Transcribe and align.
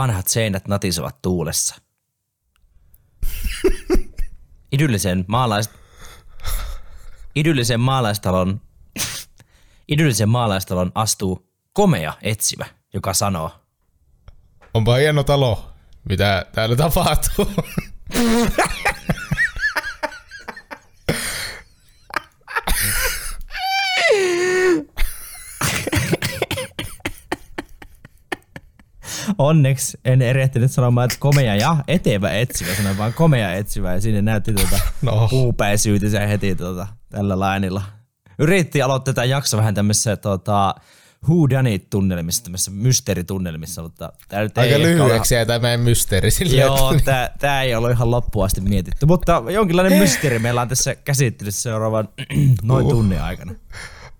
Vanhat 0.00 0.28
seinät 0.28 0.68
natisevat 0.68 1.22
tuulessa. 1.22 1.74
Idyllisen 4.72 5.24
maalais... 5.28 5.70
Idyllisen 7.34 7.80
maalaistalon... 7.80 8.60
Idyllisen 9.88 10.28
maalaistalon 10.28 10.92
astuu 10.94 11.50
komea 11.72 12.12
etsivä, 12.22 12.66
joka 12.94 13.14
sanoo. 13.14 13.50
Onpa 14.74 14.94
hieno 14.94 15.22
talo. 15.22 15.72
Mitä 16.08 16.46
täällä 16.52 16.76
tapahtuu? 16.76 17.52
Onneksi 29.40 29.98
en 30.04 30.22
erehtynyt 30.22 30.70
sanomaan, 30.72 31.04
että 31.04 31.16
komea 31.20 31.56
ja 31.56 31.76
etevä 31.88 32.30
etsivä, 32.30 32.74
sanoin 32.74 32.98
vaan 32.98 33.12
komea 33.12 33.52
etsivä 33.54 33.92
ja 33.94 34.00
sinne 34.00 34.22
näytti 34.22 34.52
tuota 34.52 34.78
No. 35.02 35.28
puupäisyytensä 35.30 36.20
heti 36.26 36.54
tuota, 36.54 36.86
tällä 37.08 37.38
lainilla. 37.40 37.82
Yritti 38.38 38.82
aloittaa 38.82 39.14
tätä 39.14 39.24
jakso 39.24 39.56
vähän 39.56 39.74
tämmöisessä 39.74 40.16
tota, 40.16 40.74
who 41.28 41.50
done 41.50 41.74
it 41.74 41.90
tunnelmissa, 41.90 42.42
tämmöisessä 42.44 42.70
mysteeritunnelmissa, 42.70 43.82
mutta 43.82 44.12
tää 44.28 44.42
nyt 44.42 44.58
Aika 44.58 44.74
ei 44.74 44.82
lyhyeksi 44.82 45.34
jäi 45.34 45.46
tämä 45.46 45.58
meidän 45.58 45.80
mysteeri 45.80 46.30
silleen, 46.30 46.60
Joo, 46.66 46.94
tää, 47.04 47.30
tää 47.38 47.62
ei 47.62 47.74
ollut 47.74 47.90
ihan 47.90 48.10
loppuun 48.10 48.44
asti 48.44 48.60
mietitty, 48.60 49.06
mutta 49.06 49.42
jonkinlainen 49.50 49.98
mysteeri 49.98 50.38
meillä 50.38 50.60
on 50.62 50.68
tässä 50.68 50.94
käsittelyssä 50.94 51.62
seuraavan 51.62 52.08
noin 52.62 52.84
Uh. 52.86 52.90
tunnin 52.92 53.20
aikana. 53.22 53.54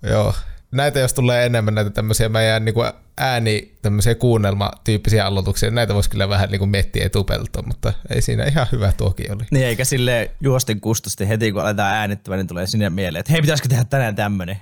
Joo. 0.02 0.34
Näitä 0.70 0.98
jos 0.98 1.14
tulee 1.14 1.46
enemmän 1.46 1.74
näitä 1.74 1.90
tämmöisiä 1.90 2.28
meidän 2.28 2.64
niin 2.64 2.74
kuin 2.74 2.92
ääni, 3.18 3.72
tämmöisiä 3.82 4.14
kuunnelmatyyppisiä 4.14 5.26
aloituksia, 5.26 5.70
näitä 5.70 5.94
voisi 5.94 6.10
kyllä 6.10 6.28
vähän 6.28 6.50
niin 6.50 6.58
kuin 6.58 6.70
miettiä 6.70 7.06
etupeltoon, 7.06 7.68
mutta 7.68 7.92
ei 8.14 8.22
siinä 8.22 8.44
ihan 8.44 8.66
hyvä 8.72 8.92
tuokin 8.96 9.32
oli. 9.32 9.44
Niin 9.50 9.66
eikä 9.66 9.84
sille 9.84 10.30
juosten 10.40 10.80
kustosti 10.80 11.28
heti 11.28 11.52
kun 11.52 11.62
aletaan 11.62 11.94
äänittämään, 11.94 12.38
niin 12.38 12.46
tulee 12.46 12.66
sinne 12.66 12.90
mieleen, 12.90 13.20
että 13.20 13.32
hei 13.32 13.40
pitäisikö 13.40 13.68
tehdä 13.68 13.84
tänään 13.84 14.14
tämmönen. 14.14 14.56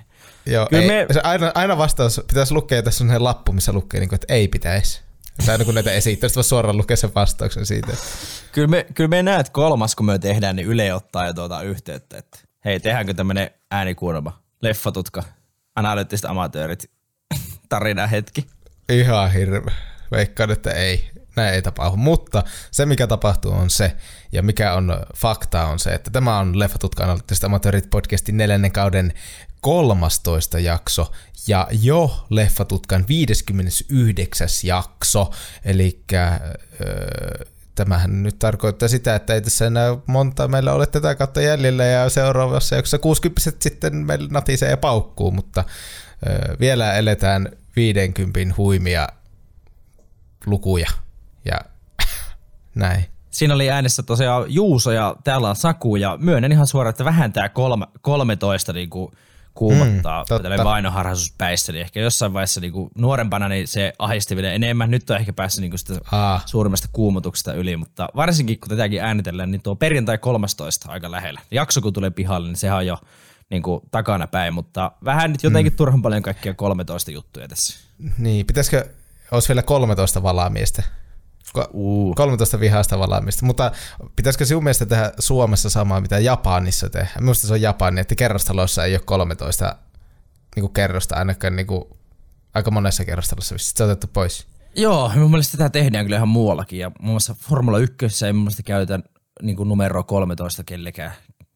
Joo, 0.45 0.67
Kyllä 0.69 0.81
ei, 0.83 0.87
me- 0.87 1.05
se 1.13 1.21
aina, 1.23 1.51
aina 1.55 1.77
vastaus 1.77 2.21
pitäisi 2.27 2.53
lukea, 2.53 2.83
tässä 2.83 3.03
on 3.03 3.23
lappu, 3.23 3.51
missä 3.51 3.73
lukee, 3.73 3.99
niin 3.99 4.09
kuin, 4.09 4.17
että 4.17 4.33
ei 4.33 4.47
pitäisi. 4.47 5.01
Tai 5.45 5.53
aina 5.53 5.65
kun 5.65 5.75
näitä 5.75 5.91
esittää, 5.91 6.27
sitten 6.29 6.39
voisi 6.39 6.47
suoraan 6.47 6.77
lukea 6.77 6.97
sen 6.97 7.11
vastauksen 7.15 7.65
siitä. 7.65 7.91
Kyllä 8.51 8.67
me, 8.67 8.85
kyllä 8.93 9.07
me 9.07 9.23
näet 9.23 9.49
kolmas, 9.49 9.95
kun 9.95 10.05
me 10.05 10.19
tehdään, 10.19 10.55
niin 10.55 10.67
Yle 10.67 10.93
ottaa 10.93 11.27
jo 11.27 11.33
tuota 11.33 11.61
yhteyttä, 11.61 12.17
että 12.17 12.39
hei, 12.65 12.79
tehdäänkö 12.79 13.13
tämmönen 13.13 13.51
äänikuunnelma, 13.71 14.41
leffatutka, 14.61 15.23
analyyttiset 15.75 16.25
amatöörit, 16.25 16.91
tarina 17.69 18.07
hetki. 18.07 18.47
Ihan 18.89 19.31
hirveä. 19.31 19.75
Veikkaan, 20.11 20.51
että 20.51 20.71
ei. 20.71 21.09
Näin 21.35 21.53
ei 21.53 21.61
tapahdu. 21.61 21.97
Mutta 21.97 22.43
se, 22.71 22.85
mikä 22.85 23.07
tapahtuu, 23.07 23.51
on 23.51 23.69
se, 23.69 23.95
ja 24.31 24.43
mikä 24.43 24.73
on 24.73 25.05
fakta, 25.15 25.65
on 25.65 25.79
se, 25.79 25.89
että 25.89 26.11
tämä 26.11 26.39
on 26.39 26.59
Leffatutka 26.59 27.03
Analyyttiset 27.03 27.43
Amatöörit 27.43 27.89
podcastin 27.89 28.37
neljännen 28.37 28.71
kauden 28.71 29.13
13 29.61 30.59
jakso, 30.59 31.11
ja 31.47 31.67
jo 31.81 32.25
Leffatutkan 32.29 33.05
59. 33.07 34.47
jakso, 34.63 35.31
eli 35.65 36.03
tämähän 37.79 38.23
nyt 38.23 38.39
tarkoittaa 38.39 38.87
sitä, 38.87 39.15
että 39.15 39.33
ei 39.33 39.41
tässä 39.41 39.67
enää 39.67 39.97
monta 40.05 40.47
meillä 40.47 40.73
ole 40.73 40.87
tätä 40.87 41.15
kautta 41.15 41.41
jäljellä, 41.41 41.85
ja 41.85 42.09
seuraavassa 42.09 42.75
jaksossa 42.75 42.97
60 42.99 43.51
sitten 43.59 43.95
meillä 43.95 44.27
natisee 44.31 44.69
ja 44.69 44.77
paukkuu, 44.77 45.31
mutta 45.31 45.63
öö, 46.27 46.55
vielä 46.59 46.93
eletään 46.93 47.49
50 47.75 48.55
huimia 48.57 49.07
lukuja, 50.45 50.89
ja 51.45 51.59
näin. 52.75 53.05
Siinä 53.29 53.53
oli 53.53 53.71
äänessä 53.71 54.03
tosiaan 54.03 54.45
Juuso 54.47 54.91
ja 54.91 55.15
täällä 55.23 55.49
on 55.49 55.55
Saku 55.55 55.95
ja 55.95 56.17
myönnän 56.21 56.51
ihan 56.51 56.67
suoraan, 56.67 56.89
että 56.89 57.05
vähän 57.05 57.33
tää 57.33 57.49
kolme, 57.49 57.85
13 58.01 58.73
niinku 58.73 59.11
kuumottaa 59.59 60.23
Mm, 60.23 60.25
totta. 60.27 60.49
tälle 60.49 60.63
vainoharhaisuuspäissä, 60.63 61.71
niin 61.71 61.81
ehkä 61.81 61.99
jossain 61.99 62.33
vaiheessa 62.33 62.61
niinku 62.61 62.89
nuorempana 62.95 63.47
niin 63.47 63.67
se 63.67 63.93
ahisti 63.99 64.35
vielä 64.35 64.51
enemmän. 64.51 64.91
Nyt 64.91 65.09
on 65.09 65.17
ehkä 65.17 65.33
päässyt 65.33 65.61
niinku 65.61 65.77
sitä 65.77 65.93
Aa, 66.11 66.41
suurimmasta 66.45 66.87
kuumotuksesta 66.93 67.53
yli, 67.53 67.77
mutta 67.77 68.09
varsinkin 68.15 68.59
kun 68.59 68.69
tätäkin 68.69 69.01
äänitellään, 69.01 69.51
niin 69.51 69.61
tuo 69.61 69.75
perjantai 69.75 70.17
13 70.17 70.91
aika 70.91 71.11
lähellä. 71.11 71.41
Jakso 71.51 71.81
kun 71.81 71.93
tulee 71.93 72.09
pihalle, 72.09 72.47
niin 72.47 72.57
sehän 72.57 72.77
on 72.77 72.85
jo 72.87 72.97
niin 73.49 73.63
kuin 73.63 73.81
takana 73.91 74.27
päin, 74.27 74.53
mutta 74.53 74.91
vähän 75.05 75.31
nyt 75.31 75.43
jotenkin 75.43 75.73
mm. 75.73 75.77
turhan 75.77 76.01
paljon 76.01 76.23
kaikkia 76.23 76.53
13 76.53 77.11
juttuja 77.11 77.47
tässä. 77.47 77.79
niin, 78.17 78.45
pitäisikö, 78.45 78.89
olisi 79.31 79.47
vielä 79.49 79.61
13 79.61 80.23
valaamiestä? 80.23 80.83
Ko- 81.57 81.69
Uh. 81.73 82.15
13 82.15 82.59
vihaista 82.59 82.99
valaamista, 82.99 83.45
mutta 83.45 83.71
pitäisikö 84.15 84.45
sinun 84.45 84.63
mielestä 84.63 84.85
tehdä 84.85 85.11
Suomessa 85.19 85.69
samaa, 85.69 86.01
mitä 86.01 86.19
Japanissa 86.19 86.89
tehdään? 86.89 87.23
Minusta 87.23 87.47
se 87.47 87.53
on 87.53 87.61
Japani, 87.61 88.01
että 88.01 88.15
kerrostaloissa 88.15 88.85
ei 88.85 88.93
ole 88.93 89.01
13 89.05 89.75
niin 90.55 90.61
kuin 90.61 90.73
kerrosta, 90.73 91.15
ainakaan 91.15 91.55
niin 91.55 91.67
kuin, 91.67 91.83
aika 92.53 92.71
monessa 92.71 93.05
kerrostalossa, 93.05 93.55
se 93.57 93.83
on 93.83 93.89
otettu 93.89 94.07
pois. 94.13 94.47
Joo, 94.75 95.11
mun 95.15 95.31
mielestä 95.31 95.57
tätä 95.57 95.69
tehdään 95.69 96.05
kyllä 96.05 96.17
ihan 96.17 96.27
muuallakin 96.27 96.79
ja 96.79 96.91
muun 96.99 97.13
muassa 97.13 97.35
Formula 97.39 97.77
1 97.77 98.25
ei 98.25 98.33
mun 98.33 98.41
mielestä 98.41 98.63
käytetä 98.63 98.99
niin 99.41 99.55
kuin 99.55 99.69
numero 99.69 100.03
13 100.03 100.63
kellekään, 100.63 101.11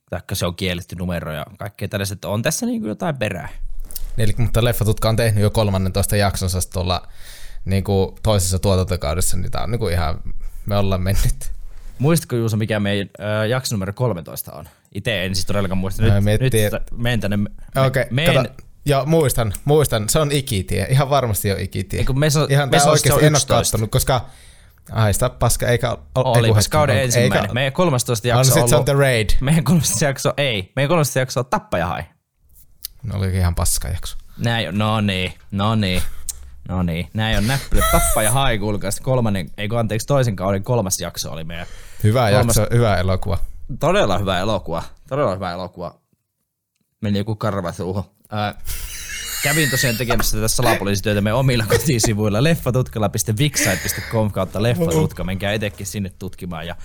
taikka 0.09 0.35
se 0.35 0.45
on 0.45 0.55
kielletty 0.55 0.95
numero 0.95 1.33
ja 1.33 1.45
kaikkea 1.59 1.87
tällaiset, 1.87 2.15
että 2.15 2.29
on 2.29 2.41
tässä 2.41 2.65
niin 2.65 2.81
kuin 2.81 2.89
jotain 2.89 3.17
perää. 3.17 3.49
Eli, 4.17 4.33
mutta 4.37 4.63
Leffatutka 4.63 5.09
on 5.09 5.15
tehnyt 5.15 5.43
jo 5.43 5.49
13 5.49 6.15
jaksonsa 6.15 6.59
tuolla 6.73 7.07
niin 7.65 7.83
kuin 7.83 8.15
toisessa 8.23 8.59
tuotantokaudessa, 8.59 9.37
niin 9.37 9.51
tämä 9.51 9.63
on 9.63 9.71
niin 9.71 9.79
kuin 9.79 9.93
ihan, 9.93 10.19
me 10.65 10.77
ollaan 10.77 11.01
mennyt. 11.01 11.51
Muistatko 11.99 12.35
Juuso, 12.35 12.57
mikä 12.57 12.79
meidän 12.79 13.09
äh, 13.19 13.49
jakso 13.49 13.75
numero 13.75 13.93
13 13.93 14.51
on? 14.51 14.65
Itse 14.95 15.25
en 15.25 15.35
siis 15.35 15.45
todellakaan 15.45 15.77
muista. 15.77 16.01
Nyt, 16.01 16.23
miettii, 16.23 16.63
nyt 16.63 16.73
menen 16.97 17.19
tänne. 17.19 17.37
me- 17.37 17.49
Okei, 17.87 18.05
meen- 18.11 18.29
okay, 18.39 18.53
Joo, 18.85 19.05
muistan, 19.05 19.53
muistan. 19.65 20.09
Se 20.09 20.19
on 20.19 20.31
ikitie. 20.31 20.87
Ihan 20.89 21.09
varmasti 21.09 21.51
on 21.51 21.59
ikitie. 21.59 21.99
Ei, 21.99 22.05
kun 22.05 22.19
me 22.19 22.29
sa- 22.29 22.47
Ihan 22.49 22.69
me 22.69 22.79
sa- 22.79 22.83
se 22.83 22.89
oikeasti 22.89 23.25
en 23.25 23.31
ole 23.31 23.37
11. 23.37 23.71
kattonut, 23.71 23.91
koska... 23.91 24.25
Ai 24.91 25.13
sitä 25.13 25.29
paska, 25.29 25.67
eikä... 25.67 25.91
o- 25.91 25.97
ei 26.35 26.39
Olipas 26.39 26.67
kauden 26.69 26.95
on- 26.95 27.01
ensimmäinen. 27.01 27.41
Eikä, 27.41 27.53
Meidän 27.53 27.73
13 27.73 28.27
on 28.27 28.29
jakso 28.29 28.53
sit 28.53 28.63
on 28.63 28.69
se 28.69 28.75
on 28.75 28.77
ollut, 28.79 28.85
The 28.85 28.93
Raid. 28.93 29.29
meidän 29.41 29.63
13 29.63 30.05
jakso 30.05 30.33
ei. 30.37 30.71
Meidän 30.75 30.89
13 30.89 31.19
jakso 31.19 31.39
on 31.39 31.45
Tappajahai. 31.45 32.03
No 33.03 33.17
oli 33.17 33.27
ihan 33.37 33.55
paska 33.55 33.87
jakso. 33.87 34.17
Näin 34.37 34.77
no 34.77 35.01
niin, 35.01 35.33
no 35.51 35.75
niin. 35.75 36.01
No 36.69 36.83
niin, 36.83 37.09
näin 37.13 37.37
on 37.37 37.47
näppylä. 37.47 37.85
Tappajahai, 37.91 38.57
kuulkaa. 38.59 38.91
Sitten 38.91 39.05
Kolmannen, 39.05 39.49
ei 39.57 39.67
kun 39.67 39.79
anteeksi, 39.79 40.07
toisen 40.07 40.35
kauden 40.35 40.63
kolmas 40.63 40.99
jakso 40.99 41.31
oli 41.31 41.43
meidän 41.43 41.67
Hyvä 42.03 42.29
Kolmas- 42.29 42.33
jakso, 42.57 42.67
hyvä 42.75 42.97
elokuva. 42.97 43.37
todella 43.79 44.17
hyvä 44.17 44.39
elokuva. 44.39 44.83
Todella 45.09 45.33
hyvä 45.33 45.51
elokuva. 45.51 45.95
Meni 47.01 47.17
joku 47.17 47.35
karva 47.35 47.71
suuhun. 47.71 48.03
Ää, 48.31 48.55
kävin 49.43 49.69
tosiaan 49.71 49.97
tekemässä 49.97 50.37
tätä 50.37 50.47
salapoliisityötä 50.47 51.21
meidän 51.21 51.37
omilla 51.39 51.65
kotisivuilla 51.65 52.43
leffatutkalla.vixsite.com 52.43 54.31
kautta 54.31 54.63
leffatutka. 54.63 55.23
Menkää 55.23 55.53
etekin 55.53 55.85
sinne 55.85 56.11
tutkimaan 56.19 56.67
ja 56.67 56.75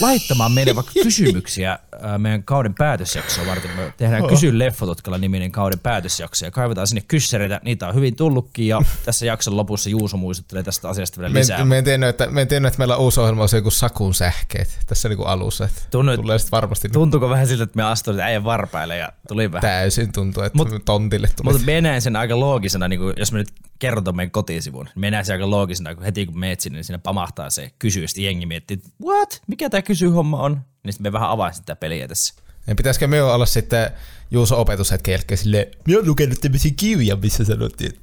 laittamaan 0.00 0.52
meille 0.52 0.74
vaikka 0.74 0.92
kysymyksiä 1.02 1.78
ää, 2.02 2.18
meidän 2.18 2.42
kauden 2.42 2.74
päätösjaksoa 2.74 3.46
varten. 3.46 3.70
Me 3.70 3.92
tehdään 3.96 4.26
Kysy 4.26 4.58
Leffatutkalla 4.58 5.18
niminen 5.18 5.52
kauden 5.52 5.78
päätösjakso 5.78 6.44
ja 6.44 6.50
kaivetaan 6.50 6.86
sinne 6.86 7.02
kyssäreitä. 7.08 7.60
Niitä 7.64 7.88
on 7.88 7.94
hyvin 7.94 8.16
tullutkin 8.16 8.68
ja 8.68 8.80
tässä 9.04 9.26
jakson 9.26 9.56
lopussa 9.56 9.90
Juuso 9.90 10.16
muistuttelee 10.16 10.62
tästä 10.62 10.88
asiasta 10.88 11.20
vielä 11.20 11.34
lisää. 11.34 11.64
me, 11.64 11.78
en 11.78 11.84
tiennyt, 11.84 12.08
että, 12.08 12.26
me 12.26 12.40
en 12.40 12.48
tiennyt, 12.48 12.68
että 12.68 12.78
meillä 12.78 12.96
on 12.96 13.02
uusi 13.02 13.20
ohjelma, 13.20 13.42
on 13.42 13.48
se 13.48 13.56
joku 13.56 13.70
Sakun 13.70 14.14
sähkeet 14.14 14.78
tässä 14.86 15.08
niinku 15.08 15.24
alussa. 15.24 15.64
Että 15.64 15.80
Tunnu- 15.90 16.16
tulee 16.16 16.38
sitten 16.38 16.50
varmasti 16.56 16.88
Tuntuuko 16.88 17.28
vähän 17.30 17.46
siltä, 17.46 17.64
että 17.64 17.76
me 17.76 17.82
astuin 17.82 18.20
äijän 18.20 18.44
varpaille 18.44 18.96
ja 18.96 19.12
tuli 19.28 19.52
vähän. 19.52 19.60
täysin 19.70 20.12
tuntuu, 20.12 20.42
että 20.42 20.58
Mut- 20.58 20.82
tontille 20.84 21.28
tulee. 21.36 21.52
Mutta 21.52 21.66
me 21.66 21.80
näen 21.80 22.02
sen 22.02 22.16
aika 22.16 22.40
loogisena, 22.40 22.88
niin 22.88 23.00
kun, 23.00 23.12
jos 23.16 23.32
me 23.32 23.38
nyt 23.38 23.48
kerrotaan 23.78 24.16
meidän 24.16 24.30
kotisivun, 24.30 24.84
niin 24.84 25.00
me 25.00 25.10
näen 25.10 25.24
sen 25.24 25.32
aika 25.32 25.50
loogisena, 25.50 25.94
kun 25.94 26.04
heti 26.04 26.26
kun 26.26 26.38
meet 26.38 26.60
sinne, 26.60 26.76
niin 26.76 26.84
siinä 26.84 26.98
pamahtaa 26.98 27.50
se 27.50 27.70
kysyy, 27.78 28.04
jengi 28.16 28.46
miettii, 28.46 28.74
että 28.74 28.88
what, 29.04 29.42
mikä 29.46 29.70
tämä 29.70 29.82
kysyhomma 29.90 30.42
on? 30.42 30.60
Niin 30.84 30.92
sitten 30.92 31.02
me 31.02 31.12
vähän 31.12 31.30
avaan 31.30 31.54
sitä 31.54 31.76
peliä 31.76 32.08
tässä. 32.08 32.34
Ja 32.66 32.74
pitäisikö 32.74 33.06
me 33.06 33.22
olla 33.22 33.46
sitten 33.46 33.90
Juuso 34.30 34.60
opetushetken 34.60 35.12
jälkeen 35.12 35.38
silleen, 35.38 35.66
me 35.88 35.96
oon 35.96 36.06
lukenut 36.06 36.40
tämmöisiä 36.40 36.72
kirjoja, 36.76 37.16
missä 37.16 37.44
sanottiin, 37.44 37.92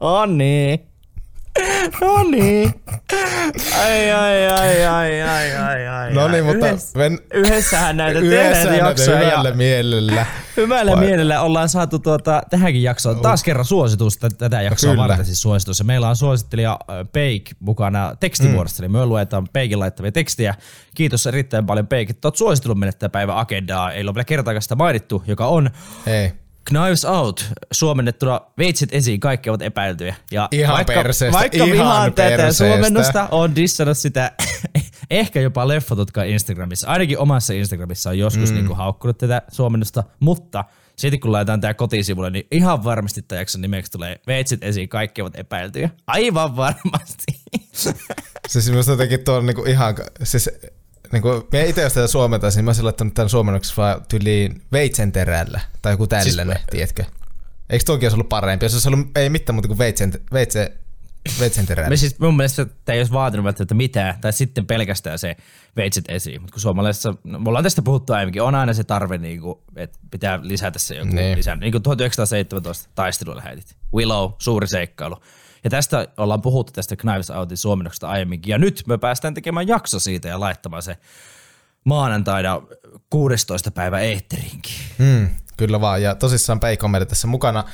No 0.00 0.26
niin. 0.26 0.91
No 2.00 2.22
niin. 2.30 2.74
Ai, 3.80 4.10
ai, 4.10 4.48
ai, 4.48 4.84
ai, 4.86 5.22
ai, 5.22 5.56
ai, 5.56 5.86
ai. 5.88 6.12
No 6.14 6.28
niin, 6.28 6.44
mutta 6.44 6.66
Yhdessä, 6.68 6.98
men, 6.98 7.18
yhdessähän 7.34 7.96
näitä 7.96 8.18
yhdessä 8.26 8.68
tehdään 8.68 8.88
jaksoja 8.88 9.18
hyvällä 9.18 9.48
ja 9.48 9.54
mielellä. 9.54 10.26
hyvällä 10.56 10.92
Vai- 10.92 11.04
mielellä 11.06 11.40
ollaan 11.40 11.68
saatu 11.68 11.98
tuota, 11.98 12.42
tähänkin 12.50 12.82
jaksoon 12.82 13.20
taas 13.20 13.42
kerran 13.42 13.64
suositus 13.64 14.18
tä- 14.18 14.28
tätä 14.38 14.62
jaksoa 14.62 14.90
Kyllä. 14.92 15.08
varten 15.08 15.26
siis 15.26 15.42
suositus. 15.42 15.78
Ja 15.78 15.84
meillä 15.84 16.08
on 16.08 16.16
suosittelija 16.16 16.72
äh, 16.90 16.96
Peik 17.12 17.50
mukana 17.60 18.16
tekstimuodossa, 18.20 18.82
mm. 18.82 18.84
eli 18.84 18.92
me 18.92 19.06
luetaan 19.06 19.48
Peikin 19.52 19.78
laittavia 19.80 20.12
tekstiä. 20.12 20.54
Kiitos 20.94 21.26
erittäin 21.26 21.66
paljon 21.66 21.86
Peik, 21.86 22.10
että 22.10 22.28
oot 22.28 22.36
suositellut 22.36 22.78
meille 22.78 22.92
tätä 22.92 23.08
päivän 23.08 23.36
agendaa. 23.36 23.92
Ei 23.92 24.02
ole 24.02 24.14
vielä 24.14 24.24
kertaakaan 24.24 24.62
sitä 24.62 24.74
mainittu, 24.76 25.22
joka 25.26 25.46
on 25.46 25.70
Ei. 26.06 26.32
Knives 26.72 27.04
Out, 27.04 27.52
suomennettuna 27.72 28.40
veitsit 28.58 28.94
esiin, 28.94 29.20
kaikki 29.20 29.50
ovat 29.50 29.62
epäiltyjä. 29.62 30.14
Ja 30.30 30.48
Ihan 30.50 30.74
vaikka, 30.74 30.94
perseestä, 30.94 31.38
vaikka 31.38 31.56
ihan 31.56 31.70
vihaan 31.70 32.14
tätä 32.14 32.52
suomennosta, 32.52 33.28
on 33.30 33.56
dissannut 33.56 33.98
sitä 33.98 34.32
ehkä 35.10 35.40
jopa 35.40 35.68
leffatutkaa 35.68 36.24
Instagramissa. 36.24 36.88
Ainakin 36.88 37.18
omassa 37.18 37.52
Instagramissa 37.52 38.10
on 38.10 38.18
joskus 38.18 38.50
mm. 38.50 38.56
niinku 38.56 38.74
haukkunut 38.74 39.18
tätä 39.18 39.42
suomennosta, 39.48 40.04
mutta 40.20 40.64
sitten 40.96 41.20
kun 41.20 41.32
laitetaan 41.32 41.60
tää 41.60 41.74
kotisivulle, 41.74 42.30
niin 42.30 42.46
ihan 42.50 42.84
varmasti 42.84 43.22
tämän 43.22 43.40
jakson 43.40 43.60
nimeksi 43.60 43.92
tulee 43.92 44.20
veitsit 44.26 44.64
esiin, 44.64 44.88
kaikki 44.88 45.22
ovat 45.22 45.38
epäiltyjä. 45.38 45.90
Aivan 46.06 46.56
varmasti. 46.56 47.40
Siis 48.48 48.70
minusta 48.70 48.92
jotenkin 48.92 49.24
tuo 49.24 49.34
on 49.34 49.46
niinku 49.46 49.64
ihan, 49.64 49.94
siis 50.22 50.50
niinku, 51.12 51.48
minä 51.52 51.64
itse 51.64 51.82
jos 51.82 51.92
tätä 51.92 52.06
suomentaisin, 52.06 52.58
niin 52.58 52.64
mä 52.64 52.68
olisin 52.68 52.84
laittanut 52.84 53.14
tämän 53.14 53.28
suomennoksi 53.28 53.76
vaan 53.76 54.02
tyyliin 54.08 54.62
veitsen 54.72 55.12
terällä, 55.12 55.60
tai 55.82 55.92
joku 55.92 56.06
tällainen, 56.06 56.56
siis, 56.56 56.66
tiedätkö? 56.70 57.04
Eikö 57.70 57.84
tuokin 57.84 58.06
olisi 58.06 58.14
ollut 58.14 58.28
parempi, 58.28 58.64
jos 58.64 58.72
olisi 58.72 58.88
ollut 58.88 59.06
ei 59.16 59.30
mitään 59.30 59.54
muuta 59.54 59.68
kuin 59.68 59.78
veitsen, 59.78 60.12
veitse, 60.32 60.72
veitsen 61.40 61.66
terällä? 61.66 61.90
Me 61.90 61.96
siis 61.96 62.18
mun 62.18 62.36
mielestä 62.36 62.66
tämä 62.84 62.94
ei 62.94 63.00
olisi 63.00 63.12
vaatinut 63.12 63.44
välttämättä 63.44 63.74
mitään, 63.74 64.20
tai 64.20 64.32
sitten 64.32 64.66
pelkästään 64.66 65.18
se 65.18 65.36
veitset 65.76 66.04
esiin. 66.08 66.40
Mutta 66.40 66.52
kun 66.52 66.60
suomalaisessa, 66.60 67.14
no, 67.24 67.38
me 67.38 67.48
ollaan 67.48 67.62
tästä 67.62 67.82
puhuttu 67.82 68.12
aiemminkin, 68.12 68.42
on 68.42 68.54
aina 68.54 68.72
se 68.72 68.84
tarve, 68.84 69.18
niin 69.18 69.40
kuin, 69.40 69.58
että 69.76 69.98
pitää 70.10 70.40
lisätä 70.42 70.78
se 70.78 70.94
joku 70.94 71.14
Niin. 71.14 71.38
lisää. 71.38 71.56
Niin 71.56 71.72
kuin 71.72 71.82
1917 71.82 72.90
taistelulähetit. 72.94 73.76
Willow, 73.94 74.30
suuri 74.38 74.66
seikkailu. 74.68 75.16
Ja 75.64 75.70
tästä 75.70 76.08
ollaan 76.16 76.42
puhuttu 76.42 76.72
tästä 76.72 76.96
Knives 76.96 77.30
Outin 77.30 77.56
suomennoksesta 77.56 78.08
aiemminkin. 78.08 78.50
Ja 78.50 78.58
nyt 78.58 78.82
me 78.86 78.98
päästään 78.98 79.34
tekemään 79.34 79.68
jakso 79.68 79.98
siitä 79.98 80.28
ja 80.28 80.40
laittamaan 80.40 80.82
se 80.82 80.96
maanantaina 81.84 82.62
16. 83.10 83.70
päivä 83.70 84.00
eetteriinkin. 84.00 84.74
Mm, 84.98 85.28
kyllä 85.56 85.80
vaan, 85.80 86.02
ja 86.02 86.14
tosissaan 86.14 86.60
Peikko 86.60 86.86
on 86.86 87.06
tässä 87.08 87.26
mukana 87.26 87.64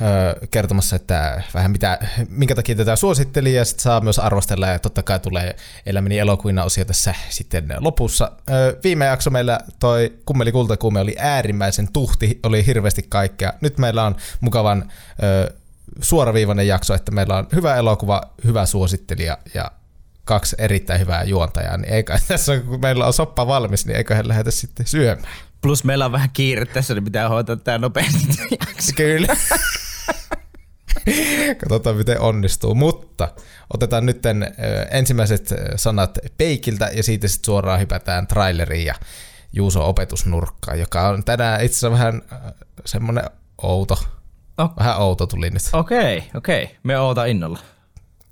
ö, 0.00 0.46
kertomassa, 0.50 0.96
että 0.96 1.42
vähän 1.54 1.70
mitä, 1.70 1.98
minkä 2.28 2.54
takia 2.54 2.74
tätä 2.74 2.96
suositteli, 2.96 3.54
ja 3.54 3.64
sitten 3.64 3.82
saa 3.82 4.00
myös 4.00 4.18
arvostella, 4.18 4.66
ja 4.66 4.78
totta 4.78 5.02
kai 5.02 5.20
tulee 5.20 5.56
Elämäni 5.86 6.18
elokuina 6.18 6.64
osio 6.64 6.84
tässä 6.84 7.14
sitten 7.28 7.74
lopussa. 7.78 8.32
Ö, 8.50 8.78
viime 8.84 9.04
jakso 9.04 9.30
meillä 9.30 9.60
toi 9.78 10.12
Kummeli 10.26 10.52
Kultakuume 10.52 11.00
oli 11.00 11.16
äärimmäisen 11.18 11.92
tuhti, 11.92 12.40
oli 12.42 12.66
hirveästi 12.66 13.02
kaikkea. 13.08 13.52
Nyt 13.60 13.78
meillä 13.78 14.04
on 14.04 14.16
mukavan 14.40 14.92
ö, 15.22 15.54
suoraviivainen 16.02 16.66
jakso, 16.66 16.94
että 16.94 17.12
meillä 17.12 17.36
on 17.36 17.46
hyvä 17.54 17.76
elokuva, 17.76 18.22
hyvä 18.44 18.66
suosittelija 18.66 19.38
ja 19.54 19.70
kaksi 20.24 20.56
erittäin 20.58 21.00
hyvää 21.00 21.24
juontajaa, 21.24 21.76
niin 21.76 21.92
eikä 21.92 22.18
tässä 22.28 22.60
kun 22.60 22.80
meillä 22.80 23.06
on 23.06 23.12
soppa 23.12 23.46
valmis, 23.46 23.86
niin 23.86 23.96
eiköhän 23.96 24.28
lähdetä 24.28 24.50
sitten 24.50 24.86
syömään. 24.86 25.32
Plus 25.60 25.84
meillä 25.84 26.04
on 26.04 26.12
vähän 26.12 26.30
kiire 26.32 26.66
tässä, 26.66 26.94
niin 26.94 27.04
pitää 27.04 27.28
hoitaa 27.28 27.56
tämä 27.56 27.78
nopeasti 27.78 28.28
jakso. 28.50 28.92
Kyllä. 28.96 29.36
Katsotaan 31.60 31.96
miten 31.96 32.20
onnistuu, 32.20 32.74
mutta 32.74 33.28
otetaan 33.74 34.06
nyt 34.06 34.22
ensimmäiset 34.90 35.52
ö, 35.52 35.56
sanat 35.76 36.18
Peikiltä 36.38 36.90
ja 36.94 37.02
siitä 37.02 37.28
sitten 37.28 37.46
suoraan 37.46 37.80
hypätään 37.80 38.26
traileriin 38.26 38.86
ja 38.86 38.94
Juuso 39.52 39.88
opetusnurkkaan, 39.88 40.80
joka 40.80 41.08
on 41.08 41.24
tänään 41.24 41.64
itse 41.64 41.76
asiassa 41.76 41.90
vähän 41.90 42.22
ö, 42.32 42.64
semmoinen 42.84 43.24
outo. 43.62 43.98
Oh. 44.58 44.72
Vähän 44.78 44.98
outo 44.98 45.26
tuli 45.26 45.50
nyt. 45.50 45.62
Okei, 45.72 46.18
okay, 46.18 46.30
okei. 46.34 46.64
Okay. 46.64 46.76
Me 46.82 46.98
oota 46.98 47.24
innolla. 47.24 47.58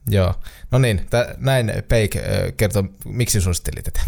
Joo. 0.07 0.35
No 0.71 0.79
niin, 0.79 1.07
tä, 1.11 1.35
näin 1.39 1.73
Peik 1.89 2.17
kertoo, 2.57 2.85
miksi 3.05 3.41
suositteli 3.41 3.83
tätä. 3.83 4.01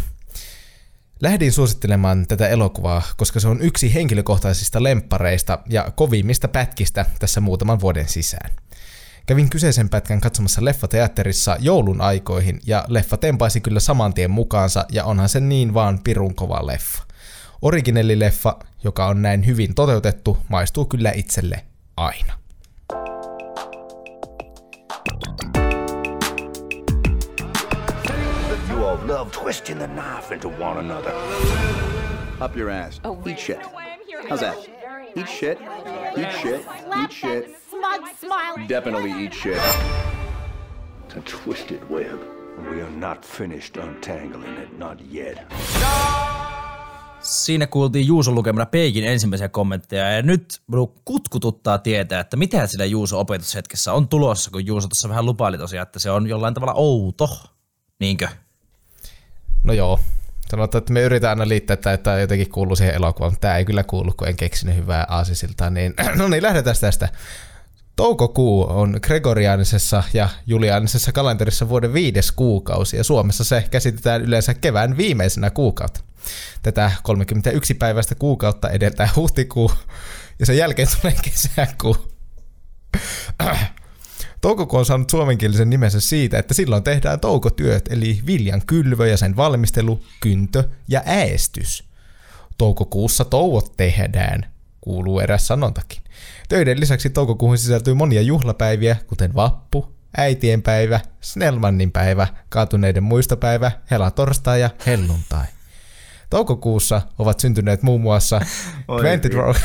Lähdin 1.21 1.53
suosittelemaan 1.53 2.27
tätä 2.27 2.49
elokuvaa, 2.49 3.03
koska 3.17 3.41
se 3.41 3.49
on 3.49 3.61
yksi 3.61 3.95
henkilökohtaisista 3.95 4.83
lemppareista 4.83 5.59
ja 5.69 5.91
kovimmista 5.97 6.49
pätkistä 6.49 7.07
tässä 7.19 7.41
muutaman 7.41 7.81
vuoden 7.81 8.09
sisään. 8.09 8.51
Kävin 9.27 9.51
kyseisen 9.51 9.89
pätkän 9.89 10.21
katsomassa 10.21 10.65
leffateatterissa 10.65 11.57
joulun 11.61 12.01
aikoihin 12.01 12.61
ja 12.67 12.85
leffa 12.89 13.17
tempaisi 13.17 13.61
kyllä 13.61 13.81
saman 13.81 14.15
tien 14.15 14.31
mukaansa 14.31 14.87
ja 14.93 15.05
onhan 15.05 15.29
se 15.29 15.41
niin 15.41 15.75
vaan 15.75 16.01
pirun 16.05 16.35
kova 16.35 16.67
leffa. 16.67 17.03
Originellileffa, 17.63 18.59
joka 18.85 19.07
on 19.07 19.23
näin 19.23 19.47
hyvin 19.47 19.75
toteutettu, 19.75 20.39
maistuu 20.49 20.85
kyllä 20.85 21.13
itselle 21.15 21.65
aina. 21.99 22.37
You 28.69 28.85
all 28.85 28.97
love 29.07 29.33
twisting 29.33 29.79
the 29.79 29.89
knife 29.89 30.31
into 30.31 30.49
one 30.49 30.79
another. 30.79 31.13
Up 32.41 32.55
your 32.55 32.69
ass. 32.69 33.01
Oh, 33.05 33.23
Eat 33.27 33.39
shit. 33.39 33.59
Why 33.73 33.93
I'm 33.93 34.07
here. 34.07 34.23
How's 34.29 34.41
that? 34.41 34.59
Eat 35.15 35.29
shit. 35.29 35.59
Eat 36.17 36.33
shit. 36.33 36.67
Eat 36.99 37.13
shit. 37.13 37.57
Smug 37.71 38.09
smile. 38.19 38.67
Definitely 38.67 39.13
eat 39.13 39.33
shit. 39.33 39.61
It's 41.07 41.17
a 41.17 41.21
twisted 41.23 41.89
web. 41.89 42.21
We 42.71 42.81
are 42.81 42.91
not 42.91 43.25
finished 43.25 43.79
untangling 43.79 44.55
it, 44.57 44.79
not 44.79 45.01
yet. 45.01 45.51
Siinä 47.27 47.67
kuultiin 47.67 48.07
Juuson 48.07 48.35
lukemana 48.35 48.67
Peikin 48.67 49.05
ensimmäisiä 49.05 49.49
kommentteja 49.49 50.13
ja 50.13 50.23
nyt 50.23 50.61
kutkututtaa 51.05 51.79
tietää, 51.79 52.21
että 52.21 52.37
mitä 52.37 52.67
sillä 52.67 52.85
Juuso 52.85 53.21
opetushetkessä 53.21 53.93
on 53.93 54.09
tulossa, 54.09 54.51
kun 54.51 54.67
Juuso 54.67 54.89
tuossa 54.89 55.09
vähän 55.09 55.27
lupaili 55.27 55.59
tosiaan, 55.59 55.83
että 55.83 55.99
se 55.99 56.11
on 56.11 56.27
jollain 56.27 56.55
tavalla 56.55 56.75
outo. 56.75 57.29
Niinkö? 58.01 58.29
No 59.65 59.73
joo. 59.73 60.01
Sanotaan, 60.51 60.79
että 60.79 60.93
me 60.93 61.03
yritetään 61.03 61.41
aina 61.41 61.49
liittää, 61.49 61.75
että 61.75 61.97
tämä 61.97 62.19
jotenkin 62.19 62.51
kuuluu 62.51 62.77
siihen 62.77 62.95
elokuvaan, 62.95 63.33
mutta 63.33 63.41
tämä 63.41 63.57
ei 63.57 63.65
kyllä 63.65 63.83
kuulu, 63.83 64.13
kun 64.17 64.29
en 64.29 64.37
keksinyt 64.37 64.77
hyvää 64.77 65.07
aasisiltaa. 65.09 65.71
Niin, 65.71 65.95
no 66.19 66.29
niin, 66.29 66.43
lähdetään 66.43 66.77
tästä. 66.81 67.09
Toukokuu 67.97 68.67
on 68.69 68.99
gregoriaanisessa 69.03 70.03
ja 70.15 70.29
juliaanisessa 70.47 71.13
kalenterissa 71.13 71.69
vuoden 71.69 71.93
viides 71.93 72.33
kuukausi 72.33 72.97
ja 72.97 73.05
Suomessa 73.05 73.45
se 73.45 73.65
käsitetään 73.71 74.23
yleensä 74.23 74.55
kevään 74.55 74.97
viimeisenä 74.97 75.51
kuukautta. 75.51 76.01
Tätä 76.63 76.93
31 77.03 77.75
päiväistä 77.75 78.15
kuukautta 78.15 78.71
edeltää 78.71 79.09
huhtikuu 79.17 79.73
ja 80.39 80.47
sen 80.47 80.57
jälkeen 80.57 80.89
tulee 81.01 81.17
kesäkuu. 81.23 81.97
Toukokuu 84.41 84.79
on 84.79 84.87
saanut 84.87 85.11
suomenkielisen 85.11 85.71
nimensä 85.71 86.01
siitä, 86.01 86.39
että 86.39 86.55
silloin 86.55 86.83
tehdään 86.83 87.21
toukotyöt, 87.21 87.89
eli 87.93 88.21
viljan 88.27 88.63
kylvö 88.67 89.09
ja 89.09 89.17
sen 89.17 89.37
valmistelu, 89.37 90.03
kyntö 90.21 90.65
ja 90.89 91.03
äestys. 91.07 91.85
Toukokuussa 92.59 93.25
touot 93.25 93.77
tehdään, 93.77 94.53
kuuluu 94.81 95.21
eräs 95.21 95.47
sanontakin. 95.47 96.06
Töiden 96.49 96.81
lisäksi 96.81 97.11
toukokuuhun 97.11 97.59
sisältyy 97.59 97.95
monia 97.95 98.23
juhlapäiviä, 98.23 98.97
kuten 99.07 99.35
vappu, 99.35 99.97
äitienpäivä, 100.17 101.01
Snellmannin 101.21 101.93
päivä, 101.93 102.27
kaatuneiden 102.49 103.03
muistopäivä, 103.03 103.73
helatorstai 103.91 104.61
ja 104.61 104.71
helluntai. 104.87 105.47
Toukokuussa 106.31 107.03
ovat 107.19 107.41
syntyneet 107.41 107.83
muun 107.83 108.01
muassa 108.01 108.41
Dwayne 109.01 109.19
The 109.19 109.29
Rock, 109.29 109.61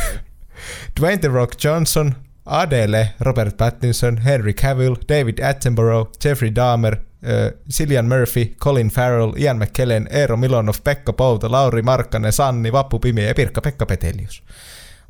Dwayne 0.99 1.17
The 1.17 1.27
Rock 1.27 1.63
Johnson, 1.63 2.15
Adele, 2.45 3.13
Robert 3.19 3.57
Pattinson, 3.57 4.17
Henry 4.17 4.53
Cavill, 4.53 4.95
David 5.09 5.39
Attenborough, 5.39 6.11
Jeffrey 6.25 6.55
Dahmer, 6.55 6.95
äh, 6.95 7.59
Cillian 7.71 8.07
Murphy, 8.07 8.45
Colin 8.45 8.89
Farrell, 8.89 9.33
Ian 9.37 9.57
McKellen, 9.57 10.07
Eero 10.11 10.37
Milonov, 10.37 10.75
Pekka 10.83 11.13
Pouta, 11.13 11.51
Lauri 11.51 11.81
Markkanen, 11.81 12.33
Sanni, 12.33 12.71
Vappu 12.71 12.99
Pimiö 12.99 13.27
ja 13.27 13.33
Pirkka-Pekka 13.33 13.85
Petelius. 13.85 14.43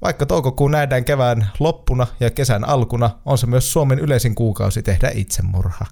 Vaikka 0.02 0.26
toukokuu 0.26 0.68
nähdään 0.68 1.06
kevään 1.06 1.50
loppuna 1.60 2.08
ja 2.20 2.30
kesän 2.30 2.66
alkuna, 2.66 3.10
on 3.26 3.38
se 3.38 3.48
myös 3.48 3.72
Suomen 3.72 4.00
yleisin 4.00 4.36
kuukausi 4.36 4.84
tehdä 4.84 5.12
itsemurha. 5.14 5.86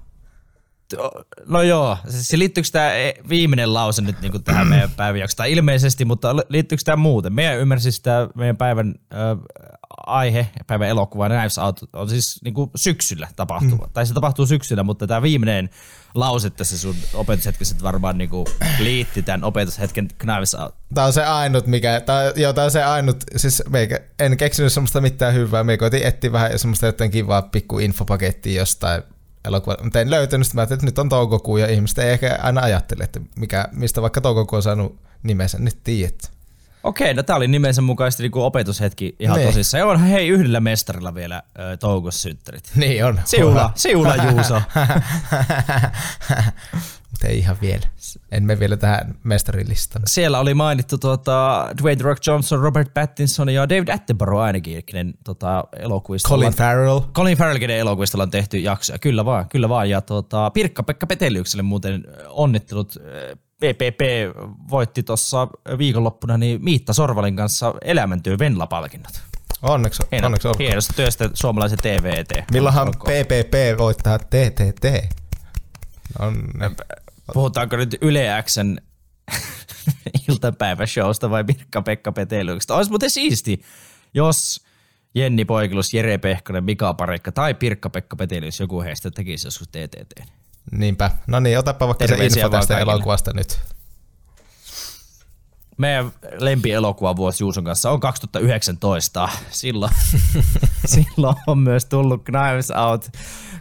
No 1.46 1.62
joo, 1.62 1.96
siis 2.08 2.32
liittyykö 2.32 2.68
tämä 2.72 2.90
viimeinen 3.28 3.74
lause 3.74 4.02
nyt 4.02 4.20
niinku 4.20 4.38
tähän 4.38 4.66
meidän 4.66 4.90
päivän 4.96 5.20
jaksoon? 5.20 5.48
Ilmeisesti, 5.48 6.04
mutta 6.04 6.36
liittyykö 6.48 6.84
tämä 6.84 6.96
muuten? 6.96 7.32
Meidän 7.32 7.58
ymmärsi 7.58 7.92
sitä 7.92 8.28
meidän 8.34 8.56
päivän 8.56 8.94
aihe, 10.06 10.48
päivän 10.66 10.88
elokuva 10.88 11.28
Knives 11.28 11.58
Out 11.58 11.80
on 11.92 12.08
siis 12.08 12.40
niinku 12.44 12.70
syksyllä 12.76 13.28
tapahtuva. 13.36 13.86
Mm. 13.86 13.92
Tai 13.92 14.06
se 14.06 14.14
tapahtuu 14.14 14.46
syksyllä, 14.46 14.82
mutta 14.82 15.06
tämä 15.06 15.22
viimeinen 15.22 15.70
lause 16.14 16.50
tässä 16.50 16.78
sun 16.78 16.96
opetushetkessä 17.14 17.76
varmaan 17.82 18.18
niinku 18.18 18.44
liitti 18.78 19.22
tämän 19.22 19.44
opetushetken 19.44 20.08
Knives 20.18 20.54
Out. 20.54 20.74
Tämä 20.94 21.06
on 21.06 21.12
se 21.12 21.24
ainut, 21.24 21.66
mikä, 21.66 22.00
tää, 22.00 22.32
joo, 22.36 22.52
tää 22.52 22.64
on 22.64 22.70
se 22.70 22.82
ainut, 22.82 23.24
siis 23.36 23.62
meikä, 23.68 24.00
en 24.18 24.36
keksinyt 24.36 24.72
semmoista 24.72 25.00
mitään 25.00 25.34
hyvää, 25.34 25.64
me 25.64 25.76
koitin 25.76 26.02
etsiä 26.02 26.32
vähän 26.32 26.58
semmoista 26.58 26.86
jotain 26.86 27.10
kivaa 27.10 27.42
pikku 27.42 27.78
infopakettia 27.78 28.60
jostain 28.60 29.02
elokuva, 29.44 29.76
mutta 29.82 30.00
en 30.00 30.10
löytänyt 30.10 30.46
sitä, 30.46 30.54
mä 30.54 30.60
ajattelin, 30.60 30.78
että 30.78 30.86
nyt 30.86 30.98
on 30.98 31.08
toukokuu 31.08 31.56
ja 31.56 31.66
ihmiset 31.66 31.98
ei 31.98 32.10
ehkä 32.10 32.38
aina 32.42 32.60
ajattele, 32.60 33.04
että 33.04 33.20
mikä, 33.36 33.68
mistä 33.72 34.02
vaikka 34.02 34.20
toukokuu 34.20 34.56
on 34.56 34.62
saanut 34.62 35.00
nimensä, 35.22 35.58
nyt 35.58 35.78
tiedät. 35.84 36.39
Okei, 36.84 37.14
no 37.14 37.22
tää 37.22 37.36
oli 37.36 37.48
nimensä 37.48 37.82
mukaisesti 37.82 38.22
niinku 38.22 38.42
opetushetki 38.42 39.16
ihan 39.18 39.36
Niin. 39.38 39.48
tosissaan. 39.48 39.78
Ja 39.78 39.86
onhan 39.86 40.08
hei 40.08 40.28
yhdellä 40.28 40.60
mestarilla 40.60 41.14
vielä 41.14 41.42
ö, 41.58 41.76
toukossa 41.76 42.20
synttärit. 42.22 42.70
Niin 42.74 43.04
on. 43.04 43.20
Siula, 43.24 43.72
siula 43.74 44.14
Juuso. 44.16 44.62
Mutta 47.10 47.26
ei 47.28 47.38
ihan 47.38 47.56
vielä. 47.60 47.86
En 48.32 48.44
me 48.46 48.58
vielä 48.58 48.76
tähän 48.76 49.14
mestarilistaan. 49.24 50.02
Siellä 50.06 50.38
oli 50.40 50.54
mainittu 50.54 50.98
tuota, 50.98 51.66
Dwayne 51.82 51.96
The 51.96 52.04
Rock 52.04 52.26
Johnson, 52.26 52.60
Robert 52.60 52.94
Pattinson 52.94 53.48
ja 53.48 53.68
David 53.68 53.88
Attenborough 53.88 54.42
ainakin, 54.42 54.84
kenen 54.84 55.14
tota, 55.24 55.64
elokuvista 55.78 56.28
Colin 56.28 56.38
ollaan- 56.46 56.54
Farrell. 56.54 57.00
Colin 57.00 57.38
Farrell, 57.38 57.58
kenen 57.58 57.76
elokuvista 57.78 58.16
ollaan 58.16 58.30
tehty 58.30 58.58
jaksoja. 58.58 58.98
Kyllä 58.98 59.24
vaan, 59.24 59.48
kyllä 59.48 59.68
vaan. 59.68 59.90
Ja 59.90 60.00
tota, 60.00 60.50
Pirkka-Pekka 60.50 61.06
Peteliukselle 61.06 61.62
muuten 61.62 62.04
onnittelut. 62.28 62.94
PPP 63.60 64.00
voitti 64.70 65.02
tuossa 65.02 65.48
viikonloppuna 65.78 66.38
niin 66.38 66.64
Miitta 66.64 66.92
Sorvalin 66.92 67.36
kanssa 67.36 67.74
elämäntyö 67.84 68.38
Venla-palkinnot. 68.38 69.12
Onneksi, 69.62 70.02
Hieno, 70.12 70.26
onneksi 70.26 70.48
olkoon. 70.48 70.66
hienosta 70.66 70.92
työstä 70.92 71.30
suomalaisen 71.34 71.78
TV 71.82 72.12
eteen. 72.16 72.44
Milloinhan 72.52 72.88
Olkoon. 72.88 73.12
PPP 73.12 73.78
voittaa 73.78 74.18
TTT? 74.18 75.14
On, 76.18 76.42
Puhutaanko 77.32 77.76
nyt 77.76 77.96
Yle 78.00 78.42
Xn 78.42 78.76
iltapäiväshowsta 80.28 81.30
vai 81.30 81.44
Pirkka-Pekka 81.44 82.12
Peteliuksesta? 82.12 82.76
Olisi 82.76 82.90
muuten 82.90 83.10
siisti, 83.10 83.62
jos 84.14 84.64
Jenni 85.14 85.44
Poikilus, 85.44 85.94
Jere 85.94 86.18
Pehkonen, 86.18 86.64
Mika 86.64 86.94
Parekka 86.94 87.32
tai 87.32 87.54
Pirkka-Pekka 87.54 88.16
Petelius, 88.16 88.60
joku 88.60 88.82
heistä 88.82 89.10
tekisi 89.10 89.46
joskus 89.46 89.68
TTT. 89.68 90.32
Niinpä. 90.72 91.10
No 91.26 91.40
niin, 91.40 91.58
otapa 91.58 91.86
vaikka 91.86 92.06
se 92.06 92.14
info 92.14 92.48
tästä 92.48 92.74
kaikille. 92.74 92.92
elokuvasta 92.92 93.32
nyt. 93.34 93.60
Meidän 95.78 96.12
lempielokuva 96.38 97.16
vuosi 97.16 97.44
Juuson 97.44 97.64
kanssa 97.64 97.90
on 97.90 98.00
2019. 98.00 99.28
Silloin, 99.50 99.92
silloin 100.94 101.36
on 101.46 101.58
myös 101.58 101.84
tullut 101.84 102.24
Knives 102.24 102.70
Out 102.70 103.08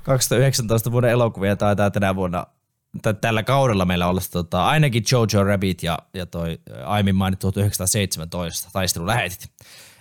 2019 0.04 0.92
vuoden 0.92 1.10
elokuvia 1.10 1.56
taitaa 1.56 1.92
tänä 1.92 2.16
vuonna 2.16 2.48
tai 3.02 3.14
tällä 3.14 3.44
kaudella 3.44 3.86
meillä 3.86 4.08
olisi 4.08 4.32
tota, 4.32 4.66
ainakin 4.66 5.04
Jojo 5.12 5.44
Rabbit 5.44 5.84
ja, 5.84 6.00
ja 6.14 6.26
toi 6.26 6.60
aiemmin 6.86 7.16
mainittu 7.16 7.52
1917 7.52 8.70
taistelulähetit. 8.74 9.52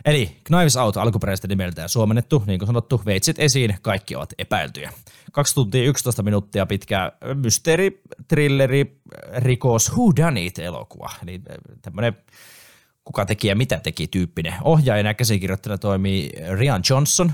Eli 0.05 0.37
Knives 0.45 0.77
Out 0.77 0.97
alkuperäistä 0.97 1.49
nimeltään 1.49 1.89
suomennettu, 1.89 2.45
niin 2.47 2.59
kuin 2.59 2.67
sanottu, 2.67 3.03
veitset 3.07 3.39
esiin, 3.39 3.77
kaikki 3.83 4.17
ovat 4.17 4.35
epäiltyjä. 4.39 4.93
Kaksi 5.33 5.55
tuntia 5.55 5.85
11 5.85 6.23
minuuttia 6.23 6.67
pitkä 6.67 7.13
mysteeri, 7.35 8.03
trilleri, 8.29 9.01
rikos, 9.37 9.93
who 9.93 10.17
done 10.17 10.45
it 10.45 10.59
elokuva. 10.59 11.11
Eli 11.23 11.43
tämmöinen 11.83 12.17
kuka 13.05 13.27
teki 13.27 13.49
ja 13.49 13.57
mitä 13.57 13.81
teki 13.81 14.07
tyyppinen. 14.07 14.55
Ohjaajana 14.65 15.09
ja 15.09 15.15
käsikirjoittajana 15.15 15.79
toimii 15.79 16.31
Rian 16.53 16.83
Johnson, 16.91 17.33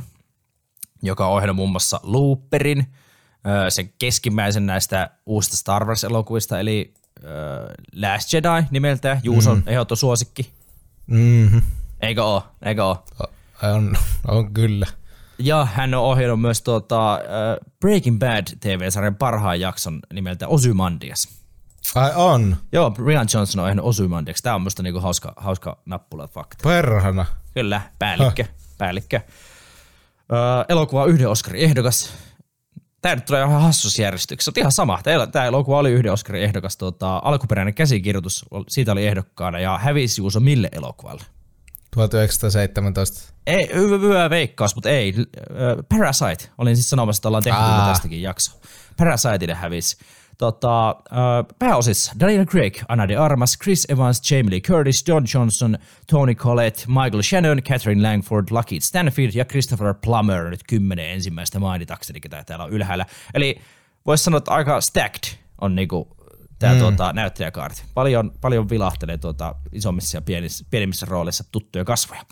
joka 1.02 1.26
on 1.26 1.32
ohjannut 1.32 1.56
muun 1.56 1.70
muassa 1.70 2.00
Looperin, 2.02 2.86
sen 3.68 3.92
keskimmäisen 3.98 4.66
näistä 4.66 5.10
uusista 5.26 5.56
Star 5.56 5.84
Wars-elokuvista, 5.84 6.60
eli 6.60 6.94
Last 7.96 8.32
Jedi 8.32 8.66
nimeltään, 8.70 9.20
Juuson 9.22 9.56
mm. 9.56 9.62
ehdoton 9.66 9.96
suosikki. 9.96 10.50
Mm-hmm. 11.06 11.62
Eikö 12.04 12.24
oo? 12.24 12.42
Eikö 12.62 12.84
oo? 12.84 13.04
On, 13.62 13.96
on 14.28 14.54
kyllä. 14.54 14.86
Ja 15.38 15.64
hän 15.64 15.94
on 15.94 16.02
ohjannut 16.04 16.40
myös 16.40 16.62
tuota, 16.62 17.14
ö, 17.14 17.18
Breaking 17.80 18.18
Bad 18.18 18.46
TV-sarjan 18.60 19.16
parhaan 19.16 19.60
jakson 19.60 20.00
nimeltä 20.12 20.48
Ozymandias. 20.48 21.28
Ai 21.94 22.12
on. 22.14 22.56
Joo, 22.72 22.94
Rian 23.06 23.26
Johnson 23.34 23.60
on 23.60 23.64
ohjannut 23.64 23.86
Ozymandias. 23.86 24.42
Tämä 24.42 24.54
on 24.54 24.62
musta 24.62 24.82
niinku 24.82 25.00
hauska, 25.00 25.32
hauska 25.36 25.78
nappula 25.86 26.28
fakta. 26.28 26.68
Perhana. 26.68 27.26
Kyllä, 27.54 27.80
päällikkö. 27.98 28.44
päällikkö. 28.78 29.20
Öö, 30.32 30.38
elokuva 30.68 31.02
on 31.02 31.08
yhden 31.10 31.28
Oscarin 31.28 31.62
ehdokas. 31.62 32.12
Tämä 33.02 33.14
nyt 33.14 33.24
tulee 33.24 33.44
ihan 33.44 33.62
hassussa 33.62 34.02
järjestyksessä. 34.02 34.52
Se 34.54 34.60
on 34.60 34.62
ihan 34.62 34.72
sama. 34.72 35.00
Tämä 35.32 35.44
elokuva 35.44 35.78
oli 35.78 35.90
yhden 35.90 36.12
Oscarin 36.12 36.42
ehdokas. 36.42 36.76
Tuota, 36.76 37.20
alkuperäinen 37.24 37.74
käsikirjoitus, 37.74 38.44
siitä 38.68 38.92
oli 38.92 39.06
ehdokkaana 39.06 39.60
ja 39.60 39.78
hävisi 39.78 40.20
Juuso 40.20 40.40
mille 40.40 40.68
elokuvalle? 40.72 41.24
1917. 41.94 43.34
Ei, 43.46 43.70
hyvä, 43.74 44.30
veikkaus, 44.30 44.74
mutta 44.74 44.88
ei. 44.88 45.14
Ö, 45.16 45.82
Parasite. 45.88 46.50
Olin 46.58 46.76
siis 46.76 46.90
sanomassa, 46.90 47.20
että 47.20 47.28
ollaan 47.28 47.42
tehty 47.42 47.58
Aa. 47.60 47.88
tästäkin 47.88 48.22
jakso. 48.22 48.60
Parasiteille 48.96 49.54
hävisi. 49.54 49.96
Tota, 50.38 50.90
ö, 50.90 50.94
pääosissa 51.58 52.12
Daniel 52.20 52.46
Craig, 52.46 52.78
Anna 52.88 53.08
de 53.08 53.16
Armas, 53.16 53.58
Chris 53.62 53.86
Evans, 53.88 54.30
Jamie 54.30 54.50
Lee 54.50 54.60
Curtis, 54.60 55.08
John 55.08 55.24
Johnson, 55.34 55.78
Tony 56.10 56.34
Collette, 56.34 56.84
Michael 56.86 57.22
Shannon, 57.22 57.62
Catherine 57.62 58.02
Langford, 58.08 58.46
Lucky 58.50 58.80
Stanfield 58.80 59.30
ja 59.34 59.44
Christopher 59.44 59.94
Plummer, 59.94 60.50
nyt 60.50 60.62
kymmenen 60.68 61.10
ensimmäistä 61.10 61.58
mainitakseni, 61.58 62.20
ketä 62.20 62.44
täällä 62.44 62.64
on 62.64 62.70
ylhäällä. 62.70 63.06
Eli 63.34 63.60
voisi 64.06 64.24
sanoa, 64.24 64.38
että 64.38 64.50
aika 64.50 64.80
stacked 64.80 65.38
on 65.60 65.74
niinku 65.74 66.08
tämä 66.58 66.74
mm. 66.74 66.78
tuota, 66.78 67.12
näyttelijäkaarti. 67.12 67.82
Paljon, 67.94 68.32
paljon 68.40 68.68
vilahtelee 68.68 69.18
tuota, 69.18 69.54
isommissa 69.72 70.16
ja 70.16 70.22
pienissä, 70.22 70.64
pienemmissä 70.70 71.06
rooleissa 71.06 71.44
tuttuja 71.52 71.84
kasvoja. 71.84 72.22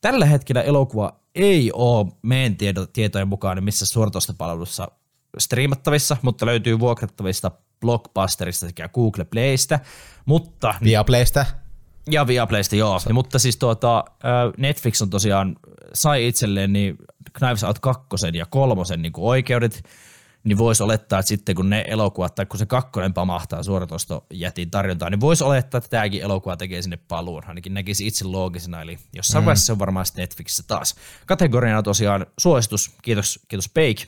Tällä 0.00 0.26
hetkellä 0.26 0.62
elokuva 0.62 1.20
ei 1.34 1.70
ole 1.72 2.06
meidän 2.22 2.56
tietojen 2.92 3.28
mukaan 3.28 3.56
niin 3.56 3.64
missä 3.64 3.86
suoratoistopalvelussa 3.86 4.88
striimattavissa, 5.38 6.16
mutta 6.22 6.46
löytyy 6.46 6.80
vuokrattavista 6.80 7.50
Blockbusterista 7.80 8.66
sekä 8.66 8.88
Google 8.88 9.24
Playstä, 9.24 9.80
mutta 10.24 10.74
Viaplaystä. 10.84 11.46
ja 12.10 12.26
Viaplaysta, 12.26 12.76
joo. 12.76 13.00
Ja, 13.08 13.14
mutta 13.14 13.38
siis 13.38 13.56
tuota, 13.56 14.04
Netflix 14.56 15.02
on 15.02 15.10
tosiaan, 15.10 15.56
sai 15.94 16.28
itselleen 16.28 16.72
niin 16.72 16.96
Knives 17.32 17.64
Out 17.64 17.78
2 17.78 18.06
ja 18.32 18.46
kolmosen 18.46 19.02
niin 19.02 19.12
oikeudet, 19.16 19.84
niin 20.44 20.58
voisi 20.58 20.82
olettaa, 20.82 21.18
että 21.18 21.28
sitten 21.28 21.54
kun 21.54 21.70
ne 21.70 21.84
elokuvat, 21.88 22.34
tai 22.34 22.46
kun 22.46 22.58
se 22.58 22.66
kakkonen 22.66 23.14
pamahtaa 23.14 23.62
suoratoistojätin 23.62 24.70
tarjontaan, 24.70 25.12
niin 25.12 25.20
voisi 25.20 25.44
olettaa, 25.44 25.78
että 25.78 25.90
tämäkin 25.90 26.22
elokuva 26.22 26.56
tekee 26.56 26.82
sinne 26.82 26.98
paluun. 27.08 27.42
Ainakin 27.46 27.74
näkisi 27.74 28.06
itse 28.06 28.24
loogisena, 28.24 28.82
eli 28.82 28.98
jossain 29.12 29.44
mm. 29.44 29.46
vaiheessa 29.46 29.66
se 29.66 29.72
on 29.72 29.78
varmaan 29.78 30.06
sitten 30.06 30.22
Netflixissä 30.22 30.62
taas. 30.66 30.94
Kategoriana 31.26 31.82
tosiaan 31.82 32.26
suositus, 32.38 32.94
kiitos, 33.02 33.40
kiitos 33.48 33.68
Peik 33.68 34.06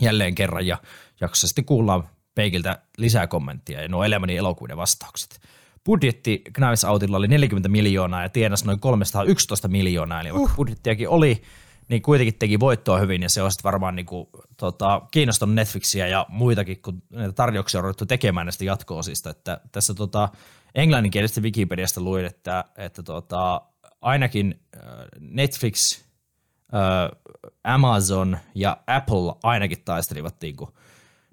jälleen 0.00 0.34
kerran, 0.34 0.66
ja 0.66 0.78
jaksossa 1.20 1.48
sitten 1.48 1.64
kuullaan 1.64 2.08
Peikiltä 2.34 2.78
lisää 2.98 3.26
kommenttia 3.26 3.82
ja 3.82 3.88
nuo 3.88 4.04
elämäni 4.04 4.36
elokuuden 4.36 4.76
vastaukset. 4.76 5.40
Budjetti 5.84 6.42
Knives 6.52 6.84
Outilla 6.84 7.16
oli 7.16 7.28
40 7.28 7.68
miljoonaa 7.68 8.22
ja 8.22 8.28
tienasi 8.28 8.66
noin 8.66 8.80
311 8.80 9.68
miljoonaa, 9.68 10.20
eli 10.20 10.34
vaikka 10.34 10.54
budjettiakin 10.56 11.08
oli, 11.08 11.42
niin 11.88 12.02
kuitenkin 12.02 12.38
teki 12.38 12.60
voittoa 12.60 12.98
hyvin 12.98 13.22
ja 13.22 13.28
se 13.28 13.42
on 13.42 13.50
varmaan 13.64 13.96
niinku, 13.96 14.30
tota, 14.56 15.02
kiinnostanut 15.10 15.54
Netflixiä 15.54 16.06
ja 16.06 16.26
muitakin, 16.28 16.82
kun 16.82 17.02
näitä 17.10 17.32
tarjouksia 17.32 17.78
on 17.78 17.84
ruvettu 17.84 18.06
tekemään 18.06 18.46
näistä 18.46 18.64
jatko-osista. 18.64 19.30
Että 19.30 19.60
tässä 19.72 19.94
tota, 19.94 20.28
englanninkielisestä 20.74 21.40
Wikipediasta 21.40 22.00
luin, 22.00 22.24
että, 22.24 22.64
että 22.76 23.02
tota, 23.02 23.60
ainakin 24.00 24.60
äh, 24.76 24.82
Netflix, 25.20 26.00
äh, 26.74 27.18
Amazon 27.64 28.38
ja 28.54 28.76
Apple 28.86 29.34
ainakin 29.42 29.84
taistelivat 29.84 30.36
niinku, 30.42 30.76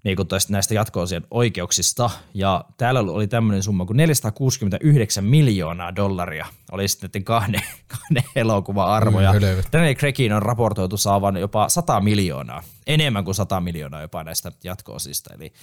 niinku 0.03 0.25
toista 0.25 0.53
näistä 0.53 0.73
jatko-osien 0.73 1.23
oikeuksista. 1.31 2.09
Ja 2.33 2.65
täällä 2.77 2.99
oli 2.99 3.27
tämmöinen 3.27 3.63
summa 3.63 3.85
kuin 3.85 3.97
469 3.97 5.23
miljoonaa 5.23 5.95
dollaria 5.95 6.45
oli 6.71 6.87
sitten 6.87 7.07
näiden 7.09 7.23
kahden, 7.23 7.61
kahden 7.93 8.23
elokuvan 8.35 8.87
arvo. 8.87 9.21
Ja 9.21 9.33
Mm. 9.33 9.39
Daniel 9.73 9.95
Craigin 9.95 10.33
on 10.33 10.41
raportoitu 10.41 10.97
saavan 10.97 11.37
jopa 11.37 11.69
100 11.69 12.01
miljoonaa, 12.01 12.63
enemmän 12.87 13.25
kuin 13.25 13.35
100 13.35 13.61
miljoonaa 13.61 14.01
jopa 14.01 14.23
näistä 14.23 14.51
jatko-osista. 14.63 15.33
Eli 15.33 15.53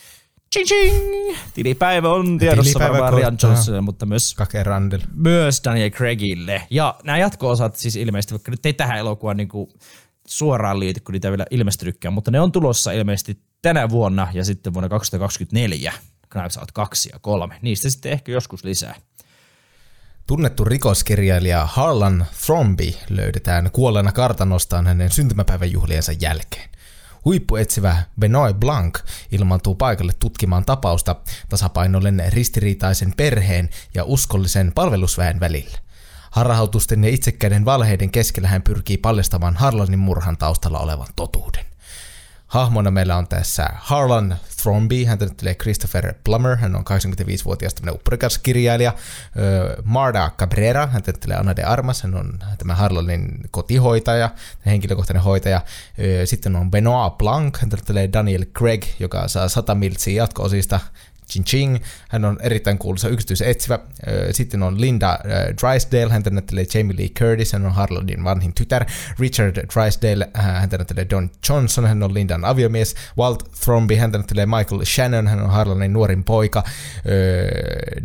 ching 0.54 0.66
ching! 0.66 1.36
Tilipäivä 1.54 2.08
on 2.08 2.38
tiedossa 2.38 2.72
Tilipäivä 2.72 2.92
varmaan 2.92 3.22
Rian. 3.22 3.38
Johnsonille, 3.42 3.80
mutta 3.80 4.06
myös 4.06 4.36
myös 5.14 5.60
Daniel 5.64 5.90
Craigille. 5.90 6.62
Ja 6.70 6.94
nämä 7.04 7.18
jatko-osat 7.18 7.76
siis 7.76 7.96
ilmeisesti, 7.96 8.34
vaikka 8.34 8.50
nyt 8.50 8.66
ei 8.66 8.72
tähän 8.72 8.98
elokuvaan 8.98 9.36
niin 9.36 9.48
kuin 9.48 9.70
suoraan 10.26 10.80
liity, 10.80 11.00
kun 11.00 11.12
niitä 11.12 11.30
vielä 11.30 11.46
ilmestynytkään, 11.50 12.14
mutta 12.14 12.30
ne 12.30 12.40
on 12.40 12.52
tulossa 12.52 12.92
ilmeisesti 12.92 13.38
tänä 13.62 13.88
vuonna 13.88 14.28
ja 14.32 14.44
sitten 14.44 14.74
vuonna 14.74 14.88
2024. 14.88 15.92
Knives 16.28 16.56
Out 16.56 16.72
2 16.72 17.10
ja 17.12 17.18
3. 17.18 17.58
Niistä 17.62 17.90
sitten 17.90 18.12
ehkä 18.12 18.32
joskus 18.32 18.64
lisää. 18.64 18.94
Tunnettu 20.26 20.64
rikoskirjailija 20.64 21.66
Harlan 21.66 22.26
Thrombey 22.46 22.92
löydetään 23.08 23.70
kuolleena 23.70 24.12
kartanostaan 24.12 24.86
hänen 24.86 25.10
syntymäpäiväjuhliensa 25.10 26.12
jälkeen. 26.12 26.70
Huippuetsivä 27.24 28.02
Benoit 28.20 28.56
Blanc 28.56 28.98
ilmaantuu 29.32 29.74
paikalle 29.74 30.12
tutkimaan 30.18 30.64
tapausta 30.64 31.16
tasapainoillen 31.48 32.22
ristiriitaisen 32.28 33.14
perheen 33.16 33.68
ja 33.94 34.04
uskollisen 34.04 34.72
palvelusväen 34.74 35.40
välillä. 35.40 35.78
Harhautusten 36.30 37.04
ja 37.04 37.10
itsekkäiden 37.10 37.64
valheiden 37.64 38.10
keskellä 38.10 38.48
hän 38.48 38.62
pyrkii 38.62 38.96
paljastamaan 38.96 39.56
Harlanin 39.56 39.98
murhan 39.98 40.36
taustalla 40.36 40.78
olevan 40.78 41.08
totuuden. 41.16 41.69
Hahmona 42.50 42.90
meillä 42.90 43.16
on 43.16 43.28
tässä 43.28 43.66
Harlan 43.74 44.36
Thrombey, 44.62 45.04
hän 45.04 45.18
tulee 45.18 45.54
Christopher 45.54 46.14
Plummer, 46.24 46.56
hän 46.56 46.76
on 46.76 46.84
85-vuotias 46.84 47.74
tämmöinen 47.74 47.94
upporikas 47.94 48.38
kirjailija. 48.38 48.92
Marda 49.84 50.30
Cabrera, 50.38 50.86
hän 50.86 51.02
tulee 51.20 51.36
Ana 51.36 51.56
de 51.56 51.62
Armas, 51.62 52.02
hän 52.02 52.14
on 52.14 52.38
tämä 52.58 52.74
Harlanin 52.74 53.28
kotihoitaja, 53.50 54.30
henkilökohtainen 54.66 55.22
hoitaja. 55.22 55.60
Sitten 56.24 56.56
on 56.56 56.70
Benoit 56.70 57.18
Blanc, 57.18 57.58
hän 57.58 57.70
tulee 57.86 58.12
Daniel 58.12 58.44
Craig, 58.58 58.84
joka 58.98 59.28
saa 59.28 59.48
100 59.48 59.74
miltsiä 59.74 60.22
jatko-osista 60.22 60.80
Ching 61.30 61.44
Ching. 61.44 61.78
Hän 62.08 62.24
on 62.24 62.38
erittäin 62.42 62.78
kuuluisa 62.78 63.08
yksityisetsivä. 63.08 63.78
Sitten 64.30 64.62
on 64.62 64.80
Linda 64.80 65.18
Drysdale, 65.60 66.12
hän 66.12 66.22
näyttelee 66.30 66.66
Jamie 66.74 66.96
Lee 66.98 67.08
Curtis, 67.08 67.52
hän 67.52 67.66
on 67.66 67.72
Harlandin 67.72 68.24
vanhin 68.24 68.52
tytär. 68.54 68.84
Richard 69.18 69.56
Drysdale, 69.56 70.30
hän 70.34 70.68
näyttelee 70.72 71.06
Don 71.10 71.30
Johnson, 71.48 71.86
hän 71.86 72.02
on 72.02 72.14
Lindan 72.14 72.44
aviomies. 72.44 72.94
Walt 73.18 73.50
Thromby, 73.64 73.96
hän 73.96 74.12
näyttelee 74.12 74.46
Michael 74.46 74.84
Shannon, 74.84 75.26
hän 75.26 75.42
on 75.42 75.50
Harlandin 75.50 75.92
nuorin 75.92 76.24
poika. 76.24 76.64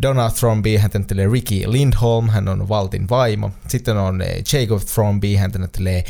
Donna 0.01 0.29
Thromby, 0.29 0.77
hän 0.77 0.91
näyttelee 0.94 1.29
Ricky 1.32 1.62
Lindholm, 1.65 2.29
hän 2.29 2.48
on 2.48 2.70
Waltin 2.70 3.10
vaimo. 3.10 3.51
Sitten 3.67 3.98
on 3.98 4.24
Jacob 4.53 4.82
Thromby, 4.94 5.36
hän 5.36 5.51
näyttelee 5.58 6.03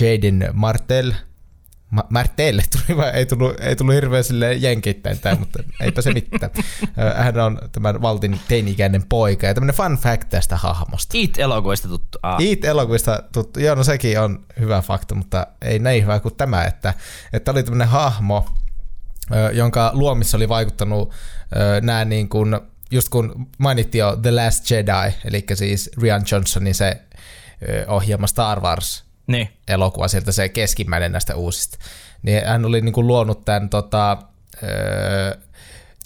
Jaden 0.00 0.48
Martell, 0.52 1.12
Martelle 2.10 2.62
tuli 2.72 2.98
vai 2.98 3.10
ei 3.10 3.26
tullut, 3.26 3.60
ei 3.60 3.76
tullut 3.76 3.94
hirveän 3.94 4.24
silleen 4.24 4.62
jenkittäin 4.62 5.18
tämä, 5.18 5.34
mutta 5.34 5.62
eipä 5.80 6.02
se 6.02 6.12
mitään. 6.12 6.50
Hän 7.16 7.40
on 7.40 7.58
tämän 7.72 8.02
Valtin 8.02 8.40
teini-ikäinen 8.48 9.02
poika 9.08 9.46
ja 9.46 9.54
tämmöinen 9.54 9.76
fun 9.76 9.98
fact 9.98 10.28
tästä 10.28 10.56
hahmosta. 10.56 11.18
Eat-elokuvista 11.18 11.88
tuttu. 11.88 12.18
Ah. 12.22 12.40
Eat-elokuvista 12.40 13.22
tuttu. 13.32 13.60
Joo, 13.60 13.74
no 13.74 13.84
sekin 13.84 14.20
on 14.20 14.44
hyvä 14.60 14.82
fakta, 14.82 15.14
mutta 15.14 15.46
ei 15.62 15.78
näin 15.78 16.02
hyvä 16.02 16.20
kuin 16.20 16.34
tämä, 16.34 16.64
että, 16.64 16.94
että 17.32 17.50
oli 17.50 17.62
tämmöinen 17.62 17.88
hahmo, 17.88 18.46
jonka 19.52 19.90
luomissa 19.94 20.36
oli 20.36 20.48
vaikuttanut 20.48 21.12
nämä 21.82 22.04
niin 22.04 22.28
kuin, 22.28 22.60
just 22.90 23.08
kun 23.08 23.48
mainittiin 23.58 24.00
jo 24.00 24.16
The 24.16 24.30
Last 24.30 24.70
Jedi, 24.70 25.12
eli 25.24 25.44
siis 25.54 25.90
Rian 26.02 26.22
Johnsonin 26.32 26.74
se 26.74 27.02
ohjelma 27.86 28.26
Star 28.26 28.60
Wars, 28.60 29.04
niin. 29.28 29.48
elokuva 29.68 30.08
sieltä, 30.08 30.32
se 30.32 30.48
keskimmäinen 30.48 31.12
näistä 31.12 31.36
uusista. 31.36 31.78
Niin 32.22 32.46
hän 32.46 32.64
oli 32.64 32.80
niinku 32.80 33.06
luonut 33.06 33.44
tämän 33.44 33.70
tota, 33.70 34.18
öö, 34.62 35.34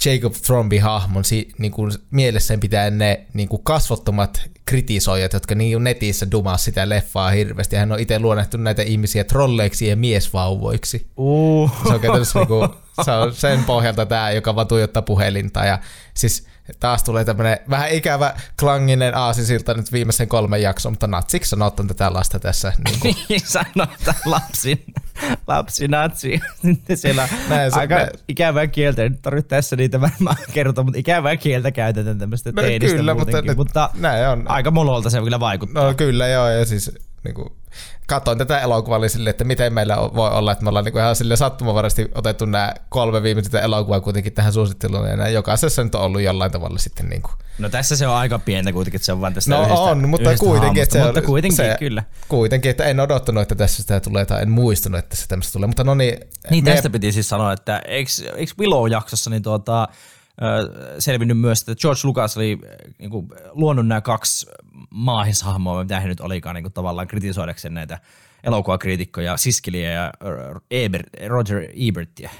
Jacob 0.04 0.32
Thromby-hahmon 0.32 1.24
si, 1.24 1.48
niinku, 1.58 1.88
mielessään 2.10 2.60
pitää 2.60 2.90
ne 2.90 3.26
niinku, 3.34 3.58
kasvottomat 3.58 4.42
kritisoijat, 4.64 5.32
jotka 5.32 5.54
niinku, 5.54 5.78
netissä 5.78 6.30
dumaa 6.30 6.56
sitä 6.56 6.88
leffaa 6.88 7.30
hirveästi. 7.30 7.76
Hän 7.76 7.92
on 7.92 8.00
itse 8.00 8.18
luonnehtu 8.18 8.56
näitä 8.56 8.82
ihmisiä 8.82 9.24
trolleiksi 9.24 9.88
ja 9.88 9.96
miesvauvoiksi. 9.96 11.06
Uh. 11.16 11.70
Se 11.82 11.94
on 11.94 12.00
käytännössä 12.00 12.38
niinku, 12.38 12.68
se 13.04 13.10
on 13.10 13.34
sen 13.34 13.64
pohjalta 13.64 14.06
tämä, 14.06 14.30
joka 14.30 14.54
vaan 14.54 14.66
tuijottaa 14.66 15.02
puhelinta. 15.02 15.64
Ja 15.64 15.78
siis 16.14 16.46
taas 16.80 17.02
tulee 17.02 17.24
tämmönen 17.24 17.58
vähän 17.70 17.90
ikävä 17.90 18.34
klanginen 18.60 19.16
aasisilta 19.16 19.74
nyt 19.74 19.92
viimeisen 19.92 20.28
kolmen 20.28 20.62
jakson, 20.62 20.92
mutta 20.92 21.06
natsiksi 21.06 21.50
sanottu 21.50 21.84
tätä 21.84 22.12
lasta 22.12 22.38
tässä. 22.38 22.72
Niin, 22.88 23.00
kuin. 23.00 23.14
niin 23.28 23.40
sanotaan 23.44 24.16
lapsi, 24.24 24.84
lapsi 25.46 25.88
natsi. 25.88 26.40
Siellä 26.94 27.28
Näin, 27.48 27.72
se, 27.72 27.80
aika 27.80 27.94
me... 27.94 28.08
ikävää 28.28 28.66
kieltä, 28.66 29.02
nyt 29.02 29.22
tarvitse 29.22 29.48
tässä 29.48 29.76
niitä 29.76 30.00
varmaan 30.00 30.36
kertoa, 30.52 30.84
mutta 30.84 30.98
ikävää 30.98 31.36
kieltä 31.36 31.70
käytetään 31.70 32.18
tämmöistä 32.18 32.52
no, 32.56 32.62
teinistä 32.62 32.96
kyllä, 32.96 33.14
mutta, 33.14 33.54
mutta 33.56 33.90
näin 33.94 34.28
on. 34.28 34.50
aika 34.50 34.70
mololta 34.70 35.10
se 35.10 35.20
kyllä 35.20 35.40
vaikuttaa. 35.40 35.84
No 35.84 35.94
kyllä 35.94 36.28
joo, 36.28 36.48
ja 36.48 36.64
siis 36.64 36.92
niin 37.24 37.34
kuin, 37.34 37.52
katsoin 38.06 38.38
tätä 38.38 38.60
elokuvaa 38.60 38.98
oli 38.98 39.08
sille, 39.08 39.30
että 39.30 39.44
miten 39.44 39.72
meillä 39.72 39.96
voi 39.96 40.30
olla, 40.30 40.52
että 40.52 40.64
me 40.64 40.68
ollaan 40.68 40.84
niin 40.84 40.92
kuin 40.92 41.02
ihan 41.02 41.16
sille 41.16 41.36
sattumavarasti 41.36 42.10
otettu 42.14 42.44
nämä 42.44 42.74
kolme 42.88 43.22
viimeisintä 43.22 43.60
elokuvaa 43.60 44.00
kuitenkin 44.00 44.32
tähän 44.32 44.52
suositteluun, 44.52 45.08
ja 45.08 45.28
jokaisessa 45.28 45.84
nyt 45.84 45.94
on 45.94 46.00
ollut 46.00 46.20
jollain 46.20 46.52
tavalla 46.52 46.78
sitten 46.78 47.08
niin 47.08 47.22
kuin. 47.22 47.32
No 47.58 47.68
tässä 47.68 47.96
se 47.96 48.06
on 48.06 48.14
aika 48.14 48.38
pientä 48.38 48.72
kuitenkin, 48.72 48.98
että 48.98 49.06
se 49.06 49.12
on 49.12 49.20
vain 49.20 49.34
tästä 49.34 49.50
No 49.50 49.62
yhdestä, 49.62 49.80
on, 49.80 50.08
mutta 50.08 50.30
yhdestä 50.30 50.46
kuitenkin, 50.46 50.82
että 50.82 50.92
se, 50.92 51.04
mutta 51.04 51.22
kuitenkin, 51.22 51.56
se, 51.56 51.76
kyllä. 51.78 52.04
Kuitenkin, 52.28 52.70
että 52.70 52.84
en 52.84 53.00
odottanut, 53.00 53.42
että 53.42 53.54
tässä 53.54 53.82
sitä 53.82 54.00
tulee, 54.00 54.24
tai 54.24 54.42
en 54.42 54.50
muistunut, 54.50 54.98
että 54.98 55.16
se 55.16 55.28
tämmöistä 55.28 55.52
tulee, 55.52 55.66
mutta 55.66 55.84
no 55.84 55.94
niin. 55.94 56.20
Niin, 56.50 56.64
me... 56.64 56.70
tästä 56.70 56.90
piti 56.90 57.12
siis 57.12 57.28
sanoa, 57.28 57.52
että 57.52 57.82
eikö, 57.84 58.10
eikö 58.36 58.52
Willow-jaksossa 58.60 59.30
niin 59.30 59.42
tuota, 59.42 59.88
selvinnyt 60.98 61.38
myös, 61.38 61.60
että 61.60 61.74
George 61.74 62.00
Lucas 62.04 62.36
oli 62.36 62.58
niin 62.98 63.10
kuin, 63.10 63.28
luonut 63.52 63.86
nämä 63.86 64.00
kaksi 64.00 64.46
maahishahmoa, 64.90 65.82
mitä 65.82 66.00
hän 66.00 66.08
nyt 66.08 66.20
olikaan 66.20 66.54
niin 66.54 66.64
kuin, 66.64 66.72
tavallaan 66.72 67.08
kritisoidakseen 67.08 67.74
näitä 67.74 67.98
elokuvakriitikkoja, 68.44 69.36
Siskeliä 69.36 69.90
ja 69.90 70.12
Ebert, 70.70 71.06
Roger 71.26 71.62
Ebertia. 71.88 72.30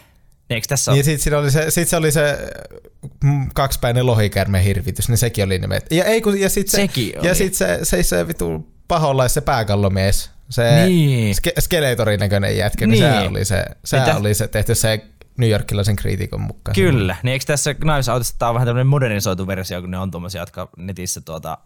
Eikö 0.51 0.67
tässä 0.69 0.93
niin, 0.93 1.05
sitten 1.05 1.38
oli 1.38 1.51
se, 1.51 1.71
sit 1.71 1.88
se 1.88 1.97
oli 1.97 2.12
se 2.12 2.38
mm, 3.25 3.49
kaksipäinen 3.55 4.07
lohikärme 4.07 4.65
hirvitys, 4.65 5.09
niin 5.09 5.19
sekin 5.19 5.45
oli 5.45 5.59
nimet. 5.59 5.87
Ja, 5.91 6.05
ei, 6.05 6.21
kun, 6.21 6.41
ja 6.41 6.49
sitten 6.49 6.88
se, 6.88 7.03
ja 7.23 7.35
sit 7.35 7.55
se, 7.55 7.79
se, 7.83 8.03
se 8.03 8.29
vitu 8.29 8.73
paholais 8.88 9.35
se 9.35 9.41
pääkallomies, 9.41 10.31
se 10.49 10.85
niin. 10.87 11.35
ske, 11.35 11.53
skeletorin 11.61 12.21
näköinen 12.21 12.57
jätkä, 12.57 12.87
niin, 12.87 13.03
niin 13.03 13.12
se 13.12 13.29
oli 13.29 13.45
se, 13.45 13.65
se, 13.85 14.01
niin 14.01 14.17
oli 14.17 14.35
se 14.35 14.49
tehty 14.49 14.75
se 14.75 15.05
New 15.37 15.51
Yorkilaisen 15.51 15.97
kriitikon 15.97 16.40
mukaan. 16.40 16.75
Kyllä, 16.75 17.16
niin 17.23 17.33
eikö 17.33 17.45
tässä 17.45 17.75
Knives 17.75 18.09
Outissa 18.09 18.35
tämä 18.38 18.49
on 18.49 18.55
vähän 18.55 18.66
tämmöinen 18.66 18.87
modernisoitu 18.87 19.47
versio, 19.47 19.81
kun 19.81 19.90
ne 19.90 19.99
on 19.99 20.11
tuommoisia, 20.11 20.42
jotka 20.42 20.68
netissä 20.77 21.21
tuota, 21.21 21.59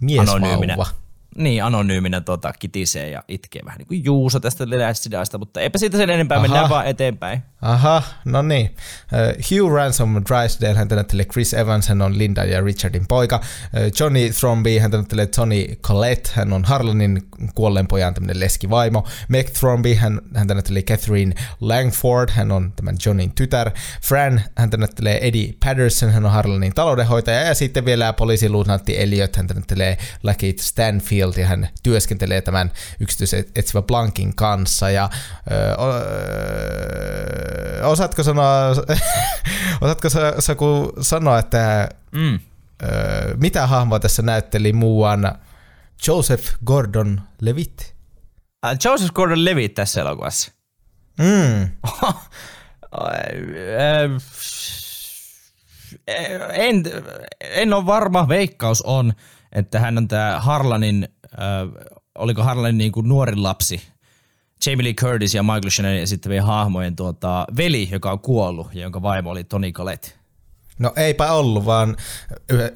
Miesvauva. 0.00 0.86
Niin, 1.36 1.64
anonyyminä 1.64 2.20
tota, 2.20 2.52
kitisee 2.52 3.10
ja 3.10 3.22
itkee 3.28 3.62
vähän 3.64 3.78
niin 3.78 3.86
kuin 3.86 4.04
Juuso 4.04 4.40
tästä 4.40 4.64
Last 4.64 5.06
mutta 5.38 5.60
eipä 5.60 5.78
siitä 5.78 5.96
sen 5.96 6.10
enempää, 6.10 6.38
Aha. 6.38 6.48
mennään 6.48 6.70
vaan 6.70 6.86
eteenpäin. 6.86 7.42
Aha, 7.62 8.02
no 8.24 8.42
niin. 8.42 8.76
Uh, 9.12 9.44
Hugh 9.50 9.74
Ransom 9.74 10.22
Drysdale, 10.28 10.74
hän 10.74 10.88
näyttelee 10.88 11.24
Chris 11.24 11.54
Evans, 11.54 11.88
hän 11.88 12.02
on 12.02 12.18
Linda 12.18 12.44
ja 12.44 12.60
Richardin 12.60 13.06
poika. 13.08 13.36
Uh, 13.36 13.92
Johnny 14.00 14.30
Thromby, 14.30 14.78
hän 14.78 14.90
näyttelee 14.90 15.26
Tony 15.26 15.64
Collette, 15.82 16.30
hän 16.34 16.52
on 16.52 16.64
Harlanin 16.64 17.22
kuolleen 17.54 17.86
pojan 17.86 18.14
tämmöinen 18.14 18.40
leskivaimo. 18.40 19.06
Meg 19.28 19.48
Thromby, 19.48 19.94
hän, 19.94 20.20
hän 20.34 20.46
näyttelee 20.46 20.82
Catherine 20.82 21.34
Langford, 21.60 22.30
hän 22.30 22.52
on 22.52 22.72
tämän 22.76 22.96
Johnin 23.06 23.34
tytär. 23.34 23.70
Fran, 24.06 24.40
hän 24.56 24.70
näyttelee 24.76 25.28
Eddie 25.28 25.54
Patterson, 25.64 26.10
hän 26.10 26.24
on 26.24 26.32
Harlanin 26.32 26.74
taloudenhoitaja. 26.74 27.40
Ja 27.40 27.54
sitten 27.54 27.84
vielä 27.84 28.12
poliisiluutnantti 28.12 29.00
Elliot, 29.00 29.36
hän 29.36 29.46
näyttelee 29.46 29.98
Lakeith 30.22 30.62
Stanfield 30.62 31.21
Field 31.22 31.36
ja 31.36 31.46
hän 31.46 31.68
työskentelee 31.82 32.40
tämän 32.40 32.70
yksityisetsivä 33.00 33.82
Blankin 33.82 34.36
kanssa 34.36 34.90
ja 34.90 35.10
öö, 35.50 35.74
osaatko 37.86 38.22
sanoa, 38.22 38.68
osaatko 39.80 40.10
sä, 40.10 40.34
sä 40.38 40.56
sanoa, 41.00 41.38
että 41.38 41.88
mm. 42.12 42.40
öö, 42.82 43.36
mitä 43.36 43.66
hahmoa 43.66 44.00
tässä 44.00 44.22
näytteli 44.22 44.72
muuan 44.72 45.38
Joseph 46.08 46.54
Gordon-Levitt? 46.64 47.92
Uh, 48.66 48.76
Joseph 48.84 49.12
Gordon-Levitt 49.12 49.74
tässä 49.74 50.00
elokuvassa? 50.00 50.52
Mm. 51.18 51.70
en, 56.52 56.82
en 57.40 57.72
ole 57.72 57.86
varma, 57.86 58.28
veikkaus 58.28 58.82
on, 58.82 59.12
että 59.52 59.80
hän 59.80 59.98
on 59.98 60.08
tämä 60.08 60.40
Harlanin, 60.40 61.08
äh, 61.32 61.92
oliko 62.18 62.42
Harlanin 62.42 62.78
niin 62.78 62.92
kuin 62.92 63.08
nuorin 63.08 63.42
lapsi, 63.42 63.82
Jamie 64.66 64.84
Lee 64.84 64.94
Curtis 64.94 65.34
ja 65.34 65.42
Michael 65.42 65.70
Shannon 65.70 65.94
esittävien 65.94 66.44
hahmojen 66.44 66.96
tuota, 66.96 67.44
veli, 67.56 67.88
joka 67.92 68.12
on 68.12 68.20
kuollut 68.20 68.74
ja 68.74 68.82
jonka 68.82 69.02
vaimo 69.02 69.30
oli 69.30 69.44
Toni 69.44 69.72
Collette. 69.72 70.12
No 70.78 70.92
eipä 70.96 71.32
ollut, 71.32 71.66
vaan 71.66 71.96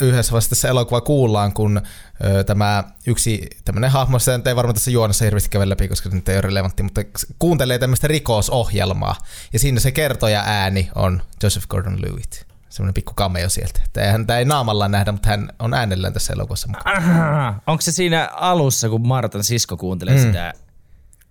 yhdessä 0.00 0.32
vasta 0.32 0.48
tässä 0.48 0.68
elokuva 0.68 1.00
kuullaan, 1.00 1.52
kun 1.52 1.80
ö, 2.24 2.44
tämä 2.44 2.84
yksi 3.06 3.46
tämmöinen 3.64 3.90
hahmo, 3.90 4.18
se 4.18 4.40
ei 4.46 4.56
varmaan 4.56 4.74
tässä 4.74 4.90
juonessa 4.90 5.24
hirveästi 5.24 5.48
kävellä 5.48 5.70
läpi, 5.70 5.88
koska 5.88 6.10
se 6.10 6.16
ei 6.28 6.34
ole 6.34 6.40
relevantti, 6.40 6.82
mutta 6.82 7.00
kuuntelee 7.38 7.78
tämmöistä 7.78 8.08
rikosohjelmaa. 8.08 9.16
Ja 9.52 9.58
siinä 9.58 9.80
se 9.80 9.92
kertoja 9.92 10.42
ääni 10.46 10.90
on 10.94 11.22
Joseph 11.42 11.66
Gordon-Levitt 11.68 12.55
semmoinen 12.68 12.94
pikku 12.94 13.14
cameo 13.14 13.48
sieltä. 13.48 13.80
Häntä 14.12 14.38
ei 14.38 14.44
naamalla 14.44 14.88
nähdä, 14.88 15.12
mutta 15.12 15.28
hän 15.28 15.48
on 15.58 15.74
äänellään 15.74 16.12
tässä 16.12 16.32
elokuvassa 16.32 16.68
mukana. 16.68 17.60
Onko 17.66 17.80
se 17.80 17.92
siinä 17.92 18.28
alussa, 18.32 18.88
kun 18.88 19.08
Martan 19.08 19.44
sisko 19.44 19.76
kuuntelee 19.76 20.14
mm. 20.14 20.22
sitä? 20.22 20.52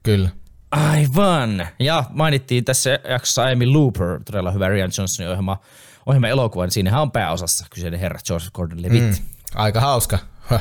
Kyllä. 0.04 0.30
Aivan. 0.71 1.67
Ja 1.80 2.04
mainittiin 2.10 2.65
tässä 2.65 3.00
jaksossa 3.10 3.43
aiemmin 3.43 3.74
Looper, 3.74 4.19
todella 4.26 4.52
hyvä 4.52 4.67
Rian 4.67 4.91
Johnsonin 4.98 5.30
ohjelma, 5.30 5.58
ohjelma 6.06 6.28
elokuva, 6.28 6.63
niin 6.63 6.71
siinähän 6.71 7.02
on 7.02 7.12
pääosassa 7.12 7.65
kyseinen 7.69 8.00
herra 8.00 8.19
George 8.28 8.48
Gordon-Levitt. 8.54 9.19
Mm. 9.19 9.26
Aika 9.56 9.82
hauska. 9.82 10.19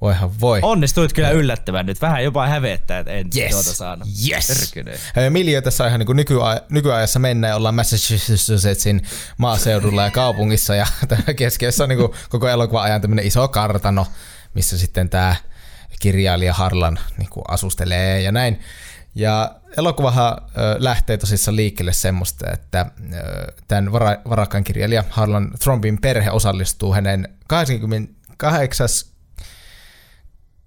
Voihan 0.00 0.40
voi. 0.40 0.58
Onnistuit 0.62 1.12
kyllä 1.12 1.30
yllättävän 1.30 1.86
nyt. 1.86 2.02
Vähän 2.02 2.24
jopa 2.24 2.46
hävettää, 2.46 2.98
että 2.98 3.12
en 3.12 3.26
yes. 3.36 3.50
tuota 3.50 3.74
saanut. 3.74 4.08
Yes. 4.28 4.74
Miljöö 5.30 5.62
tässä 5.62 5.86
ihan 5.86 5.98
niin 6.00 6.06
kuin 6.06 6.18
nykyaj- 6.18 6.64
nykyajassa 6.68 7.18
mennään 7.18 7.50
ja 7.50 7.56
ollaan 7.56 7.74
Massachusettsin 7.74 9.02
maaseudulla 9.36 10.04
ja 10.04 10.10
kaupungissa 10.10 10.74
ja 10.74 10.86
keskiössä 11.36 11.84
on 11.84 11.88
niin 11.88 11.98
kuin 11.98 12.12
koko 12.28 12.48
elokuva 12.48 12.82
ajan 12.82 13.00
tämmöinen 13.00 13.26
iso 13.26 13.48
kartano, 13.48 14.06
missä 14.54 14.78
sitten 14.78 15.08
tämä 15.08 15.36
kirjailija 16.00 16.52
Harlan 16.52 16.98
niin 17.18 17.30
kuin 17.30 17.44
asustelee 17.48 18.20
ja 18.20 18.32
näin. 18.32 18.60
Ja 19.14 19.54
elokuvahan 19.76 20.36
lähtee 20.78 21.16
tosissaan 21.16 21.56
liikkeelle 21.56 21.92
semmoista, 21.92 22.50
että 22.52 22.86
tämän 23.68 23.92
vara, 23.92 24.16
varakkaan 24.28 24.64
kirjailija 24.64 25.04
Harlan 25.10 25.50
Thrombin 25.62 26.00
perhe 26.00 26.30
osallistuu 26.30 26.94
hänen 26.94 27.28
88 27.46 28.88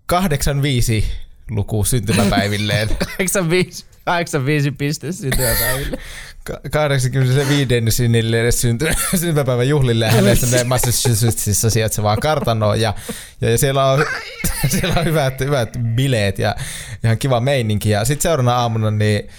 85 0.08 1.06
luku 1.50 1.84
syntymäpäivilleen. 1.84 2.90
85, 3.18 3.86
85 4.06 4.72
piste 4.72 5.12
syntymäpäiville. 5.12 5.98
Ka- 6.44 6.62
85 6.72 7.68
sinille 7.90 8.38
syntymäpäivän 9.16 9.70
juhlille 9.70 10.10
hänen 10.10 10.38
sinne 10.38 10.64
Massachusettsissa 10.64 11.70
sijaitsevaan 11.70 12.20
kartanoon 12.20 12.82
ja, 12.82 12.94
ja, 13.42 13.58
siellä 13.58 13.86
on, 13.86 14.06
siellä 14.80 14.96
on 15.00 15.06
hyvät, 15.06 15.40
hyvät 15.40 15.70
bileet 15.96 16.40
ja 16.40 16.56
ihan 17.04 17.18
kiva 17.18 17.40
meininki. 17.40 17.90
Ja 17.90 18.06
sitten 18.06 18.24
seuraavana 18.24 18.58
aamuna 18.58 18.92
niin, 18.92 19.30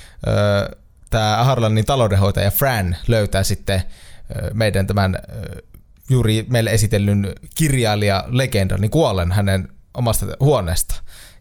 tämä 1.10 1.44
Harlanin 1.44 1.84
taloudenhoitaja 1.84 2.50
Fran 2.50 2.96
löytää 3.06 3.42
sitten 3.42 3.82
meidän 4.54 4.86
tämän 4.86 5.18
juuri 6.10 6.46
meille 6.48 6.70
esitellyn 6.70 7.32
kirjailija 7.54 8.24
legendan 8.30 8.80
niin 8.80 8.90
kuollen 8.90 9.32
hänen 9.32 9.68
omasta 9.98 10.26
huoneesta. 10.40 10.94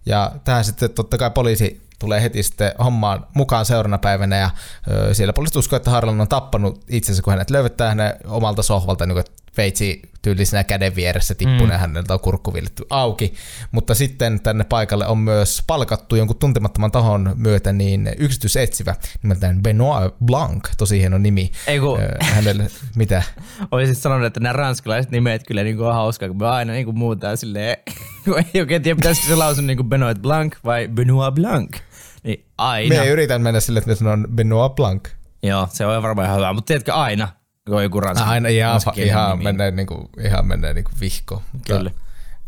Ja 0.05 0.31
tähän 0.43 0.65
sitten 0.65 0.89
totta 0.89 1.17
kai 1.17 1.31
poliisi 1.31 1.86
tulee 1.99 2.21
heti 2.21 2.43
sitten 2.43 2.71
hommaan 2.83 3.25
mukaan 3.33 3.65
seuraavana 3.65 3.97
päivänä 3.97 4.37
ja 4.37 4.49
ö, 4.91 5.13
siellä 5.13 5.33
poliisit 5.33 5.55
uskoo, 5.55 5.77
että 5.77 5.91
Harlan 5.91 6.21
on 6.21 6.27
tappanut 6.27 6.83
itsensä, 6.89 7.21
kun 7.21 7.33
hänet 7.33 7.49
löydetään 7.49 7.89
hänen 7.89 8.13
omalta 8.27 8.63
sohvalta 8.63 9.05
niin 9.05 9.13
kuin 9.15 9.25
veitsi 9.57 10.01
tyylisenä 10.21 10.63
käden 10.63 10.95
vieressä 10.95 11.35
tippuneen 11.35 11.79
mm. 11.79 11.79
häneltä 11.79 12.13
on 12.13 12.19
kurkku 12.19 12.53
villetty 12.53 12.83
auki. 12.89 13.33
Mutta 13.71 13.95
sitten 13.95 14.39
tänne 14.39 14.63
paikalle 14.63 15.07
on 15.07 15.17
myös 15.17 15.63
palkattu 15.67 16.15
jonkun 16.15 16.37
tuntemattoman 16.37 16.91
tahon 16.91 17.33
myötä 17.35 17.73
niin 17.73 18.09
yksityisetsivä 18.17 18.95
nimeltään 19.23 19.63
Benoit 19.63 20.13
Blanc, 20.25 20.69
tosi 20.77 20.99
hieno 20.99 21.17
nimi. 21.17 21.51
Ei 21.67 21.79
kun- 21.79 21.99
Hänelle, 22.19 22.67
mitä? 22.95 23.23
Olisit 23.71 23.97
sanonut, 23.97 24.25
että 24.27 24.39
nämä 24.39 24.53
ranskalaiset 24.53 25.11
nimet 25.11 25.43
kyllä 25.47 25.63
niinku 25.63 25.83
on 25.83 25.93
hauskaa, 25.93 26.27
kun 26.27 26.37
me 26.37 26.47
aina 26.47 26.73
niinku 26.73 26.93
muutaan 26.93 27.37
silleen, 27.37 27.77
kun 28.25 28.37
ei 28.53 28.61
oikein 28.61 28.81
tiedä, 28.81 28.95
pitäisikö 28.95 29.27
se 29.27 29.35
lausua 29.35 29.63
niinku 29.63 29.83
Benoit 29.83 30.21
Blanc 30.21 30.55
vai 30.65 30.87
Benoit 30.87 31.35
Blanc. 31.35 31.77
Niin 32.27 32.45
aina. 32.57 32.95
Me 32.95 33.07
yritän 33.07 33.41
mennä 33.41 33.59
sille, 33.59 33.79
että 33.79 33.89
me 33.89 33.95
sanon 33.95 34.27
Benoit 34.35 34.75
Blanc. 34.75 35.07
Joo, 35.43 35.67
se 35.71 35.85
on 35.85 36.03
varmaan 36.03 36.25
ihan 36.25 36.37
hyvä, 36.37 36.53
mutta 36.53 36.67
tiedätkö 36.67 36.93
aina, 36.93 37.27
kun 37.65 37.75
on 37.75 37.83
joku 37.83 37.99
ranska, 37.99 38.25
Aina 38.25 38.49
ihan, 38.49 38.71
ranskakielinen 38.71 39.17
ihan, 39.17 39.43
menee, 39.43 39.71
niinku, 39.71 40.09
ihan 40.21 40.47
menee 40.47 40.73
niinku 40.73 40.91
vihko. 40.99 41.41
Mutta 41.53 41.73
Kyllä. 41.73 41.91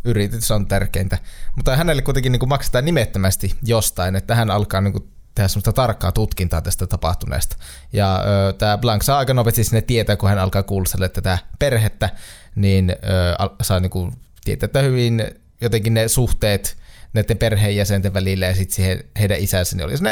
Yritys 0.04 0.52
on 0.52 0.65
tärkeintä. 0.65 1.18
Mutta 1.56 1.76
hänelle 1.76 2.02
kuitenkin 2.02 2.32
niinku 2.32 2.46
maksetaan 2.46 2.86
nimettömästi 2.86 3.56
jostain, 3.63 4.15
että 4.15 4.36
hän 4.36 4.52
alkaa 4.52 4.82
niinku 4.82 5.08
tehdä 5.36 5.48
semmoista 5.48 5.74
tarkkaa 5.74 6.12
tutkintaa 6.12 6.62
tästä 6.62 6.88
tapahtuneesta. 6.88 7.56
Ja 7.94 8.24
tämä 8.58 8.78
Blank 8.78 9.04
saa 9.04 9.18
aika 9.18 9.34
nopeasti 9.34 9.63
sinne 9.63 9.82
tietää, 9.82 10.15
kun 10.15 10.30
hän 10.30 10.39
alkaa 10.39 10.63
kuulustella 10.63 11.10
tätä 11.10 11.38
perhettä, 11.60 12.10
niin 12.56 12.89
ö, 12.89 13.50
saa 13.62 13.80
niinku 13.80 14.12
tietää, 14.46 14.65
että 14.65 14.82
hyvin 14.82 15.24
jotenkin 15.62 15.94
ne 15.94 16.08
suhteet 16.08 16.78
näiden 17.13 17.38
perheenjäsenten 17.38 18.13
välillä 18.13 18.45
ja 18.45 18.56
sitten 18.56 18.76
siihen 18.76 19.04
heidän 19.19 19.39
isänsä, 19.39 19.76
niin 19.76 19.86
olisi 19.86 20.04
ne 20.04 20.12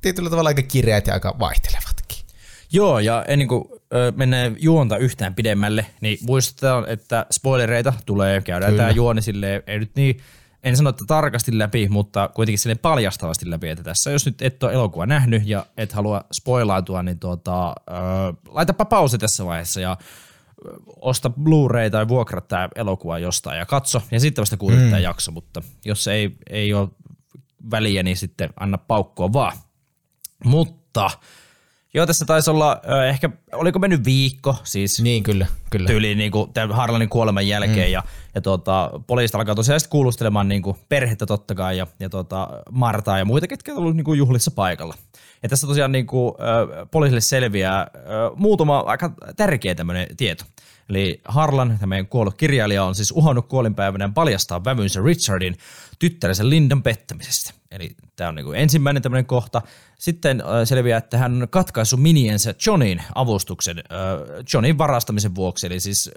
tietyllä 0.00 0.30
tavalla 0.30 0.48
aika 0.48 0.62
kireät 0.62 1.06
ja 1.06 1.14
aika 1.14 1.36
vaihtelevatkin. 1.38 2.24
Joo, 2.72 2.98
ja 2.98 3.24
ennen 3.28 3.48
kuin 3.48 3.64
ö, 3.94 4.12
mennään 4.16 4.56
juonta 4.58 4.96
yhtään 4.96 5.34
pidemmälle, 5.34 5.86
niin 6.00 6.18
muistetaan, 6.22 6.84
että 6.88 7.26
spoilereita 7.32 7.92
tulee, 8.06 8.40
käydään 8.40 8.72
Kyllä. 8.72 8.82
tämä 8.82 8.94
juoni 8.94 9.22
silleen, 9.22 9.62
ei 9.66 9.78
nyt 9.78 9.90
niin, 9.96 10.20
en 10.64 10.76
sano, 10.76 10.90
että 10.90 11.04
tarkasti 11.06 11.58
läpi, 11.58 11.88
mutta 11.88 12.30
kuitenkin 12.34 12.58
silleen 12.58 12.78
paljastavasti 12.78 13.50
läpi, 13.50 13.68
että 13.68 13.84
tässä 13.84 14.10
jos 14.10 14.26
nyt 14.26 14.42
et 14.42 14.62
ole 14.62 14.72
elokuva 14.72 15.06
nähnyt 15.06 15.42
ja 15.46 15.66
et 15.76 15.92
halua 15.92 16.24
spoilaantua, 16.32 17.02
niin 17.02 17.18
tuota, 17.18 17.68
ö, 17.68 17.72
laitapa 18.48 18.84
pause 18.84 19.18
tässä 19.18 19.44
vaiheessa 19.44 19.80
ja 19.80 19.96
osta 20.96 21.30
Blu-ray 21.30 21.90
tai 21.90 22.08
vuokraa 22.08 22.40
tämä 22.40 22.68
elokuva 22.76 23.18
jostain 23.18 23.58
ja 23.58 23.66
katso, 23.66 24.02
ja 24.10 24.20
sitten 24.20 24.42
vasta 24.42 24.56
kuulet 24.56 24.78
mm. 24.78 24.84
tämä 24.84 24.98
jakso, 24.98 25.32
mutta 25.32 25.62
jos 25.84 26.08
ei, 26.08 26.36
ei 26.50 26.74
ole 26.74 26.88
väliä, 27.70 28.02
niin 28.02 28.16
sitten 28.16 28.50
anna 28.60 28.78
paukkoa 28.78 29.32
vaan. 29.32 29.56
Mutta 30.44 31.10
joo, 31.94 32.06
tässä 32.06 32.24
taisi 32.24 32.50
olla 32.50 32.80
ö, 32.88 33.08
ehkä, 33.08 33.30
oliko 33.52 33.78
mennyt 33.78 34.04
viikko, 34.04 34.56
siis 34.64 35.02
Niin, 35.02 35.22
kyllä. 35.22 35.46
kyllä. 35.70 35.86
tyyliin 35.86 36.18
niin 36.18 36.32
kuin 36.32 36.50
Harlanin 36.70 37.08
kuoleman 37.08 37.48
jälkeen 37.48 37.88
mm. 37.88 37.92
ja, 37.92 38.02
ja 38.34 38.40
tuota, 38.40 38.90
poliisit 39.06 39.34
alkaa 39.34 39.54
tosiaan 39.54 39.80
sitten 39.80 39.90
kuulustelemaan 39.90 40.48
niin 40.48 40.62
kuin 40.62 40.76
perhettä 40.88 41.26
totta 41.26 41.54
kai 41.54 41.78
ja, 41.78 41.86
ja 42.00 42.10
tuota, 42.10 42.48
Martaa 42.70 43.18
ja 43.18 43.24
muita, 43.24 43.46
ketkä 43.46 43.72
on 43.72 43.78
ollut 43.78 43.96
niin 43.96 44.04
kuin 44.04 44.18
juhlissa 44.18 44.50
paikalla. 44.50 44.94
Ja 45.44 45.48
tässä 45.48 45.66
tosiaan 45.66 45.92
niin 45.92 46.06
kuin, 46.06 46.34
ö, 46.40 46.86
poliisille 46.86 47.20
selviää 47.20 47.90
ö, 47.94 47.98
muutama 48.36 48.78
aika 48.78 49.12
tärkeä 49.36 49.74
tämmöinen 49.74 50.06
tieto. 50.16 50.44
Eli 50.88 51.20
Harlan, 51.24 51.76
tämä 51.80 51.86
meidän 51.86 52.06
kuollut 52.06 52.34
kirjailija, 52.34 52.84
on 52.84 52.94
siis 52.94 53.12
uhannut 53.12 53.48
kuolinpäivänään 53.48 54.14
paljastaa 54.14 54.64
vävynsä 54.64 55.00
Richardin 55.02 55.56
tyttärensä 55.98 56.48
Lindan 56.48 56.82
pettämisestä. 56.82 57.54
Eli 57.74 57.96
tämä 58.16 58.28
on 58.28 58.34
niin 58.34 58.44
kuin 58.44 58.58
ensimmäinen 58.58 59.02
tämmöinen 59.02 59.26
kohta. 59.26 59.62
Sitten 59.98 60.40
äh, 60.40 60.46
selviää, 60.64 60.98
että 60.98 61.18
hän 61.18 61.42
on 61.42 61.48
katkaissut 61.48 62.02
miniensä 62.02 62.54
Johnin 62.66 63.02
avustuksen 63.14 63.78
äh, 63.78 63.84
Johnin 64.52 64.78
varastamisen 64.78 65.34
vuoksi. 65.34 65.66
Eli 65.66 65.80
siis, 65.80 66.10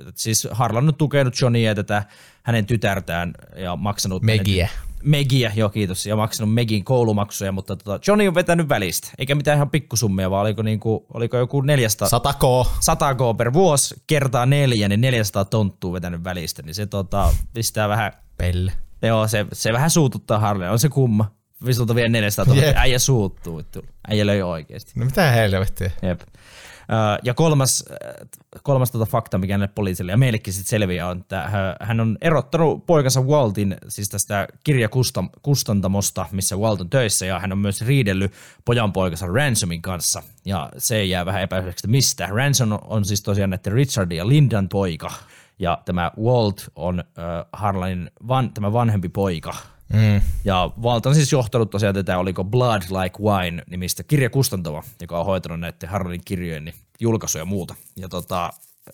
äh, 0.00 0.06
siis 0.14 0.48
Harlan 0.50 0.88
on 0.88 0.94
tukenut 0.94 1.40
Johnia 1.40 1.70
ja 1.70 1.74
tätä 1.74 2.04
hänen 2.42 2.66
tytärtään 2.66 3.34
ja 3.56 3.76
maksanut... 3.76 4.22
Megiä. 4.22 4.68
Megiä, 5.02 5.52
joo 5.56 5.68
kiitos, 5.68 6.06
ja 6.06 6.16
maksanut 6.16 6.54
Megin 6.54 6.84
koulumaksuja, 6.84 7.52
mutta 7.52 7.76
tota, 7.76 8.00
Johnny 8.06 8.28
on 8.28 8.34
vetänyt 8.34 8.68
välistä. 8.68 9.10
Eikä 9.18 9.34
mitään 9.34 9.56
ihan 9.56 9.70
pikkusummia, 9.70 10.30
vaan 10.30 10.42
oliko, 10.42 10.62
niinku, 10.62 11.06
oliko 11.14 11.36
joku 11.36 11.60
400, 11.60 12.08
Satako. 12.08 12.72
100 12.80 13.14
k 13.14 13.18
per 13.36 13.52
vuosi 13.52 13.94
kertaa 14.06 14.46
neljä, 14.46 14.88
niin 14.88 15.00
400 15.00 15.44
tonttua 15.44 15.92
vetänyt 15.92 16.24
välistä, 16.24 16.62
niin 16.62 16.74
se 16.74 16.86
tota, 16.86 17.34
pistää 17.54 17.88
vähän, 17.88 18.12
Pelle. 18.36 18.72
Joo, 19.06 19.28
se, 19.28 19.46
se 19.52 19.72
vähän 19.72 19.90
suututtaa 19.90 20.38
Harley, 20.38 20.68
on 20.68 20.78
se 20.78 20.88
kumma. 20.88 21.30
Visulta 21.66 21.94
vielä 21.94 22.08
400 22.08 22.44
tonnia, 22.46 22.66
Jep. 22.66 22.76
äijä 22.76 22.98
suuttuu, 22.98 23.56
vittu. 23.56 23.84
äijä 24.08 24.26
löi 24.26 24.42
oikeesti. 24.42 24.92
No 24.96 25.04
mitä 25.04 25.30
helvettiä. 25.30 25.90
Jep. 26.02 26.20
Ö, 26.20 27.18
Ja 27.22 27.34
kolmas, 27.34 27.84
äh, 27.90 28.28
kolmas 28.62 28.90
tota 28.90 29.06
fakta, 29.06 29.38
mikä 29.38 29.58
näille 29.58 29.72
poliisille 29.74 30.12
ja 30.12 30.16
meillekin 30.18 30.52
sitten 30.52 30.68
selviää, 30.70 31.08
on, 31.08 31.20
että 31.20 31.42
hä- 31.48 31.76
hän 31.80 32.00
on 32.00 32.18
erottanut 32.20 32.86
poikansa 32.86 33.20
Waltin, 33.20 33.76
siis 33.88 34.08
tästä 34.08 34.48
kirjakustantamosta, 34.64 36.26
missä 36.32 36.56
Walt 36.56 36.80
on 36.80 36.90
töissä, 36.90 37.26
ja 37.26 37.38
hän 37.40 37.52
on 37.52 37.58
myös 37.58 37.80
riidellyt 37.82 38.32
pojan 38.64 38.92
poikansa 38.92 39.26
Ransomin 39.26 39.82
kanssa, 39.82 40.22
ja 40.44 40.70
se 40.78 41.04
jää 41.04 41.26
vähän 41.26 41.42
epäilyksi, 41.42 41.86
mistä. 41.88 42.26
Ransom 42.26 42.72
on, 42.72 42.78
on 42.84 43.04
siis 43.04 43.22
tosiaan 43.22 43.50
näiden 43.50 43.72
Richardin 43.72 44.18
ja 44.18 44.28
Lindan 44.28 44.68
poika, 44.68 45.12
ja 45.58 45.78
tämä 45.84 46.10
Walt 46.22 46.70
on 46.76 47.00
äh, 47.00 47.24
Harlanin 47.52 48.10
van, 48.28 48.50
tämä 48.54 48.72
vanhempi 48.72 49.08
poika, 49.08 49.54
Mm. 49.92 50.20
ja 50.44 50.70
Walt 50.82 51.06
on 51.06 51.14
siis 51.14 51.32
johtanut 51.32 51.70
tosiaan 51.70 51.94
tätä, 51.94 52.18
oliko 52.18 52.44
Blood 52.44 52.82
Like 52.82 53.18
Wine 53.22 53.62
nimistä 53.70 54.02
kirjakustantoa, 54.02 54.82
joka 55.00 55.18
on 55.20 55.26
hoitanut 55.26 55.60
näiden 55.60 55.88
Harlanin 55.88 56.20
kirjojen 56.24 56.64
niin 56.64 56.74
julkaisuja 57.00 57.42
ja 57.42 57.46
muuta. 57.46 57.74
Ja 57.96 58.08
tota, 58.08 58.50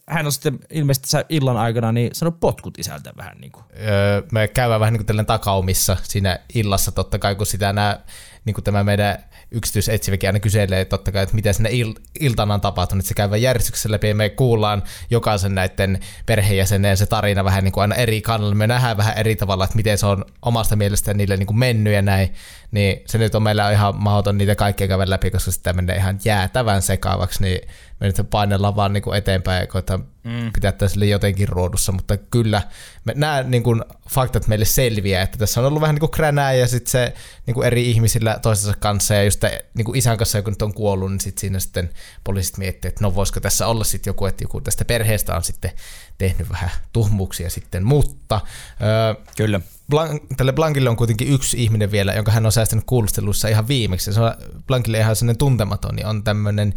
hän 0.08 0.26
on 0.26 0.32
sitten 0.32 0.58
ilmeisesti 0.70 1.02
tässä 1.02 1.24
illan 1.28 1.56
aikana 1.56 1.92
niin 1.92 2.14
sanonut 2.14 2.40
potkut 2.40 2.78
isältä 2.78 3.12
vähän 3.16 3.36
niin 3.40 3.52
kuin. 3.52 3.64
Öö, 3.88 4.22
me 4.32 4.48
käydään 4.48 4.80
vähän 4.80 4.94
niin 4.94 5.06
kuin 5.06 5.26
takaumissa 5.26 5.96
siinä 6.02 6.38
illassa 6.54 6.92
totta 6.92 7.18
kai, 7.18 7.34
kun 7.34 7.46
sitä 7.46 7.72
nämä, 7.72 8.00
niin 8.44 8.54
kuin 8.54 8.64
tämä 8.64 8.84
meidän 8.84 9.24
yksityisetsiväkin 9.50 10.28
aina 10.28 10.40
kyselee 10.40 10.84
totta 10.84 11.12
kai, 11.12 11.22
että 11.22 11.34
miten 11.34 11.54
sinne 11.54 11.70
il- 11.70 12.00
iltana 12.20 12.54
on 12.54 12.60
tapahtunut, 12.60 13.02
että 13.02 13.08
se 13.08 13.14
käydään 13.14 13.42
järjestyksessä 13.42 13.90
läpi 13.90 14.08
ja 14.08 14.14
me 14.14 14.28
kuullaan 14.28 14.82
jokaisen 15.10 15.54
näiden 15.54 16.00
perheenjäsenen 16.26 16.96
se 16.96 17.06
tarina 17.06 17.44
vähän 17.44 17.64
niin 17.64 17.72
kuin 17.72 17.82
aina 17.82 17.94
eri 17.94 18.22
kannalla. 18.22 18.54
Me 18.54 18.66
nähdään 18.66 18.96
vähän 18.96 19.18
eri 19.18 19.36
tavalla, 19.36 19.64
että 19.64 19.76
miten 19.76 19.98
se 19.98 20.06
on 20.06 20.24
omasta 20.42 20.76
mielestä 20.76 21.14
niille 21.14 21.36
niin 21.36 21.46
kuin 21.46 21.58
mennyt 21.58 21.92
ja 21.92 22.02
näin, 22.02 22.34
niin 22.70 23.02
se 23.06 23.18
nyt 23.18 23.34
on 23.34 23.42
meillä 23.42 23.70
ihan 23.70 23.94
mahdoton 23.96 24.38
niitä 24.38 24.54
kaikkia 24.54 24.88
käydä 24.88 25.10
läpi, 25.10 25.30
koska 25.30 25.50
sitä 25.50 25.72
menee 25.72 25.96
ihan 25.96 26.18
jäätävän 26.24 26.82
sekaavaksi, 26.82 27.42
niin 27.42 27.68
me 28.00 28.06
nyt 28.06 28.30
painellaan 28.30 28.76
vaan 28.76 28.92
niin 28.92 29.02
kuin 29.02 29.18
eteenpäin 29.18 29.60
ja 29.60 29.66
koetaan 29.66 30.04
mm. 30.24 30.52
pitää 30.52 30.72
tässä 30.72 30.92
sille 30.92 31.06
jotenkin 31.06 31.48
ruodussa, 31.48 31.92
mutta 31.92 32.16
kyllä 32.16 32.62
me, 33.04 33.12
nämä 33.16 33.42
niin 33.42 33.62
kuin, 33.62 33.84
faktat 34.10 34.46
meille 34.46 34.64
selviää, 34.64 35.22
että 35.22 35.38
tässä 35.38 35.60
on 35.60 35.66
ollut 35.66 35.80
vähän 35.80 35.94
niin 35.94 36.00
kuin 36.00 36.10
kränää 36.10 36.52
ja 36.52 36.68
sitten 36.68 36.90
se 36.90 37.14
niin 37.46 37.54
kuin 37.54 37.66
eri 37.66 37.90
ihmisillä 37.90 38.38
toistensa 38.42 38.76
kanssa 38.80 39.14
ja 39.14 39.24
just 39.24 39.44
niin 39.74 39.84
kuin 39.84 39.98
isän 39.98 40.18
kanssa, 40.18 40.38
joka 40.38 40.50
nyt 40.50 40.62
on 40.62 40.74
kuollut, 40.74 41.10
niin 41.10 41.20
sitten 41.20 41.40
siinä 41.40 41.58
sitten 41.58 41.90
poliisit 42.24 42.58
miettii, 42.58 42.88
että 42.88 43.04
no 43.04 43.14
voisiko 43.14 43.40
tässä 43.40 43.66
olla 43.66 43.84
sitten 43.84 44.10
joku, 44.10 44.26
että 44.26 44.44
joku 44.44 44.60
tästä 44.60 44.84
perheestä 44.84 45.36
on 45.36 45.44
sitten 45.44 45.70
tehnyt 46.18 46.50
vähän 46.50 46.70
tuhmuuksia 46.92 47.50
sitten, 47.50 47.84
mutta 47.84 48.40
öö, 48.82 49.24
Kyllä. 49.36 49.60
Blanc, 49.90 50.22
tälle 50.36 50.52
Blankille 50.52 50.90
on 50.90 50.96
kuitenkin 50.96 51.28
yksi 51.28 51.62
ihminen 51.62 51.90
vielä, 51.90 52.12
jonka 52.12 52.32
hän 52.32 52.46
on 52.46 52.52
säästänyt 52.52 52.84
kuulustelussa 52.86 53.48
ihan 53.48 53.68
viimeksi. 53.68 54.12
Se 54.12 54.20
on 54.20 54.34
Blankille 54.66 54.98
ihan 54.98 55.16
sellainen 55.16 55.38
tuntematon, 55.38 55.96
niin 55.96 56.06
on 56.06 56.24
tämmöinen, 56.24 56.74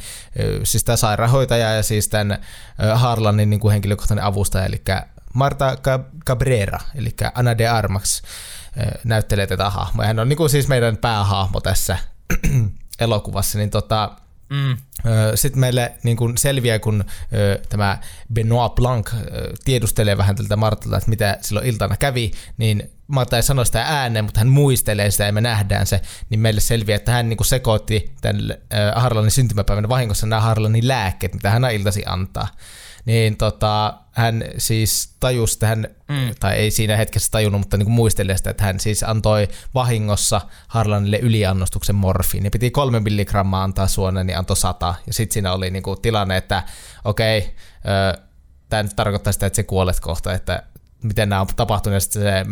siis 0.64 0.84
tämä 0.84 0.96
sairaanhoitaja 0.96 1.74
ja 1.74 1.84
siis 1.84 2.08
tämän 2.08 2.38
Harlanin 2.96 3.50
niin 3.50 3.60
kuin 3.60 3.72
henkilökohtainen 3.72 4.26
avustaja, 4.26 4.66
eli 4.66 4.82
Marta 5.34 5.78
Ca- 5.84 6.04
Cabrera, 6.26 6.80
eli 6.96 7.16
Ana 7.36 7.58
de 7.58 7.68
Armax. 7.68 8.22
näyttelee 9.04 9.48
tätä 9.48 9.70
hahmoa. 9.70 10.06
Hän 10.06 10.20
on 10.20 10.30
niin 10.30 10.38
kuin 10.38 10.50
siis 10.50 10.68
meidän 10.68 10.98
päähahmo 10.98 11.62
tässä 11.62 11.98
elokuvassa, 13.00 13.58
niin 13.58 13.70
tota, 13.70 14.12
Mm. 14.54 14.78
Sitten 15.36 15.60
meille 15.60 15.94
niin 16.04 16.18
kun 16.18 16.38
selviää, 16.38 16.80
kun 16.80 17.04
tämä 17.70 17.98
Benoit 18.34 18.76
Blanc 18.76 19.14
tiedustelee 19.66 20.18
vähän 20.18 20.36
tältä 20.36 20.56
Martalta, 20.56 20.98
että 20.98 21.10
mitä 21.10 21.38
silloin 21.42 21.68
iltana 21.68 21.98
kävi, 21.98 22.32
niin 22.58 22.92
Marta 23.08 23.36
ei 23.36 23.44
sano 23.44 23.66
sitä 23.66 23.84
ääneen, 23.88 24.26
mutta 24.26 24.40
hän 24.40 24.48
muistelee 24.48 25.12
sitä 25.12 25.24
ja 25.24 25.34
me 25.34 25.42
nähdään 25.42 25.86
se, 25.86 26.02
niin 26.30 26.40
meille 26.40 26.62
selviää, 26.62 26.96
että 26.96 27.12
hän 27.12 27.30
niin 27.30 27.46
sekoitti 27.46 28.12
tämän 28.22 28.58
Harlanin 28.96 29.32
syntymäpäivän 29.32 29.90
vahingossa 29.90 30.28
nämä 30.28 30.42
Harlanin 30.42 30.88
lääkkeet, 30.88 31.34
mitä 31.34 31.50
hän 31.50 31.72
iltasi 31.72 32.04
antaa 32.06 32.48
niin 33.06 33.38
tota, 33.38 33.94
hän 34.12 34.44
siis 34.58 35.16
tajusi, 35.20 35.56
että 35.56 35.68
hän, 35.68 35.88
mm. 36.08 36.36
tai 36.40 36.56
ei 36.56 36.72
siinä 36.72 36.98
hetkessä 36.98 37.32
tajunnut, 37.32 37.62
mutta 37.62 37.78
niin 37.78 37.92
muistelee 37.92 38.38
sitä, 38.38 38.50
että 38.50 38.64
hän 38.64 38.80
siis 38.80 39.04
antoi 39.04 39.48
vahingossa 39.74 40.42
Harlanille 40.68 41.18
yliannostuksen 41.18 41.96
morfiin. 41.96 42.44
Ja 42.44 42.52
piti 42.52 42.72
kolme 42.72 43.00
milligrammaa 43.00 43.64
antaa 43.64 43.88
suoneen, 43.88 44.28
niin 44.28 44.38
antoi 44.38 44.58
sata. 44.58 44.96
Ja 45.08 45.14
sitten 45.14 45.34
siinä 45.34 45.54
oli 45.54 45.70
niin 45.72 45.84
kuin 45.84 46.02
tilanne, 46.02 46.38
että 46.38 46.64
okei, 47.06 47.38
okay, 47.38 48.24
tämä 48.70 48.84
nyt 48.84 48.96
tarkoittaa 48.96 49.34
sitä, 49.34 49.46
että 49.46 49.56
se 49.56 49.64
kuolet 49.64 50.00
kohta, 50.00 50.34
että 50.34 50.64
miten 51.04 51.30
nämä 51.30 51.42
on 51.42 51.48
tapahtunut, 51.56 51.94
ja 51.94 52.00
sitten 52.00 52.22
se 52.22 52.46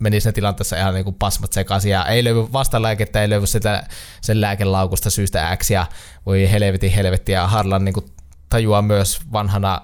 meni 0.00 0.20
siinä 0.20 0.32
tilanteessa 0.32 0.76
ihan 0.76 0.94
niin 0.94 1.04
kuin 1.04 1.16
pasmat 1.18 1.52
sekaisin, 1.52 1.90
ja 1.90 2.06
ei 2.06 2.24
löydy 2.24 2.52
vastalääkettä, 2.52 3.22
ei 3.22 3.30
löydy 3.30 3.46
sitä 3.46 3.86
sen 4.20 4.40
lääkelaukusta 4.40 5.10
syystä 5.10 5.56
X, 5.56 5.70
ja 5.70 5.86
voi 6.26 6.50
helvetin 6.50 6.90
helvetti, 6.90 7.32
ja 7.32 7.46
Harlan 7.46 7.84
niin 7.84 7.92
kuin 7.92 8.06
tajuaa 8.48 8.82
myös 8.82 9.20
vanhana 9.32 9.82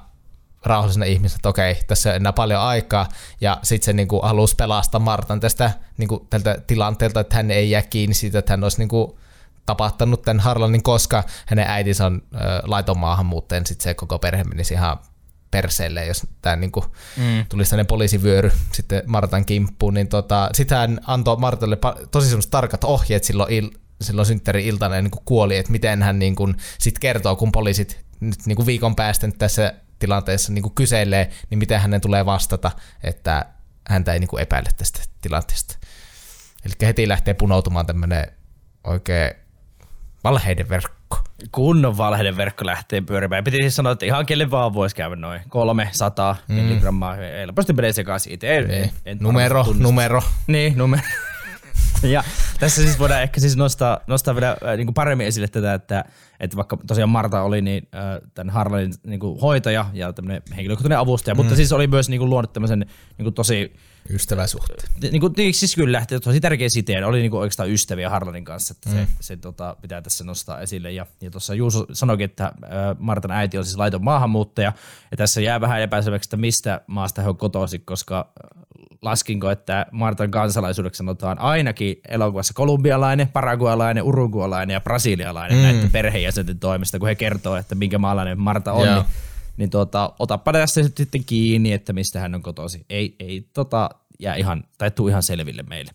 rauhallisena 0.66 1.04
ihmisenä, 1.04 1.36
että 1.38 1.48
okei, 1.48 1.76
tässä 1.86 2.10
on 2.10 2.16
enää 2.16 2.32
paljon 2.32 2.60
aikaa, 2.60 3.08
ja 3.40 3.58
sitten 3.62 3.84
se 3.84 3.92
niin 3.92 4.08
kuin, 4.08 4.22
halusi 4.22 4.54
pelastaa 4.56 5.00
Martan 5.00 5.40
tästä 5.40 5.70
niin 5.96 6.08
kuin, 6.08 6.26
tältä 6.30 6.58
tilanteelta, 6.66 7.20
että 7.20 7.36
hän 7.36 7.50
ei 7.50 7.70
jää 7.70 7.82
kiinni 7.82 8.14
siitä, 8.14 8.38
että 8.38 8.52
hän 8.52 8.62
olisi 8.62 8.78
niin 8.78 8.88
kuin, 8.88 9.12
tapahtanut 9.66 10.22
tämän 10.22 10.40
Harlanin, 10.40 10.82
koska 10.82 11.24
hänen 11.46 11.66
äitinsä 11.68 12.06
on 12.06 12.22
äh, 12.34 12.40
laiton 12.62 12.98
maahanmuuttaja, 12.98 13.60
niin 13.60 13.66
sitten 13.66 13.84
se 13.84 13.94
koko 13.94 14.18
perhe 14.18 14.44
menisi 14.44 14.74
ihan 14.74 14.98
perseelle, 15.50 16.06
jos 16.06 16.26
tämä 16.42 16.56
niin 16.56 16.72
kuin, 16.72 16.86
mm. 17.16 17.46
tulisi 17.48 17.70
tämmöinen 17.70 17.86
poliisivyöry 17.86 18.52
sitten 18.72 19.02
Martan 19.06 19.44
kimppuun, 19.44 19.94
niin 19.94 20.08
tota, 20.08 20.50
sitten 20.54 20.78
hän 20.78 21.00
antoi 21.06 21.36
Martalle 21.36 21.78
tosi 22.10 22.28
semmoiset 22.28 22.50
tarkat 22.50 22.84
ohjeet 22.84 23.24
silloin, 23.24 23.52
il, 23.52 23.70
silloin 24.00 24.26
synttäri-iltana 24.26 25.02
niin 25.02 25.10
kuoli, 25.24 25.56
että 25.56 25.72
miten 25.72 26.02
hän 26.02 26.18
niin 26.18 26.34
kuin, 26.34 26.56
sit 26.78 26.98
kertoo, 26.98 27.36
kun 27.36 27.52
poliisit 27.52 28.04
nyt 28.20 28.46
niin 28.46 28.56
kuin 28.56 28.66
viikon 28.66 28.96
päästä 28.96 29.26
nyt 29.26 29.38
tässä 29.38 29.74
tilanteessa 29.98 30.52
niin 30.52 30.62
kuin 30.62 30.74
kyselee, 30.74 31.30
niin 31.50 31.58
miten 31.58 31.80
hänen 31.80 32.00
tulee 32.00 32.26
vastata, 32.26 32.70
että 33.02 33.46
häntä 33.88 34.12
ei 34.12 34.18
niin 34.18 34.28
kuin 34.28 34.42
epäile 34.42 34.68
tästä 34.76 35.00
tilanteesta. 35.20 35.78
Eli 36.64 36.74
heti 36.82 37.08
lähtee 37.08 37.34
punoutumaan 37.34 37.86
tämmöinen 37.86 38.26
oikein 38.84 39.34
valheiden 40.24 40.68
verkko. 40.68 41.18
Kunnon 41.52 41.96
valheiden 41.96 42.36
verkko 42.36 42.66
lähtee 42.66 43.00
pyörimään. 43.00 43.44
Piti 43.44 43.56
siis 43.56 43.76
sanoa, 43.76 43.92
että 43.92 44.06
ihan 44.06 44.26
kelle 44.26 44.50
vaan 44.50 44.74
voisi 44.74 44.96
käydä 44.96 45.16
noin 45.16 45.40
300 45.48 46.36
mm. 46.48 46.54
milligrammaa. 46.54 47.14
Helposti 47.14 47.72
menee 47.72 47.92
sekaisin 47.92 48.32
itse. 48.32 48.56
En, 48.56 48.90
en 49.06 49.18
numero, 49.20 49.66
numero. 49.78 50.22
Niin, 50.46 50.78
numero. 50.78 51.02
ja 52.02 52.24
tässä 52.60 52.82
siis 52.82 52.98
voidaan 52.98 53.22
ehkä 53.22 53.40
siis 53.40 53.56
nostaa, 53.56 54.00
nostaa 54.06 54.34
vielä 54.34 54.50
äh, 54.50 54.76
niin 54.76 54.86
kuin 54.86 54.94
paremmin 54.94 55.26
esille 55.26 55.48
tätä, 55.48 55.74
että, 55.74 56.04
että 56.40 56.56
vaikka 56.56 56.78
tosiaan 56.86 57.08
Marta 57.08 57.42
oli 57.42 57.62
niin, 57.62 57.88
tämän 58.34 58.54
Harlanin 58.54 58.94
niin 59.06 59.20
kuin 59.20 59.40
hoitaja 59.40 59.86
ja 59.92 60.12
tämmöinen 60.12 60.42
henkilökohtainen 60.56 60.98
avustaja, 60.98 61.34
mm. 61.34 61.36
mutta 61.36 61.56
siis 61.56 61.72
oli 61.72 61.86
myös 61.86 62.08
niin 62.08 62.18
kuin 62.18 62.30
luonut 62.30 62.52
tämmöisen 62.52 62.78
niin 63.18 63.24
kuin 63.24 63.34
tosi 63.34 63.72
Ystäväsuhteen. 64.10 64.88
Niin 65.00 65.20
kuin, 65.20 65.32
niin, 65.36 65.54
siis 65.54 65.74
kyllä, 65.74 65.98
että 65.98 66.20
tosi 66.20 66.40
tärkeä 66.40 66.68
siteen. 66.68 67.04
Oli 67.04 67.18
niin 67.18 67.30
kuin 67.30 67.40
oikeastaan 67.40 67.70
ystäviä 67.70 68.10
Harlanin 68.10 68.44
kanssa, 68.44 68.74
että 68.76 68.90
mm. 68.90 68.96
se, 68.96 69.06
se 69.20 69.36
tota, 69.36 69.76
pitää 69.82 70.02
tässä 70.02 70.24
nostaa 70.24 70.60
esille. 70.60 70.92
Ja, 70.92 71.06
ja 71.20 71.30
tuossa 71.30 71.54
Juuso 71.54 71.86
sanoikin, 71.92 72.24
että 72.24 72.52
Martan 72.98 73.30
äiti 73.30 73.58
on 73.58 73.64
siis 73.64 73.76
laiton 73.76 74.04
maahanmuuttaja, 74.04 74.72
ja 75.10 75.16
tässä 75.16 75.40
jää 75.40 75.60
vähän 75.60 75.80
epäselväksi, 75.80 76.26
että 76.26 76.36
mistä 76.36 76.80
maasta 76.86 77.22
he 77.22 77.28
on 77.28 77.36
kotoisin, 77.36 77.82
koska 77.84 78.32
laskinko, 79.04 79.50
että 79.50 79.86
Martan 79.90 80.30
kansalaisuudeksi 80.30 80.98
sanotaan 80.98 81.38
ainakin 81.38 81.96
elokuvassa 82.08 82.54
kolumbialainen, 82.54 83.28
paragualainen, 83.28 84.02
urugualainen 84.02 84.74
ja 84.74 84.80
brasilialainen 84.80 85.58
mm. 85.58 85.62
näiden 85.62 85.90
perheenjäsenten 85.90 86.58
toimesta, 86.58 86.98
kun 86.98 87.08
he 87.08 87.14
kertoo, 87.14 87.56
että 87.56 87.74
minkä 87.74 87.98
maalainen 87.98 88.40
Marta 88.40 88.72
on. 88.72 88.88
Niin, 88.88 89.04
niin 89.56 89.70
tuota, 89.70 90.12
otapa 90.18 90.52
tästä 90.52 90.82
sitten 90.82 91.24
kiinni, 91.24 91.72
että 91.72 91.92
mistä 91.92 92.20
hän 92.20 92.34
on 92.34 92.42
kotosi. 92.42 92.86
Ei, 92.90 93.16
ei 93.20 93.48
tota, 93.52 93.90
jää 94.18 94.34
ihan, 94.34 94.64
tai 94.78 94.90
tuu 94.90 95.08
ihan 95.08 95.22
selville 95.22 95.62
meille. 95.62 95.92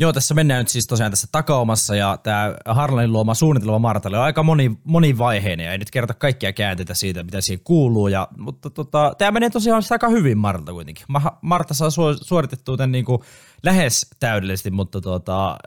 Joo, 0.00 0.12
tässä 0.12 0.34
mennään 0.34 0.60
nyt 0.60 0.68
siis 0.68 0.86
tosiaan 0.86 1.12
tässä 1.12 1.28
takaumassa 1.32 1.96
ja 1.96 2.18
tämä 2.22 2.54
Harlanin 2.66 3.12
luoma 3.12 3.34
suunnitelma 3.34 3.78
Martalle 3.78 4.18
on 4.18 4.24
aika 4.24 4.42
moni, 4.42 4.70
monivaiheinen 4.84 5.66
ja 5.66 5.72
ei 5.72 5.78
nyt 5.78 5.90
kerta 5.90 6.14
kaikkia 6.14 6.52
käänteitä 6.52 6.94
siitä, 6.94 7.22
mitä 7.22 7.40
siihen 7.40 7.64
kuuluu. 7.64 8.08
Ja, 8.08 8.28
mutta 8.36 8.70
tota, 8.70 9.14
tämä 9.18 9.30
menee 9.30 9.50
tosiaan 9.50 9.82
aika 9.90 10.08
hyvin 10.08 10.38
Marta 10.38 10.72
kuitenkin. 10.72 11.06
Marta 11.40 11.74
saa 11.74 11.90
suoritettua 12.22 12.76
tämän 12.76 12.92
niin 12.92 13.04
kuin 13.04 13.22
lähes 13.62 14.06
täydellisesti, 14.20 14.70
mutta 14.70 15.00
tota, 15.00 15.58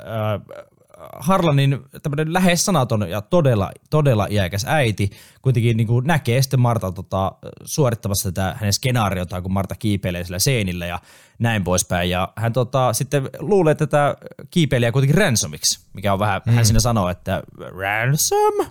Harlanin 1.20 1.80
tämmöinen 2.04 2.34
lähes 2.34 2.66
sanaton 2.66 3.10
ja 3.10 3.22
todella, 3.22 3.72
todella 3.90 4.28
iäkäs 4.30 4.66
äiti 4.68 5.12
kuitenkin 5.42 5.78
niin 5.78 5.88
kuin 5.88 6.08
näkee 6.08 6.42
sitten 6.42 6.60
Marta 6.60 6.92
tota, 6.92 7.32
suorittamassa 7.66 8.32
tätä 8.32 8.56
hänen 8.60 8.74
skenaariota, 8.74 9.42
kun 9.42 9.54
Marta 9.54 9.76
kiipeilee 9.76 10.24
sillä 10.24 10.40
seinillä 10.40 10.86
ja 10.86 11.00
näin 11.40 11.64
poispäin. 11.64 12.10
Ja 12.10 12.34
hän 12.36 12.54
tota, 12.54 12.94
sitten 12.94 13.30
luulee 13.40 13.76
tätä 13.76 14.16
kiipeilijää 14.52 14.92
kuitenkin 14.92 15.18
ransomiksi, 15.18 15.80
mikä 15.94 16.14
on 16.14 16.20
vähän, 16.20 16.42
mm. 16.46 16.54
hän 16.54 16.66
siinä 16.66 16.80
sanoo, 16.80 17.10
että 17.10 17.44
ransom? 17.58 18.68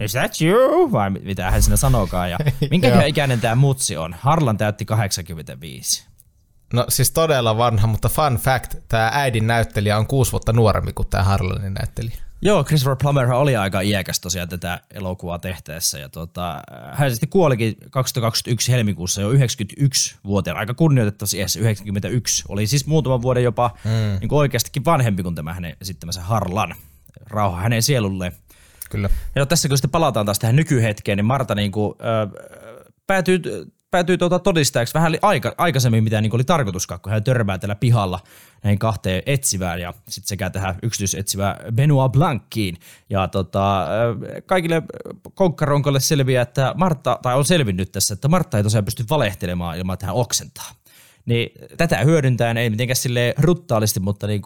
Is 0.00 0.12
that 0.12 0.40
you? 0.40 0.92
Vai 0.92 1.10
mitä 1.10 1.50
hän 1.50 1.62
siinä 1.62 1.76
sanookaan. 1.76 2.30
Ja 2.30 2.38
minkä 2.70 3.04
ikäinen 3.04 3.40
tämä 3.40 3.54
mutsi 3.54 3.96
on? 3.96 4.14
Harlan 4.20 4.56
täytti 4.56 4.84
85. 4.84 6.11
No 6.72 6.84
siis 6.88 7.10
todella 7.10 7.56
vanha, 7.56 7.86
mutta 7.86 8.08
fun 8.08 8.36
fact, 8.36 8.74
tämä 8.88 9.10
äidin 9.14 9.46
näyttelijä 9.46 9.98
on 9.98 10.06
kuusi 10.06 10.32
vuotta 10.32 10.52
nuorempi 10.52 10.92
kuin 10.92 11.08
tämä 11.08 11.24
Harlanin 11.24 11.74
näyttelijä. 11.74 12.16
Joo, 12.44 12.64
Christopher 12.64 12.96
Plummer 12.96 13.32
oli 13.32 13.56
aika 13.56 13.80
iäkäs 13.80 14.20
tosiaan 14.20 14.48
tätä 14.48 14.80
elokuvaa 14.94 15.38
tehtäessä. 15.38 15.98
Ja 15.98 16.08
tota, 16.08 16.62
hän 16.92 17.10
sitten 17.10 17.28
kuolikin 17.28 17.76
2021 17.90 18.72
helmikuussa 18.72 19.20
jo 19.20 19.32
91-vuotiaana, 19.32 20.60
aika 20.60 20.74
kunnioitettavasti 20.74 21.38
iässä 21.38 21.60
91. 21.60 22.44
Oli 22.48 22.66
siis 22.66 22.86
muutaman 22.86 23.22
vuoden 23.22 23.44
jopa 23.44 23.70
mm. 23.84 23.90
niin 24.20 24.28
kuin 24.28 24.38
oikeastikin 24.38 24.84
vanhempi 24.84 25.22
kuin 25.22 25.34
tämä 25.34 25.54
hänen 25.54 25.76
esittämänsä 25.80 26.20
Harlan. 26.20 26.74
Rauha 27.30 27.60
hänen 27.60 27.82
sielulleen. 27.82 28.32
Kyllä. 28.90 29.10
Ja 29.34 29.46
tässä 29.46 29.68
kun 29.68 29.78
sitten 29.78 29.90
palataan 29.90 30.26
taas 30.26 30.38
tähän 30.38 30.56
nykyhetkeen, 30.56 31.18
niin 31.18 31.24
Marta 31.24 31.54
niin 31.54 31.72
kuin, 31.72 31.94
äh, 32.00 32.42
päätyy 33.06 33.40
päätyy 33.92 34.18
tuota 34.18 34.38
todistajaksi 34.38 34.94
vähän 34.94 35.18
aika, 35.22 35.54
aikaisemmin, 35.58 36.04
mitä 36.04 36.20
niin 36.20 36.34
oli 36.34 36.44
tarkoituskaan, 36.44 37.00
kun 37.00 37.12
hän 37.12 37.24
törmää 37.24 37.58
tällä 37.58 37.74
pihalla 37.74 38.20
näihin 38.62 38.78
kahteen 38.78 39.22
etsivään 39.26 39.80
ja 39.80 39.94
sitten 40.08 40.28
sekä 40.28 40.50
tähän 40.50 40.78
yksityisetsivään 40.82 41.56
Benoit 41.74 42.12
Blanckiin. 42.12 42.76
Ja 43.10 43.28
tota, 43.28 43.86
kaikille 44.46 44.82
konkkaronkolle 45.34 46.00
selviää, 46.00 46.42
että 46.42 46.74
Martta, 46.76 47.18
tai 47.22 47.34
on 47.34 47.44
selvinnyt 47.44 47.92
tässä, 47.92 48.14
että 48.14 48.28
Martta 48.28 48.56
ei 48.56 48.62
tosiaan 48.62 48.84
pysty 48.84 49.04
valehtelemaan 49.10 49.78
ilman, 49.78 49.94
että 49.94 50.06
hän 50.06 50.14
oksentaa. 50.14 50.70
Niin 51.26 51.50
tätä 51.76 51.98
hyödyntäen, 51.98 52.56
ei 52.56 52.70
mitenkään 52.70 52.96
sille 52.96 53.34
ruttaalisti, 53.38 54.00
mutta 54.00 54.26
niin 54.26 54.42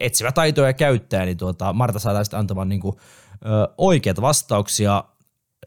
etsivä 0.00 0.32
taitoja 0.32 0.72
käyttää, 0.72 1.24
niin 1.24 1.36
tuota, 1.36 1.72
Marta 1.72 1.98
saadaan 1.98 2.24
sitten 2.24 2.40
antamaan 2.40 2.68
niin 2.68 2.80
kuin, 2.80 2.96
ö, 3.46 3.68
oikeita 3.78 4.22
vastauksia, 4.22 5.04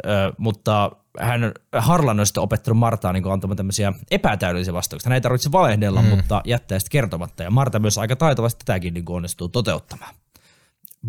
ö, 0.05 0.33
mutta 0.37 0.91
hän 1.19 1.51
Harlan 1.77 2.19
on 2.19 2.25
sitten 2.25 2.43
opettanut 2.43 2.77
Martaa 2.77 3.13
niin 3.13 3.31
antamaan 3.31 3.57
tämmöisiä 3.57 3.93
epätäydellisiä 4.11 4.73
vastauksia. 4.73 5.09
Hän 5.09 5.15
ei 5.15 5.21
tarvitse 5.21 5.51
valehdella, 5.51 6.01
mm. 6.01 6.07
mutta 6.07 6.41
jättää 6.45 6.79
sitten 6.79 6.91
kertomatta. 6.91 7.43
Ja 7.43 7.51
Marta 7.51 7.79
myös 7.79 7.97
aika 7.97 8.15
taitavasti 8.15 8.65
tätäkin 8.65 8.93
niin 8.93 9.05
onnistuu 9.09 9.49
toteuttamaan. 9.49 10.15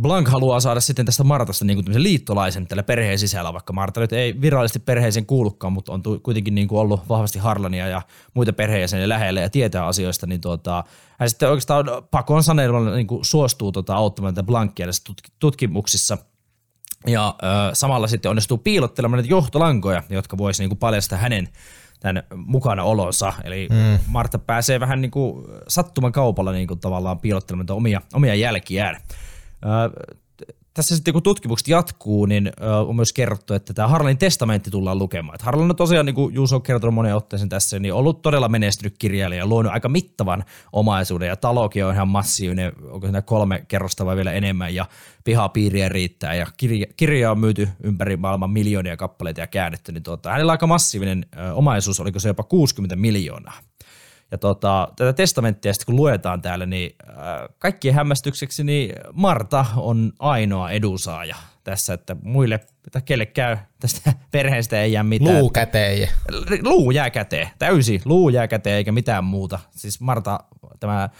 Blank 0.00 0.28
haluaa 0.28 0.60
saada 0.60 0.80
sitten 0.80 1.06
tästä 1.06 1.24
Martasta 1.24 1.64
niin 1.64 1.84
kuin 1.84 2.02
liittolaisen 2.02 2.66
tällä 2.66 2.82
perheen 2.82 3.18
sisällä, 3.18 3.52
vaikka 3.52 3.72
Marta 3.72 4.00
nyt 4.00 4.12
ei 4.12 4.40
virallisesti 4.40 4.78
perheeseen 4.78 5.26
kuulukaan, 5.26 5.72
mutta 5.72 5.92
on 5.92 6.02
kuitenkin 6.22 6.54
niin 6.54 6.68
kuin 6.68 6.80
ollut 6.80 7.08
vahvasti 7.08 7.38
Harlania 7.38 7.88
ja 7.88 8.02
muita 8.34 8.52
perheenjäseniä 8.52 9.08
lähellä 9.08 9.40
ja 9.40 9.50
tietää 9.50 9.86
asioista, 9.86 10.26
niin 10.26 10.40
tuota, 10.40 10.84
hän 11.18 11.28
sitten 11.28 11.48
oikeastaan 11.48 11.84
pakon 12.10 12.42
sanelulla 12.42 12.94
niin 12.94 13.06
kuin 13.06 13.24
suostuu 13.24 13.72
tuota, 13.72 13.94
auttamaan 13.94 14.34
tätä 14.34 14.46
Blankia 14.46 14.86
tutkimuksissa– 15.38 16.18
ja 17.06 17.34
ö, 17.42 17.74
samalla 17.74 18.06
sitten 18.06 18.30
onnistuu 18.30 18.58
piilottelemaan 18.58 19.18
näitä 19.18 19.30
johtolankoja, 19.30 20.02
jotka 20.10 20.38
voisi 20.38 20.62
niinku 20.62 20.76
paljastaa 20.76 21.18
hänen 21.18 21.48
tämän 22.00 22.22
mukana 22.34 22.82
olonsa. 22.82 23.32
Eli 23.44 23.68
mm. 23.70 23.98
Marta 24.06 24.38
pääsee 24.38 24.80
vähän 24.80 25.00
niinku 25.00 25.50
sattuman 25.68 26.12
kaupalla 26.12 26.52
niinku 26.52 26.76
tavallaan 26.76 27.18
piilottelemaan 27.18 27.70
omia, 27.70 28.00
omia 28.14 28.34
jälkiään. 28.34 28.96
Ö, 29.64 30.18
tässä 30.78 30.96
sitten 30.96 31.12
kun 31.14 31.22
tutkimukset 31.22 31.68
jatkuu, 31.68 32.26
niin 32.26 32.52
on 32.86 32.96
myös 32.96 33.12
kerrottu, 33.12 33.54
että 33.54 33.74
tämä 33.74 33.88
Harlanin 33.88 34.18
testamentti 34.18 34.70
tullaan 34.70 34.98
lukemaan. 34.98 35.34
Et 35.34 35.42
Harlan 35.42 35.70
on 35.70 35.76
tosiaan, 35.76 36.06
niin 36.06 36.14
kuin 36.14 36.34
Juuso 36.34 36.56
on 36.56 36.62
kertonut 36.62 36.94
monen 36.94 37.16
otteeseen 37.16 37.48
tässä, 37.48 37.78
niin 37.78 37.94
ollut 37.94 38.22
todella 38.22 38.48
menestynyt 38.48 38.94
kirjailija, 38.98 39.46
luonut 39.46 39.72
aika 39.72 39.88
mittavan 39.88 40.44
omaisuuden 40.72 41.28
ja 41.28 41.36
talokin 41.36 41.84
on 41.84 41.94
ihan 41.94 42.08
massiivinen, 42.08 42.72
onko 42.90 43.06
siinä 43.06 43.22
kolme 43.22 43.64
kerrosta 43.68 44.06
vai 44.06 44.16
vielä 44.16 44.32
enemmän 44.32 44.74
ja 44.74 44.86
pihapiiriä 45.24 45.88
riittää 45.88 46.34
ja 46.34 46.46
kirja, 46.56 46.86
kirja 46.96 47.30
on 47.30 47.38
myyty 47.38 47.68
ympäri 47.82 48.16
maailman 48.16 48.50
miljoonia 48.50 48.96
kappaleita 48.96 49.40
ja 49.40 49.46
käännetty, 49.46 49.92
niin 49.92 50.02
tuota, 50.02 50.30
hänellä 50.30 50.50
on 50.50 50.54
aika 50.54 50.66
massiivinen 50.66 51.26
omaisuus, 51.54 52.00
oliko 52.00 52.18
se 52.18 52.28
jopa 52.28 52.42
60 52.42 52.96
miljoonaa. 52.96 53.60
Ja 54.30 54.38
tota, 54.38 54.88
tätä 54.96 55.12
testamenttia 55.12 55.72
sitten 55.72 55.86
kun 55.86 55.96
luetaan 55.96 56.42
täällä, 56.42 56.66
niin 56.66 56.96
äh, 57.08 57.16
kaikkien 57.58 57.94
hämmästykseksi 57.94 58.64
niin 58.64 58.94
Marta 59.12 59.66
on 59.76 60.12
ainoa 60.18 60.70
edunsaaja 60.70 61.36
tässä, 61.64 61.94
että 61.94 62.16
muille, 62.22 62.54
että 62.86 63.00
kelle 63.00 63.26
käy 63.26 63.56
tästä 63.80 64.12
perheestä 64.32 64.82
ei 64.82 64.92
jää 64.92 65.02
mitään. 65.02 65.38
Luu 65.38 65.50
käteen. 65.50 66.08
Luu 66.62 66.90
jää 66.90 67.10
käteen, 67.10 67.48
täysi 67.58 68.02
luu 68.04 68.28
jää 68.28 68.48
käteen 68.48 68.76
eikä 68.76 68.92
mitään 68.92 69.24
muuta. 69.24 69.58
Siis 69.70 70.00
Marta, 70.00 70.40
tämä 70.80 71.02
äh, 71.02 71.10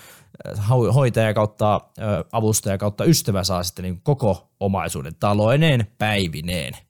ho- 0.70 0.92
hoitaja 0.92 1.34
kautta 1.34 1.74
äh, 1.74 2.08
avustaja 2.32 2.78
kautta 2.78 3.04
ystävä 3.04 3.44
saa 3.44 3.62
sitten 3.62 3.82
niin 3.82 4.00
koko 4.00 4.50
omaisuuden 4.60 5.14
taloineen 5.20 5.86
päivineen. 5.98 6.87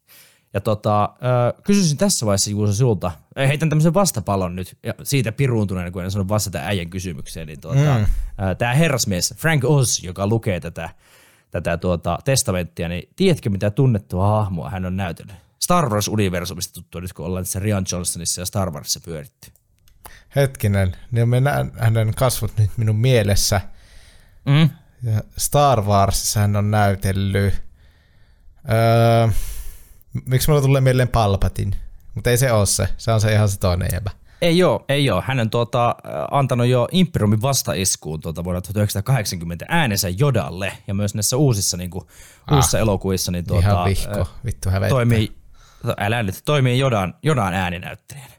Ja 0.54 0.60
tota, 0.60 1.14
kysyisin 1.64 1.98
tässä 1.98 2.26
vaiheessa 2.26 2.50
Juuso 2.50 2.72
sulta, 2.72 3.12
heitän 3.36 3.68
tämmöisen 3.68 3.94
vastapallon 3.94 4.56
nyt, 4.56 4.78
ja 4.82 4.94
siitä 5.02 5.32
piruuntuneena, 5.32 5.90
kun 5.90 6.04
en 6.04 6.10
sanonut 6.10 6.28
vastata 6.28 6.58
äijän 6.58 6.90
kysymykseen, 6.90 7.46
niin 7.46 7.60
tuota, 7.60 7.98
mm. 7.98 8.06
tämä 8.58 8.74
herrasmies 8.74 9.34
Frank 9.36 9.64
Oz, 9.64 10.02
joka 10.02 10.26
lukee 10.26 10.60
tätä, 10.60 10.90
tätä 11.50 11.76
tuota, 11.76 12.18
testamenttia, 12.24 12.88
niin 12.88 13.08
tiedätkö 13.16 13.50
mitä 13.50 13.70
tunnettua 13.70 14.28
hahmoa 14.28 14.70
hän 14.70 14.86
on 14.86 14.96
näytellyt? 14.96 15.34
Star 15.58 15.88
Wars-universumista 15.88 16.74
tuttua 16.74 17.00
nyt, 17.00 17.12
kun 17.12 17.26
ollaan 17.26 17.44
tässä 17.44 17.58
Rian 17.58 17.84
Johnsonissa 17.92 18.40
ja 18.40 18.46
Star 18.46 18.70
Warsissa 18.70 19.00
pyöritty. 19.04 19.50
Hetkinen, 20.36 20.96
niin 21.10 21.28
mä 21.28 21.40
näen 21.40 21.72
hänen 21.78 22.14
kasvot 22.14 22.58
nyt 22.58 22.70
minun 22.76 22.96
mielessä. 22.96 23.60
Mm. 24.44 24.70
Ja 25.02 25.22
Star 25.36 25.82
Warsissa 25.82 26.40
hän 26.40 26.56
on 26.56 26.70
näytellyt. 26.70 27.54
Öö, 28.70 29.28
miksi 30.26 30.50
mulla 30.50 30.62
tulee 30.62 30.80
mieleen 30.80 31.08
Palpatin? 31.08 31.74
Mutta 32.14 32.30
ei 32.30 32.36
se 32.36 32.52
ole 32.52 32.66
se, 32.66 32.88
se 32.96 33.12
on 33.12 33.20
se 33.20 33.32
ihan 33.32 33.48
se 33.48 33.58
toinen 33.58 33.88
jäbä. 33.92 34.10
Ei 34.42 34.58
joo, 34.58 34.84
ei 34.88 35.04
joo. 35.04 35.22
Hän 35.26 35.40
on 35.40 35.50
tuota, 35.50 35.88
äh, 35.88 36.12
antanut 36.30 36.66
jo 36.66 36.88
Imperiumin 36.92 37.42
vastaiskuun 37.42 38.20
tuota 38.20 38.44
vuonna 38.44 38.60
1980 38.60 39.64
äänensä 39.68 40.08
Jodalle 40.08 40.72
ja 40.86 40.94
myös 40.94 41.14
näissä 41.14 41.36
uusissa, 41.36 41.76
niin 41.76 41.90
kuin, 41.90 42.04
ah, 42.46 42.56
uusissa 42.56 42.78
elokuvissa 42.78 43.32
niin 43.32 43.46
tuota, 43.46 43.68
Ihan 43.68 43.84
vihko, 43.84 44.20
äh, 44.20 44.28
vittu 44.44 44.70
hävettä. 44.70 44.94
toimii, 44.94 45.32
älä 45.98 46.22
nyt, 46.22 46.42
toimii 46.44 46.78
Jodan, 46.78 47.14
Jodan 47.22 47.54
ääninäyttelijänä. 47.54 48.32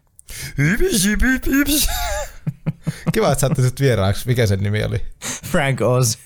Kiva, 3.13 3.31
että 3.31 3.39
saatte 3.39 3.61
sit 3.61 3.79
vieraaksi. 3.79 4.27
Mikä 4.27 4.47
sen 4.47 4.59
nimi 4.59 4.83
oli? 4.83 5.05
Frank 5.45 5.81
Oz. 5.81 6.17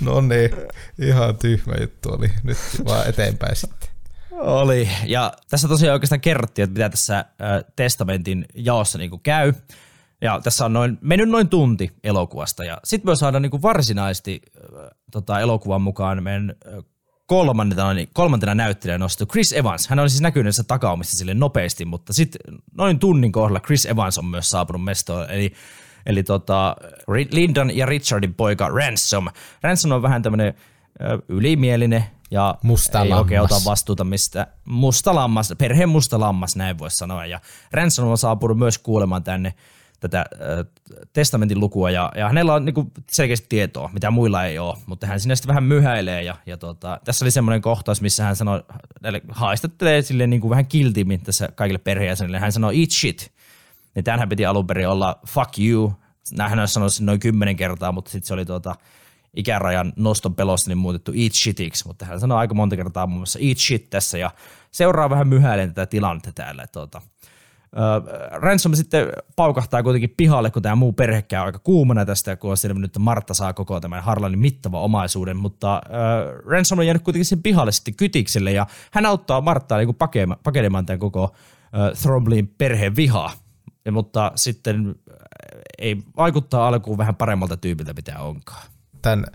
No 0.00 0.20
niin, 0.20 0.50
ihan 0.98 1.36
tyhmä 1.36 1.74
juttu 1.80 2.12
oli. 2.12 2.30
Nyt 2.42 2.58
vaan 2.84 3.08
eteenpäin 3.08 3.56
sitten. 3.56 3.85
Oli. 4.38 4.88
Ja 5.06 5.32
tässä 5.50 5.68
tosiaan 5.68 5.92
oikeastaan 5.92 6.20
kerrottiin, 6.20 6.64
että 6.64 6.74
mitä 6.74 6.88
tässä 6.88 7.24
testamentin 7.76 8.46
jaossa 8.54 8.98
niin 8.98 9.20
käy. 9.22 9.52
Ja 10.20 10.40
tässä 10.44 10.64
on 10.64 10.72
noin, 10.72 10.98
mennyt 11.00 11.28
noin 11.28 11.48
tunti 11.48 11.92
elokuvasta. 12.04 12.64
Ja 12.64 12.78
sitten 12.84 13.10
me 13.10 13.16
saadaan 13.16 13.42
niin 13.42 13.62
varsinaisesti 13.62 14.42
tota, 15.10 15.40
elokuvan 15.40 15.82
mukaan 15.82 16.22
meidän 16.22 16.54
kolmantena, 17.26 17.94
niin 17.94 18.08
kolmantena 18.12 18.54
näyttelijänä 18.54 19.04
nostettu 19.04 19.32
Chris 19.32 19.52
Evans. 19.52 19.88
Hän 19.88 19.98
on 19.98 20.10
siis 20.10 20.22
näkynyt 20.22 20.54
takaumissa 20.68 21.18
sille 21.18 21.34
nopeasti, 21.34 21.84
mutta 21.84 22.12
sitten 22.12 22.40
noin 22.76 22.98
tunnin 22.98 23.32
kohdalla 23.32 23.60
Chris 23.60 23.86
Evans 23.86 24.18
on 24.18 24.26
myös 24.26 24.50
saapunut 24.50 24.84
mestoon. 24.84 25.30
Eli 25.30 25.52
Eli 26.06 26.22
tota, 26.22 26.76
Lyndon 27.32 27.76
ja 27.76 27.86
Richardin 27.86 28.34
poika 28.34 28.68
Ransom. 28.68 29.28
Ransom 29.62 29.92
on 29.92 30.02
vähän 30.02 30.22
tämmöinen 30.22 30.54
ylimielinen 31.28 32.04
ja 32.30 32.54
Musta 32.62 33.00
ei 33.00 33.08
lammas. 33.08 33.22
oikein 33.22 33.40
ota 33.40 33.60
vastuuta 33.64 34.04
mistä. 34.04 34.46
Musta 34.64 35.14
lammas, 35.14 35.54
perheen 35.58 35.88
musta 35.88 36.20
lammas, 36.20 36.56
näin 36.56 36.78
voisi 36.78 36.96
sanoa. 36.96 37.26
Ja 37.26 37.40
Ransom 37.72 38.08
on 38.08 38.18
saapunut 38.18 38.58
myös 38.58 38.78
kuulemaan 38.78 39.24
tänne 39.24 39.54
tätä 40.00 40.18
äh, 40.20 40.86
testamentin 41.12 41.60
lukua 41.60 41.90
ja, 41.90 42.12
ja 42.16 42.28
hänellä 42.28 42.54
on 42.54 42.64
niinku 42.64 42.90
selkeästi 43.10 43.46
tietoa, 43.48 43.90
mitä 43.92 44.10
muilla 44.10 44.44
ei 44.44 44.58
ole, 44.58 44.76
mutta 44.86 45.06
hän 45.06 45.20
sinne 45.20 45.36
sitten 45.36 45.48
vähän 45.48 45.64
myhäilee 45.64 46.22
ja, 46.22 46.36
ja 46.46 46.56
tota, 46.56 47.00
tässä 47.04 47.24
oli 47.24 47.30
semmoinen 47.30 47.62
kohtaus, 47.62 48.00
missä 48.00 48.24
hän 48.24 48.36
sanoi, 48.36 48.62
haistattelee 49.28 50.02
silleen 50.02 50.30
niinku 50.30 50.50
vähän 50.50 50.66
kiltimmin 50.66 51.20
tässä 51.20 51.48
kaikille 51.54 51.78
perheenjäsenille, 51.78 52.38
hän 52.38 52.52
sanoi 52.52 52.80
eat 52.80 52.90
shit, 52.90 53.32
niin 53.94 54.04
tämähän 54.04 54.28
piti 54.28 54.46
alun 54.46 54.66
perin 54.66 54.88
olla 54.88 55.18
fuck 55.26 55.58
you, 55.58 55.92
hän 56.38 56.58
olisi 56.58 56.74
sanonut 56.74 56.94
sen 56.94 57.06
noin 57.06 57.20
kymmenen 57.20 57.56
kertaa, 57.56 57.92
mutta 57.92 58.10
sitten 58.10 58.26
se 58.26 58.34
oli 58.34 58.44
tuota, 58.44 58.74
ikärajan 59.36 59.92
noston 59.96 60.34
pelossa 60.34 60.70
niin 60.70 60.78
muutettu 60.78 61.12
eat 61.16 61.32
shitiksi, 61.32 61.86
mutta 61.86 62.04
hän 62.04 62.20
sanoi 62.20 62.38
aika 62.38 62.54
monta 62.54 62.76
kertaa 62.76 63.06
muun 63.06 63.18
muassa 63.18 63.38
eat 63.42 63.58
shit 63.58 63.90
tässä 63.90 64.18
ja 64.18 64.30
seuraa 64.70 65.10
vähän 65.10 65.28
myhäilen 65.28 65.68
tätä 65.68 65.86
tilannetta 65.86 66.32
täällä. 66.32 66.66
Tuota, 66.66 67.02
Ransom 68.32 68.74
sitten 68.74 69.08
paukahtaa 69.36 69.82
kuitenkin 69.82 70.14
pihalle, 70.16 70.50
kun 70.50 70.62
tämä 70.62 70.74
muu 70.76 70.92
perhe 70.92 71.22
käy 71.22 71.44
aika 71.44 71.58
kuumana 71.58 72.04
tästä, 72.04 72.36
kun 72.36 72.50
on 72.50 72.56
selvinnyt, 72.56 72.88
että 72.88 72.98
Martta 72.98 73.34
saa 73.34 73.52
koko 73.52 73.80
tämän 73.80 74.02
Harlanin 74.02 74.38
mittava 74.38 74.80
omaisuuden, 74.80 75.36
mutta 75.36 75.82
uh, 75.86 76.50
Ransom 76.50 76.78
on 76.78 76.86
jäänyt 76.86 77.02
kuitenkin 77.02 77.24
sen 77.24 77.42
pihalle 77.42 77.72
sitten 77.72 77.94
kytikselle 77.94 78.52
ja 78.52 78.66
hän 78.92 79.06
auttaa 79.06 79.40
Marttaa 79.40 79.78
niin 79.78 79.96
pakenemaan 80.42 80.86
tämän 80.86 80.98
koko 80.98 81.24
uh, 81.24 81.98
Throblin 82.02 82.54
perheen 82.58 82.96
vihaa, 82.96 83.32
ja, 83.84 83.92
mutta 83.92 84.32
sitten 84.34 84.88
uh, 84.88 84.94
ei 85.78 85.96
vaikuttaa 86.16 86.68
alkuun 86.68 86.98
vähän 86.98 87.16
paremmalta 87.16 87.56
tyypiltä, 87.56 87.92
mitä 87.92 88.18
onkaan 88.18 88.75
tämän 89.06 89.26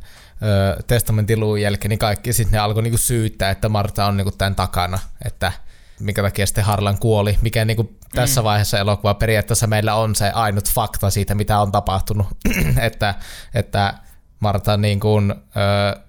ö, 0.41 0.83
testamentin 0.87 1.39
luun 1.39 1.61
jälkeen, 1.61 1.89
niin 1.89 1.99
kaikki 1.99 2.33
sitten 2.33 2.51
ne 2.51 2.59
alkoi 2.59 2.83
niinku 2.83 2.97
syyttää, 2.97 3.49
että 3.49 3.69
Marta 3.69 4.05
on 4.05 4.17
niinku 4.17 4.31
tämän 4.31 4.55
takana, 4.55 4.99
että 5.25 5.51
minkä 5.99 6.21
takia 6.21 6.47
sitten 6.47 6.63
Harlan 6.63 6.97
kuoli, 6.97 7.37
mikä 7.41 7.65
niinku 7.65 7.95
tässä 8.15 8.43
vaiheessa 8.43 8.79
elokuvaa 8.79 9.13
periaatteessa 9.13 9.67
meillä 9.67 9.95
on 9.95 10.15
se 10.15 10.29
ainut 10.29 10.69
fakta 10.69 11.09
siitä, 11.09 11.35
mitä 11.35 11.59
on 11.59 11.71
tapahtunut, 11.71 12.27
että, 12.87 13.15
että 13.53 13.93
Marta 14.39 14.77
niin 14.77 14.99
kuin, 14.99 15.31
ö, 15.31 15.99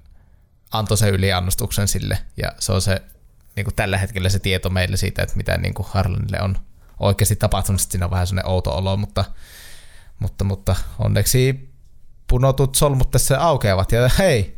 antoi 0.72 0.96
sen 0.96 1.14
yliannostuksen 1.14 1.88
sille, 1.88 2.18
ja 2.36 2.52
se 2.58 2.72
on 2.72 2.82
se 2.82 3.02
niin 3.56 3.64
kuin 3.64 3.74
tällä 3.74 3.98
hetkellä 3.98 4.28
se 4.28 4.38
tieto 4.38 4.70
meille 4.70 4.96
siitä, 4.96 5.22
että 5.22 5.36
mitä 5.36 5.56
niin 5.56 5.74
kuin 5.74 5.86
Harlanille 5.90 6.40
on 6.40 6.56
oikeasti 7.00 7.36
tapahtunut, 7.36 7.80
sitten 7.80 7.92
siinä 7.92 8.06
on 8.06 8.10
vähän 8.10 8.26
sellainen 8.26 8.50
outo 8.50 8.76
olo, 8.76 8.96
mutta, 8.96 9.24
mutta, 10.18 10.44
mutta 10.44 10.76
onneksi 10.98 11.71
punotut 12.32 12.74
solmut 12.74 13.10
tässä 13.10 13.40
aukeavat, 13.40 13.92
ja 13.92 14.10
hei, 14.18 14.56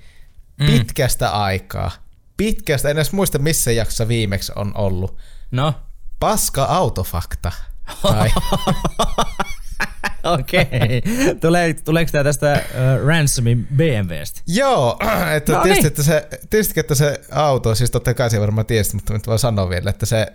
pitkästä 0.66 1.26
mm. 1.26 1.32
aikaa, 1.34 1.90
pitkästä, 2.36 2.88
en 2.88 2.96
edes 2.96 3.12
muista 3.12 3.38
missä 3.38 3.72
jaksossa 3.72 4.08
viimeksi 4.08 4.52
on 4.56 4.72
ollut, 4.74 5.18
No, 5.50 5.74
paska 6.20 6.64
autofakta. 6.64 7.52
Tai, 8.02 8.30
okei. 10.24 11.02
Tulee, 11.40 11.74
tuleeko 11.74 12.12
tämä 12.12 12.24
tästä 12.24 12.62
uh, 12.64 13.06
Ransomin 13.06 13.68
BMWstä? 13.76 14.40
joo, 14.46 14.98
että 15.36 15.52
No 15.52 15.62
tietysti, 15.62 15.82
niin. 15.82 15.86
että 15.86 16.02
se, 16.02 16.28
tietysti, 16.50 16.80
että 16.80 16.94
se 16.94 17.20
auto, 17.32 17.74
siis 17.74 17.90
totta 17.90 18.14
kai 18.14 18.30
se 18.30 18.40
varmaan 18.40 18.66
tiesit, 18.66 18.94
mutta 18.94 19.12
nyt 19.12 19.26
vaan 19.26 19.38
sanoa 19.38 19.68
vielä, 19.68 19.90
että 19.90 20.06
se 20.06 20.26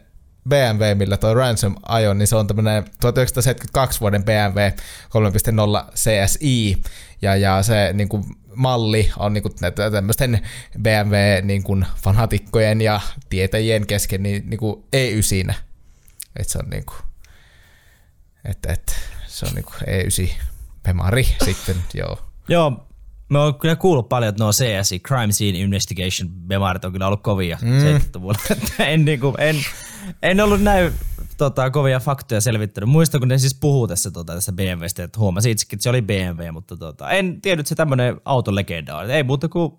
BMW, 0.49 0.95
millä 0.95 1.17
tuo 1.17 1.33
Ransom 1.33 1.75
ajoi, 1.87 2.15
niin 2.15 2.27
se 2.27 2.35
on 2.35 2.47
tämmöinen 2.47 2.83
1972 3.01 3.99
vuoden 3.99 4.23
BMW 4.23 4.59
3.0 5.89 5.91
CSI, 5.95 6.81
ja, 7.21 7.35
ja 7.35 7.63
se 7.63 7.93
niin 7.93 8.09
kuin, 8.09 8.23
malli 8.55 9.11
on 9.17 9.33
niin 9.33 9.41
kuin, 9.41 9.53
tämmöisten 9.91 10.47
BMW 10.81 11.15
niin 11.43 11.63
kuin, 11.63 11.85
fanatikkojen 11.95 12.81
ja 12.81 12.99
tietäjien 13.29 13.87
kesken 13.87 14.23
niin, 14.23 14.49
niin 14.49 14.57
kuin 14.57 14.83
E9. 14.95 15.53
Että 16.39 16.51
se 16.51 16.59
on 16.59 16.69
niin 16.69 16.85
kuin, 16.85 16.97
että, 18.45 18.73
että 18.73 18.93
se 19.27 19.45
on 19.45 19.51
niin 19.55 19.65
kuin 19.65 19.75
E9 19.75 20.31
Pemari 20.83 21.23
sitten, 21.45 21.75
joo. 21.93 22.19
Joo, 22.47 22.87
mä 23.29 23.43
oon 23.43 23.59
kyllä 23.59 23.75
kuullut 23.75 24.09
paljon, 24.09 24.29
että 24.29 24.43
nuo 24.43 24.51
CSI, 24.51 24.99
Crime 24.99 25.31
Scene 25.31 25.57
Investigation 25.59 26.29
bemarit 26.29 26.85
on 26.85 26.91
kyllä 26.91 27.07
ollut 27.07 27.23
kovia 27.23 27.57
mm. 27.61 27.79
70-luvulla. 27.79 28.39
Että 28.51 28.85
en, 28.85 29.05
niinku, 29.05 29.35
en, 29.37 29.55
en 30.23 30.41
ollut 30.41 30.61
näin 30.61 30.93
tota, 31.39 31.69
kovia 31.69 31.99
faktoja 31.99 32.41
selvittänyt. 32.41 32.89
Muistan, 32.89 33.21
kun 33.21 33.27
ne 33.27 33.37
siis 33.37 33.55
puhuu 33.55 33.87
tässä, 33.87 34.11
tota, 34.11 34.33
tässä 34.33 34.51
BMWstä, 34.51 35.03
että 35.03 35.19
huomasin 35.19 35.51
itsekin, 35.51 35.77
että 35.77 35.83
se 35.83 35.89
oli 35.89 36.01
BMW, 36.01 36.51
mutta 36.51 36.77
tota, 36.77 37.09
en 37.09 37.41
tiennyt, 37.41 37.63
että 37.63 37.69
se 37.69 37.75
tämmöinen 37.75 38.21
autolegenda 38.25 38.97
on. 38.97 39.11
Ei 39.11 39.23
muuta 39.23 39.49
kuin 39.49 39.73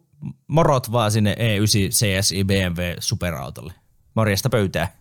morot 0.47 0.93
vaan 0.93 1.13
sinne 1.13 1.37
E9 1.39 1.91
CSI 1.91 2.45
BMW 2.45 2.83
superautolle. 2.99 3.73
Morjesta 4.15 4.51
pöytää. 4.51 4.93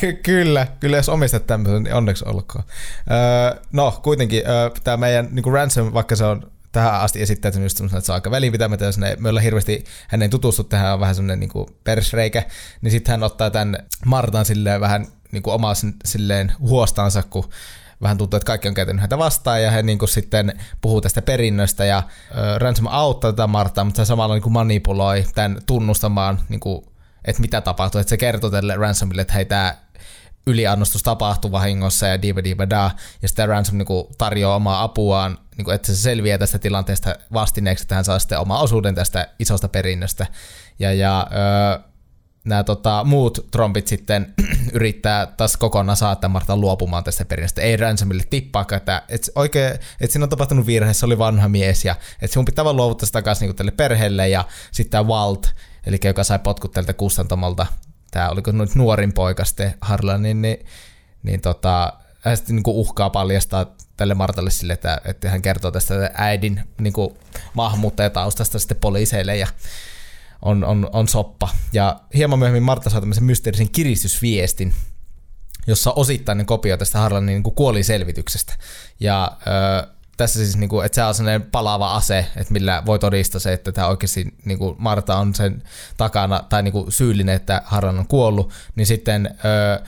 Ky- 0.00 0.12
kyllä, 0.12 0.66
kyllä 0.80 0.96
jos 0.96 1.08
omistat 1.08 1.46
tämmöisen, 1.46 1.82
niin 1.82 1.94
onneksi 1.94 2.24
olkoon. 2.28 2.64
Öö, 3.10 3.62
no 3.72 4.00
kuitenkin 4.02 4.42
öö, 4.48 4.70
tämä 4.84 4.96
meidän 4.96 5.28
niin 5.30 5.52
Ransom, 5.52 5.92
vaikka 5.92 6.16
se 6.16 6.24
on 6.24 6.50
tähän 6.72 7.00
asti 7.00 7.22
esittäytynyt 7.22 7.72
semmoisena, 7.72 7.98
että 7.98 8.06
se 8.06 8.12
on 8.12 8.14
aika 8.14 8.30
välinpitämätön, 8.30 8.86
jos 8.86 8.98
ne, 8.98 9.16
me 9.18 9.28
ollaan 9.28 9.44
hirveästi 9.44 9.84
hänen 10.08 10.30
tutustu 10.30 10.64
tähän 10.64 10.94
on 10.94 11.00
vähän 11.00 11.14
semmoinen 11.14 11.40
niin 11.40 11.66
persreikä, 11.84 12.42
niin 12.80 12.90
sitten 12.90 13.12
hän 13.12 13.22
ottaa 13.22 13.50
tämän 13.50 13.76
Martan 14.06 14.44
silleen 14.44 14.80
vähän 14.80 15.06
niin 15.32 15.42
kuin 15.42 15.54
omaa 15.54 15.74
silleen 16.04 16.52
huostansa, 16.58 17.22
kun 17.22 17.50
vähän 18.02 18.18
tuntuu, 18.18 18.36
että 18.36 18.46
kaikki 18.46 18.68
on 18.68 18.74
käytänyt 18.74 19.00
häntä 19.00 19.18
vastaan 19.18 19.62
ja 19.62 19.70
hän 19.70 19.86
niin 19.86 19.98
kuin 19.98 20.08
sitten 20.08 20.60
puhuu 20.80 21.00
tästä 21.00 21.22
perinnöstä 21.22 21.84
ja 21.84 22.02
Ransom 22.58 22.86
auttaa 22.86 23.32
tätä 23.32 23.46
Martaa, 23.46 23.84
mutta 23.84 24.04
se 24.04 24.08
samalla 24.08 24.34
niin 24.34 24.42
kuin 24.42 24.52
manipuloi 24.52 25.24
tämän 25.34 25.58
tunnustamaan, 25.66 26.40
niin 26.48 26.60
kuin, 26.60 26.86
että 27.24 27.40
mitä 27.40 27.60
tapahtuu, 27.60 28.00
että 28.00 28.10
se 28.10 28.16
kertoo 28.16 28.50
tälle 28.50 28.76
Ransomille, 28.76 29.22
että 29.22 29.34
hei 29.34 29.44
tämä 29.44 29.76
yliannostus 30.46 31.02
tapahtuu 31.02 31.52
vahingossa 31.52 32.06
ja 32.06 32.22
diva 32.22 32.44
diva 32.44 32.70
da, 32.70 32.90
ja 33.22 33.28
sitten 33.28 33.48
Ransom 33.48 33.78
niin 33.78 33.86
kuin, 33.86 34.06
tarjoaa 34.18 34.56
omaa 34.56 34.82
apuaan, 34.82 35.38
niin 35.56 35.64
kuin, 35.64 35.74
että 35.74 35.86
se 35.86 35.96
selviää 35.96 36.38
tästä 36.38 36.58
tilanteesta 36.58 37.14
vastineeksi, 37.32 37.82
että 37.82 37.94
hän 37.94 38.04
saa 38.04 38.18
sitten 38.18 38.38
oma 38.38 38.60
osuuden 38.60 38.94
tästä 38.94 39.28
isosta 39.38 39.68
perinnöstä. 39.68 40.26
Ja, 40.78 40.92
ja 40.92 41.26
öö, 41.32 41.89
nämä 42.44 42.64
tota, 42.64 43.04
muut 43.04 43.46
trompit 43.50 43.86
sitten 43.86 44.34
yrittää 44.72 45.26
taas 45.26 45.56
kokonaan 45.56 45.96
saattaa 45.96 46.30
Marta 46.30 46.56
luopumaan 46.56 47.04
tästä 47.04 47.24
perinnöstä. 47.24 47.62
Ei 47.62 47.76
Ransomille 47.76 48.22
tippaakaan, 48.30 48.76
että, 48.76 49.02
että, 49.08 49.32
oikein, 49.34 49.72
että 49.72 50.12
siinä 50.12 50.24
on 50.24 50.28
tapahtunut 50.28 50.66
virhe, 50.66 50.94
se 50.94 51.06
oli 51.06 51.18
vanha 51.18 51.48
mies 51.48 51.84
ja 51.84 51.96
että 52.22 52.32
sinun 52.32 52.44
pitää 52.44 52.64
vaan 52.64 52.76
luovuttaa 52.76 53.06
sitä 53.06 53.16
takaisin 53.16 53.46
niin 53.46 53.56
tälle 53.56 53.70
perheelle 53.70 54.28
ja 54.28 54.44
sitten 54.72 54.90
tämä 54.90 55.08
Walt, 55.08 55.54
eli 55.86 55.98
joka 56.04 56.24
sai 56.24 56.38
potkut 56.38 56.72
tältä 56.72 56.92
kustantamolta, 56.92 57.66
tämä 58.10 58.28
oliko 58.28 58.52
nyt 58.52 58.74
nuorin 58.74 59.12
poika 59.12 59.44
sitten 59.44 59.74
Harlan, 59.80 60.22
niin, 60.22 60.42
niin, 60.42 60.66
niin 61.22 61.40
tota, 61.40 61.92
hän 62.20 62.36
sitten 62.36 62.56
niin 62.56 62.62
uhkaa 62.66 63.10
paljastaa 63.10 63.66
tälle 63.96 64.14
Martalle 64.14 64.50
sille, 64.50 64.72
että, 64.72 65.00
että 65.04 65.30
hän 65.30 65.42
kertoo 65.42 65.70
tästä 65.70 66.10
äidin 66.14 66.60
niin 66.78 66.94
maahanmuuttajataustasta 67.54 68.58
sitten 68.58 68.76
poliiseille 68.76 69.36
ja 69.36 69.46
on, 70.42 70.64
on, 70.64 70.88
on 70.92 71.08
soppa. 71.08 71.48
Ja 71.72 72.00
hieman 72.14 72.38
myöhemmin 72.38 72.62
Marta 72.62 72.90
saa 72.90 73.00
tämmöisen 73.00 73.24
mysteerisen 73.24 73.70
kiristysviestin, 73.70 74.74
jossa 75.66 75.92
osittainen 75.92 76.46
kopio 76.46 76.76
tästä 76.76 76.98
Harlanin 76.98 77.42
niin 77.42 77.54
kuoliselvityksestä. 77.54 78.54
Ja 79.00 79.36
ö, 79.82 79.86
tässä 80.16 80.38
siis, 80.38 80.56
niin 80.56 80.70
kuin, 80.70 80.86
että 80.86 80.96
se 80.96 81.04
on 81.04 81.14
sellainen 81.14 81.42
palaava 81.42 81.94
ase, 81.94 82.26
että 82.36 82.52
millä 82.52 82.82
voi 82.86 82.98
todistaa 82.98 83.40
se, 83.40 83.52
että 83.52 83.72
tämä 83.72 83.86
oikeasti 83.86 84.34
niin 84.44 84.58
kuin 84.58 84.76
Marta 84.78 85.16
on 85.16 85.34
sen 85.34 85.62
takana 85.96 86.44
tai 86.48 86.62
niin 86.62 86.72
kuin 86.72 86.92
syyllinen, 86.92 87.34
että 87.34 87.62
Harlan 87.64 87.98
on 87.98 88.06
kuollut, 88.06 88.52
niin 88.74 88.86
sitten 88.86 89.34
ö, 89.44 89.84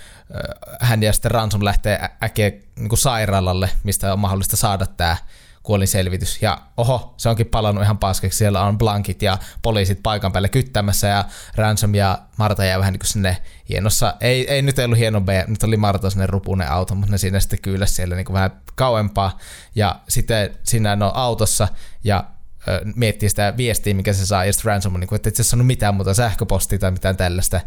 hän 0.81 1.03
ja 1.03 1.13
sitten 1.13 1.31
Ransom 1.31 1.65
lähtee 1.65 2.09
äkkiä 2.23 2.51
niin 2.79 2.99
sairaalalle, 2.99 3.71
mistä 3.83 4.13
on 4.13 4.19
mahdollista 4.19 4.57
saada 4.57 4.87
tämä 4.87 5.17
kuolinselvitys. 5.63 6.43
Ja 6.43 6.59
oho, 6.77 7.15
se 7.17 7.29
onkin 7.29 7.47
palannut 7.47 7.85
ihan 7.85 7.99
paskaksi. 7.99 8.39
Siellä 8.39 8.63
on 8.63 8.79
blankit 8.79 9.23
ja 9.23 9.39
poliisit 9.63 10.03
paikan 10.03 10.33
päälle 10.33 10.49
kyttämässä 10.49 11.07
ja 11.07 11.25
Ransom 11.57 11.95
ja 11.95 12.19
Marta 12.37 12.65
jää 12.65 12.79
vähän 12.79 12.93
niin 12.93 12.99
kuin 12.99 13.09
sinne 13.09 13.37
hienossa. 13.69 14.15
Ei, 14.21 14.51
ei 14.51 14.63
nyt 14.63 14.79
ollut 14.79 14.99
hieno 14.99 15.21
B, 15.21 15.29
nyt 15.47 15.63
oli 15.63 15.77
Marta 15.77 16.11
sinne 16.11 16.27
rupunen 16.27 16.71
auto, 16.71 16.95
mutta 16.95 17.13
ne 17.13 17.19
siinä 17.19 17.41
sitten 17.41 17.59
kyllä 17.63 17.87
siellä 17.87 18.17
niin 18.17 18.27
kuin 18.27 18.35
vähän 18.35 18.63
kauempaa. 18.75 19.39
Ja 19.75 20.01
sitten 20.09 20.59
siinä 20.63 20.93
on 20.93 21.03
autossa 21.03 21.69
ja 22.05 22.25
miettii 22.97 23.29
sitä 23.29 23.55
viestiä, 23.57 23.95
mikä 23.95 24.13
se 24.13 24.27
saa, 24.27 24.45
ja 24.45 24.53
sitten 24.53 24.69
Ransom 24.69 24.95
on 24.95 25.01
niin 25.01 25.09
kuin, 25.09 25.17
että 25.17 25.29
et 25.29 25.37
se 25.37 25.43
sanonut 25.43 25.67
mitään 25.67 25.95
muuta 25.95 26.15
sähköpostia 26.15 26.79
tai 26.79 26.91
mitään 26.91 27.17
tällaista 27.17 27.61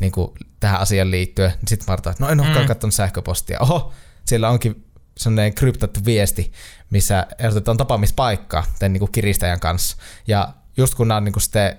niin 0.00 0.12
kuin 0.12 0.30
tähän 0.60 0.80
asiaan 0.80 1.10
liittyen. 1.10 1.52
Sitten 1.66 1.86
Marta, 1.88 2.14
no 2.18 2.28
en 2.28 2.40
olekaan 2.40 2.64
mm. 2.64 2.68
katsonut 2.68 2.94
sähköpostia. 2.94 3.60
Oho, 3.60 3.92
siellä 4.26 4.50
onkin 4.50 4.86
sellainen 5.16 5.54
kryptattu 5.54 6.00
viesti, 6.04 6.52
missä 6.90 7.26
ehdotetaan 7.38 7.76
tapaamispaikkaa 7.76 8.64
tämän 8.78 8.92
niin 8.92 8.98
kuin 8.98 9.12
kiristäjän 9.12 9.60
kanssa. 9.60 9.96
Ja 10.26 10.48
just 10.76 10.94
kun 10.94 11.08
nämä 11.08 11.16
on 11.16 11.24
niin 11.24 11.32
kuin 11.32 11.42
sitten 11.42 11.78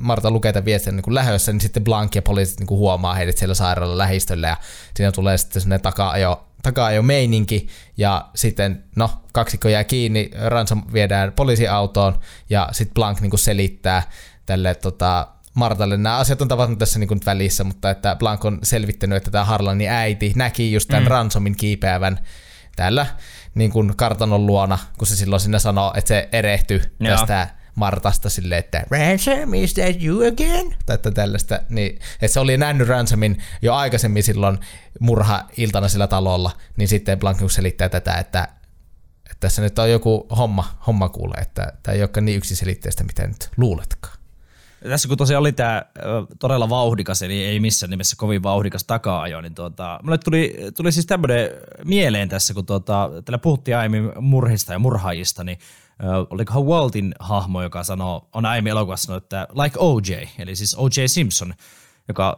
Marta 0.00 0.30
lukee 0.30 0.52
tämän 0.52 0.64
viestin 0.64 0.96
niin 0.96 1.14
lähössä, 1.14 1.52
niin 1.52 1.60
sitten 1.60 1.84
Blank 1.84 2.14
ja 2.14 2.22
poliisit 2.22 2.58
niin 2.58 2.66
kuin 2.66 2.78
huomaa 2.78 3.14
heidät 3.14 3.38
siellä 3.38 3.54
sairaalan 3.54 3.98
lähistöllä 3.98 4.48
ja 4.48 4.56
siinä 4.96 5.12
tulee 5.12 5.38
sitten 5.38 5.62
sellainen 5.62 5.82
taka-ajo, 5.82 6.46
taka-ajo 6.62 7.02
meininki 7.02 7.68
ja 7.96 8.28
sitten 8.34 8.84
no 8.96 9.10
kaksikko 9.32 9.68
jää 9.68 9.84
kiinni, 9.84 10.30
Ransom 10.46 10.82
viedään 10.92 11.32
poliisiautoon 11.32 12.18
ja 12.50 12.68
sitten 12.72 12.94
Blank 12.94 13.20
niin 13.20 13.30
kuin 13.30 13.40
selittää 13.40 14.02
tälle 14.46 14.74
tota, 14.74 15.28
Martalle. 15.54 15.96
Nämä 15.96 16.16
asiat 16.16 16.42
on 16.42 16.48
tapahtunut 16.48 16.78
tässä 16.78 16.98
niin 16.98 17.08
kuin 17.08 17.16
nyt 17.16 17.26
välissä, 17.26 17.64
mutta 17.64 17.90
että 17.90 18.16
Blank 18.16 18.44
on 18.44 18.58
selvittänyt, 18.62 19.16
että 19.16 19.30
tämä 19.30 19.44
Harlanin 19.44 19.90
äiti 19.90 20.32
näki 20.36 20.72
just 20.72 20.88
tämän 20.88 21.02
mm. 21.02 21.08
Ransomin 21.08 21.56
kiipeävän 21.56 22.18
täällä 22.76 23.06
niin 23.54 23.70
kuin 23.70 23.96
kartanon 23.96 24.46
luona, 24.46 24.78
kun 24.98 25.06
se 25.06 25.16
silloin 25.16 25.40
sinne 25.40 25.58
sanoo, 25.58 25.92
että 25.96 26.08
se 26.08 26.28
erehtyi 26.32 26.80
Joo. 27.00 27.16
tästä 27.16 27.48
Martasta 27.74 28.30
silleen, 28.30 28.58
että 28.58 28.84
Ransom, 28.90 29.54
is 29.54 29.74
that 29.74 30.02
you 30.02 30.18
again? 30.18 30.76
Tai 30.86 30.94
että 30.94 31.10
tällaista, 31.10 31.60
niin, 31.68 31.98
että 32.12 32.28
se 32.28 32.40
oli 32.40 32.56
nähnyt 32.56 32.88
Ransomin 32.88 33.42
jo 33.62 33.74
aikaisemmin 33.74 34.22
silloin 34.22 34.58
murha-iltana 35.00 35.88
sillä 35.88 36.06
talolla, 36.06 36.50
niin 36.76 36.88
sitten 36.88 37.18
Blankus 37.18 37.54
selittää 37.54 37.88
tätä, 37.88 38.14
että, 38.14 38.48
että 39.30 39.36
tässä 39.40 39.62
nyt 39.62 39.78
on 39.78 39.90
joku 39.90 40.26
homma, 40.36 40.78
homma 40.86 41.08
kuule, 41.08 41.34
että 41.40 41.72
tämä 41.82 41.94
ei 41.94 42.02
olekaan 42.02 42.24
niin 42.24 42.36
yksiselitteistä, 42.36 43.04
mitä 43.04 43.26
nyt 43.26 43.50
luuletkaan. 43.56 44.21
Tässä 44.88 45.08
kun 45.08 45.16
tosiaan 45.16 45.40
oli 45.40 45.52
tämä 45.52 45.82
todella 46.38 46.68
vauhdikas, 46.68 47.22
eli 47.22 47.44
ei 47.44 47.60
missään 47.60 47.90
nimessä 47.90 48.16
kovin 48.16 48.42
vauhdikas 48.42 48.84
taka-ajo, 48.84 49.40
niin 49.40 49.54
tuota, 49.54 50.00
mulle 50.02 50.18
tuli, 50.18 50.56
tuli 50.76 50.92
siis 50.92 51.06
tämmöinen 51.06 51.50
mieleen 51.84 52.28
tässä, 52.28 52.54
kun 52.54 52.66
tuota, 52.66 53.10
täällä 53.24 53.38
puhuttiin 53.38 53.76
aiemmin 53.76 54.12
murhista 54.20 54.72
ja 54.72 54.78
murhaajista, 54.78 55.44
niin 55.44 55.58
olikohan 56.30 56.64
Waltin 56.64 57.14
hahmo, 57.18 57.62
joka 57.62 57.84
sanoo, 57.84 58.28
on 58.32 58.46
aiemmin 58.46 58.70
elokuvassa 58.70 59.06
sanonut, 59.06 59.24
että 59.24 59.48
like 59.62 59.78
OJ, 59.78 60.26
eli 60.38 60.56
siis 60.56 60.74
OJ 60.74 61.06
Simpson, 61.06 61.54
joka 62.12 62.36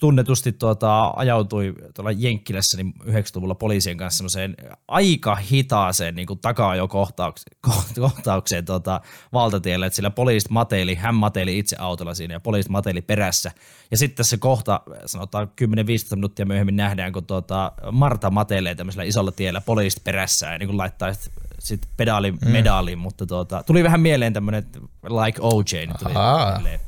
tunnetusti 0.00 0.52
tuota, 0.52 1.12
ajautui 1.16 1.74
tuolla 1.94 2.12
Jenkkilässä 2.12 2.76
niin 2.76 2.94
90-luvulla 3.04 3.54
poliisien 3.54 3.96
kanssa 3.96 4.16
semmoiseen 4.16 4.56
aika 4.88 5.34
hitaaseen 5.34 6.14
niin 6.14 6.26
kuin 6.26 6.40
taka-ajokohtaukseen 6.40 7.56
kohtaukseen, 8.00 8.64
tuota, 8.64 9.00
valtatielle, 9.32 9.86
että 9.86 9.94
sillä 9.96 10.10
poliisit 10.10 10.50
mateili, 10.50 10.94
hän 10.94 11.14
mateili 11.14 11.58
itse 11.58 11.76
autolla 11.78 12.14
siinä 12.14 12.34
ja 12.34 12.40
poliisit 12.40 12.70
mateili 12.70 13.02
perässä. 13.02 13.52
Ja 13.90 13.96
sitten 13.96 14.24
se 14.24 14.36
kohta, 14.36 14.80
sanotaan 15.06 15.48
10-15 15.64 15.68
minuuttia 16.14 16.46
myöhemmin 16.46 16.76
nähdään, 16.76 17.12
kun 17.12 17.26
tuota, 17.26 17.72
Marta 17.92 18.30
matelee 18.30 18.74
tämmöisellä 18.74 19.04
isolla 19.04 19.32
tiellä 19.32 19.60
poliisit 19.60 20.04
perässä 20.04 20.46
ja 20.46 20.58
niin 20.58 20.68
kuin 20.68 20.78
laittaa 20.78 21.12
sitten 21.58 21.90
pedaali 21.96 22.32
mm. 22.32 22.50
medaaliin, 22.50 22.98
mutta 22.98 23.26
tuota, 23.26 23.62
tuli 23.62 23.84
vähän 23.84 24.00
mieleen 24.00 24.32
tämmöinen 24.32 24.66
like 25.02 25.38
OJ, 25.40 25.86
niin 25.86 25.98
tuli 25.98 26.14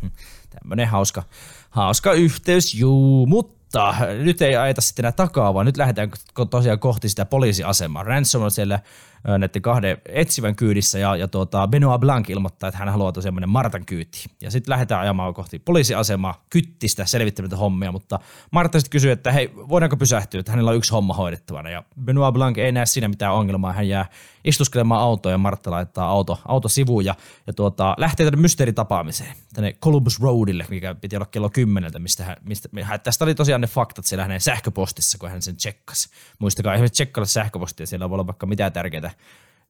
mm, 0.03 0.11
tämmöinen 0.51 0.89
hauska, 0.89 1.23
hauska 1.71 2.13
yhteys, 2.13 2.75
juu, 2.75 3.27
mutta 3.27 3.95
nyt 4.23 4.43
ei 4.43 4.57
ajeta 4.57 4.81
sitten 4.81 5.03
enää 5.03 5.13
takaa, 5.13 5.55
vaan 5.55 5.67
nyt 5.67 5.77
lähdetään 5.77 6.11
tosiaan 6.51 6.79
kohti 6.79 7.09
sitä 7.09 7.25
poliisiasemaa. 7.25 8.03
Ransom 8.03 8.43
on 8.43 8.51
siellä 8.51 8.81
näiden 9.25 9.63
kahden 9.63 9.99
etsivän 10.09 10.57
kyydissä 10.57 10.99
ja, 10.99 11.17
ja 11.17 11.29
tuota, 11.29 11.69
Benoit 11.69 12.01
Blanc 12.01 12.31
ilmoittaa, 12.31 12.69
että 12.69 12.79
hän 12.79 12.89
haluaa 12.89 13.13
tosiaan 13.13 13.35
mennä 13.35 13.47
Martan 13.47 13.87
kyytiin. 13.87 14.31
Ja 14.41 14.51
sitten 14.51 14.71
lähdetään 14.71 15.01
ajamaan 15.01 15.35
kohti 15.35 15.59
poliisiasemaa, 15.59 16.45
kyttistä 16.51 17.05
selvittämättä 17.05 17.57
hommia, 17.57 17.93
mutta 17.93 18.19
Marta 18.51 18.81
sitten 18.81 18.91
kysyy, 18.91 19.11
että 19.11 19.33
hei, 19.33 19.51
voidaanko 19.55 19.97
pysähtyä, 19.97 20.41
että 20.41 20.53
hänellä 20.53 20.71
on 20.71 20.77
yksi 20.77 20.93
homma 20.93 21.15
hoidettavana. 21.15 21.71
Ja 21.71 21.83
Benoit 22.05 22.35
Blanc 22.35 22.59
ei 22.59 22.73
näe 22.73 22.87
siinä 22.87 23.09
mitään 23.09 23.35
ongelmaa, 23.35 23.73
hän 23.73 23.89
jää 23.89 24.07
istuskelemaan 24.45 25.01
autoa 25.01 25.33
ja 25.33 25.39
Martta 25.39 25.71
laittaa 25.71 26.09
auto, 26.09 26.39
auto 26.49 26.69
sivuun 26.69 27.05
ja, 27.05 27.15
ja 27.47 27.53
tuota, 27.53 27.95
lähtee 27.99 28.27
tänne 28.27 28.41
mysteeritapaamiseen, 28.41 29.35
tänne 29.55 29.73
Columbus 29.73 30.21
Roadille, 30.21 30.67
mikä 30.71 30.95
piti 30.95 31.17
olla 31.17 31.27
kello 31.27 31.51
kymmeneltä, 31.51 31.99
mistä, 31.99 32.25
hän, 32.25 32.37
mistä 32.45 32.69
tästä 33.03 33.25
oli 33.25 33.35
tosiaan 33.35 33.61
ne 33.61 33.67
faktat 33.67 34.05
siellä 34.05 34.23
hänen 34.23 34.41
sähköpostissa, 34.41 35.19
kun 35.19 35.31
hän 35.31 35.43
sen 35.43 35.57
tsekkasi. 35.57 36.09
Muistakaa 36.39 36.75
esimerkiksi 36.75 36.93
tsekkailla 36.93 37.27
sähköpostia, 37.27 37.87
siellä 37.87 38.11
voi 38.11 38.15
olla 38.15 38.27
vaikka 38.27 38.47
mitä 38.47 38.71
tärkeitä, 38.71 39.11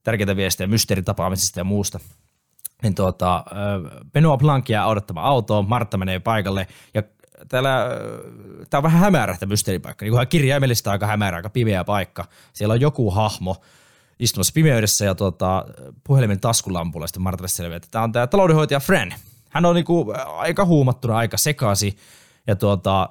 tärkeitä 0.03 0.35
viestejä 0.35 0.67
mysteeritapaamisista 0.67 1.59
ja 1.59 1.63
muusta. 1.63 1.99
Niin 2.83 2.95
tuota, 2.95 3.43
Benoit 4.13 4.39
Blanc 4.39 4.69
jää 4.69 4.87
odottamaan 4.87 5.27
autoon, 5.27 5.69
Martta 5.69 5.97
menee 5.97 6.19
paikalle 6.19 6.67
ja 6.93 7.03
täällä, 7.49 7.85
tää 8.69 8.77
on 8.77 8.83
vähän 8.83 8.99
hämärä 8.99 9.37
tämä 9.37 9.49
mysteeripaikka, 9.49 10.05
niin 10.05 10.13
kuin 10.13 10.27
kirjaimellista 10.27 10.91
aika 10.91 11.07
hämärä, 11.07 11.37
aika 11.37 11.49
pimeä 11.49 11.83
paikka. 11.83 12.25
Siellä 12.53 12.73
on 12.73 12.81
joku 12.81 13.11
hahmo, 13.11 13.55
istumassa 14.19 14.53
pimeydessä 14.53 15.05
ja 15.05 15.15
tuota, 15.15 15.65
puhelimen 16.03 16.39
taskulampulla 16.39 17.07
sitten 17.07 17.23
Martalle 17.23 17.47
selviää, 17.47 17.77
että 17.77 17.87
tämä 17.91 18.03
on 18.03 18.11
tämä 18.11 18.27
taloudenhoitaja 18.27 18.79
Fran. 18.79 19.13
Hän 19.49 19.65
on 19.65 19.75
niinku 19.75 20.13
aika 20.37 20.65
huumattuna, 20.65 21.17
aika 21.17 21.37
sekasi 21.37 21.97
ja 22.47 22.55
tuota, 22.55 23.09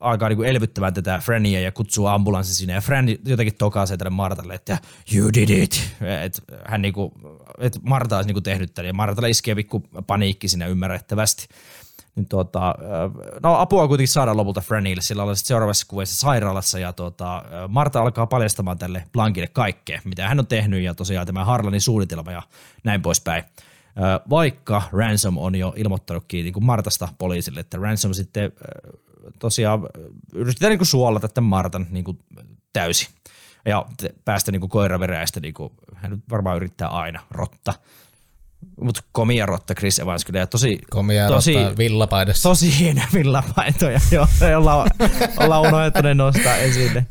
alkaa 0.00 0.28
niinku 0.28 0.42
elvyttämään 0.42 0.94
tätä 0.94 1.18
Frania 1.18 1.60
ja 1.60 1.72
kutsuu 1.72 2.06
ambulanssi 2.06 2.54
sinne 2.54 2.74
ja 2.74 2.80
Fran 2.80 3.08
jotenkin 3.24 3.54
tokaisee 3.54 3.96
tälle 3.96 4.10
Martalle, 4.10 4.54
että 4.54 4.78
you 5.14 5.32
did 5.34 5.48
it. 5.50 5.94
Et 6.24 6.42
hän 6.64 6.82
niinku, 6.82 7.12
et 7.58 7.78
Marta 7.82 8.16
olisi 8.16 8.26
niinku 8.26 8.40
tehnyt 8.40 8.74
tämän 8.74 8.86
ja 8.86 8.94
Martalle 8.94 9.30
iskee 9.30 9.54
pikku 9.54 9.80
paniikki 10.06 10.48
sinne 10.48 10.68
ymmärrettävästi. 10.68 11.48
niin 12.18 12.28
tuota, 12.28 12.74
no 13.42 13.54
apua 13.54 13.88
kuitenkin 13.88 14.12
saadaan 14.12 14.36
lopulta 14.36 14.60
Franille, 14.60 15.02
sillä 15.02 15.22
sitten 15.34 15.48
seuraavassa 15.48 15.86
kuvassa 15.88 16.16
sairaalassa 16.16 16.78
ja 16.78 16.92
tuota, 16.92 17.42
Marta 17.68 18.00
alkaa 18.00 18.26
paljastamaan 18.26 18.78
tälle 18.78 19.04
Blankille 19.12 19.46
kaikkea, 19.46 20.00
mitä 20.04 20.28
hän 20.28 20.38
on 20.38 20.46
tehnyt 20.46 20.82
ja 20.82 20.94
tosiaan 20.94 21.26
tämä 21.26 21.44
Harlanin 21.44 21.80
suunnitelma 21.80 22.32
ja 22.32 22.42
näin 22.84 23.02
poispäin. 23.02 23.44
Vaikka 24.30 24.82
Ransom 24.92 25.38
on 25.38 25.54
jo 25.54 25.72
ilmoittanutkin 25.76 26.44
niin 26.44 26.64
Martasta 26.64 27.08
poliisille, 27.18 27.60
että 27.60 27.78
Ransom 27.78 28.14
sitten 28.14 28.52
tosiaan 29.38 29.80
yritetään 30.34 30.70
niin 30.70 30.78
kuin 30.78 30.86
suolata 30.86 31.28
tämän 31.28 31.48
Martan 31.48 31.86
niin 31.90 32.04
kuin 32.04 32.18
täysin 32.72 33.08
ja 33.66 33.86
päästä 34.24 34.52
niin 34.52 34.60
kuin 34.60 34.70
koiraveräistä, 34.70 35.40
niin 35.40 35.54
kuin, 35.54 35.72
hän 35.94 36.22
varmaan 36.30 36.56
yrittää 36.56 36.88
aina, 36.88 37.20
rotta. 37.30 37.74
Mutta 38.80 39.00
komia 39.12 39.46
rotta 39.46 39.74
Chris 39.74 39.98
Evans 39.98 40.24
kyllä. 40.24 40.38
Ja 40.38 40.46
tosi, 40.46 40.78
Komia 40.90 41.28
tosi, 41.28 41.54
rotta 41.54 41.76
villapaidassa. 41.78 42.48
Tosi 42.48 42.78
hienoja 42.78 43.06
villapaitoja, 43.14 44.00
joo. 44.12 44.26
Ollaan, 44.56 44.90
ollaan 45.36 45.62
unohdettu 45.62 46.02
ne 46.02 46.14
nostaa 46.14 46.56
esille. 46.56 47.06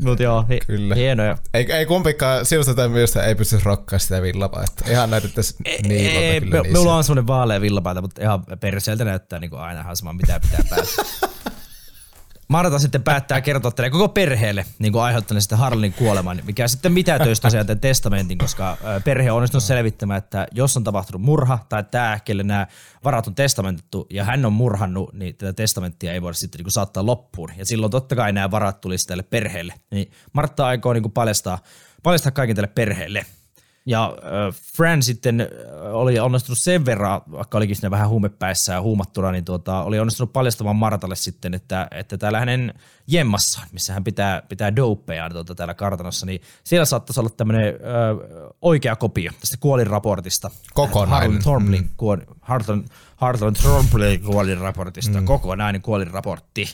Mutta 0.00 0.22
joo, 0.22 0.44
hi- 0.50 0.60
Kyllä. 0.66 0.94
hienoja. 0.94 1.38
Ei, 1.54 1.72
ei 1.72 1.86
kumpikaan 1.86 2.46
sinusta 2.46 2.74
tai 2.74 2.88
minusta 2.88 3.24
ei 3.24 3.34
pysty 3.34 3.58
rokkaa 3.62 3.98
sitä 3.98 4.22
villapaita. 4.22 4.84
Ihan 4.90 5.10
näytettäisiin 5.10 5.58
niin 5.88 6.10
Ei, 6.10 6.40
kyllä 6.40 6.62
me, 6.62 6.68
mulla 6.78 6.96
on 6.96 7.04
semmoinen 7.04 7.26
vaalea 7.26 7.60
villapaita, 7.60 8.00
mutta 8.02 8.22
ihan 8.22 8.44
perseeltä 8.60 9.04
näyttää 9.04 9.38
niin 9.38 9.50
kuin 9.50 9.60
aina 9.60 9.80
ihan 9.80 9.96
sama, 9.96 10.12
mitä 10.12 10.40
pitää 10.40 10.60
päästä. 10.70 11.02
Marta 12.52 12.78
sitten 12.78 13.02
päättää 13.02 13.40
kertoa 13.40 13.70
tälle 13.70 13.90
koko 13.90 14.08
perheelle 14.08 14.64
niin 14.78 14.92
kuin 14.92 15.02
aiheuttaneen 15.02 15.42
sitten 15.42 15.58
Harlin 15.58 15.92
kuoleman, 15.92 16.40
mikä 16.44 16.68
sitten 16.68 16.92
mitä 16.92 17.18
töistä 17.18 17.50
tämän 17.50 17.80
testamentin, 17.80 18.38
koska 18.38 18.76
perhe 19.04 19.30
on 19.30 19.36
onnistunut 19.36 19.64
selvittämään, 19.64 20.18
että 20.18 20.46
jos 20.50 20.76
on 20.76 20.84
tapahtunut 20.84 21.22
murha 21.22 21.58
tai 21.68 21.84
tämä, 21.90 22.18
kelle 22.24 22.42
nämä 22.42 22.66
varat 23.04 23.26
on 23.26 23.34
testamentettu 23.34 24.06
ja 24.10 24.24
hän 24.24 24.44
on 24.44 24.52
murhannut, 24.52 25.12
niin 25.12 25.36
tätä 25.36 25.52
testamenttia 25.52 26.12
ei 26.12 26.22
voida 26.22 26.34
sitten 26.34 26.58
niin 26.58 26.64
kuin 26.64 26.72
saattaa 26.72 27.06
loppuun. 27.06 27.50
Ja 27.56 27.66
silloin 27.66 27.90
totta 27.90 28.16
kai 28.16 28.32
nämä 28.32 28.50
varat 28.50 28.80
tulisi 28.80 29.06
tälle 29.06 29.22
perheelle. 29.22 29.74
Niin 29.90 30.10
Martta 30.32 30.66
aikoo 30.66 30.92
niin 30.92 31.02
kuin 31.02 31.12
paljastaa, 31.12 31.58
paljastaa 32.02 32.32
kaiken 32.32 32.56
tälle 32.56 32.70
perheelle. 32.74 33.26
Ja 33.86 34.04
äh, 34.04 34.54
Fran 34.76 35.02
sitten 35.02 35.48
oli 35.92 36.18
onnistunut 36.18 36.58
sen 36.58 36.84
verran, 36.84 37.20
vaikka 37.32 37.58
olikin 37.58 37.76
sinne 37.76 37.90
vähän 37.90 38.08
huumepäissä 38.08 38.72
ja 38.72 38.82
huumattuna, 38.82 39.32
niin 39.32 39.44
tuota, 39.44 39.82
oli 39.82 39.98
onnistunut 39.98 40.32
paljastamaan 40.32 40.76
Martalle 40.76 41.16
sitten, 41.16 41.54
että, 41.54 41.88
että 41.90 42.18
täällä 42.18 42.38
hänen 42.38 42.74
jemmassaan, 43.06 43.68
missä 43.72 43.92
hän 43.92 44.04
pitää, 44.04 44.42
pitää 44.48 44.76
dopeja 44.76 45.30
tuota, 45.30 45.54
täällä 45.54 45.74
kartanossa, 45.74 46.26
niin 46.26 46.40
siellä 46.64 46.84
saattaisi 46.84 47.20
olla 47.20 47.30
tämmöinen 47.30 47.68
äh, 47.68 48.54
oikea 48.62 48.96
kopio 48.96 49.32
tästä 49.40 49.56
kuolinraportista. 49.60 50.50
Kokonainen. 50.74 51.18
Harlan 51.18 51.42
Thornblin, 51.42 51.82
mm. 51.82 52.34
Harlan, 52.40 52.84
Harlan 53.16 53.54
Thornblin 53.54 54.22
kuolinraportista, 54.22 55.20
mm. 55.20 55.26
kokonainen 55.26 55.82
kuolinraportti. 55.82 56.66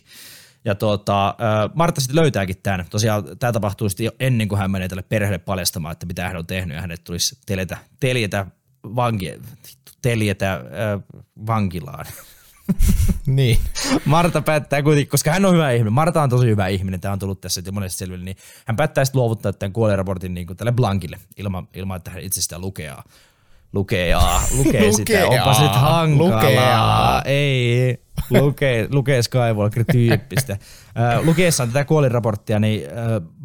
Ja 0.64 0.74
tuota, 0.74 1.34
Martta 1.74 2.00
sitten 2.00 2.16
löytääkin 2.16 2.56
tämän. 2.62 2.86
Tosiaan 2.90 3.24
tämä 3.38 3.52
tapahtuu 3.52 3.88
sitten 3.88 4.04
jo 4.04 4.12
ennen 4.20 4.48
kuin 4.48 4.58
hän 4.58 4.70
menee 4.70 4.88
tälle 4.88 5.02
perheelle 5.02 5.38
paljastamaan, 5.38 5.92
että 5.92 6.06
mitä 6.06 6.28
hän 6.28 6.36
on 6.36 6.46
tehnyt 6.46 6.74
ja 6.74 6.80
hänet 6.80 7.04
tulisi 7.04 7.38
teljetä, 7.46 7.78
teljetä, 8.00 8.46
vanki, 8.84 9.32
teljetä 10.02 10.54
äh, 10.54 10.62
vankilaan. 11.46 12.06
Niin. 13.26 13.58
Marta 14.04 14.42
päättää 14.42 14.82
kuitenkin, 14.82 15.10
koska 15.10 15.30
hän 15.30 15.44
on 15.44 15.54
hyvä 15.54 15.70
ihminen. 15.70 15.92
Marta 15.92 16.22
on 16.22 16.30
tosi 16.30 16.46
hyvä 16.46 16.68
ihminen, 16.68 17.00
tämä 17.00 17.12
on 17.12 17.18
tullut 17.18 17.40
tässä 17.40 17.62
jo 17.66 17.72
monesti 17.72 17.98
selville, 17.98 18.24
niin 18.24 18.36
hän 18.64 18.76
päättää 18.76 19.04
sitten 19.04 19.20
luovuttaa 19.20 19.52
tämän 19.52 19.72
kuoleraportin 19.72 20.34
niin 20.34 20.46
kuin 20.46 20.56
tälle 20.56 20.72
Blankille 20.72 21.18
ilman, 21.36 21.68
ilman, 21.74 21.96
että 21.96 22.10
hän 22.10 22.22
itse 22.22 22.42
sitä 22.42 22.58
lukee. 22.58 22.94
Lukee, 23.72 24.14
lukee 24.56 24.92
sitä. 24.92 25.24
Lukea. 25.26 25.26
Onpa 25.26 25.62
nyt 25.62 25.72
hankalaa. 25.72 27.16
Lukea. 27.16 27.22
Ei, 27.24 28.02
lukee, 28.30 28.88
lukee 28.90 29.22
Skywalker-tyyppistä. 29.22 30.56
Lukeessaan 31.24 31.68
tätä 31.68 31.84
kuolinraporttia, 31.84 32.58
niin 32.58 32.82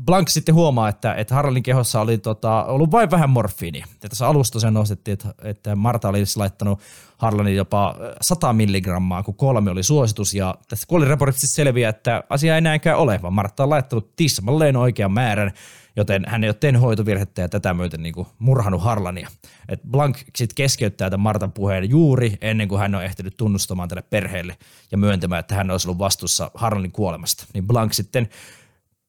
Blank 0.05 0.29
sitten 0.29 0.55
huomaa, 0.55 0.89
että, 0.89 1.13
että 1.13 1.35
Haralin 1.35 1.63
kehossa 1.63 2.01
oli 2.01 2.17
tota, 2.17 2.63
ollut 2.63 2.91
vain 2.91 3.11
vähän 3.11 3.29
morfiinia. 3.29 3.85
Ja 4.03 4.09
tässä 4.09 4.27
alusta 4.27 4.59
sen 4.59 4.73
nostettiin, 4.73 5.13
että, 5.13 5.33
että 5.43 5.75
Marta 5.75 6.09
olisi 6.09 6.39
laittanut 6.39 6.79
Harlanin 7.17 7.55
jopa 7.55 7.95
100 8.21 8.53
milligrammaa, 8.53 9.23
kun 9.23 9.35
kolme 9.35 9.71
oli 9.71 9.83
suositus. 9.83 10.33
Ja 10.33 10.55
tässä 10.69 10.87
kuolinraportissa 10.87 11.47
selviää, 11.47 11.89
että 11.89 12.23
asia 12.29 12.55
ei 12.55 12.61
näinkään 12.61 12.97
ole, 12.97 13.19
vaan 13.21 13.33
Marta 13.33 13.63
on 13.63 13.69
laittanut 13.69 14.15
tismalleen 14.15 14.77
oikean 14.77 15.11
määrän, 15.11 15.51
joten 15.95 16.23
hän 16.27 16.43
ei 16.43 16.49
ole 16.49 16.53
tehnyt 16.59 16.81
hoitovirhettä 16.81 17.41
ja 17.41 17.49
tätä 17.49 17.73
myöten 17.73 18.03
niin 18.03 18.13
kuin 18.13 18.27
murhannut 18.39 18.83
Harlania. 18.83 19.29
Et 19.69 19.81
Blank 19.91 20.17
sitten 20.17 20.55
keskeyttää 20.55 21.09
tämän 21.09 21.23
Martan 21.23 21.51
puheen 21.51 21.89
juuri 21.89 22.37
ennen 22.41 22.67
kuin 22.67 22.79
hän 22.79 22.95
on 22.95 23.03
ehtinyt 23.03 23.37
tunnustamaan 23.37 23.89
tälle 23.89 24.03
perheelle 24.09 24.57
ja 24.91 24.97
myöntämään, 24.97 25.39
että 25.39 25.55
hän 25.55 25.71
olisi 25.71 25.87
ollut 25.87 25.99
vastuussa 25.99 26.51
Harlanin 26.53 26.91
kuolemasta. 26.91 27.45
Niin 27.53 27.67
Blank 27.67 27.93
sitten 27.93 28.29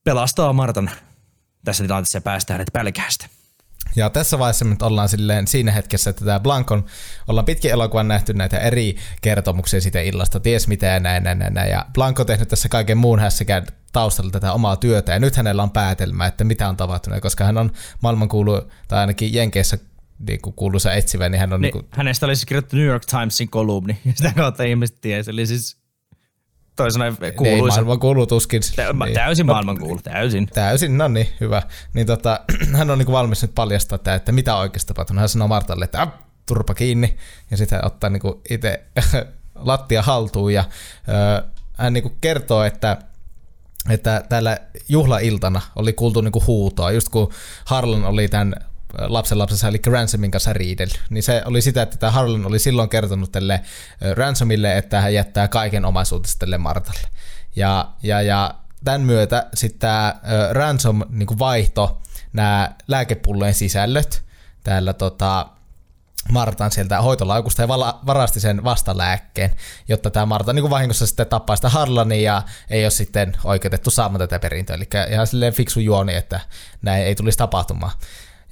pelastaa 0.04 0.52
Martan 0.52 0.90
tässä 1.64 1.84
tilanteessa 1.84 2.18
ja 2.18 2.22
päästää 2.22 2.54
hänet 2.54 2.72
pälkästä. 2.72 3.26
Ja 3.96 4.10
tässä 4.10 4.38
vaiheessa 4.38 4.64
nyt 4.64 4.82
ollaan 4.82 5.08
silleen 5.08 5.46
siinä 5.46 5.72
hetkessä, 5.72 6.10
että 6.10 6.24
tämä 6.24 6.40
Blankon, 6.40 6.84
ollaan 7.28 7.44
pitkin 7.44 7.70
elokuvan 7.70 8.08
nähty 8.08 8.34
näitä 8.34 8.58
eri 8.58 8.96
kertomuksia 9.20 9.80
siitä 9.80 10.00
illasta, 10.00 10.40
ties 10.40 10.68
mitä 10.68 10.86
ja 10.86 11.00
näin, 11.00 11.22
näin, 11.22 11.38
näin, 11.38 11.54
näin. 11.54 11.70
Ja 11.70 11.86
Blanko 11.94 12.22
on 12.22 12.26
tehnyt 12.26 12.48
tässä 12.48 12.68
kaiken 12.68 12.98
muun 12.98 13.18
hässäkään 13.18 13.66
taustalla 13.94 14.30
tätä 14.30 14.52
omaa 14.52 14.76
työtä, 14.76 15.12
ja 15.12 15.18
nyt 15.18 15.36
hänellä 15.36 15.62
on 15.62 15.70
päätelmä, 15.70 16.26
että 16.26 16.44
mitä 16.44 16.68
on 16.68 16.76
tapahtunut, 16.76 17.20
koska 17.20 17.44
hän 17.44 17.58
on 17.58 17.72
maailmankuulu, 18.02 18.62
tai 18.88 18.98
ainakin 19.00 19.34
Jenkeissä 19.34 19.78
niin 20.28 20.40
kuin 20.42 20.54
kuuluisa 20.54 20.92
etsivä, 20.92 21.28
niin 21.28 21.40
hän 21.40 21.52
on 21.52 21.60
niin, 21.60 21.74
Niin, 21.74 21.82
niin 21.82 21.90
hänestä 21.92 22.26
oli 22.26 22.36
siis 22.36 22.46
kirjoittu 22.46 22.76
New 22.76 22.86
York 22.86 23.04
Timesin 23.04 23.48
kolumni, 23.48 23.98
ja 24.06 24.12
sitä 24.14 24.32
kautta 24.36 24.62
ihmiset 24.62 25.00
tiesi. 25.00 25.30
Eli 25.30 25.46
siis 25.46 25.76
toisena 26.76 27.04
ei 27.06 27.32
kuuluisa. 27.32 27.76
maailmankuulu 27.76 28.26
tuskin. 28.26 28.62
Tä- 28.76 28.92
niin. 29.04 29.14
Täysin 29.14 29.46
maailmankuulu, 29.46 30.00
täysin. 30.02 30.46
Täysin, 30.46 30.98
no 30.98 31.08
niin, 31.08 31.28
hyvä. 31.40 31.62
Niin 31.94 32.06
tota, 32.06 32.40
hän 32.78 32.90
on 32.90 32.98
niin 32.98 33.12
valmis 33.12 33.42
nyt 33.42 33.54
paljastaa 33.54 33.98
tämä, 33.98 34.14
että 34.14 34.32
mitä 34.32 34.56
oikeasti 34.56 34.88
tapahtunut. 34.88 35.20
Hän 35.20 35.28
sanoo 35.28 35.48
Martalle, 35.48 35.84
että 35.84 36.02
"Äh, 36.02 36.08
turpa 36.46 36.74
kiinni, 36.74 37.16
ja 37.50 37.56
sitten 37.56 37.76
hän 37.76 37.86
ottaa 37.86 38.10
niin 38.10 38.22
itse 38.50 38.84
lattia 39.54 40.02
haltuun, 40.02 40.52
ja 40.54 40.64
ö, 41.08 41.44
hän 41.78 41.92
niin 41.92 42.16
kertoo, 42.20 42.64
että 42.64 42.96
että 43.90 44.24
täällä 44.28 44.58
juhlailtana 44.88 45.60
oli 45.76 45.92
kuultu 45.92 46.20
niinku 46.20 46.42
huutoa, 46.46 46.90
just 46.90 47.08
kun 47.08 47.32
Harlan 47.64 48.04
oli 48.04 48.28
tämän 48.28 48.54
lapsen 48.98 49.38
lapsensa, 49.38 49.68
eli 49.68 49.80
Ransomin 49.86 50.30
kanssa 50.30 50.52
riidellyt. 50.52 51.00
Niin 51.10 51.22
se 51.22 51.42
oli 51.44 51.62
sitä, 51.62 51.82
että 51.82 51.96
tämä 51.96 52.10
Harlan 52.10 52.46
oli 52.46 52.58
silloin 52.58 52.88
kertonut 52.88 53.32
tälle 53.32 53.60
ö, 54.02 54.14
Ransomille, 54.14 54.78
että 54.78 55.00
hän 55.00 55.14
jättää 55.14 55.48
kaiken 55.48 55.84
omaisuutensa 55.84 56.38
tälle 56.38 56.58
Martalle. 56.58 57.08
Ja, 57.56 57.88
ja, 58.02 58.22
ja 58.22 58.54
tämän 58.84 59.00
myötä 59.00 59.46
sitten 59.54 59.78
tämä 59.78 60.20
Ransom 60.50 61.02
niin 61.08 61.38
vaihto 61.38 62.02
nämä 62.32 62.74
lääkepullojen 62.88 63.54
sisällöt 63.54 64.24
täällä 64.64 64.92
tota, 64.92 65.46
Martan 66.32 66.70
sieltä 66.70 67.02
hoitolaukusta 67.02 67.62
ja 67.62 67.68
varasti 68.06 68.40
sen 68.40 68.64
vastalääkkeen, 68.64 69.50
jotta 69.88 70.10
tämä 70.10 70.26
Marta 70.26 70.52
niin 70.52 70.62
kuin 70.62 70.70
vahingossa 70.70 71.06
sitten 71.06 71.26
tappaa 71.26 71.56
sitä 71.56 71.68
Harlania 71.68 72.20
ja 72.20 72.42
ei 72.70 72.84
ole 72.84 72.90
sitten 72.90 73.36
oikeutettu 73.44 73.90
saamaan 73.90 74.18
tätä 74.18 74.38
perintöä. 74.38 74.76
Eli 74.76 74.88
ihan 75.10 75.26
silleen 75.26 75.52
fiksu 75.52 75.80
juoni, 75.80 76.14
että 76.14 76.40
näin 76.82 77.04
ei 77.04 77.14
tulisi 77.14 77.38
tapahtumaan. 77.38 77.92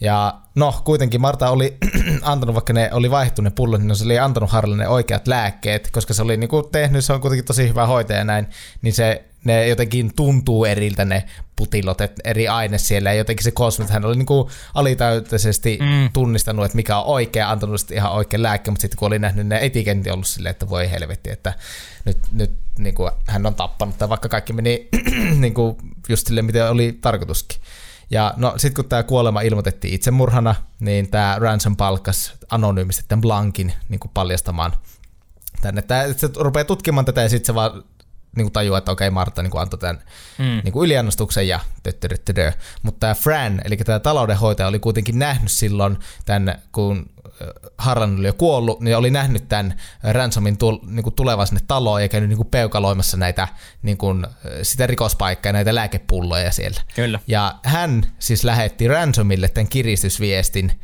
Ja 0.00 0.34
no, 0.54 0.82
kuitenkin 0.84 1.20
Marta 1.20 1.50
oli 1.50 1.76
antanut, 2.22 2.54
vaikka 2.54 2.72
ne 2.72 2.90
oli 2.92 3.10
vaihdettu 3.10 3.42
ne 3.42 3.50
pullot, 3.50 3.82
niin 3.82 3.96
se 3.96 4.04
oli 4.04 4.18
antanut 4.18 4.50
Harlalle 4.50 4.82
ne 4.82 4.88
oikeat 4.88 5.28
lääkkeet, 5.28 5.90
koska 5.90 6.14
se 6.14 6.22
oli 6.22 6.36
niinku 6.36 6.62
tehnyt, 6.62 7.04
se 7.04 7.12
on 7.12 7.20
kuitenkin 7.20 7.44
tosi 7.44 7.68
hyvä 7.68 7.86
hoitaja 7.86 8.18
ja 8.18 8.24
näin, 8.24 8.48
niin 8.82 8.94
se, 8.94 9.24
ne 9.44 9.68
jotenkin 9.68 10.12
tuntuu 10.16 10.64
eriltä 10.64 11.04
ne 11.04 11.24
putilot, 11.56 12.00
että 12.00 12.22
eri 12.24 12.48
aine 12.48 12.78
siellä 12.78 13.12
ja 13.12 13.18
jotenkin 13.18 13.44
se 13.44 13.50
kosmos, 13.50 13.90
hän 13.90 14.04
oli 14.04 14.16
niinku 14.16 14.50
alitäyteisesti 14.74 15.78
mm. 15.80 16.12
tunnistanut, 16.12 16.64
että 16.64 16.76
mikä 16.76 16.98
on 16.98 17.04
oikea, 17.04 17.50
antanut 17.50 17.80
sitten 17.80 17.96
ihan 17.96 18.12
oikein 18.12 18.42
lääke, 18.42 18.70
mutta 18.70 18.82
sitten 18.82 18.98
kun 18.98 19.06
oli 19.06 19.18
nähnyt 19.18 19.46
ne 19.46 19.58
etiketti 19.62 20.10
ollut 20.10 20.26
silleen, 20.26 20.50
että 20.50 20.68
voi 20.68 20.90
helvetti, 20.90 21.30
että 21.30 21.52
nyt, 22.04 22.18
nyt 22.32 22.50
niin 22.78 22.94
kuin 22.94 23.10
hän 23.26 23.46
on 23.46 23.54
tappanut, 23.54 23.98
tai 23.98 24.08
vaikka 24.08 24.28
kaikki 24.28 24.52
meni 24.52 24.88
niin 25.40 25.54
kuin 25.54 25.76
just 26.08 26.26
silleen, 26.26 26.44
miten 26.44 26.70
oli 26.70 26.98
tarkoituskin. 27.00 27.60
Ja 28.10 28.34
no 28.36 28.54
sit 28.56 28.74
kun 28.74 28.84
tämä 28.84 29.02
kuolema 29.02 29.40
ilmoitettiin 29.40 29.94
itsemurhana, 29.94 30.54
niin 30.80 31.10
tämä 31.10 31.36
Ransom 31.38 31.76
palkkas 31.76 32.32
anonyymisti 32.50 33.04
tämän 33.08 33.20
Blankin 33.20 33.72
niin 33.88 34.00
kuin 34.00 34.10
paljastamaan 34.14 34.72
tänne. 35.60 35.82
Tää, 35.82 36.12
se 36.12 36.30
rupeaa 36.36 36.64
tutkimaan 36.64 37.04
tätä 37.04 37.22
ja 37.22 37.28
sitten 37.28 37.46
se 37.46 37.54
vaan 37.54 37.84
niin 38.36 38.44
kuin 38.44 38.52
tajuaa, 38.52 38.78
että 38.78 38.92
okei, 38.92 39.10
Marta 39.10 39.42
niin 39.42 39.50
kuin 39.50 39.62
antoi 39.62 39.78
tämän 39.78 39.98
mm. 40.38 40.60
niin 40.64 40.72
kuin 40.72 40.86
yliannostuksen 40.86 41.48
ja 41.48 41.60
töttöröttörö. 41.82 42.52
Mutta 42.82 43.00
tämä 43.00 43.14
Fran, 43.14 43.60
eli 43.64 43.76
tämä 43.76 43.98
taloudenhoitaja, 43.98 44.68
oli 44.68 44.78
kuitenkin 44.78 45.18
nähnyt 45.18 45.50
silloin 45.50 45.98
tämän, 46.24 46.62
kun 46.72 47.10
Harlan 47.78 48.18
oli 48.18 48.26
jo 48.26 48.32
kuollut, 48.32 48.80
niin 48.80 48.96
oli 48.96 49.10
nähnyt 49.10 49.48
tämän 49.48 49.80
Ransomin 50.02 50.56
tul, 50.56 50.78
niin 50.86 51.02
kuin 51.02 51.14
tulevan 51.14 51.46
sinne 51.46 51.60
taloon 51.68 52.02
ja 52.02 52.08
käynyt 52.08 52.28
niin 52.28 52.36
kuin 52.36 52.48
peukaloimassa 52.48 53.16
näitä, 53.16 53.48
niin 53.82 53.96
kuin, 53.96 54.26
sitä 54.62 54.86
rikospaikkaa 54.86 55.48
ja 55.48 55.52
näitä 55.52 55.74
lääkepulloja 55.74 56.52
siellä. 56.52 56.80
Kyllä. 56.94 57.20
Ja 57.26 57.54
hän 57.62 58.06
siis 58.18 58.44
lähetti 58.44 58.88
Ransomille 58.88 59.48
tämän 59.48 59.68
kiristysviestin, 59.68 60.80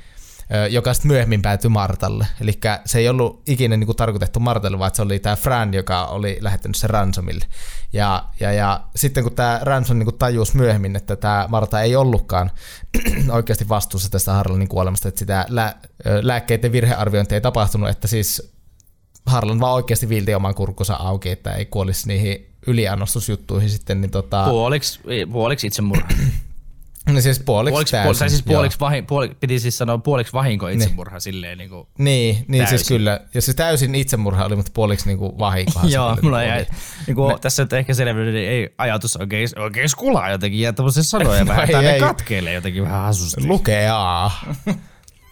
joka 0.71 0.95
sitten 0.95 1.09
myöhemmin 1.09 1.43
päätyi 1.43 1.69
Martalle. 1.69 2.27
Eli 2.41 2.61
se 2.87 2.99
ei 2.99 3.09
ollut 3.09 3.43
ikinä 3.47 3.77
niin 3.77 3.87
kuin 3.87 3.97
tarkoitettu 3.97 4.41
Martalle, 4.41 4.79
vaan 4.79 4.95
se 4.95 5.03
oli 5.03 5.19
tämä 5.19 5.37
Fran, 5.37 5.75
joka 5.75 6.07
oli 6.07 6.39
lähettänyt 6.41 6.77
se 6.77 6.87
Ransomille. 6.87 7.45
Ja, 7.93 8.25
ja, 8.41 8.53
ja 8.53 8.81
sitten 8.97 9.25
kun 9.25 9.35
tämä 9.35 9.61
Ransom 9.63 9.99
niin 9.99 10.07
kuin 10.07 10.19
tajusi 10.19 10.57
myöhemmin, 10.57 10.97
että 10.97 11.17
tämä 11.17 11.47
Marta 11.49 11.81
ei 11.81 11.97
ollutkaan 11.97 12.51
oikeasti 13.31 13.69
vastuussa 13.69 14.11
tästä 14.11 14.33
Harlanin 14.33 14.69
kuolemasta, 14.69 15.09
että 15.09 15.19
sitä 15.19 15.47
lä- 15.49 15.75
lääkkeiden 16.23 16.73
virhearviointia 16.73 17.37
ei 17.37 17.41
tapahtunut, 17.41 17.89
että 17.89 18.09
siis 18.09 18.53
Harlan 19.27 19.61
vaan 19.61 19.75
oikeasti 19.75 20.09
viilti 20.09 20.35
oman 20.35 20.55
kurkkunsa 20.55 20.95
auki, 20.95 21.31
että 21.31 21.53
ei 21.53 21.67
kuolisi 21.67 22.09
niihin 22.09 22.47
yliannostusjuttuihin 22.67 23.71
sitten, 23.71 24.01
niin 24.01 24.11
tota... 24.11 24.45
Puoliksi, 24.45 25.01
puoliksi 25.33 25.67
itsemurha. 25.67 26.09
Niin 27.09 27.23
siis 27.23 27.41
puoliksi, 27.41 27.73
Puoliksi, 27.73 27.91
täysin, 27.93 28.05
puoliksi, 28.07 28.29
siis 28.29 28.43
puoliksi, 28.43 28.81
vahi, 28.81 29.03
puoli, 29.03 29.37
piti 29.41 29.61
siis 29.61 29.79
sanoa 29.79 29.99
puoliksi 29.99 30.33
vahinko 30.33 30.69
itsemurha 30.69 31.21
silleen 31.21 31.59
niin 31.59 31.71
kuin, 31.71 31.89
Niin, 31.99 32.45
niin 32.49 32.67
siis 32.67 32.89
kyllä. 32.89 33.21
Ja 33.35 33.43
siis 33.43 33.57
täysin 33.57 33.95
itsemurha 33.95 34.45
oli, 34.45 34.57
mutta 34.57 34.71
puoliksi 34.75 35.07
niinku 35.07 35.39
vahinkohan 35.39 35.89
se 35.91 35.95
Joo, 35.97 36.17
mulla 36.23 36.43
jäi, 36.43 36.67
niin 37.07 37.15
kuin, 37.15 37.41
tässä 37.41 37.63
nyt 37.63 37.73
ehkä 37.73 37.95
selvinnyt, 37.95 38.35
niin 38.35 38.51
ei 38.51 38.75
ajatus 38.79 39.17
oikein, 39.17 39.49
oikein 39.57 39.89
skulaa 39.89 40.31
jotenkin, 40.31 40.61
ja 40.61 40.73
tämmöisiä 40.73 41.03
sanoja 41.03 41.45
No 41.45 41.49
vähän, 41.49 41.67
ei, 41.67 41.73
tai 41.73 41.83
ne 41.83 41.91
ei. 41.93 42.01
katkeilee 42.01 42.55
jotenkin 42.55 42.83
vähän 42.83 43.03
hasusti. 43.03 43.47
Lukea. 43.47 44.31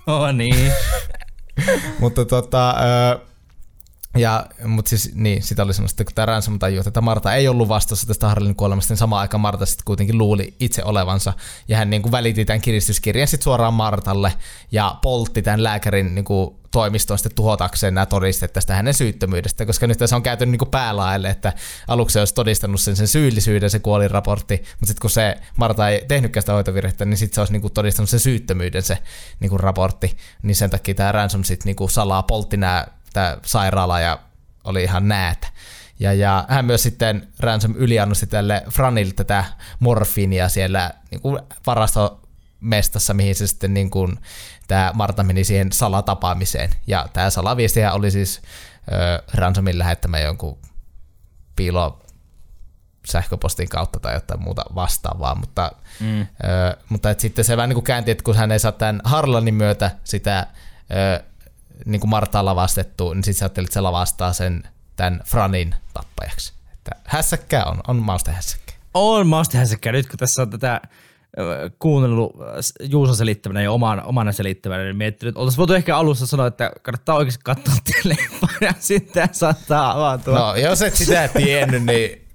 Oh, 0.08 0.32
niin. 0.32 0.72
mutta 2.00 2.24
tota, 2.24 2.74
ja, 4.16 4.46
mutta 4.64 4.88
siis 4.88 5.14
niin, 5.14 5.42
sitä 5.42 5.62
oli 5.62 5.74
semmoista, 5.74 6.04
kun 6.04 6.14
tämä 6.14 6.26
Ransom 6.26 6.58
tajui, 6.58 6.82
että 6.86 7.00
Marta 7.00 7.34
ei 7.34 7.48
ollut 7.48 7.68
vastuussa 7.68 8.06
tästä 8.06 8.28
Harlin 8.28 8.56
kuolemasta, 8.56 8.92
niin 8.92 8.98
samaan 8.98 9.20
aikaan 9.20 9.40
Marta 9.40 9.66
sitten 9.66 9.84
kuitenkin 9.84 10.18
luuli 10.18 10.54
itse 10.60 10.84
olevansa, 10.84 11.32
ja 11.68 11.76
hän 11.76 11.90
niin 11.90 12.02
kuin 12.02 12.12
välitti 12.12 12.44
tämän 12.44 12.60
kiristyskirjan 12.60 13.28
sitten 13.28 13.44
suoraan 13.44 13.74
Martalle, 13.74 14.32
ja 14.72 14.98
poltti 15.02 15.42
tämän 15.42 15.62
lääkärin 15.62 16.14
niin 16.14 16.24
kuin 16.24 16.56
toimistoon 16.70 17.18
sitten 17.18 17.36
tuhotakseen 17.36 17.94
nämä 17.94 18.06
todisteet 18.06 18.52
tästä 18.52 18.74
hänen 18.74 18.94
syyttömyydestä, 18.94 19.66
koska 19.66 19.86
nyt 19.86 19.98
tässä 19.98 20.16
on 20.16 20.22
käyty 20.22 20.46
niin 20.46 20.60
päälaelle, 20.70 21.30
että 21.30 21.52
aluksi 21.88 22.18
olisi 22.18 22.34
todistanut 22.34 22.80
sen, 22.80 22.96
sen 22.96 23.08
syyllisyyden, 23.08 23.70
se 23.70 23.78
kuolinraportti, 23.78 24.56
mutta 24.56 24.86
sitten 24.86 25.00
kun 25.00 25.10
se 25.10 25.36
Marta 25.56 25.88
ei 25.88 26.04
tehnytkään 26.08 26.42
sitä 26.42 26.52
hoitovirhettä, 26.52 27.04
niin 27.04 27.18
sitten 27.18 27.34
se 27.34 27.40
olisi 27.40 27.52
niin 27.52 27.72
todistanut 27.72 28.10
sen 28.10 28.20
syyttömyyden 28.20 28.82
se 28.82 28.98
niin 29.40 29.60
raportti, 29.60 30.16
niin 30.42 30.54
sen 30.54 30.70
takia 30.70 30.94
tämä 30.94 31.12
Ransom 31.12 31.44
sitten 31.44 31.74
niin 31.76 31.90
salaa 31.90 32.22
poltti 32.22 32.56
nämä 32.56 32.86
tämä 33.16 33.36
sairaala 33.44 34.00
ja 34.00 34.18
oli 34.64 34.82
ihan 34.82 35.08
näätä. 35.08 35.48
Ja, 36.00 36.12
ja 36.12 36.44
hän 36.48 36.64
myös 36.64 36.82
sitten 36.82 37.28
Ransom 37.38 37.74
yliannosti 37.76 38.26
tälle 38.26 38.62
Franille 38.70 39.12
tätä 39.12 39.44
morfiinia 39.80 40.48
siellä 40.48 40.90
niin 41.10 41.20
kuin 41.20 41.40
varastomestassa, 41.66 43.14
mihin 43.14 43.34
se 43.34 43.46
sitten 43.46 43.74
niin 43.74 43.90
kuin, 43.90 44.18
tämä 44.68 44.90
Marta 44.94 45.22
meni 45.22 45.44
siihen 45.44 45.72
salatapaamiseen. 45.72 46.70
Ja 46.86 47.08
tämä 47.12 47.30
salaviestihän 47.30 47.94
oli 47.94 48.10
siis 48.10 48.42
ö, 48.92 49.22
Ransomin 49.34 49.78
lähettämä 49.78 50.18
jonkun 50.18 50.58
piilo 51.56 52.02
sähköpostin 53.06 53.68
kautta 53.68 54.00
tai 54.00 54.14
jotain 54.14 54.42
muuta 54.42 54.64
vastaavaa, 54.74 55.34
mutta, 55.34 55.72
mm. 56.00 56.20
ö, 56.20 56.26
mutta 56.88 57.10
et 57.10 57.20
sitten 57.20 57.44
se 57.44 57.56
vähän 57.56 57.68
niin 57.68 57.74
kuin 57.74 57.84
käänti, 57.84 58.10
että 58.10 58.24
kun 58.24 58.36
hän 58.36 58.52
ei 58.52 58.58
saa 58.58 58.72
tämän 58.72 59.00
Harlanin 59.04 59.54
myötä 59.54 59.90
sitä 60.04 60.46
ö, 60.90 61.24
niin 61.84 62.00
kuin 62.00 62.10
Martaa 62.10 62.44
lavastettu, 62.44 63.12
niin 63.12 63.24
sitten 63.24 63.38
se 63.38 63.44
ajatteli, 63.44 63.64
että 63.64 63.74
se 63.74 63.80
lavastaa 63.80 64.32
sen 64.32 64.62
tämän 64.96 65.20
Franin 65.26 65.74
tappajaksi. 65.94 66.52
Että 66.72 66.90
hässäkkää 67.04 67.64
on, 67.64 67.80
on 67.88 67.96
mauste 67.96 68.32
hässäkkää. 68.32 68.76
On 68.94 69.26
maustihässäkkä. 69.26 69.92
Nyt 69.92 70.06
kun 70.06 70.18
tässä 70.18 70.42
on 70.42 70.50
tätä 70.50 70.80
kuunnellut 71.78 72.36
Juuson 72.80 73.16
selittämänä 73.16 73.62
ja 73.62 73.72
oman, 73.72 74.02
omana 74.02 74.32
selittämänä, 74.32 74.84
niin 74.84 74.96
miettinyt, 74.96 75.32
että 75.32 75.40
oltaisiin 75.40 75.58
voitu 75.58 75.72
ehkä 75.72 75.96
alussa 75.96 76.26
sanoa, 76.26 76.46
että 76.46 76.70
kannattaa 76.82 77.16
oikeasti 77.16 77.40
katsoa 77.44 77.74
leffan 78.04 78.48
ja 78.68 78.74
sitten 78.78 79.28
saattaa 79.32 79.92
avautua. 79.92 80.38
No, 80.38 80.56
jos 80.56 80.82
et 80.82 80.94
sitä 80.94 81.28
tiennyt, 81.28 81.84
niin 81.84 82.25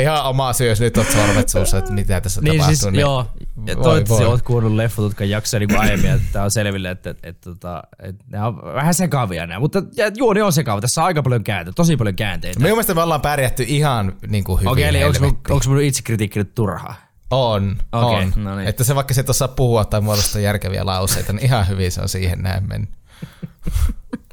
ihan 0.00 0.24
oma 0.24 0.52
syy, 0.52 0.68
jos 0.68 0.80
nyt 0.80 0.96
oot 0.96 1.10
sormet 1.10 1.48
suussa, 1.48 1.78
että 1.78 1.92
mitä 1.92 2.20
tässä 2.20 2.40
Niin 2.40 2.52
tapahtuu. 2.60 2.76
siis, 2.76 2.94
joo. 2.94 3.26
Ja 3.66 3.76
toivottavasti 3.76 4.24
oot 4.24 4.42
kuunnellut 4.42 4.76
leffotutkan 4.76 5.30
jaksoja 5.30 5.58
niin 5.58 5.68
kuin 5.68 5.80
aiemmin, 5.80 6.10
että 6.10 6.26
tää 6.32 6.44
on 6.44 6.50
selville, 6.50 6.90
että, 6.90 7.10
että, 7.10 7.28
että, 7.28 7.50
että, 7.50 7.82
että 8.02 8.24
nämä 8.28 8.46
on 8.46 8.56
vähän 8.74 8.94
sekavia 8.94 9.46
nämä. 9.46 9.60
Mutta 9.60 9.82
ja, 9.96 10.10
juoni 10.16 10.42
on 10.42 10.52
sekava. 10.52 10.80
Tässä 10.80 11.00
on 11.00 11.06
aika 11.06 11.22
paljon 11.22 11.44
käänteitä, 11.44 11.76
tosi 11.76 11.96
paljon 11.96 12.16
käänteitä. 12.16 12.60
Minun 12.60 12.72
mielestä 12.72 12.94
me 12.94 13.02
ollaan 13.02 13.20
pärjätty 13.20 13.64
ihan 13.68 14.12
niin 14.28 14.44
kuin 14.44 14.60
hyvin. 14.60 14.72
Okei, 14.72 14.84
eli 14.84 15.04
onko 15.04 15.68
mun, 15.68 15.80
itsekritiikki 15.80 16.38
nyt 16.38 16.54
turhaa? 16.54 16.94
On, 17.30 17.76
Okei, 17.92 18.24
on. 18.36 18.44
no 18.44 18.56
niin. 18.56 18.68
Että 18.68 18.84
se 18.84 18.94
vaikka 18.94 19.14
se 19.14 19.20
et 19.20 19.28
osaa 19.28 19.48
puhua 19.48 19.84
tai 19.84 20.00
muodostaa 20.00 20.40
järkeviä 20.40 20.86
lauseita, 20.86 21.32
niin 21.32 21.44
ihan 21.44 21.68
hyvin 21.68 21.92
se 21.92 22.00
on 22.00 22.08
siihen 22.08 22.42
näin 22.42 22.68
mennyt. 22.68 22.90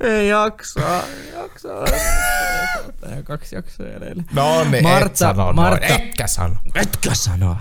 Ei 0.00 0.28
jaksaa, 0.28 1.02
jaksaa. 1.34 1.84
Kaksi 3.24 3.56
jaksoa 3.56 3.86
edellä. 3.86 4.22
No 4.32 4.64
niin, 4.64 4.82
Marta- 4.84 5.06
et 5.06 5.16
sano 5.16 5.52
Marta- 5.52 5.88
noin, 5.88 5.92
etkä 6.02 6.26
sano. 6.26 6.56
Etkö 6.74 7.10
sanoa? 7.14 7.56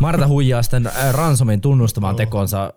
Marta 0.00 0.26
huijaa 0.26 0.62
sitten 0.62 0.86
äh, 0.86 1.14
Ransomin 1.14 1.60
tunnustamaan 1.60 2.16
tekonsa 2.16 2.64
äh, 2.64 2.72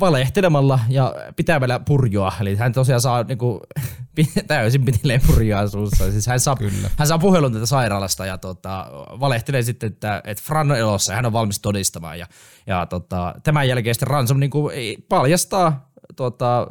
valehtelemalla 0.00 0.78
ja 0.88 1.14
pitämällä 1.36 1.80
purjoa. 1.80 2.32
Eli 2.40 2.56
hän 2.56 2.72
tosiaan 2.72 3.00
saa 3.00 3.22
niinku, 3.22 3.60
täysin 4.46 4.84
pitileen 4.84 5.20
purjoa 5.26 5.68
suussa. 5.68 6.10
Siis 6.12 6.26
hän, 6.26 6.40
saa, 6.40 6.56
Kyllä. 6.56 6.90
hän 6.96 7.08
saa 7.08 7.18
puhelun 7.18 7.52
tätä 7.52 7.66
sairaalasta 7.66 8.26
ja 8.26 8.38
tota, 8.38 8.86
valehtelee 9.20 9.62
sitten, 9.62 9.86
että, 9.86 10.22
että 10.24 10.42
Fran 10.46 10.70
on 10.70 10.76
elossa 10.76 11.12
ja 11.12 11.16
hän 11.16 11.26
on 11.26 11.32
valmis 11.32 11.60
todistamaan. 11.60 12.18
Ja, 12.18 12.26
ja 12.66 12.86
tota, 12.86 13.34
tämän 13.42 13.68
jälkeen 13.68 13.94
sitten 13.94 14.08
Ransom 14.08 14.40
niinku 14.40 14.70
paljastaa 15.08 15.87
ö, 16.62 16.66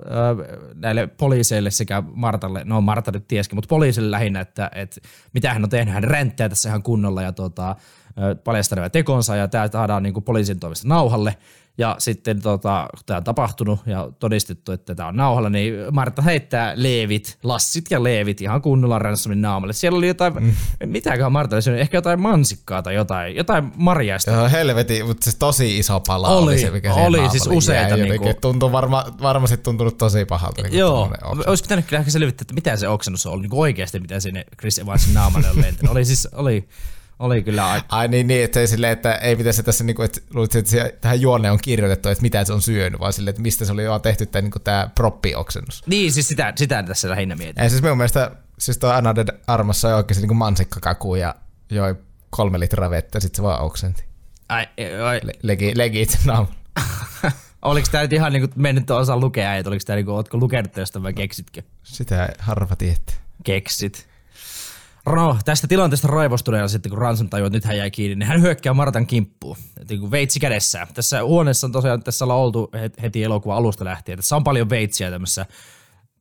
näille 0.75 1.07
poliiseille 1.07 1.71
sekä 1.71 2.03
Martalle, 2.13 2.61
no 2.65 2.81
Marta 2.81 3.11
nyt 3.11 3.27
tieskin, 3.27 3.57
mutta 3.57 3.67
poliisille 3.67 4.11
lähinnä, 4.11 4.39
että, 4.39 4.71
että 4.75 5.01
mitä 5.33 5.53
hän 5.53 5.63
on 5.63 5.69
tehnyt. 5.69 5.93
Hän 5.93 6.03
ränttää 6.03 6.49
tässä 6.49 6.69
ihan 6.69 6.83
kunnolla 6.83 7.21
ja 7.21 7.31
ö, 7.71 8.35
paljastaa 8.35 8.89
tekonsa 8.89 9.35
ja 9.35 9.47
tämä 9.47 9.67
saadaan 9.67 10.03
niin 10.03 10.23
poliisin 10.23 10.59
toimesta 10.59 10.87
nauhalle. 10.87 11.37
Ja 11.79 11.95
sitten 11.99 12.41
tota, 12.41 12.87
kun 12.91 13.03
tämä 13.05 13.17
on 13.17 13.23
tapahtunut 13.23 13.79
ja 13.85 14.09
todistettu, 14.19 14.71
että 14.71 14.95
tämä 14.95 15.09
on 15.09 15.15
nauhalla, 15.15 15.49
niin 15.49 15.73
Marta 15.91 16.21
heittää 16.21 16.73
leevit, 16.75 17.37
lassit 17.43 17.85
ja 17.91 18.03
leevit 18.03 18.41
ihan 18.41 18.61
kunnolla 18.61 18.99
Ransomin 18.99 19.41
naamalle. 19.41 19.73
Siellä 19.73 19.97
oli 19.97 20.07
jotain, 20.07 20.33
mm. 20.33 20.53
mitäköhän 20.85 21.31
Marta 21.31 21.55
oli 21.55 21.61
syönyt, 21.61 21.81
ehkä 21.81 21.97
jotain 21.97 22.21
mansikkaa 22.21 22.81
tai 22.81 22.95
jotain, 22.95 23.35
jotain 23.35 23.71
marjaista. 23.75 24.31
Joo, 24.31 24.49
helvetin, 24.49 25.05
mutta 25.05 25.23
siis 25.23 25.35
tosi 25.35 25.77
iso 25.79 25.99
pala 25.99 26.27
oli, 26.27 26.43
Oli, 26.43 26.59
se, 26.59 26.71
mikä 26.71 26.93
oli, 26.93 27.17
naamalle 27.17 27.29
siis 27.29 27.45
jäi 27.45 27.55
useita 27.57 27.97
jotenkin. 27.97 28.21
niinku- 28.21 28.41
Tuntui 28.41 28.71
varma, 28.71 29.05
varmasti 29.21 29.57
tuntunut 29.57 29.97
tosi 29.97 30.25
pahalta. 30.25 30.61
Niin 30.61 30.77
Joo, 30.77 31.11
olisi 31.47 31.63
pitänyt 31.63 31.85
kyllä 31.85 31.99
ehkä 31.99 32.11
selvittää, 32.11 32.43
että 32.43 32.53
mitä 32.53 32.75
se 32.77 32.87
oksennus 32.87 33.25
on 33.25 33.31
ollut 33.31 33.43
niin 33.43 33.59
oikeasti, 33.59 33.99
mitä 33.99 34.19
sinne 34.19 34.45
Chris 34.59 34.79
Evansin 34.79 35.13
naamalle 35.13 35.49
on 35.49 35.61
lentänyt. 35.61 35.91
Oli 35.91 36.05
siis, 36.05 36.27
oli, 36.31 36.67
oli 37.19 37.43
kyllä 37.43 37.71
aika. 37.71 37.85
Ai 37.89 38.07
niin, 38.07 38.27
niin 38.27 38.43
että, 38.43 38.59
ei 38.59 38.67
silleen, 38.67 38.93
että 38.93 39.15
ei 39.15 39.35
pitäisi 39.35 39.63
tässä, 39.63 39.83
niin 39.83 39.95
kuin, 39.95 40.05
että 40.05 40.21
luulit, 40.33 40.55
että 40.55 40.89
tähän 41.01 41.21
juoneen 41.21 41.51
on 41.51 41.59
kirjoitettu, 41.61 42.09
että 42.09 42.21
mitä 42.21 42.43
se 42.43 42.53
on 42.53 42.61
syönyt, 42.61 42.99
vaan 42.99 43.13
silleen, 43.13 43.29
että 43.29 43.41
mistä 43.41 43.65
se 43.65 43.71
oli 43.71 43.89
vaan 43.89 44.01
tehty 44.01 44.25
tämä, 44.25 44.41
niin 44.41 44.51
tämä 44.63 44.89
proppioksennus. 44.95 45.83
Niin, 45.85 46.11
siis 46.11 46.27
sitä, 46.27 46.53
sitä 46.55 46.83
tässä 46.83 47.09
lähinnä 47.09 47.35
mietin. 47.35 47.63
Ei 47.63 47.69
siis 47.69 47.81
minun 47.81 47.97
mielestä, 47.97 48.31
siis 48.59 48.77
tuo 48.77 48.89
Anna 48.89 49.15
de 49.15 49.25
Armas 49.47 49.81
sai 49.81 49.93
oikeasti 49.93 50.27
niin 50.27 50.37
mansikkakaku 50.37 51.15
ja 51.15 51.35
joi 51.69 51.95
kolme 52.29 52.59
litraa 52.59 52.89
vettä, 52.89 53.19
sitten 53.19 53.37
se 53.37 53.43
vaan 53.43 53.61
oksenti. 53.61 54.03
Ai, 54.49 54.67
ai, 55.05 55.19
Le- 55.23 55.33
Legi, 55.43 55.73
oliko 57.61 57.87
tämä 57.91 58.01
nyt 58.01 58.13
ihan 58.13 58.33
niin 58.33 58.41
kuin 58.41 58.51
mennyt 58.55 58.91
osa 58.91 59.17
lukea, 59.17 59.55
että 59.55 59.69
oliko 59.69 59.83
tämä 59.85 59.95
niin 59.95 60.05
kuin, 60.05 60.15
ootko 60.15 60.37
lukenut 60.37 60.71
tästä 60.71 61.03
vai 61.03 61.13
keksitkö? 61.13 61.61
Sitä 61.83 62.29
harva 62.39 62.75
tietää. 62.75 63.15
Keksit. 63.43 64.07
No, 65.15 65.37
tästä 65.45 65.67
tilanteesta 65.67 66.07
raivostuneena 66.07 66.67
sitten, 66.67 66.89
kun 66.89 66.99
Ransom 66.99 67.29
tajuu, 67.29 67.45
että 67.45 67.57
nyt 67.57 67.65
hän 67.65 67.77
jäi 67.77 67.91
kiinni, 67.91 68.15
niin 68.15 68.27
hän 68.27 68.41
hyökkää 68.41 68.73
Martan 68.73 69.07
kimppuun, 69.07 69.57
niin 69.89 70.11
veitsi 70.11 70.39
kädessään. 70.39 70.87
Tässä 70.93 71.23
huoneessa 71.23 71.67
on 71.67 71.71
tosiaan, 71.71 72.03
tässä 72.03 72.25
ollaan 72.25 72.39
oltu 72.39 72.71
het- 72.75 73.01
heti 73.01 73.23
elokuvan 73.23 73.57
alusta 73.57 73.85
lähtien. 73.85 74.17
Tässä 74.17 74.35
on 74.35 74.43
paljon 74.43 74.69
veitsiä 74.69 75.11
tämmössä. 75.11 75.45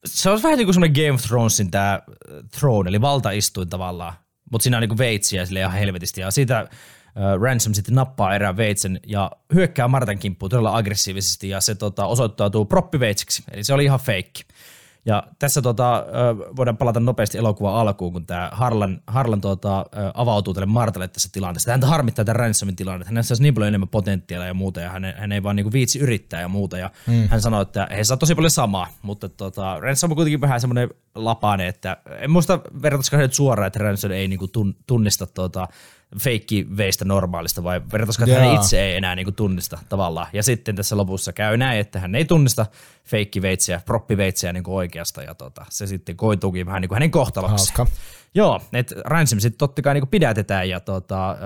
Se 0.05 0.31
on 0.31 0.43
vähän 0.43 0.59
niin 0.59 0.67
kuin 0.67 0.75
semmoinen 0.75 1.05
Game 1.05 1.15
of 1.15 1.23
Thronesin 1.23 1.71
tämä 1.71 2.01
throne, 2.59 2.89
eli 2.89 3.01
valtaistuin 3.01 3.69
tavallaan. 3.69 4.13
Mutta 4.53 4.63
siinä 4.63 4.77
on 4.77 4.81
niin 4.81 4.89
kuin 4.89 4.99
veitsiä 4.99 5.47
sille 5.47 5.61
ihan 5.61 5.73
helvetisti. 5.73 6.21
Ja 6.21 6.31
siitä 6.31 6.59
äh, 6.59 6.69
Ransom 7.41 7.75
sitten 7.75 7.95
nappaa 7.95 8.35
erään 8.35 8.57
veitsen 8.57 9.01
ja 9.07 9.31
hyökkää 9.55 9.89
Martan 9.89 10.19
kimppuun 10.19 10.51
todella 10.51 10.77
aggressiivisesti 10.77 11.49
ja 11.49 11.61
se 11.61 11.75
tota, 11.75 12.07
osoittautuu 12.07 12.65
proppiveitsiksi. 12.65 13.43
Eli 13.51 13.65
se 13.65 13.75
oli 13.75 13.85
ihan 13.85 14.01
feikki. 14.01 14.43
Ja 15.07 15.23
tässä 15.39 15.63
tota, 15.63 16.05
voidaan 16.57 16.77
palata 16.77 17.01
nopeasti 17.01 17.39
elokuvan 17.39 17.75
alkuun, 17.75 18.13
kun 18.13 18.27
tämä 18.27 18.51
Harlan, 18.53 19.03
Harlan 19.07 19.41
tota, 19.41 19.87
avautuu 20.15 20.55
tälle 20.55 20.67
Martalle 20.67 21.09
tässä 21.09 21.29
tilanteessa. 21.33 21.71
Häntä 21.71 21.87
harmittaa 21.87 22.25
tämä 22.25 22.33
Ransomin 22.33 22.77
tilanne, 22.77 23.03
että 23.03 23.11
hänessä 23.11 23.33
olisi 23.33 23.43
niin 23.43 23.55
paljon 23.55 23.69
enemmän 23.69 23.89
potentiaalia 23.89 24.49
ja 24.49 24.55
muuta, 24.55 24.81
ja 24.81 24.91
hän, 24.91 25.05
ei- 25.05 25.15
hän 25.17 25.33
ei 25.33 25.43
vaan 25.43 25.57
niinku 25.57 25.73
viitsi 25.73 25.99
yrittää 25.99 26.41
ja 26.41 26.49
muuta. 26.49 26.79
Ja 26.79 26.91
mm. 27.07 27.29
hän 27.29 27.41
sanoi, 27.41 27.63
että 27.63 27.89
he 27.97 28.05
saa 28.05 28.17
tosi 28.17 28.35
paljon 28.35 28.51
samaa, 28.51 28.87
mutta 29.03 29.29
tota, 29.29 29.81
Ransom 29.81 30.11
on 30.11 30.17
kuitenkin 30.17 30.41
vähän 30.41 30.61
semmoinen 30.61 30.91
lapane, 31.15 31.69
että 31.69 31.97
en 32.19 32.31
muista 32.31 32.61
vertaisiko 32.83 33.17
nyt 33.17 33.35
suoraan, 33.35 33.67
että 33.67 33.79
Ransom 33.79 34.13
ei 34.13 34.29
niinku 34.29 34.49
tun, 34.49 34.77
tunnista 34.87 35.27
tota, 35.27 35.69
feikki 36.21 36.67
veistä 36.77 37.05
normaalista 37.05 37.65
vai 37.65 37.81
vertaisiko, 37.93 38.25
että 38.25 38.39
hän 38.39 38.49
Jaa. 38.49 38.61
itse 38.61 38.83
ei 38.83 38.97
enää 38.97 39.15
niinku 39.15 39.33
tunnista 39.33 39.79
tavallaan. 39.89 40.27
Ja 40.33 40.43
sitten 40.43 40.77
tässä 40.77 40.97
lopussa 40.97 41.33
käy 41.33 41.57
näin, 41.57 41.81
että 41.81 42.01
hän 42.01 42.15
ei 42.15 42.25
tunnista 42.25 42.67
feikkiveitsiä, 43.05 43.81
proppiveitsiä 43.87 44.53
niinku 44.53 44.77
oikeasta 44.77 45.23
ja 45.23 45.35
tota, 45.35 45.67
se 45.71 45.87
sitten 45.87 46.17
koituukin 46.17 46.67
vähän 46.67 46.81
niinku 46.81 46.95
hänen 46.95 47.11
kohtaloksi. 47.11 47.73
Hauska. 47.77 47.87
Joo, 48.35 48.61
että 48.73 48.95
Ransom 49.05 49.41
sitten 49.41 49.59
totta 49.59 49.83
kai 49.83 49.95
niinku 49.95 50.07
pidätetään 50.07 50.69
ja 50.69 50.81
tota, 50.81 51.31
äh, 51.31 51.37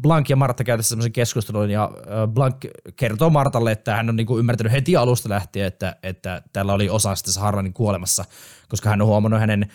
Blank 0.00 0.30
ja 0.30 0.36
Martta 0.36 0.64
käy 0.64 0.76
tässä 0.76 0.88
semmoisen 0.88 1.12
keskustelun 1.12 1.70
ja 1.70 1.90
Blank 2.28 2.56
kertoo 2.96 3.30
Martalle, 3.30 3.72
että 3.72 3.96
hän 3.96 4.08
on 4.08 4.16
niinku 4.16 4.38
ymmärtänyt 4.38 4.72
heti 4.72 4.96
alusta 4.96 5.28
lähtien, 5.28 5.66
että, 5.66 5.96
että 6.02 6.42
tällä 6.52 6.72
oli 6.72 6.88
osa 6.88 7.14
sitten 7.14 7.42
Harlanin 7.42 7.72
kuolemassa, 7.72 8.24
koska 8.68 8.88
hän 8.88 9.02
on 9.02 9.08
huomannut 9.08 9.40
hänen 9.40 9.70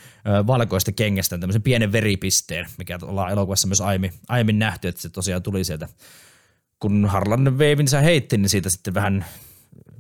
valkoista 0.48 0.92
kengästään 0.92 1.42
tämmöisen 1.42 1.62
pienen 1.62 1.92
veripisteen, 1.92 2.66
mikä 2.78 3.00
ollaan 3.02 3.32
elokuvassa 3.32 3.68
myös 3.68 3.82
aiemmin, 3.82 4.14
aiemmin 4.28 4.60
nähty, 4.60 4.88
että 4.88 5.02
se 5.02 5.10
tosiaan 5.10 5.44
tuli 5.44 5.64
sieltä 5.64 5.88
kun 6.80 7.06
Harlan 7.06 7.58
veivinsä 7.58 8.02
heitti, 8.02 8.38
niin 8.38 8.50
siitä 8.50 8.70
sitten 8.70 8.94
vähän 8.94 9.26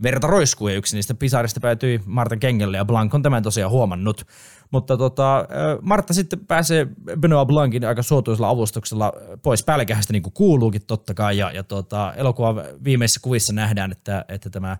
verta 0.03 0.27
roiskui 0.27 0.71
ja 0.71 0.77
yksi 0.77 0.95
niistä 0.95 1.13
pisarista 1.13 1.59
päätyi 1.59 2.01
Martan 2.05 2.39
kengelle 2.39 2.77
ja 2.77 2.85
Blanc 2.85 3.13
on 3.13 3.21
tämän 3.21 3.43
tosiaan 3.43 3.71
huomannut. 3.71 4.27
Mutta 4.73 4.97
tota, 4.97 5.47
Martta 5.81 6.13
sitten 6.13 6.45
pääsee 6.47 6.87
Benoit 7.19 7.47
Blancin 7.47 7.85
aika 7.85 8.03
suotuisella 8.03 8.49
avustuksella 8.49 9.13
pois. 9.41 9.63
Pälkähästä 9.63 10.13
niin 10.13 10.23
kuin 10.23 10.33
kuuluukin 10.33 10.81
totta 10.87 11.13
kai 11.13 11.37
ja, 11.37 11.51
ja 11.51 11.63
tota, 11.63 12.13
elokuvan 12.15 12.63
viimeisissä 12.83 13.19
kuvissa 13.23 13.53
nähdään, 13.53 13.91
että, 13.91 14.25
että 14.27 14.49
tämä 14.49 14.77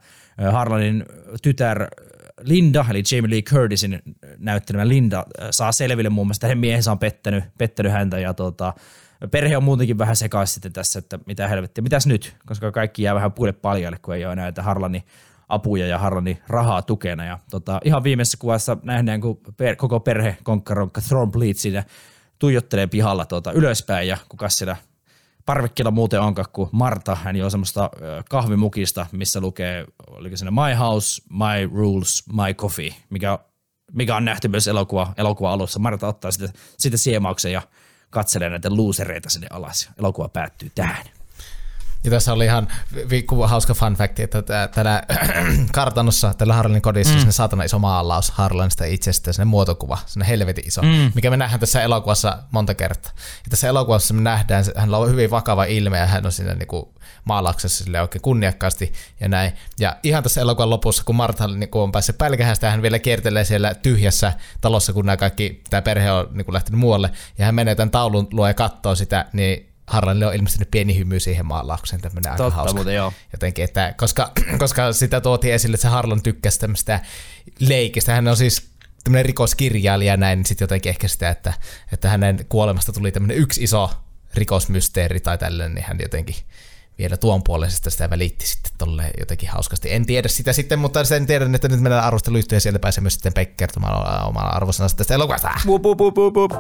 Harlanin 0.52 1.06
tytär 1.42 1.88
Linda, 2.42 2.86
eli 2.90 3.04
Jamie 3.12 3.30
Lee 3.30 3.42
Curtisin 3.42 4.02
näyttelemä 4.38 4.88
Linda, 4.88 5.26
saa 5.52 5.72
selville 5.72 6.10
muun 6.10 6.28
muassa, 6.28 6.38
että 6.38 6.48
hänen 6.48 6.58
miehensä 6.58 6.92
on 6.92 7.00
pettänyt, 7.00 7.44
pettänyt 7.58 7.92
häntä 7.92 8.20
ja 8.20 8.34
tota, 8.34 8.74
perhe 9.32 9.58
on 9.58 9.64
muutenkin 9.64 9.98
vähän 9.98 10.16
sekaisin 10.16 10.54
sitten 10.54 10.74
tässä, 10.74 11.00
että 11.00 11.20
mitä 11.26 11.48
helvettiä, 11.48 11.82
mitäs 11.82 12.08
nyt, 12.08 12.36
koska 12.46 12.72
kaikki 12.72 13.04
jää 13.04 13.16
vähän 13.16 13.32
puille 13.32 13.54
paljalle, 13.54 13.98
kun 14.02 14.16
ei 14.16 14.26
ole 14.26 14.34
enää 14.34 14.46
näitä 14.46 14.64
Harlani 14.64 15.04
apuja 15.54 15.88
ja 15.88 15.98
Harlani 15.98 16.40
rahaa 16.48 16.82
tukena. 16.82 17.26
Ja 17.26 17.40
tota, 17.52 17.80
ihan 17.84 18.04
viimeisessä 18.04 18.38
kuvassa 18.38 18.78
nähdään, 18.84 19.22
kun 19.22 19.40
per, 19.58 19.76
koko 19.76 20.00
perhe 20.00 20.38
konkkaronkka 20.44 21.02
Thornbleed 21.02 21.54
siinä 21.54 21.84
tuijottelee 22.40 22.88
pihalla 22.88 23.26
tuota, 23.26 23.52
ylöspäin 23.52 24.08
ja 24.08 24.18
kuka 24.30 24.50
siellä 24.50 24.76
parvekkeella 25.46 25.92
muuten 25.92 26.22
onkaan 26.22 26.48
kuin 26.54 26.70
Marta, 26.72 27.16
hän 27.16 27.42
on 27.44 27.52
semmoista 27.52 27.90
kahvimukista, 28.30 29.06
missä 29.12 29.42
lukee, 29.42 29.86
oliko 30.08 30.38
siinä 30.38 30.52
My 30.52 30.74
House, 30.80 31.22
My 31.30 31.70
Rules, 31.76 32.24
My 32.28 32.54
Coffee, 32.54 32.90
mikä, 33.10 33.40
mikä 33.92 34.16
on 34.16 34.26
nähty 34.26 34.48
myös 34.48 34.68
elokuva, 34.68 35.14
elokuva 35.18 35.54
alussa. 35.54 35.80
Marta 35.80 36.08
ottaa 36.08 36.32
sitä, 36.32 36.50
sitä 36.78 36.98
siemauksen 36.98 37.52
ja 37.52 37.62
katselee 38.10 38.50
näitä 38.50 38.70
luusereita 38.70 39.30
sinne 39.30 39.48
alas. 39.50 39.90
Elokuva 40.00 40.30
päättyy 40.30 40.72
tähän. 40.76 41.06
Ja 42.04 42.12
tässä 42.12 42.34
oli 42.34 42.46
ihan 42.46 42.68
vi- 43.10 43.26
hauska 43.46 43.74
fun 43.74 43.94
fact, 43.94 44.20
että 44.20 44.42
tää- 44.42 44.68
täällä 44.68 45.04
kartanossa, 45.72 46.34
tällä 46.34 46.54
Harlanin 46.54 46.82
kodissa, 46.82 47.14
mm. 47.14 47.20
sinne 47.20 47.32
saatana 47.32 47.64
iso 47.64 47.80
maalaus 47.80 48.32
Harlanista 48.32 48.86
itsestä, 48.86 49.34
sinne 49.34 49.46
muotokuva, 49.46 49.98
sinne 50.06 50.28
helvetin 50.28 50.68
iso, 50.68 50.82
mm. 50.82 51.12
mikä 51.16 51.30
me 51.30 51.38
nähdään 51.38 51.60
tässä 51.60 51.82
elokuvassa 51.82 52.38
monta 52.52 52.76
kertaa. 52.76 53.12
Ja 53.16 53.50
tässä 53.50 53.68
elokuvassa 53.68 54.14
me 54.14 54.22
nähdään, 54.22 54.66
hänellä 54.76 54.98
on 54.98 55.10
hyvin 55.10 55.32
vakava 55.32 55.64
ilme 55.64 55.98
ja 55.98 56.06
hän 56.06 56.26
on 56.26 56.32
siinä 56.32 56.54
niinku 56.54 56.94
maalauksessa 57.26 57.84
sille 57.84 58.02
oikein 58.02 58.22
kunniakkaasti 58.22 58.94
ja 59.20 59.30
näin. 59.30 59.52
Ja 59.80 59.98
ihan 60.04 60.24
tässä 60.24 60.42
elokuvan 60.42 60.70
lopussa, 60.70 61.04
kun 61.04 61.16
Martha 61.16 61.48
niinku 61.48 61.82
on 61.82 61.92
päässyt 61.92 62.18
pälkähästä, 62.18 62.72
hän 62.72 62.82
vielä 62.82 63.00
kiertelee 63.00 63.44
siellä 63.46 63.76
tyhjässä 63.76 64.34
talossa, 64.62 64.94
kun 64.94 65.06
nämä 65.06 65.18
kaikki, 65.18 65.62
tämä 65.70 65.82
perhe 65.82 66.12
on 66.12 66.28
niinku 66.32 66.54
lähtenyt 66.54 66.80
muualle, 66.80 67.12
ja 67.38 67.46
hän 67.46 67.56
menee 67.56 67.76
tämän 67.76 67.92
taulun 67.92 68.28
luo 68.32 68.48
ja 68.48 68.54
katsoo 68.54 68.96
sitä, 68.96 69.26
niin 69.34 69.73
Harlanille 69.94 70.28
on 70.28 70.36
ilmestynyt 70.36 70.72
pieni 70.72 70.98
hymy 70.98 71.20
siihen 71.20 71.46
maalaukseen, 71.46 72.02
tämmöinen 72.02 72.32
aika 72.32 72.44
Totta 72.44 72.56
hauska. 72.56 72.76
muuten, 72.76 72.96
joo. 72.96 73.14
Jotenkin, 73.34 73.64
että 73.64 73.94
koska, 73.98 74.32
koska 74.60 74.94
sitä 74.94 75.22
tuotiin 75.22 75.54
esille, 75.54 75.76
että 75.76 75.82
se 75.82 75.88
Harlan 75.88 76.22
tykkäsi 76.22 76.60
tämmöistä 76.60 77.00
leikistä. 77.60 78.14
Hän 78.16 78.28
on 78.28 78.38
siis 78.38 78.70
tämmöinen 79.04 79.26
rikoskirjailija 79.26 80.14
ja 80.14 80.18
näin, 80.18 80.40
niin 80.40 80.46
sitten 80.46 80.64
jotenkin 80.66 80.90
ehkä 80.90 81.08
sitä, 81.08 81.30
että, 81.30 81.54
että 81.92 82.10
hänen 82.10 82.46
kuolemasta 82.50 82.94
tuli 82.94 83.12
tämmöinen 83.12 83.38
yksi 83.38 83.64
iso 83.64 83.92
rikosmysteeri 84.34 85.20
tai 85.20 85.38
tällainen, 85.38 85.76
niin 85.76 85.86
hän 85.86 85.98
jotenkin 86.02 86.36
vielä 86.98 87.18
tuon 87.18 87.44
puoleisesta 87.44 87.90
sitä 87.90 88.10
välitti 88.10 88.48
sitten 88.48 88.72
tolle 88.78 89.12
jotenkin 89.20 89.50
hauskasti. 89.50 89.94
En 89.94 90.06
tiedä 90.06 90.28
sitä 90.28 90.54
sitten, 90.54 90.80
mutta 90.80 91.04
sen 91.04 91.26
tiedän, 91.26 91.56
että 91.56 91.68
nyt 91.68 91.82
mennään 91.82 92.04
arvosteluyhtiö 92.04 92.56
ja 92.56 92.60
sieltä 92.60 92.80
pääsee 92.80 93.02
myös 93.02 93.14
sitten 93.14 93.34
Pekka 93.34 93.56
kertomaan 93.58 94.28
omalla 94.28 94.50
arvosanasta 94.50 94.98
tästä 94.98 95.14
elokuvasta. 95.14 95.50
Wup, 95.66 95.86
wup, 95.86 96.00
wup, 96.00 96.18
wup, 96.18 96.52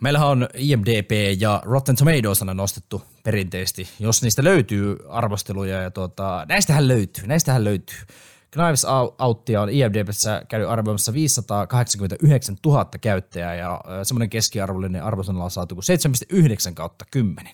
Meillähän 0.00 0.28
on 0.28 0.48
IMDB 0.54 1.10
ja 1.40 1.62
Rotten 1.64 1.96
Tomatoes 1.96 2.42
on 2.42 2.56
nostettu 2.56 3.02
perinteisesti, 3.22 3.88
jos 3.98 4.22
niistä 4.22 4.44
löytyy 4.44 4.96
arvosteluja. 5.08 5.82
Ja 5.82 5.90
tuota, 5.90 6.46
näistähän 6.48 6.88
löytyy, 6.88 7.26
näistähän 7.26 7.64
löytyy. 7.64 7.98
Knives 8.50 8.86
Outia 9.18 9.62
on 9.62 9.70
IMDBssä 9.70 10.42
käynyt 10.48 10.68
arvioimassa 10.68 11.12
589 11.12 12.56
000 12.66 12.86
käyttäjää 13.00 13.54
ja 13.54 13.80
semmoinen 14.02 14.30
keskiarvollinen 14.30 15.04
arvosana 15.04 15.44
on 15.44 15.50
saatu 15.50 15.74
kuin 15.74 15.84
7,9 16.68 16.74
kautta 16.74 17.04
10. 17.10 17.52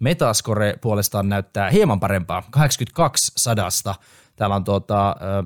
Metascore 0.00 0.78
puolestaan 0.80 1.28
näyttää 1.28 1.70
hieman 1.70 2.00
parempaa, 2.00 2.42
82 2.50 3.32
sadasta. 3.36 3.94
Täällä 4.36 4.56
on 4.56 4.64
tuota, 4.64 5.10
ö, 5.10 5.44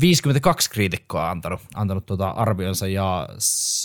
52 0.00 0.70
kriitikkoa 0.70 1.30
antanut, 1.30 1.60
antanut 1.74 2.06
tuota 2.06 2.28
arvionsa 2.28 2.86
ja 2.86 3.28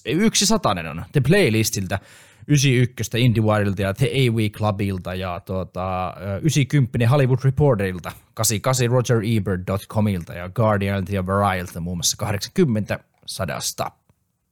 yksi 0.06 0.46
satanen 0.46 0.88
on 0.88 1.06
The 1.12 1.22
Playlistiltä, 1.22 2.00
91 2.48 3.18
IndieWireilta 3.18 3.82
ja 3.82 3.94
The 3.94 4.06
AV 4.08 4.50
Clubilta 4.50 5.16
ja 5.16 5.40
tuota, 5.40 6.08
ö, 6.08 6.38
90 6.38 7.10
Hollywood 7.10 7.40
Reporterilta, 7.44 8.12
88 8.34 8.88
RogerEbert.comilta 8.88 10.34
ja 10.34 10.50
Guardianilta 10.50 11.16
ja 11.16 11.26
Varialta 11.26 11.80
muun 11.80 11.98
muassa 11.98 12.18
80 12.18 13.00
sadasta. 13.26 13.92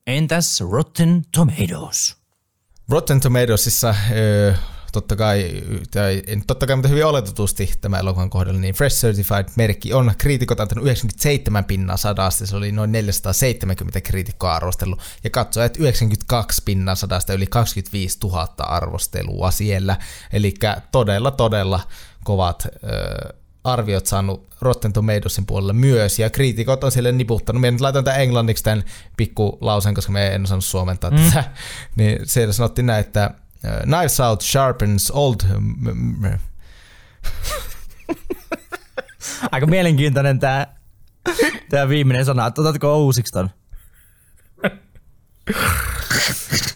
Entäs 0.07 0.61
Rotten 0.71 1.21
Tomatoes? 1.35 2.17
Rotten 2.89 3.19
Tomatoesissa 3.19 3.95
totta 4.93 5.15
kai, 5.15 5.63
tai, 5.91 6.23
en 6.27 6.43
totta 6.47 6.67
kai, 6.67 6.75
mutta 6.75 6.89
hyvin 6.89 7.05
oletetusti 7.05 7.73
tämä 7.81 7.97
elokuvan 7.97 8.29
kohdalla, 8.29 8.59
niin 8.59 8.75
Fresh 8.75 9.05
Certified-merkki 9.05 9.93
on 9.93 10.11
kriitikot 10.17 10.59
antanut 10.59 10.85
97 10.85 11.65
pinnaa 11.65 11.97
sadasta, 11.97 12.45
se 12.45 12.55
oli 12.55 12.71
noin 12.71 12.91
470 12.91 14.01
kriitikkoa 14.01 14.55
arvostellut, 14.55 14.99
ja 15.23 15.29
katsojat 15.29 15.77
92 15.77 16.61
pinnaa 16.65 16.95
sadasta, 16.95 17.33
yli 17.33 17.47
25 17.47 18.17
000 18.23 18.47
arvostelua 18.57 19.51
siellä, 19.51 19.97
eli 20.33 20.53
todella, 20.91 21.31
todella 21.31 21.79
kovat 22.23 22.67
öö, 22.83 23.33
arviot 23.63 24.05
saanut 24.05 24.47
Rotten 24.61 24.93
Tomatoesin 24.93 25.45
puolella 25.45 25.73
myös, 25.73 26.19
ja 26.19 26.29
kriitikot 26.29 26.83
on 26.83 26.91
siellä 26.91 27.11
niputtanut. 27.11 27.61
Minä 27.61 27.71
nyt 27.71 27.81
laitan 27.81 28.03
tämän 28.03 28.21
englanniksi 28.21 28.63
tämän 28.63 28.83
pikku 29.17 29.57
lausen, 29.61 29.93
koska 29.93 30.11
me 30.11 30.27
en 30.27 30.43
osannut 30.43 30.65
suomentaa 30.65 31.11
mm. 31.11 31.17
tätä. 31.17 31.43
Niin 31.95 32.19
siellä 32.23 32.53
sanottiin 32.53 32.85
näin, 32.85 32.99
että 32.99 33.31
Knives 33.83 34.19
Out 34.19 34.41
sharpens 34.41 35.11
old... 35.11 35.35
m- 35.59 36.25
m- 36.25 36.29
Aika 39.51 39.65
mielenkiintoinen 39.65 40.39
tämä 40.39 40.67
tää 41.69 41.89
viimeinen 41.89 42.25
sana. 42.25 42.45
Otatko 42.45 42.97
uusiksi 42.97 43.33
ton? 43.33 43.49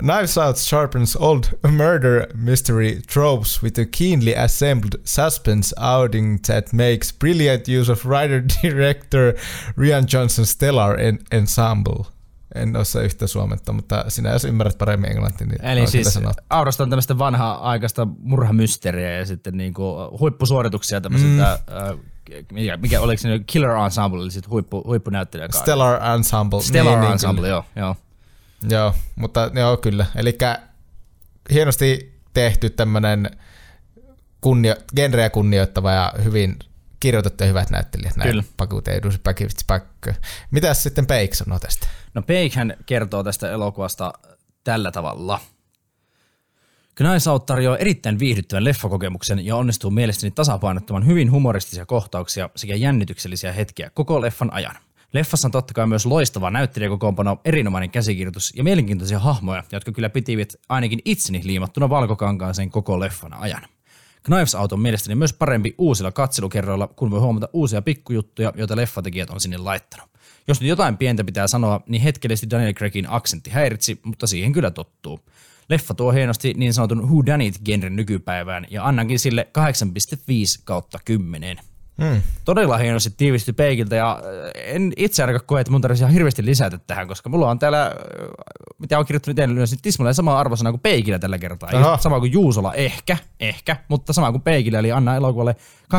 Knives 0.00 0.38
Out 0.38 0.56
sharpens 0.56 1.16
old 1.16 1.44
murder 1.70 2.26
mystery 2.34 3.00
tropes 3.12 3.62
with 3.62 3.80
a 3.80 3.84
keenly 3.98 4.34
assembled 4.34 5.00
suspense 5.04 5.74
outing 5.80 6.38
that 6.46 6.72
makes 6.72 7.12
brilliant 7.12 7.68
use 7.68 7.92
of 7.92 8.06
writer-director 8.06 9.34
Rian 9.78 10.06
Johnson 10.12 10.46
stellar 10.46 11.00
en- 11.00 11.18
ensemble. 11.30 12.04
En 12.54 12.76
osaa 12.76 13.02
yhtä 13.02 13.26
suometta, 13.26 13.72
mutta 13.72 14.04
sinä 14.08 14.30
jos 14.30 14.44
ymmärrät 14.44 14.78
paremmin 14.78 15.10
englantia, 15.10 15.46
niin 15.46 15.64
Eli 15.64 15.86
siis. 15.86 16.18
Aurasta 16.50 16.82
on 16.82 16.90
tämmöistä 16.90 17.18
vanhaa 17.18 17.70
aikaista 17.70 18.08
murhamysteriä 18.18 19.10
ja 19.10 19.26
sitten 19.26 19.56
niinku 19.56 19.94
huippusuorituksia 20.20 21.00
tämmöisiltä, 21.00 21.58
mm. 21.92 21.98
mikä, 22.52 22.76
mikä 22.76 23.00
oliko 23.00 23.20
se 23.20 23.28
Killer 23.46 23.70
Ensemble, 23.70 24.22
eli 24.22 24.30
sitten 24.30 24.50
huippu, 24.50 24.82
huippunäyttelijä. 24.86 25.48
Stellar 25.50 26.02
Ensemble. 26.14 26.62
Stellar 26.62 27.00
niin, 27.00 27.12
Ensemble, 27.12 27.42
Niin, 27.42 27.50
joo, 27.50 27.64
joo. 27.76 27.96
Joo, 28.70 28.94
mutta 29.16 29.50
joo 29.54 29.76
kyllä. 29.76 30.06
Eli 30.16 30.38
hienosti 31.52 32.20
tehty 32.34 32.70
tämmönen 32.70 33.30
kunnio, 34.40 34.76
genreä 34.96 35.30
kunnioittava 35.30 35.92
ja 35.92 36.12
hyvin 36.24 36.58
kirjoitettu 37.00 37.44
ja 37.44 37.48
hyvät 37.48 37.70
näyttelijät. 37.70 38.16
Näin 38.16 38.30
Kyllä. 38.30 38.44
Pakut 38.56 38.88
Eidus. 38.88 39.20
Mitäs 40.50 40.82
sitten 40.82 41.06
Peik 41.06 41.34
sanoo 41.34 41.58
tästä? 41.58 41.86
No 42.14 42.22
Peik 42.22 42.54
hän 42.54 42.76
kertoo 42.86 43.22
tästä 43.22 43.50
elokuvasta 43.50 44.12
tällä 44.64 44.90
tavalla. 44.92 45.40
Knives 46.94 47.26
Out 47.26 47.46
tarjoaa 47.46 47.76
erittäin 47.76 48.18
viihdyttävän 48.18 48.64
leffakokemuksen 48.64 49.46
ja 49.46 49.56
onnistuu 49.56 49.90
mielestäni 49.90 50.30
tasapainottamaan 50.30 51.06
hyvin 51.06 51.30
humoristisia 51.30 51.86
kohtauksia 51.86 52.50
sekä 52.56 52.74
jännityksellisiä 52.74 53.52
hetkiä 53.52 53.90
koko 53.94 54.20
leffan 54.20 54.52
ajan. 54.52 54.76
Leffassa 55.12 55.48
on 55.48 55.52
totta 55.52 55.74
kai 55.74 55.86
myös 55.86 56.06
loistava 56.06 56.50
näyttelijäkokoonpano, 56.50 57.40
erinomainen 57.44 57.90
käsikirjoitus 57.90 58.52
ja 58.56 58.64
mielenkiintoisia 58.64 59.18
hahmoja, 59.18 59.64
jotka 59.72 59.92
kyllä 59.92 60.10
pitivät 60.10 60.54
ainakin 60.68 61.00
itseni 61.04 61.40
liimattuna 61.44 61.88
valkokankaaseen 61.88 62.70
koko 62.70 63.00
leffan 63.00 63.34
ajan. 63.34 63.62
Knives 64.22 64.54
Out 64.54 64.72
on 64.72 64.80
mielestäni 64.80 65.14
myös 65.14 65.32
parempi 65.32 65.74
uusilla 65.78 66.12
katselukerroilla, 66.12 66.86
kun 66.86 67.10
voi 67.10 67.20
huomata 67.20 67.48
uusia 67.52 67.82
pikkujuttuja, 67.82 68.52
joita 68.56 68.76
leffatekijät 68.76 69.30
on 69.30 69.40
sinne 69.40 69.56
laittanut. 69.56 70.10
Jos 70.48 70.60
nyt 70.60 70.68
jotain 70.68 70.96
pientä 70.96 71.24
pitää 71.24 71.46
sanoa, 71.46 71.80
niin 71.88 72.02
hetkellisesti 72.02 72.50
Daniel 72.50 72.72
Craigin 72.72 73.06
aksentti 73.10 73.50
häiritsi, 73.50 74.00
mutta 74.02 74.26
siihen 74.26 74.52
kyllä 74.52 74.70
tottuu. 74.70 75.20
Leffa 75.68 75.94
tuo 75.94 76.12
hienosti 76.12 76.54
niin 76.56 76.74
sanotun 76.74 77.02
Who 77.02 77.26
Done 77.26 77.46
It-genren 77.46 77.96
nykypäivään 77.96 78.66
ja 78.70 78.86
annankin 78.86 79.18
sille 79.18 79.48
8,5 79.58 80.62
kautta 80.64 80.98
10. 81.04 81.58
Hmm. 82.02 82.22
Todella 82.44 82.78
hienosti 82.78 83.10
tiivisty 83.16 83.52
peikiltä 83.52 83.96
ja 83.96 84.22
äh, 84.24 84.74
en 84.74 84.92
itse 84.96 85.22
ainakaan 85.22 85.46
koe, 85.46 85.60
että 85.60 85.70
mun 85.70 85.80
tarvitsisi 85.80 86.04
ihan 86.04 86.12
hirveästi 86.12 86.44
lisätä 86.44 86.78
tähän, 86.78 87.08
koska 87.08 87.28
mulla 87.28 87.50
on 87.50 87.58
täällä, 87.58 87.86
äh, 87.86 87.92
mitä 88.78 88.98
on 88.98 89.06
kirjoittanut 89.06 89.36
teille 89.36 89.54
ylös, 89.54 89.70
niin 89.70 89.82
tismalleen 89.82 90.14
sama 90.14 90.38
arvosana 90.40 90.70
kuin 90.70 90.80
Peikillä 90.80 91.18
tällä 91.18 91.38
kertaa. 91.38 91.70
Aha. 91.72 91.96
Sama 91.96 92.20
kuin 92.20 92.32
Juusola, 92.32 92.74
ehkä, 92.74 93.16
ehkä, 93.40 93.76
mutta 93.88 94.12
sama 94.12 94.30
kuin 94.30 94.42
Peikillä, 94.42 94.78
eli 94.78 94.92
Anna 94.92 95.16
elokuvalle 95.16 95.56
8,5 95.94 95.98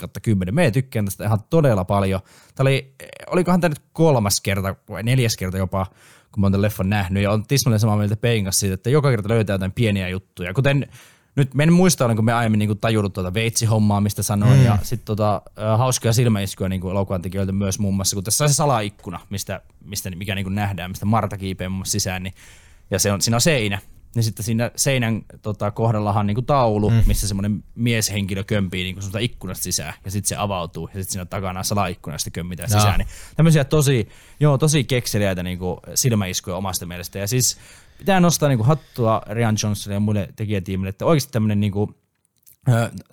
kautta 0.00 0.20
10. 0.20 0.54
Me 0.54 0.70
tykkään 0.70 1.04
tästä 1.04 1.24
ihan 1.24 1.40
todella 1.50 1.84
paljon. 1.84 2.20
Tämä 2.54 2.64
oli, 2.68 2.94
olikohan 3.30 3.60
tämä 3.60 3.68
nyt 3.68 3.82
kolmas 3.92 4.40
kerta 4.40 4.74
vai 4.88 5.02
neljäs 5.02 5.36
kerta 5.36 5.58
jopa, 5.58 5.86
kun 6.32 6.40
mä 6.40 6.44
oon 6.44 6.52
tämän 6.52 6.62
leffan 6.62 6.90
nähnyt, 6.90 7.22
ja 7.22 7.30
on 7.30 7.46
tismalleen 7.46 7.80
samaa 7.80 7.96
mieltä 7.96 8.16
Peikin 8.16 8.44
kanssa 8.44 8.60
siitä, 8.60 8.74
että 8.74 8.90
joka 8.90 9.10
kerta 9.10 9.28
löytää 9.28 9.54
jotain 9.54 9.72
pieniä 9.72 10.08
juttuja. 10.08 10.54
Kuten 10.54 10.88
nyt 11.36 11.50
en 11.60 11.72
muista, 11.72 12.14
kun 12.14 12.24
me 12.24 12.32
aiemmin 12.32 12.58
niinku 12.58 12.74
tajunnut 12.74 13.12
tuota 13.12 13.34
veitsihommaa, 13.34 14.00
mistä 14.00 14.22
sanoin, 14.22 14.58
mm. 14.58 14.64
ja 14.64 14.78
sitten 14.82 15.06
tota, 15.06 15.42
hauskoja 15.76 16.12
silmäiskyjä 16.12 16.68
niinku 16.68 16.90
elokuvan 16.90 17.22
tekijöiltä 17.22 17.52
myös 17.52 17.78
muun 17.78 17.94
muassa, 17.94 18.16
kun 18.16 18.24
tässä 18.24 18.44
on 18.44 18.50
se 18.50 18.54
salaikkuna, 18.54 19.20
mistä, 19.30 19.60
mistä 19.84 20.10
mikä 20.10 20.34
niinku 20.34 20.50
nähdään, 20.50 20.90
mistä 20.90 21.06
Marta 21.06 21.38
kiipee 21.38 21.68
muun 21.68 21.78
muassa 21.78 21.92
sisään, 21.92 22.22
niin, 22.22 22.34
ja 22.90 22.98
se 22.98 23.12
on, 23.12 23.20
siinä 23.20 23.36
on 23.36 23.40
seinä, 23.40 23.78
niin 24.14 24.22
sitten 24.22 24.44
siinä 24.44 24.70
seinän 24.76 25.22
tota, 25.42 25.70
kohdallahan 25.70 26.20
on 26.20 26.26
niinku 26.26 26.42
taulu, 26.42 26.90
mm. 26.90 27.02
missä 27.06 27.28
semmoinen 27.28 27.64
mieshenkilö 27.74 28.44
kömpii 28.44 28.84
niinku 28.84 29.00
ikkunasta 29.20 29.62
sisään, 29.62 29.94
ja 30.04 30.10
sitten 30.10 30.28
se 30.28 30.36
avautuu, 30.36 30.88
ja 30.94 31.00
sitten 31.00 31.12
siinä 31.12 31.24
takana 31.24 31.62
salaikkuna, 31.62 32.14
ja 32.14 32.18
sitten 32.18 32.32
kömmitään 32.32 32.70
no. 32.70 32.78
sisään. 32.78 32.98
Niin 32.98 33.08
tämmöisiä 33.36 33.64
tosi, 33.64 34.08
joo, 34.40 34.58
tosi 34.58 34.84
kekseliäitä 34.84 35.42
niinku 35.42 35.80
silmäiskuja 35.94 36.56
omasta 36.56 36.86
mielestä. 36.86 37.18
Ja 37.18 37.26
siis 37.26 37.58
pitää 38.02 38.20
nostaa 38.20 38.48
niinku 38.48 38.64
hattua 38.64 39.22
Rian 39.26 39.56
Johnsonille 39.62 39.96
ja 39.96 40.00
muille 40.00 40.28
tekijätiimille, 40.36 40.88
että 40.88 41.04
oikeasti 41.04 41.32
tämmöinen 41.32 41.60
niinku, 41.60 41.94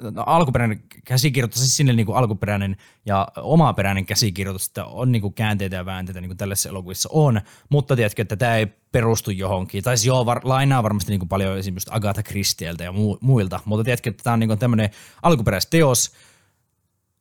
no, 0.02 0.24
alkuperäinen 0.26 0.84
käsikirjoitus, 1.06 1.60
siis 1.60 1.78
sinne 1.78 1.94
niinku 1.94 2.14
alkuperäinen 2.14 2.78
ja 3.06 3.28
omaperäinen 3.38 4.06
käsikirjoitus, 4.06 4.68
että 4.68 4.86
on 4.86 5.12
niinku 5.12 5.32
käänteitä 5.32 5.76
ja 5.76 5.86
väänteitä 5.86 6.22
niin 6.22 6.30
kuin 6.30 6.38
tällaisessa 6.38 6.70
elokuvissa 6.70 7.10
on, 7.12 7.42
mutta 7.70 7.96
tiedätkö, 7.96 8.22
että 8.22 8.36
tämä 8.36 8.56
ei 8.56 8.68
perustu 8.92 9.32
johonkin, 9.32 9.84
tai 9.84 9.98
siis 9.98 10.06
joo, 10.06 10.26
var, 10.26 10.42
lainaa 10.44 10.84
varmasti 10.84 11.12
niinku 11.12 11.26
paljon 11.26 11.58
esimerkiksi 11.58 11.90
Agatha 11.94 12.24
Christieltä 12.24 12.84
ja 12.84 12.92
mu, 12.92 13.18
muilta, 13.22 13.60
mutta 13.66 13.84
tiedätkö, 13.84 14.10
että 14.10 14.24
tämä 14.24 14.34
on 14.34 14.40
niinku 14.40 14.56
tämmöinen 14.56 14.90
alkuperäisteos, 15.22 16.12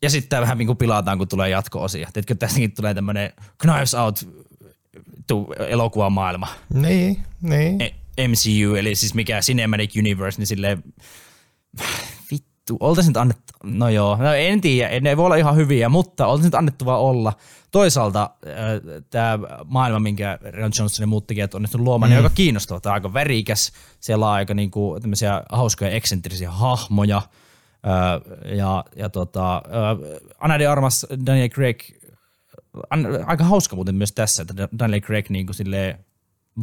ja 0.03 0.11
sitten 0.11 0.29
tämä 0.29 0.43
vähän 0.43 0.59
niinku 0.59 0.75
pilataan, 0.75 1.19
kun 1.19 1.29
tulee 1.29 1.49
jatko-osia. 1.49 2.09
Tiedätkö, 2.13 2.35
tästäkin 2.35 2.73
tulee 2.73 2.95
tämmöinen 2.95 3.33
Knives 3.59 3.95
Out 3.95 4.29
elokuvamaailma. 5.69 6.49
Niin, 6.75 7.23
niin. 7.43 7.81
E- 7.81 7.95
MCU, 8.29 8.75
eli 8.75 8.95
siis 8.95 9.15
mikä 9.15 9.41
Cinematic 9.41 9.97
Universe, 9.99 10.39
niin 10.39 10.47
silleen, 10.47 10.83
vittu, 12.31 12.77
oltaisin 12.81 13.19
annettu, 13.19 13.53
no 13.65 13.89
joo, 13.89 14.17
no 14.17 14.35
en 14.35 14.61
tiedä, 14.61 15.01
ne 15.01 15.17
voi 15.17 15.27
olla 15.27 15.37
ihan 15.37 15.57
hyviä, 15.57 15.89
mutta 15.89 16.27
oltaisin 16.27 16.57
annettu 16.59 16.85
vaan 16.85 17.01
olla. 17.01 17.33
Toisaalta 17.71 18.31
äh, 18.47 19.03
tämä 19.11 19.39
maailma, 19.65 20.01
minkä 20.01 20.39
Ron 20.43 20.73
Johnson 20.79 21.03
ja 21.03 21.07
muut 21.07 21.27
tekijät 21.27 21.55
on 21.55 21.67
luomaan, 21.75 22.11
mm. 22.11 22.15
niin 22.15 22.25
aika 22.25 22.35
kiinnostava. 22.35 22.81
Tämä 22.81 22.93
on 22.93 22.95
aika 22.95 23.13
värikäs, 23.13 23.73
siellä 24.01 24.27
on 24.27 24.33
aika 24.33 24.55
niinku, 24.55 24.99
tämmöisiä 25.01 25.43
hauskoja 25.51 25.91
eksentrisiä 25.91 26.51
hahmoja, 26.51 27.17
äh, 27.17 28.55
ja, 28.57 28.85
ja 28.97 29.09
tota, 29.09 29.57
äh, 29.57 30.21
Anna 30.39 30.59
de 30.59 30.67
Armas, 30.67 31.07
Daniel 31.27 31.49
Craig 31.49 31.81
aika 33.27 33.45
hauska 33.45 33.77
muuten 33.77 33.95
myös 33.95 34.13
tässä, 34.13 34.43
että 34.43 34.69
Daniel 34.79 35.01
Craig 35.01 35.31
niin 35.31 35.47
kuin 35.47 35.55
silleen 35.55 36.05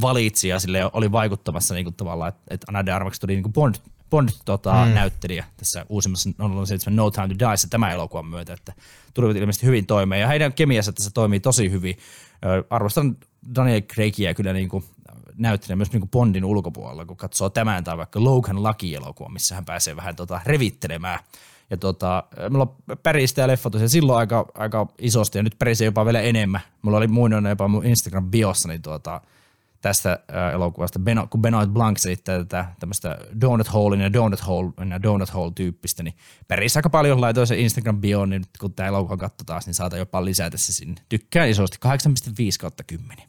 valitsi 0.01 0.47
ja 0.47 0.59
sille 0.59 0.89
oli 0.93 1.11
vaikuttamassa 1.11 1.73
niin 1.73 1.85
kuin 1.85 1.95
tavallaan, 1.95 2.29
että, 2.29 2.41
että 2.49 2.65
Anna 2.69 2.85
de 2.85 2.91
Armax 2.91 3.19
tuli 3.19 3.33
niin 3.33 3.43
kuin 3.43 3.53
Bond, 3.53 3.75
Bond 4.09 4.29
tota, 4.45 4.85
mm. 4.85 4.91
näyttelijä 4.91 5.45
tässä 5.57 5.85
uusimmassa 5.89 6.29
007 6.65 6.95
No 6.95 7.11
Time 7.11 7.27
to 7.27 7.39
Die 7.39 7.69
tämä 7.69 7.91
elokuvan 7.91 8.25
myötä, 8.25 8.53
että 8.53 8.73
tulivat 9.13 9.37
ilmeisesti 9.37 9.65
hyvin 9.65 9.85
toimeen 9.85 10.21
ja 10.21 10.27
heidän 10.27 10.53
kemiassa 10.53 10.93
tässä 10.93 11.11
toimii 11.13 11.39
tosi 11.39 11.71
hyvin. 11.71 11.97
Arvostan 12.69 13.17
Daniel 13.55 13.81
Craigia 13.81 14.33
kyllä 14.33 14.53
niin 14.53 14.69
kuin 14.69 14.83
näyttelijä 15.37 15.75
myös 15.75 15.91
niin 15.91 16.01
kuin 16.01 16.11
Bondin 16.11 16.45
ulkopuolella, 16.45 17.05
kun 17.05 17.17
katsoo 17.17 17.49
tämän 17.49 17.83
tai 17.83 17.97
vaikka 17.97 18.23
Logan 18.23 18.63
Lucky-elokuva, 18.63 19.29
missä 19.29 19.55
hän 19.55 19.65
pääsee 19.65 19.95
vähän 19.95 20.15
tota, 20.15 20.41
revittelemään 20.45 21.19
ja 21.69 21.77
tota, 21.77 22.23
mulla 22.49 22.75
on 22.89 22.97
päristä 23.03 23.41
ja 23.41 23.47
leffa 23.47 23.69
tosiaan 23.69 23.89
silloin 23.89 24.19
aika, 24.19 24.45
aika 24.53 24.87
isosti 24.97 25.37
ja 25.37 25.43
nyt 25.43 25.55
pärisee 25.59 25.85
jopa 25.85 26.05
vielä 26.05 26.21
enemmän. 26.21 26.61
Mulla 26.81 26.97
oli 26.97 27.07
muinoinen 27.07 27.49
jopa 27.49 27.67
mun 27.67 27.83
Instagram-biossa 27.85 28.67
niin 28.67 28.81
tuota, 28.81 29.21
tästä 29.81 30.11
äh, 30.11 30.53
elokuvasta, 30.53 30.99
kun 31.29 31.41
Benoit 31.41 31.69
Blanc 31.69 31.97
selittää 31.97 32.37
tätä 32.37 32.65
tämmöistä 32.79 33.17
donut 33.41 33.73
hole 33.73 33.97
ja 33.97 34.13
donut 34.13 34.47
hole 34.47 34.71
ja 34.89 35.03
donut 35.03 35.33
hole 35.33 35.51
tyyppistä, 35.55 36.03
niin 36.03 36.15
pärissä 36.47 36.79
aika 36.79 36.89
paljon 36.89 37.21
laitoin 37.21 37.47
se 37.47 37.59
Instagram 37.59 38.01
bio, 38.01 38.25
niin 38.25 38.41
nyt 38.41 38.49
kun 38.59 38.73
tämä 38.73 38.89
elokuva 38.89 39.17
katsoo 39.17 39.45
taas, 39.45 39.65
niin 39.65 39.73
saatan 39.73 39.99
jopa 39.99 40.25
lisätä 40.25 40.57
se 40.57 40.73
sinne. 40.73 41.01
Tykkään 41.09 41.49
isosti, 41.49 41.77
8,5 41.85 41.91
kautta 42.59 42.83
10. 42.83 43.23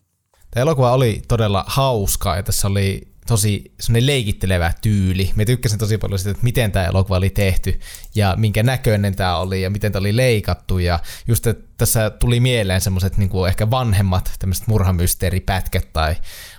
Tämä 0.51 0.63
elokuva 0.63 0.93
oli 0.93 1.23
todella 1.29 1.65
hauska 1.67 2.37
ja 2.37 2.43
tässä 2.43 2.69
oli 2.69 3.16
tosi 3.27 3.73
semmoinen 3.81 4.07
leikittelevä 4.07 4.73
tyyli. 4.83 5.31
Me 5.37 5.45
tykkäsin 5.45 5.79
tosi 5.79 5.99
paljon 5.99 6.19
siitä, 6.19 6.31
että 6.31 6.45
miten 6.45 6.73
tämä 6.73 6.85
elokuva 6.85 7.17
oli 7.17 7.31
tehty 7.31 7.81
ja 8.15 8.35
minkä 8.39 8.63
näköinen 8.63 9.17
tämä 9.17 9.37
oli 9.37 9.63
ja 9.63 9.71
miten 9.71 9.93
tämä 9.93 10.01
oli 10.01 10.17
leikattu. 10.17 10.79
Ja 10.79 10.99
just, 11.29 11.47
että 11.47 11.65
tässä 11.77 12.11
tuli 12.11 12.41
mieleen 12.41 12.81
semmoiset 12.81 13.17
niin 13.17 13.31
ehkä 13.49 13.71
vanhemmat 13.71 14.33
tämmöiset 14.39 14.67
murhamysteeripätkät 14.67 15.93
tai 15.93 16.17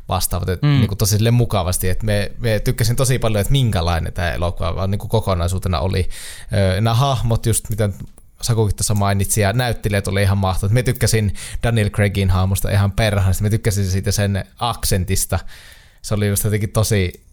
vastaavat, 0.09 0.49
että 0.49 0.67
mm. 0.67 0.73
niin 0.73 0.87
kuin 0.87 0.97
tosi 0.97 1.31
mukavasti, 1.31 1.89
että 1.89 2.05
me, 2.05 2.31
me 2.37 2.59
tykkäsin 2.59 2.95
tosi 2.95 3.19
paljon, 3.19 3.41
että 3.41 3.51
minkälainen 3.51 4.13
tämä 4.13 4.31
elokuva 4.31 4.75
vaan 4.75 4.91
niin 4.91 4.99
kuin 4.99 5.09
kokonaisuutena 5.09 5.79
oli. 5.79 6.09
Nämä 6.81 6.93
hahmot 6.93 7.45
just, 7.45 7.69
mitä 7.69 7.89
Sakukin 8.41 8.75
tuossa 8.75 8.95
mainitsi, 8.95 9.41
ja 9.41 9.53
näyttelijät 9.53 10.07
oli 10.07 10.21
ihan 10.21 10.37
mahtavat. 10.37 10.73
Me 10.73 10.83
tykkäsin 10.83 11.33
Daniel 11.63 11.89
Craigin 11.89 12.29
hahmosta 12.29 12.71
ihan 12.71 12.91
perhanasti, 12.91 13.43
me 13.43 13.49
tykkäsin 13.49 13.85
siitä 13.85 14.11
sen 14.11 14.45
aksentista, 14.59 15.39
se 16.01 16.13
oli 16.13 16.27
just 16.27 16.43
jotenkin 16.43 16.71
tosi 16.71 17.27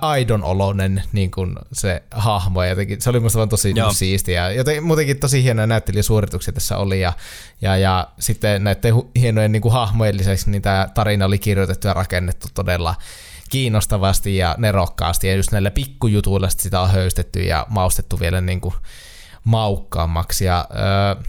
aidon 0.00 0.44
oloinen 0.44 1.02
niin 1.12 1.30
kuin 1.30 1.56
se 1.72 2.02
hahmo. 2.10 2.62
Ja 2.62 2.68
jotenkin, 2.68 3.00
se 3.00 3.10
oli 3.10 3.20
musta 3.20 3.36
vaan 3.36 3.48
tosi 3.48 3.72
Joo. 3.76 3.92
siistiä. 3.92 4.50
Joten, 4.50 4.84
muutenkin 4.84 5.20
tosi 5.20 5.42
hienoja 5.42 5.66
näyttelijäsuorituksia 5.66 6.52
tässä 6.52 6.76
oli. 6.76 7.00
Ja, 7.00 7.12
ja, 7.60 7.76
ja 7.76 8.08
sitten 8.18 8.64
näiden 8.64 8.94
hienojen 9.18 9.52
niin 9.52 9.62
kuin 9.62 9.72
hahmojen 9.72 10.16
lisäksi 10.16 10.50
niin 10.50 10.62
tämä 10.62 10.88
tarina 10.94 11.24
oli 11.24 11.38
kirjoitettu 11.38 11.86
ja 11.86 11.94
rakennettu 11.94 12.48
todella 12.54 12.94
kiinnostavasti 13.48 14.36
ja 14.36 14.54
nerokkaasti. 14.58 15.28
Ja 15.28 15.34
just 15.34 15.52
näillä 15.52 15.70
pikkujutuilla 15.70 16.48
sitä 16.48 16.80
on 16.80 16.90
höystetty 16.90 17.40
ja 17.40 17.66
maustettu 17.68 18.20
vielä 18.20 18.40
niin 18.40 18.60
kuin 18.60 18.74
maukkaammaksi. 19.44 20.44
Ja, 20.44 20.68
öö, 20.70 21.22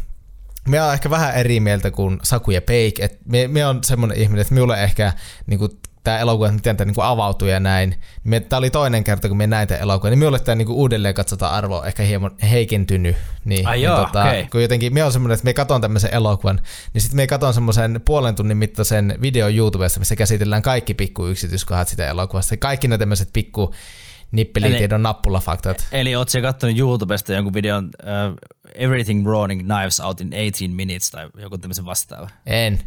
me 0.68 0.82
on 0.82 0.94
ehkä 0.94 1.10
vähän 1.10 1.36
eri 1.36 1.60
mieltä 1.60 1.92
kuin 1.92 2.20
Saku 2.24 2.52
ja 2.52 2.62
Peik. 2.62 3.00
Et 3.00 3.20
me, 3.26 3.48
me 3.48 3.66
on 3.66 3.84
semmoinen 3.84 4.18
ihminen, 4.18 4.42
että 4.42 4.54
minulle 4.54 4.84
ehkä 4.84 5.14
niin 5.48 5.60
kuin 5.60 5.72
tämä 6.04 6.20
elokuva, 6.20 6.52
miten 6.52 6.78
tämä 6.78 6.86
niinku 6.86 7.02
avautui 7.02 7.52
ja 7.52 7.60
näin. 7.60 7.96
Tämä 8.50 8.58
oli 8.58 8.70
toinen 8.70 9.04
kerta, 9.04 9.28
kun 9.28 9.38
me 9.38 9.48
näin 9.48 9.68
tämän 9.68 9.82
elokuvan, 9.82 10.12
niin 10.12 10.20
minulle 10.20 10.40
tämä 10.40 10.56
niinku 10.56 10.74
uudelleen 10.74 11.16
katsotaan 11.16 11.54
arvo 11.54 11.84
ehkä 11.84 12.04
hieman 12.04 12.32
heikentynyt. 12.52 13.16
Niin, 13.46 13.68
Ai 13.68 13.78
niin 13.78 13.84
joo, 13.84 14.06
tota, 14.06 14.22
okay. 14.22 14.46
Kun 14.52 14.62
jotenkin 14.62 14.94
me 14.94 15.04
on 15.04 15.12
semmoinen, 15.12 15.34
että 15.34 15.46
me 15.46 15.54
katon 15.54 15.82
tämmöisen 15.82 16.14
elokuvan, 16.14 16.60
niin 16.94 17.02
sitten 17.02 17.18
me 17.18 17.28
katon 17.28 17.54
semmoisen 17.54 18.02
puolen 18.06 18.36
tunnin 18.36 18.58
mittaisen 18.58 19.18
video 19.22 19.50
YouTubesta, 19.50 20.00
missä 20.00 20.16
käsitellään 20.16 20.62
kaikki 20.62 20.94
pikku 20.94 21.28
yksityiskohdat 21.28 21.88
sitä 21.88 22.08
elokuvasta. 22.08 22.58
Kaikki 22.58 22.88
ne 22.88 22.98
tämmöiset 22.98 23.30
pikku 23.34 23.74
nippelitiedon 24.32 25.04
nappulafaktat. 25.04 25.88
Eli 25.92 26.16
ootko 26.16 26.42
kattonut 26.42 26.78
YouTubesta 26.78 27.34
jonkun 27.34 27.54
videon 27.54 27.86
uh, 27.86 28.38
Everything 28.76 29.28
Running 29.28 29.62
Knives 29.62 30.00
Out 30.00 30.22
in 30.22 30.30
18 30.30 30.76
Minutes 30.76 31.10
tai 31.10 31.30
joku 31.38 31.58
tämmöisen 31.58 31.86
vastaava? 31.86 32.30
En. 32.46 32.80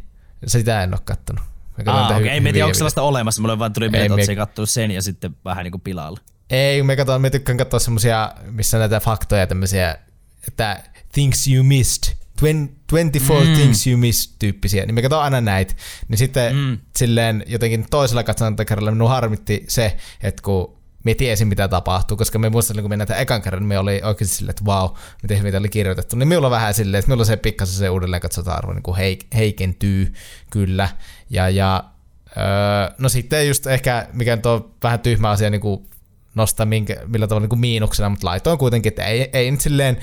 Sitä 0.46 0.82
en 0.82 0.94
ole 0.94 1.00
kattonut. 1.04 1.53
Ah, 1.86 2.10
okei. 2.10 2.16
Okay. 2.16 2.28
Ei 2.28 2.40
tiedä, 2.52 2.64
onko 2.64 2.74
sellaista 2.74 3.02
olemassa. 3.02 3.42
Mulle 3.42 3.58
vaan 3.58 3.72
tuli 3.72 3.88
mieleen, 3.88 4.18
että 4.20 4.32
me... 4.32 4.36
katsoa 4.36 4.66
sen 4.66 4.90
ja 4.90 5.02
sitten 5.02 5.36
vähän 5.44 5.64
niin 5.64 5.72
kuin 5.72 5.80
pilalla. 5.80 6.20
Ei, 6.50 6.82
me, 6.82 6.96
katson, 6.96 7.20
me 7.20 7.30
tykkään 7.30 7.58
katsoa 7.58 7.80
semmosia, 7.80 8.32
missä 8.50 8.78
näitä 8.78 9.00
faktoja 9.00 9.46
tämmöisiä, 9.46 9.96
että 10.48 10.82
things 11.12 11.48
you 11.48 11.64
missed. 11.64 12.14
24 12.40 13.50
mm. 13.50 13.60
things 13.60 13.86
you 13.86 13.96
missed 13.96 14.34
tyyppisiä, 14.38 14.86
niin 14.86 14.94
me 14.94 15.02
katson 15.02 15.22
aina 15.22 15.40
näitä. 15.40 15.74
Niin 16.08 16.18
sitten 16.18 16.56
mm. 16.56 16.78
silleen 16.96 17.44
jotenkin 17.46 17.86
toisella 17.90 18.22
katsontakerralla 18.22 18.90
minun 18.90 19.08
harmitti 19.08 19.64
se, 19.68 19.96
että 20.22 20.42
kun 20.42 20.76
me 21.04 21.14
tiesin 21.14 21.48
mitä 21.48 21.68
tapahtuu, 21.68 22.16
koska 22.16 22.38
me 22.38 22.50
muistan, 22.50 22.80
kun 22.80 22.90
me 22.90 22.96
näitä 22.96 23.16
ekan 23.16 23.42
kerran, 23.42 23.62
niin 23.62 23.68
me 23.68 23.78
oli 23.78 24.00
oikeasti 24.04 24.36
silleen, 24.36 24.50
että 24.50 24.64
wow, 24.64 24.90
miten 25.22 25.38
hyvin 25.38 25.52
tämä 25.52 25.60
oli 25.60 25.68
kirjoitettu. 25.68 26.16
Niin 26.16 26.28
minulla 26.28 26.46
on 26.46 26.50
vähän 26.50 26.74
silleen, 26.74 26.98
että 26.98 27.08
minulla 27.08 27.24
se 27.24 27.36
pikkasen 27.36 27.74
se 27.74 27.90
uudelleen 27.90 28.22
katsotaan 28.22 28.58
arvo 28.58 28.72
niin 28.72 28.82
heik- 28.96 29.26
heikentyy 29.36 30.12
kyllä. 30.50 30.88
Ja, 31.30 31.48
ja 31.48 31.84
öö, 32.36 32.94
no 32.98 33.08
sitten 33.08 33.48
just 33.48 33.66
ehkä, 33.66 34.08
mikä 34.12 34.36
nyt 34.36 34.46
on 34.46 34.70
vähän 34.82 35.00
tyhmä 35.00 35.30
asia 35.30 35.50
niin 35.50 35.60
kuin 35.60 35.86
nostaa 36.34 36.66
minkä, 36.66 36.96
millä 37.06 37.26
tavalla 37.26 37.44
niin 37.44 37.48
kuin 37.48 37.60
miinuksena, 37.60 38.08
mutta 38.08 38.26
laitoin 38.26 38.58
kuitenkin, 38.58 38.90
että 38.90 39.04
ei, 39.04 39.30
ei 39.32 39.50
nyt 39.50 39.60
silleen 39.60 39.98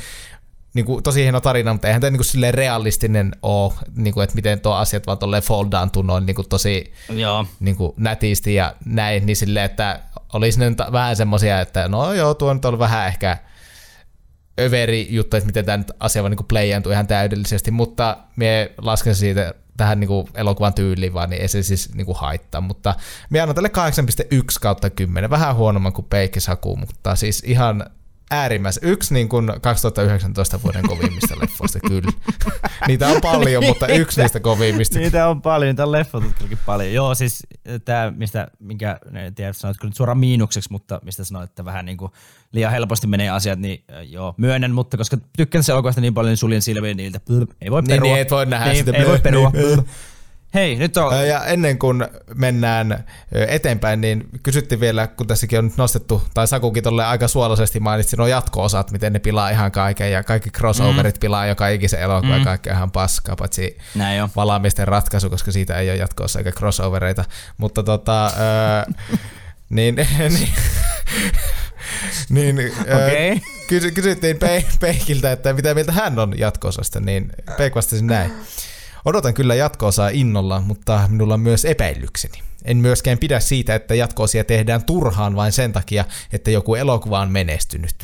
niin 0.74 0.86
kuin, 0.86 1.04
tosi 1.04 1.24
hieno 1.24 1.42
tarina, 1.42 1.74
mutta 1.74 1.88
eihän 1.88 2.02
tämä 2.02 2.12
niin 2.12 2.24
silleen 2.24 2.54
realistinen 2.54 3.32
ole, 3.42 3.74
niin 3.96 4.14
kuin, 4.14 4.24
että 4.24 4.36
miten 4.36 4.62
tuo 4.62 4.74
asiat 4.74 5.08
vaan 5.08 5.18
tolleen 5.18 5.44
down 5.72 6.08
noin 6.08 6.26
niin 6.26 6.36
kuin, 6.36 6.50
tosi 6.50 6.94
Joo. 7.10 7.46
niin 7.60 7.76
kuin, 7.76 7.94
nätisti 7.98 8.56
ja 8.56 8.76
näin, 8.86 9.26
niin 9.26 9.36
silleen, 9.36 9.66
että 9.66 10.00
olisi 10.34 10.60
ne 10.60 10.70
nyt 10.70 10.78
vähän 10.92 11.16
semmoisia, 11.16 11.62
että 11.62 11.88
no 11.88 12.14
joo, 12.14 12.34
tuo 12.34 12.54
nyt 12.54 12.66
on 12.66 12.80
vähän 12.80 13.08
ehkä 13.08 13.38
överi 14.60 15.08
juttu, 15.10 15.38
että 15.38 15.48
miten 15.48 15.66
tämä 15.66 15.78
nyt 15.78 15.92
asia 16.00 16.24
vaan 16.24 16.32
niin 16.32 16.48
playantuu 16.48 16.92
ihan 16.92 17.08
täydellisesti, 17.08 17.72
mutta 17.72 18.18
me 18.36 18.72
lasken 18.78 19.16
siitä 19.16 19.54
tähän 19.78 20.00
niin 20.00 20.08
kuin 20.08 20.28
elokuvan 20.36 20.74
tyyliin 20.74 21.14
vaan, 21.14 21.30
niin 21.30 21.42
ei 21.42 21.48
se 21.48 21.64
siis 21.64 21.96
niin 21.96 22.06
kuin 22.06 22.18
haittaa, 22.18 22.62
mutta 22.62 22.96
me 23.30 23.40
annan 23.40 23.56
tälle 23.56 23.72
8,1 24.34 24.42
kautta 24.62 24.90
10, 24.90 25.30
vähän 25.30 25.56
huonomman 25.56 25.94
kuin 25.94 26.08
Peikki 26.10 26.40
Saku, 26.40 26.76
mutta 26.76 27.16
siis 27.16 27.44
ihan 27.46 27.86
äärimmäisen. 28.32 28.90
Yksi 28.90 29.14
niin 29.14 29.30
kuin 29.30 29.52
2019 29.62 30.60
vuoden 30.64 30.88
kovimmista 30.88 31.40
leffoista, 31.40 31.80
kyllä. 31.80 32.12
Niitä 32.88 33.08
on 33.08 33.22
paljon, 33.22 33.66
mutta 33.66 33.88
yksi 33.88 34.22
niistä 34.22 34.40
kovimmista. 34.40 35.00
Niitä 35.00 35.28
on 35.28 35.42
paljon, 35.42 35.68
niitä 35.68 35.84
on 35.84 35.92
leffotutkillakin 35.92 36.58
paljon. 36.66 36.94
Joo, 36.94 37.16
siis 37.16 37.48
tämä, 37.86 38.14
mistä, 38.16 38.48
minkä, 38.60 39.00
en 39.14 39.36
tiedä, 39.36 39.54
sanoitko 39.54 39.88
nyt 39.88 39.96
suoraan 39.96 40.18
miinukseksi, 40.18 40.72
mutta 40.72 41.02
mistä 41.04 41.24
sanoit, 41.24 41.50
että 41.50 41.66
vähän 41.66 41.86
niin 41.86 41.98
kuin 41.98 42.12
liian 42.52 42.72
helposti 42.72 43.08
menee 43.08 43.30
asiat, 43.30 43.60
niin 43.60 43.84
äh, 43.94 44.10
joo, 44.10 44.34
myönnän, 44.38 44.72
mutta 44.72 44.98
koska 44.98 45.18
tykkään 45.38 45.64
se 45.64 45.72
elokuvasta 45.72 46.02
niin 46.02 46.14
paljon, 46.14 46.30
niin 46.30 46.38
suljen 46.38 46.62
silmiin 46.62 46.98
niiltä. 46.98 47.20
Ei 47.62 47.72
voi 47.72 47.82
Niin, 47.82 47.88
perua. 47.88 48.14
niin, 48.14 48.22
et 48.22 48.32
voi 48.32 48.46
nähdä 48.46 48.72
ei, 48.72 48.76
sitä. 48.76 48.92
Ei 48.92 49.08
voi 49.08 49.20
perua. 49.20 49.52
Hei, 50.54 50.76
nyt 50.76 50.98
on... 50.98 51.28
Ja 51.28 51.46
ennen 51.46 51.80
kuin 51.80 52.08
mennään 52.36 53.04
eteenpäin, 53.32 54.02
niin 54.02 54.30
kysyttiin 54.44 54.80
vielä, 54.80 55.08
kun 55.08 55.28
tässäkin 55.28 55.60
on 55.60 55.66
nyt 55.66 55.78
nostettu, 55.78 56.24
tai 56.34 56.48
Sakukin 56.48 56.84
tolle 56.84 57.06
aika 57.06 57.28
suolaisesti 57.28 57.80
mainitsi 57.80 58.18
nuo 58.18 58.28
jatko-osat, 58.28 58.92
miten 58.92 59.14
ne 59.14 59.20
pilaa 59.20 59.50
ihan 59.50 59.72
kaiken, 59.72 60.12
ja 60.12 60.24
kaikki 60.24 60.50
crossoverit 60.50 61.16
mm. 61.16 61.20
pilaa 61.20 61.46
joka 61.46 61.68
ikisen 61.68 62.00
elokuva, 62.00 62.38
mm. 62.38 62.44
kaikki 62.44 62.70
ihan 62.70 62.92
paskaa, 62.92 63.36
paitsi 63.36 63.78
Näin 63.96 64.24
on. 64.24 64.30
valaamisten 64.36 64.88
ratkaisu, 64.88 65.30
koska 65.30 65.52
siitä 65.52 65.78
ei 65.78 65.90
ole 65.90 65.98
jatko 65.98 66.26
eikä 66.38 66.52
crossovereita. 66.52 67.26
Mutta 67.58 67.84
tota, 67.84 68.26
öö, 68.26 68.94
niin, 69.70 69.96
niin, 72.30 72.56
niin 72.56 72.72
okay. 72.82 73.40
kysy, 73.68 73.92
kysyttiin 73.92 74.38
Pe- 74.38 74.66
Peikiltä, 74.80 75.32
että 75.32 75.54
mitä 75.54 75.74
mieltä 75.74 75.92
hän 75.92 76.20
on 76.20 76.40
jatko-osasta, 76.40 77.00
niin 77.00 77.32
Peik 77.58 77.76
vastasi 77.76 78.04
näin. 78.04 78.32
Odotan 79.06 79.34
kyllä 79.34 79.56
jatko-osaa 79.56 80.10
innolla, 80.10 80.62
mutta 80.62 81.02
minulla 81.10 81.34
on 81.34 81.40
myös 81.40 81.66
epäilykseni. 81.66 82.51
En 82.66 82.78
myöskään 82.78 83.18
pidä 83.18 83.40
siitä, 83.40 83.76
että 83.76 83.96
jatkoosia 83.96 84.44
tehdään 84.44 84.84
turhaan 84.84 85.36
vain 85.36 85.52
sen 85.52 85.74
takia, 85.74 86.06
että 86.34 86.52
joku 86.52 86.76
elokuva 86.76 87.20
on 87.20 87.32
menestynyt. 87.32 87.96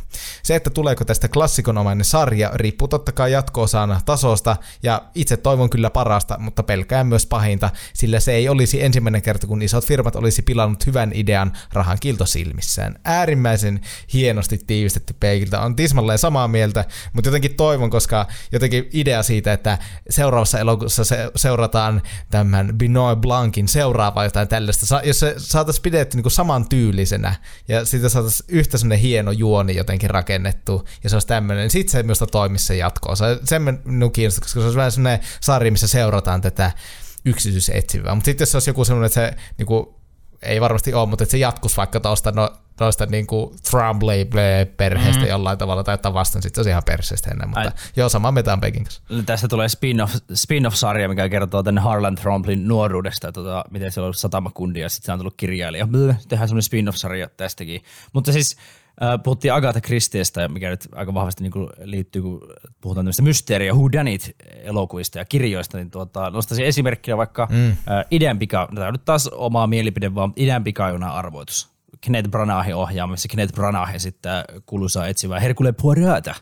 Se, 0.43 0.55
että 0.55 0.69
tuleeko 0.69 1.05
tästä 1.05 1.27
klassikonomainen 1.27 2.05
sarja, 2.05 2.51
riippuu 2.53 2.87
totta 2.87 3.11
kai 3.11 3.31
jatko-osana 3.31 4.01
tasosta, 4.05 4.55
ja 4.83 5.01
itse 5.15 5.37
toivon 5.37 5.69
kyllä 5.69 5.89
parasta, 5.89 6.39
mutta 6.39 6.63
pelkään 6.63 7.07
myös 7.07 7.25
pahinta, 7.25 7.69
sillä 7.93 8.19
se 8.19 8.31
ei 8.31 8.49
olisi 8.49 8.83
ensimmäinen 8.83 9.21
kerta, 9.21 9.47
kun 9.47 9.61
isot 9.61 9.85
firmat 9.85 10.15
olisi 10.15 10.41
pilannut 10.41 10.85
hyvän 10.85 11.11
idean 11.13 11.53
rahan 11.73 11.97
kiltosilmissään. 11.99 12.95
Äärimmäisen 13.05 13.81
hienosti 14.13 14.59
tiivistetty 14.67 15.15
peikiltä, 15.19 15.61
on 15.61 15.75
tismalleen 15.75 16.19
samaa 16.19 16.47
mieltä, 16.47 16.85
mutta 17.13 17.27
jotenkin 17.27 17.55
toivon, 17.55 17.89
koska 17.89 18.25
jotenkin 18.51 18.89
idea 18.93 19.23
siitä, 19.23 19.53
että 19.53 19.77
seuraavassa 20.09 20.59
elokuvassa 20.59 21.03
se, 21.03 21.31
seurataan 21.35 22.01
tämän 22.29 22.77
Binoy 22.77 23.15
Blancin 23.15 23.67
seuraava 23.67 24.23
jotain 24.23 24.46
tällaista, 24.47 24.85
sa- 24.85 25.01
jos 25.03 25.19
se 25.19 25.35
saataisiin 25.37 25.83
pidetty 25.83 26.17
niin 26.17 26.31
saman 26.31 26.69
tyylisenä 26.69 27.35
ja 27.67 27.85
siitä 27.85 28.09
saataisiin 28.09 28.47
yhtä 28.49 28.77
sellainen 28.77 28.99
hieno 28.99 29.31
juoni 29.31 29.75
jotenkin 29.75 30.09
rakennettu 30.09 30.87
ja 31.03 31.09
se 31.09 31.15
olisi 31.15 31.27
tämmöinen, 31.27 31.63
niin 31.63 31.71
sitten 31.71 31.91
se 31.91 32.03
minusta 32.03 32.27
toimisi 32.27 32.65
se 32.65 32.75
jatko 32.75 33.15
Se 33.43 33.59
minun 33.85 34.11
kiinnostaa, 34.11 34.41
koska 34.41 34.59
se 34.59 34.65
olisi 34.65 34.77
vähän 34.77 34.91
sellainen 34.91 35.27
sarja, 35.41 35.71
missä 35.71 35.87
seurataan 35.87 36.41
tätä 36.41 36.71
yksityisetsivää. 37.25 38.15
Mutta 38.15 38.25
sitten 38.25 38.41
jos 38.45 38.51
se 38.51 38.57
olisi 38.57 38.69
joku 38.69 38.85
sellainen, 38.85 39.05
että 39.05 39.37
se 39.37 39.53
niin 39.57 39.65
kuin, 39.65 39.87
ei 40.41 40.61
varmasti 40.61 40.93
ole, 40.93 41.09
mutta 41.09 41.23
että 41.23 41.31
se 41.31 41.37
jatkuisi 41.37 41.77
vaikka 41.77 41.99
tuosta 41.99 42.31
no, 42.31 42.49
noista 42.79 43.05
niinku 43.05 43.55
Trumblay-perheestä 43.71 45.21
mm. 45.21 45.27
jollain 45.27 45.57
tavalla 45.57 45.83
tai 45.83 45.93
jotain 45.93 46.13
vastaan, 46.13 46.43
sitten 46.43 46.63
se 46.63 46.69
ihan 46.69 46.83
perseestä 46.85 47.31
ennen, 47.31 47.49
mutta 47.49 47.61
Ai. 47.61 47.71
joo, 47.95 48.09
sama 48.09 48.31
metaan 48.31 48.61
Pekin 48.61 48.83
kanssa. 48.83 49.01
Tästä 49.25 49.47
tulee 49.47 49.69
spin-off, 49.69 50.15
spin-off-sarja, 50.33 51.09
mikä 51.09 51.29
kertoo 51.29 51.63
tänne 51.63 51.81
Harlan 51.81 52.15
Tromplin 52.15 52.67
nuoruudesta, 52.67 53.31
tota, 53.31 53.65
miten 53.71 53.91
se 53.91 53.99
on 53.99 54.03
ollut 54.03 54.17
satamakundi 54.17 54.79
ja 54.79 54.89
sitten 54.89 55.05
se 55.05 55.11
on 55.11 55.19
tullut 55.19 55.37
kirjailija. 55.37 55.87
Tehdään 56.27 56.47
semmoinen 56.47 56.63
spin-off-sarja 56.63 57.29
tästäkin. 57.37 57.81
Mutta 58.13 58.31
siis 58.31 58.57
puhuttiin 59.23 59.53
Agatha 59.53 59.81
Christiestä, 59.81 60.47
mikä 60.47 60.69
nyt 60.69 60.87
aika 60.91 61.13
vahvasti 61.13 61.43
niin 61.43 61.51
kuin 61.51 61.69
liittyy, 61.83 62.21
kun 62.21 62.41
puhutaan 62.81 63.03
tämmöistä 63.03 63.21
mysteeriä, 63.23 63.73
who 63.73 63.91
done 63.91 64.13
it 64.13 64.35
elokuvista 64.63 65.17
ja 65.17 65.25
kirjoista, 65.25 65.77
niin 65.77 65.91
tuota, 65.91 66.29
nostaisin 66.29 66.65
esimerkkinä 66.65 67.17
vaikka 67.17 67.47
mm. 67.51 67.69
äh, 67.69 67.77
Idean 68.11 68.39
pika, 68.39 68.69
tämä 68.75 68.87
on 68.87 68.93
nyt 68.93 69.05
taas 69.05 69.27
omaa 69.27 69.67
mielipide, 69.67 70.15
vaan 70.15 70.33
Idean 70.35 70.63
pikajuna 70.63 71.09
arvoitus. 71.09 71.69
Kenneth 72.01 72.29
Branahin 72.29 72.75
ohjaamassa. 72.75 73.27
Kenneth 73.27 73.53
Branagh 73.53 73.95
esittää 73.95 74.45
kuuluisaa 74.65 75.07
etsivää 75.07 75.39
Hercule 75.39 75.71
Poirota. 75.71 76.35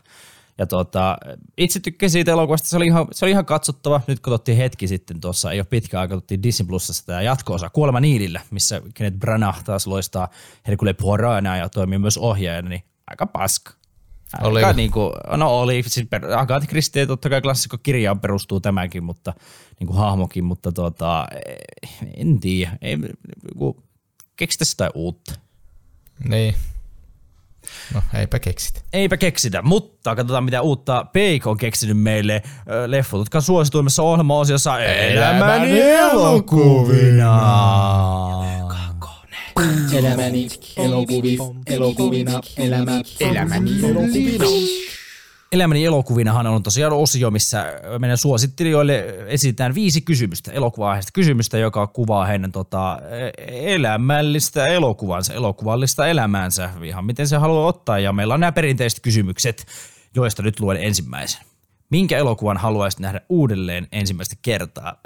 Ja 0.58 0.66
tota, 0.66 1.18
itse 1.56 1.80
tykkäsin 1.80 2.12
siitä 2.12 2.32
elokuvasta, 2.32 2.68
se 2.68 2.76
oli, 2.76 2.86
ihan, 2.86 3.06
se 3.12 3.24
oli 3.24 3.30
ihan 3.30 3.46
katsottava. 3.46 4.00
Nyt 4.06 4.20
katsottiin 4.20 4.58
hetki 4.58 4.88
sitten 4.88 5.20
tuossa, 5.20 5.52
ei 5.52 5.60
ole 5.60 5.66
pitkä 5.70 6.00
aika, 6.00 6.14
katsottiin 6.14 6.42
Disney 6.42 6.66
Plusassa 6.66 7.06
tämä 7.06 7.22
jatko-osa 7.22 7.70
Kuolema 7.70 8.00
Niilillä, 8.00 8.40
missä 8.50 8.82
Kenneth 8.94 9.18
Branagh 9.18 9.64
taas 9.64 9.86
loistaa 9.86 10.28
Hercule 10.66 10.94
Poirotna 10.94 11.56
ja 11.56 11.68
toimii 11.68 11.98
myös 11.98 12.18
ohjaajana, 12.18 12.68
niin 12.68 12.82
aika 13.06 13.26
paska. 13.26 13.72
Oli. 14.42 14.64
Aika 14.64 14.76
niin 14.76 14.90
kuin, 14.90 15.12
no 15.36 15.60
oli, 15.60 15.82
siis 15.86 16.06
per, 16.10 16.32
Agatha 16.32 16.68
Christie 16.68 17.06
totta 17.06 17.30
kai 17.30 17.40
klassikko 17.40 17.78
kirjaan 17.78 18.20
perustuu 18.20 18.60
tämäkin, 18.60 19.04
mutta 19.04 19.34
niin 19.80 19.86
kuin 19.86 19.98
hahmokin, 19.98 20.44
mutta 20.44 20.72
tota, 20.72 21.26
en 22.16 22.40
tiedä, 22.40 22.78
ei, 22.82 22.96
niin 22.96 23.16
keksitä 24.36 24.64
sitä 24.64 24.90
uutta. 24.94 25.34
Niin. 26.28 26.54
No, 27.94 28.02
eipä 28.18 28.38
keksitä. 28.38 28.80
Eipä 28.92 29.16
keksitä, 29.16 29.62
mutta 29.62 30.16
katsotaan 30.16 30.44
mitä 30.44 30.62
uutta 30.62 31.06
Peik 31.12 31.46
on 31.46 31.56
keksinyt 31.56 31.98
meille 31.98 32.42
leffotutkan 32.86 33.42
suosituimmassa 33.42 34.02
ohjelma-osiossa 34.02 34.78
Elämäni 34.80 35.80
elokuvina. 35.80 37.40
Elämäni 39.92 40.48
elokuvina, 40.76 41.44
elokuvina, 41.66 42.40
elämä, 42.56 43.00
elämäni 43.20 43.70
elokuvina. 43.82 44.44
Elämäni 45.52 45.84
elokuvinahan 45.84 46.46
on 46.46 46.62
tosiaan 46.62 46.92
osio, 46.92 47.30
missä 47.30 47.66
meidän 47.98 48.18
suosittelijoille 48.18 49.24
esitetään 49.26 49.74
viisi 49.74 50.00
kysymystä, 50.00 50.52
elokuva 50.52 50.98
kysymystä, 51.12 51.58
joka 51.58 51.86
kuvaa 51.86 52.26
heidän 52.26 52.52
tota, 52.52 52.98
elämällistä 53.48 54.66
elokuvansa, 54.66 55.34
elokuvallista 55.34 56.06
elämäänsä, 56.06 56.70
ihan 56.82 57.04
miten 57.04 57.28
se 57.28 57.36
haluaa 57.36 57.66
ottaa. 57.66 57.98
Ja 57.98 58.12
meillä 58.12 58.34
on 58.34 58.40
nämä 58.40 58.52
perinteiset 58.52 59.00
kysymykset, 59.00 59.66
joista 60.14 60.42
nyt 60.42 60.60
luen 60.60 60.82
ensimmäisen. 60.82 61.40
Minkä 61.90 62.18
elokuvan 62.18 62.56
haluaisit 62.56 63.00
nähdä 63.00 63.20
uudelleen 63.28 63.88
ensimmäistä 63.92 64.36
kertaa? 64.42 65.00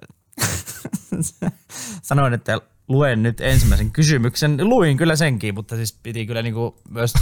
Sanoin, 2.02 2.34
että 2.34 2.60
luen 2.88 3.22
nyt 3.22 3.40
ensimmäisen 3.40 3.90
kysymyksen. 3.90 4.68
Luin 4.68 4.96
kyllä 4.96 5.16
senkin, 5.16 5.54
mutta 5.54 5.76
siis 5.76 5.98
piti 6.02 6.26
kyllä 6.26 6.42
niinku 6.42 6.76
myös... 6.88 7.12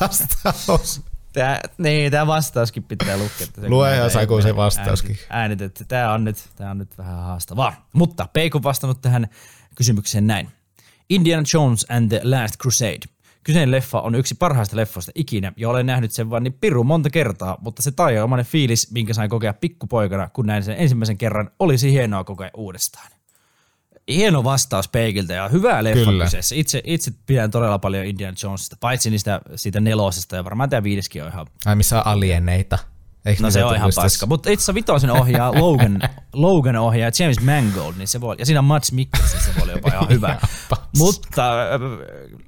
Vastaus. 0.00 1.00
Tää, 1.34 1.60
niin, 1.78 2.12
tämä 2.12 2.26
vastauskin 2.26 2.82
pitää 2.82 3.16
lukea. 3.16 3.46
Lue 3.68 3.96
ja 3.96 4.08
Saku 4.08 4.42
se 4.42 4.56
vastauskin. 4.56 5.18
Äänitetty. 5.30 5.84
Tämä 5.84 6.12
on, 6.12 6.24
nyt, 6.24 6.36
tämä 6.56 6.70
on 6.70 6.78
nyt 6.78 6.98
vähän 6.98 7.16
haastavaa. 7.16 7.88
Mutta 7.92 8.28
Peikon 8.32 8.62
vastannut 8.62 9.00
tähän 9.00 9.28
kysymykseen 9.74 10.26
näin. 10.26 10.48
Indiana 11.08 11.44
Jones 11.54 11.86
and 11.88 12.08
the 12.08 12.20
Last 12.24 12.56
Crusade. 12.56 13.00
Kyseinen 13.44 13.70
leffa 13.70 14.00
on 14.00 14.14
yksi 14.14 14.34
parhaista 14.34 14.76
leffoista 14.76 15.12
ikinä 15.14 15.52
ja 15.56 15.68
olen 15.68 15.86
nähnyt 15.86 16.12
sen 16.12 16.30
vain 16.30 16.44
niin 16.44 16.52
pirun 16.52 16.86
monta 16.86 17.10
kertaa, 17.10 17.58
mutta 17.60 17.82
se 17.82 17.90
taianomainen 17.90 18.46
fiilis, 18.46 18.90
minkä 18.90 19.14
sain 19.14 19.30
kokea 19.30 19.54
pikkupoikana, 19.54 20.28
kun 20.32 20.46
näin 20.46 20.62
sen 20.62 20.76
ensimmäisen 20.78 21.18
kerran, 21.18 21.50
olisi 21.58 21.92
hienoa 21.92 22.24
kokea 22.24 22.50
uudestaan. 22.56 23.10
Hieno 24.08 24.44
vastaus 24.44 24.88
Peikiltä 24.88 25.34
ja 25.34 25.48
hyvää 25.48 25.84
leffa 25.84 26.04
Kyllä. 26.04 26.24
kyseessä. 26.24 26.54
Itse, 26.54 26.80
itse 26.84 27.10
pidän 27.26 27.50
todella 27.50 27.78
paljon 27.78 28.06
Indiana 28.06 28.36
Jonesista, 28.42 28.76
paitsi 28.80 29.10
niistä 29.10 29.40
siitä 29.56 29.80
nelosesta 29.80 30.36
ja 30.36 30.44
varmaan 30.44 30.70
tämä 30.70 30.82
viideskin 30.82 31.22
on 31.22 31.28
ihan 31.28 31.46
Ai 31.66 31.76
missä 31.76 31.98
on 31.98 32.06
alieneita. 32.06 32.78
Eikö 33.24 33.42
No 33.42 33.50
se 33.50 33.64
on 33.64 33.76
ihan 33.76 33.92
paska. 33.96 34.26
Mutta 34.26 34.50
itse 34.50 34.62
asiassa 34.62 34.74
vitosen 34.74 35.10
ohjaa 35.10 35.52
Logan, 35.60 36.00
Logan 36.32 36.76
ohjaaja 36.76 37.12
James 37.18 37.40
Mangold, 37.40 37.94
niin 37.98 38.08
se 38.08 38.20
voi, 38.20 38.36
ja 38.38 38.46
siinä 38.46 38.60
on 38.60 38.64
Mads 38.64 38.92
Mikkelsen, 38.92 39.40
se 39.40 39.50
voi 39.54 39.62
olla 39.62 39.72
jopa 39.72 39.88
ihan 39.88 40.08
hyvä. 40.08 40.38
Mutta 40.98 41.62
äh, 41.62 41.80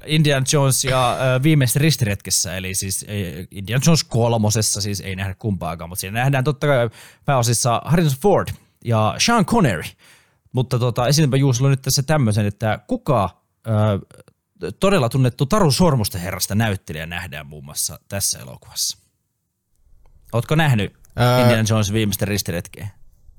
Indiana 0.06 0.46
Jones 0.52 0.84
ja 0.84 1.12
äh, 1.12 1.42
viimeisessä 1.42 1.78
ristiretkessä, 1.78 2.56
eli 2.56 2.74
siis 2.74 3.06
äh, 3.08 3.46
Indiana 3.50 3.82
Jones 3.86 4.04
kolmosessa, 4.04 4.80
siis 4.80 5.00
ei 5.00 5.16
nähdä 5.16 5.34
kumpaakaan, 5.38 5.88
mutta 5.88 6.00
siinä 6.00 6.18
nähdään 6.18 6.44
totta 6.44 6.66
kai 6.66 6.90
pääosissa 7.24 7.82
Harrison 7.84 8.18
Ford 8.20 8.48
ja 8.84 9.14
Sean 9.18 9.46
Connery. 9.46 9.82
Mutta 10.56 10.78
tota, 10.78 11.08
esitänpä 11.08 11.36
Juusolle 11.36 11.70
nyt 11.70 11.82
tässä 11.82 12.02
tämmöisen, 12.02 12.46
että 12.46 12.78
kuka 12.86 13.24
äh, 13.68 14.72
todella 14.80 15.08
tunnettu 15.08 15.46
Taru 15.46 15.70
Sormusten 15.70 16.20
herrasta 16.20 16.54
näyttelijä 16.54 17.06
nähdään 17.06 17.46
muun 17.46 17.64
muassa 17.64 17.98
tässä 18.08 18.38
elokuvassa? 18.38 18.98
Ootko 20.32 20.54
nähnyt 20.54 20.92
Ää- 21.16 21.40
Indiana 21.40 21.64
Jones 21.68 21.92
viimeistä 21.92 22.24
ristiretkeä? 22.24 22.88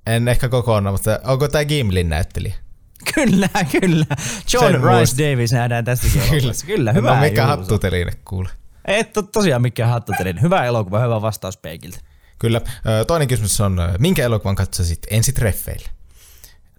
En 0.07 0.27
ehkä 0.27 0.49
kokonaan, 0.49 0.93
mutta 0.93 1.19
onko 1.23 1.47
tämä 1.47 1.65
Gimlin 1.65 2.09
näyttelijä? 2.09 2.55
Kyllä, 3.15 3.49
kyllä. 3.81 4.05
John 4.53 4.65
Sen 4.65 4.73
Rice 4.83 4.95
muistin. 4.97 5.31
Davis 5.31 5.51
nähdään 5.51 5.85
tässäkin 5.85 6.21
elokuvassa. 6.31 6.65
Kyllä, 6.65 6.93
hyvä. 6.93 7.15
No 7.15 7.21
mikä 7.21 7.41
Juuso. 7.41 7.57
hattuteline 7.57 8.11
kuule. 8.25 8.49
Et 8.85 9.17
ole 9.17 9.25
tosiaan 9.31 9.61
mikään 9.61 9.89
hattutelin. 9.89 10.41
Hyvä 10.41 10.65
elokuva, 10.65 10.99
hyvä 10.99 11.21
vastaus 11.21 11.57
Peikiltä. 11.57 11.99
Kyllä. 12.39 12.61
Toinen 13.07 13.27
kysymys 13.27 13.61
on, 13.61 13.77
minkä 13.99 14.23
elokuvan 14.23 14.55
katsoisit 14.55 14.99
ensitreffeille? 15.09 15.89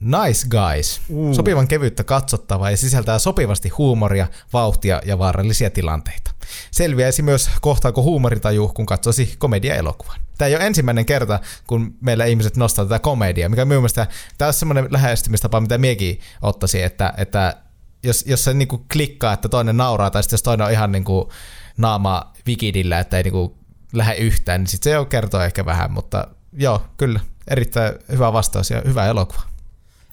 Nice 0.00 0.48
Guys. 0.48 1.00
Uh. 1.08 1.34
Sopivan 1.34 1.68
kevyttä 1.68 2.04
katsottavaa 2.04 2.70
ja 2.70 2.76
sisältää 2.76 3.18
sopivasti 3.18 3.68
huumoria, 3.68 4.26
vauhtia 4.52 5.02
ja 5.04 5.18
vaarallisia 5.18 5.70
tilanteita. 5.70 6.30
Selviäisi 6.70 7.22
myös 7.22 7.50
kohtaako 7.60 8.02
huumoritaju, 8.02 8.68
kun 8.68 8.86
katsoisi 8.86 9.34
komedia-elokuvan. 9.38 10.20
Tämä 10.38 10.48
ei 10.48 10.56
ole 10.56 10.66
ensimmäinen 10.66 11.06
kerta, 11.06 11.40
kun 11.66 11.94
meillä 12.00 12.24
ihmiset 12.24 12.56
nostaa 12.56 12.84
tätä 12.84 12.98
komediaa, 12.98 13.48
mikä 13.48 13.64
minun 13.64 13.82
mielestä 13.82 14.06
tämä 14.38 14.46
on 14.46 14.52
semmoinen 14.52 14.86
lähestymistapa, 14.90 15.60
mitä 15.60 15.78
miekin 15.78 16.20
ottaisin, 16.42 16.84
että, 16.84 17.14
että 17.16 17.56
jos, 18.02 18.24
jos 18.26 18.44
se 18.44 18.54
niinku 18.54 18.84
klikkaa, 18.92 19.32
että 19.32 19.48
toinen 19.48 19.76
nauraa, 19.76 20.10
tai 20.10 20.22
sitten 20.22 20.34
jos 20.34 20.42
toinen 20.42 20.66
on 20.66 20.72
ihan 20.72 20.92
niinku 20.92 21.32
naama 21.76 22.32
vikidillä, 22.46 22.98
että 22.98 23.16
ei 23.16 23.22
niinku 23.22 23.58
lähde 23.92 24.14
yhtään, 24.14 24.60
niin 24.60 24.68
sitten 24.68 24.90
se 24.90 24.94
jo 24.94 25.04
kertoo 25.04 25.40
ehkä 25.40 25.64
vähän, 25.64 25.90
mutta 25.90 26.28
joo, 26.52 26.82
kyllä, 26.96 27.20
erittäin 27.48 27.94
hyvä 28.12 28.32
vastaus 28.32 28.70
ja 28.70 28.82
hyvä 28.86 29.06
elokuva. 29.06 29.57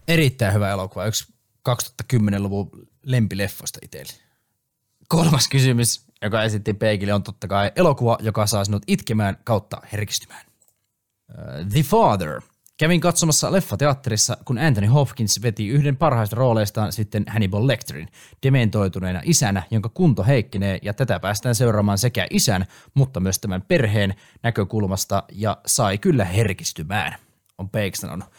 Erittäin 0.07 0.53
hyvä 0.53 0.69
elokuva. 0.69 1.05
Yksi 1.05 1.33
2010-luvun 1.69 2.69
lempileffoista 3.03 3.79
itselle. 3.83 4.13
Kolmas 5.07 5.47
kysymys, 5.47 6.05
joka 6.21 6.43
esitti 6.43 6.73
Peikille, 6.73 7.13
on 7.13 7.23
totta 7.23 7.47
kai 7.47 7.71
elokuva, 7.75 8.17
joka 8.21 8.47
saa 8.47 8.65
sinut 8.65 8.83
itkemään 8.87 9.37
kautta 9.43 9.81
herkistymään. 9.91 10.45
Uh, 11.29 11.69
The 11.69 11.83
Father. 11.83 12.41
Kävin 12.77 13.01
katsomassa 13.01 13.51
leffateatterissa, 13.51 14.37
kun 14.45 14.57
Anthony 14.57 14.87
Hopkins 14.87 15.41
veti 15.41 15.67
yhden 15.67 15.97
parhaista 15.97 16.35
rooleistaan 16.35 16.93
sitten 16.93 17.23
Hannibal 17.27 17.67
Lecterin, 17.67 18.07
dementoituneena 18.43 19.21
isänä, 19.23 19.63
jonka 19.71 19.89
kunto 19.89 20.23
heikkenee, 20.23 20.79
ja 20.81 20.93
tätä 20.93 21.19
päästään 21.19 21.55
seuraamaan 21.55 21.97
sekä 21.97 22.27
isän, 22.29 22.65
mutta 22.93 23.19
myös 23.19 23.39
tämän 23.39 23.61
perheen 23.61 24.15
näkökulmasta, 24.43 25.23
ja 25.31 25.57
sai 25.65 25.97
kyllä 25.97 26.25
herkistymään, 26.25 27.15
on 27.57 27.69
Peik 27.69 27.95
sanonut. 27.95 28.29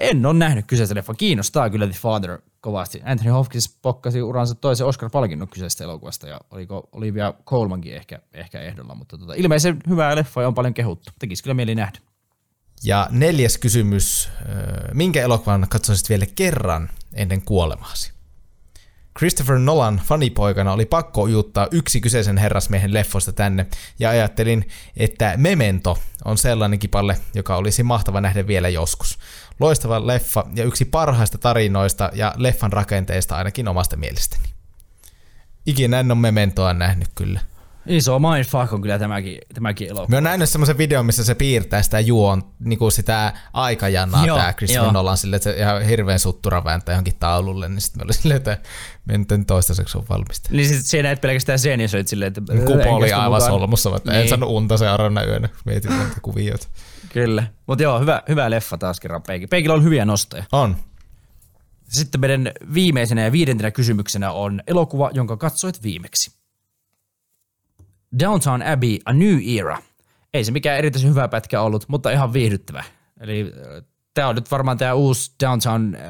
En 0.00 0.26
ole 0.26 0.34
nähnyt 0.34 0.66
kyseistä 0.66 0.94
leffa. 0.94 1.14
Kiinnostaa 1.14 1.70
kyllä 1.70 1.86
The 1.86 1.98
Father 2.00 2.38
kovasti. 2.60 3.02
Anthony 3.04 3.30
Hopkins 3.30 3.78
pokkasi 3.82 4.22
uransa 4.22 4.54
toisen 4.54 4.86
Oscar-palkinnon 4.86 5.48
kyseisestä 5.48 5.84
elokuvasta 5.84 6.28
ja 6.28 6.40
oliko 6.50 6.88
Olivia 6.92 7.34
Colmankin 7.46 7.94
ehkä, 7.94 8.18
ehkä 8.32 8.60
ehdolla, 8.60 8.94
mutta 8.94 9.18
tota, 9.18 9.34
ilmeisen 9.34 9.76
hyvää 9.88 10.16
leffa 10.16 10.42
ja 10.42 10.48
on 10.48 10.54
paljon 10.54 10.74
kehuttu. 10.74 11.10
Tekisi 11.18 11.42
kyllä 11.42 11.54
mieli 11.54 11.74
nähdä. 11.74 11.98
Ja 12.84 13.08
neljäs 13.10 13.58
kysymys, 13.58 14.28
minkä 14.92 15.22
elokuvan 15.22 15.66
katsoisit 15.70 16.08
vielä 16.08 16.26
kerran 16.34 16.90
ennen 17.14 17.42
kuolemaasi? 17.42 18.14
Christopher 19.18 19.58
Nolan 19.58 20.00
fanipoikana 20.04 20.72
oli 20.72 20.86
pakko 20.86 21.22
ujuttaa 21.22 21.68
yksi 21.70 22.00
kyseisen 22.00 22.38
herrasmiehen 22.38 22.94
leffoista 22.94 23.32
tänne, 23.32 23.66
ja 23.98 24.10
ajattelin, 24.10 24.68
että 24.96 25.34
Memento 25.36 25.98
on 26.24 26.38
sellainen 26.38 26.78
kipalle, 26.78 27.16
joka 27.34 27.56
olisi 27.56 27.82
mahtava 27.82 28.20
nähdä 28.20 28.46
vielä 28.46 28.68
joskus. 28.68 29.18
Loistava 29.60 30.06
leffa 30.06 30.44
ja 30.54 30.64
yksi 30.64 30.84
parhaista 30.84 31.38
tarinoista 31.38 32.10
ja 32.14 32.34
leffan 32.36 32.72
rakenteista 32.72 33.36
ainakin 33.36 33.68
omasta 33.68 33.96
mielestäni. 33.96 34.44
Ikinä 35.66 36.00
en 36.00 36.10
ole 36.10 36.18
Mementoa 36.18 36.74
nähnyt 36.74 37.08
kyllä. 37.14 37.40
Iso 37.86 38.18
mindfuck 38.18 38.72
on 38.72 38.82
kyllä 38.82 38.98
tämäkin, 38.98 39.38
tämäkin 39.54 39.88
elokuva. 39.88 40.06
Mä 40.08 40.16
oon 40.16 40.24
nähnyt 40.24 40.48
semmoisen 40.48 40.78
videon, 40.78 41.06
missä 41.06 41.24
se 41.24 41.34
piirtää 41.34 41.82
sitä 41.82 42.00
juon, 42.00 42.42
niinku 42.60 42.90
sitä 42.90 43.32
aikajanaa 43.52 44.26
Joo, 44.26 44.36
tää 44.38 44.52
Christopher. 44.52 44.92
Nolan 44.92 45.16
silleen, 45.16 45.36
että 45.36 45.50
se 45.52 45.56
ihan 45.58 45.82
hirveän 45.82 46.18
suttura 46.18 46.64
vääntää 46.64 46.92
johonkin 46.92 47.16
taululle, 47.20 47.68
niin 47.68 47.80
sitten 47.80 48.00
mä 48.00 48.04
olin 48.04 48.14
silleen, 48.14 48.36
että 48.36 48.58
menten 49.04 49.46
toistaiseksi 49.46 49.98
on 49.98 50.04
valmista. 50.08 50.48
Niin 50.52 50.68
sit 50.68 50.86
siinä 50.86 51.10
et 51.10 51.20
pelkästään 51.20 51.58
sen 51.58 51.80
ja 51.80 51.88
söit 51.88 52.08
silleen, 52.08 52.28
että... 52.28 52.40
Kupo 52.66 52.94
oli 52.94 53.12
aivan 53.12 53.26
mukaan- 53.40 53.50
solmussa, 53.50 53.96
että 53.96 54.12
en 54.12 54.18
Niin. 54.18 54.28
saanut 54.28 54.50
unta 54.50 54.76
seuraavana 54.76 55.24
yönä, 55.24 55.48
mietin 55.64 55.90
näitä 55.90 56.20
kuvioita. 56.22 56.66
Kyllä. 57.12 57.46
Mutta 57.66 57.82
joo, 57.82 58.00
hyvä, 58.00 58.22
hyvä 58.28 58.50
leffa 58.50 58.78
taas 58.78 59.00
kerran 59.00 59.22
Peikki. 59.22 59.46
Peikillä 59.46 59.74
on 59.74 59.84
hyviä 59.84 60.04
nostoja. 60.04 60.44
On. 60.52 60.76
Sitten 61.88 62.20
meidän 62.20 62.52
viimeisenä 62.74 63.22
ja 63.24 63.32
viidentenä 63.32 63.70
kysymyksenä 63.70 64.30
on 64.32 64.62
elokuva, 64.66 65.10
jonka 65.14 65.36
katsoit 65.36 65.82
viimeksi. 65.82 66.43
Downtown 68.18 68.62
Abbey, 68.62 68.98
A 69.04 69.12
New 69.12 69.38
Era. 69.58 69.78
Ei 70.34 70.44
se 70.44 70.52
mikään 70.52 70.78
erityisen 70.78 71.10
hyvä 71.10 71.28
pätkä 71.28 71.60
ollut, 71.60 71.84
mutta 71.88 72.10
ihan 72.10 72.32
viihdyttävä. 72.32 72.84
Eli 73.20 73.52
tämä 74.14 74.28
on 74.28 74.34
nyt 74.34 74.50
varmaan 74.50 74.78
tämä 74.78 74.94
uusi 74.94 75.32
Downtown, 75.44 75.94
äh, 75.94 76.00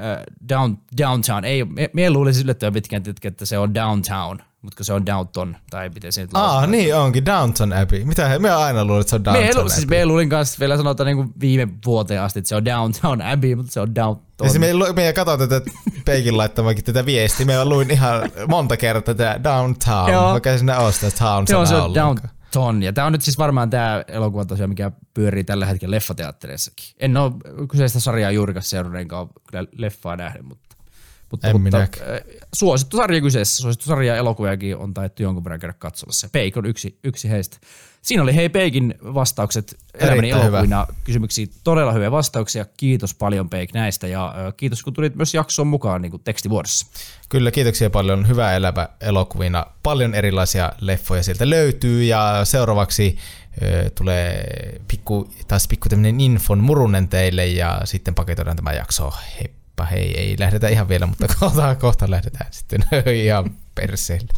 down, 0.48 0.78
Downtown. 0.98 1.44
Ei, 1.44 1.64
me, 1.64 1.90
me 1.92 2.10
luulisin 2.10 2.44
yllättävän 2.44 2.72
pitkään, 2.72 3.02
että 3.24 3.46
se 3.46 3.58
on 3.58 3.74
Downtown, 3.74 4.38
mutta 4.64 4.76
kun 4.76 4.84
se 4.86 4.92
on 4.92 5.06
Downton, 5.06 5.56
tai 5.70 5.88
miten 5.88 6.12
se 6.12 6.20
nyt 6.20 6.30
Aa, 6.34 6.42
lausutaan. 6.42 6.70
niin 6.70 6.96
onkin, 6.96 7.26
Downton 7.26 7.72
Abbey. 7.72 8.04
Mitä 8.04 8.28
he, 8.28 8.38
me 8.38 8.50
aina 8.50 8.84
luulin, 8.84 9.00
että 9.00 9.10
se 9.10 9.16
on 9.16 9.22
Me, 9.22 9.38
Downton 9.42 9.64
lu, 9.64 9.68
siis 9.68 9.84
Abbey. 9.84 9.98
me 9.98 10.06
luulin 10.06 10.28
kanssa 10.28 10.56
vielä 10.60 10.76
sanotaan 10.76 11.06
niin 11.06 11.32
viime 11.40 11.68
vuoteen 11.86 12.22
asti, 12.22 12.38
että 12.38 12.48
se 12.48 12.56
on 12.56 12.64
Downtown 12.64 13.22
Abbey, 13.22 13.54
mutta 13.54 13.72
se 13.72 13.80
on 13.80 13.94
Downton. 13.94 14.50
Siis 14.50 14.58
me, 14.60 14.66
me 14.96 15.12
katsoin 15.12 15.38
tätä 15.40 15.70
Peikin 16.04 16.36
laittamakin 16.36 16.84
tätä 16.84 17.06
viestiä. 17.06 17.46
Me 17.46 17.64
luin 17.64 17.90
ihan 17.90 18.30
monta 18.48 18.76
kertaa 18.76 19.14
tätä 19.14 19.40
Downtown, 19.44 20.12
Joo. 20.12 20.32
vaikka 20.32 20.58
sinne 20.58 20.78
ole 20.78 20.92
sitä 20.92 21.10
town 21.18 21.46
Joo, 21.50 21.66
se 21.66 21.74
on. 21.74 21.94
Downton. 21.94 22.82
Ja 22.82 22.92
tämä 22.92 23.06
on 23.06 23.12
nyt 23.12 23.22
siis 23.22 23.38
varmaan 23.38 23.70
tämä 23.70 24.04
elokuva 24.08 24.44
tosiaan, 24.44 24.68
mikä 24.70 24.90
pyörii 25.14 25.44
tällä 25.44 25.66
hetkellä 25.66 25.94
leffateattereissakin. 25.94 26.86
En 26.98 27.16
ole 27.16 27.32
kyseistä 27.70 28.00
sarjaa 28.00 28.30
juurikaan 28.30 28.64
ole 29.12 29.28
kyllä 29.50 29.66
leffaa 29.76 30.16
nähnyt, 30.16 30.44
mutta, 30.44 30.63
mutta, 31.34 31.48
En 31.48 31.60
mutta 31.60 31.76
minäkään. 31.78 32.10
äh, 32.14 32.20
suosittu 32.54 32.96
sarja 32.96 33.20
kyseessä. 33.20 33.62
Suosittu 33.62 33.86
sarja 33.86 34.16
elokuviakin 34.16 34.76
on 34.76 34.94
taidettu 34.94 35.22
jonkun 35.22 35.44
verran 35.44 35.60
käydä 35.60 35.74
katsomassa. 35.78 36.28
Peik 36.32 36.56
on 36.56 36.66
yksi, 36.66 36.98
yksi 37.04 37.30
heistä. 37.30 37.56
Siinä 38.02 38.22
oli 38.22 38.34
hei 38.34 38.48
Peikin 38.48 38.94
vastaukset 39.14 39.76
elämäni 39.94 40.18
Erittäin 40.18 40.46
hyvä. 40.46 40.58
elokuvina 40.58 40.86
kysymyksiin. 41.04 41.50
Todella 41.64 41.92
hyviä 41.92 42.10
vastauksia. 42.10 42.64
Kiitos 42.76 43.14
paljon 43.14 43.48
Peik 43.50 43.72
näistä 43.72 44.06
ja 44.06 44.26
äh, 44.46 44.54
kiitos 44.56 44.82
kun 44.82 44.92
tulit 44.92 45.14
myös 45.14 45.34
jaksoon 45.34 45.66
mukaan 45.66 46.02
niin 46.02 46.10
kuin 46.10 46.22
tekstivuodossa. 46.24 46.86
Kyllä, 47.28 47.50
kiitoksia 47.50 47.90
paljon. 47.90 48.28
Hyvä 48.28 48.52
elävä 48.52 48.88
elokuvina. 49.00 49.66
Paljon 49.82 50.14
erilaisia 50.14 50.72
leffoja 50.80 51.22
sieltä 51.22 51.50
löytyy 51.50 52.02
ja 52.04 52.40
seuraavaksi 52.44 53.18
ö, 53.62 53.90
tulee 53.90 54.44
pikku, 54.88 55.30
taas 55.48 55.68
pikku 55.68 55.88
tämmönen 55.88 56.20
infon 56.20 56.58
murunen 56.58 57.08
teille 57.08 57.46
ja 57.46 57.80
sitten 57.84 58.14
paketoidaan 58.14 58.56
tämä 58.56 58.72
jakso. 58.72 59.12
Heippa 59.40 59.63
hei, 59.82 60.18
ei 60.18 60.36
lähdetä 60.38 60.68
ihan 60.68 60.88
vielä, 60.88 61.06
mutta 61.06 61.26
kohta, 61.40 61.74
kohta 61.74 62.10
lähdetään 62.10 62.52
sitten 62.52 62.84
ihan 63.24 63.50
perseelle. 63.74 64.28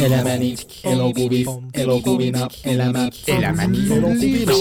Elämäni 0.00 0.56
elokuvissa, 0.84 1.50
elokuvina, 1.74 2.48
elämä, 2.64 3.08
elämäni 3.26 3.78
elokuvina. 3.96 4.52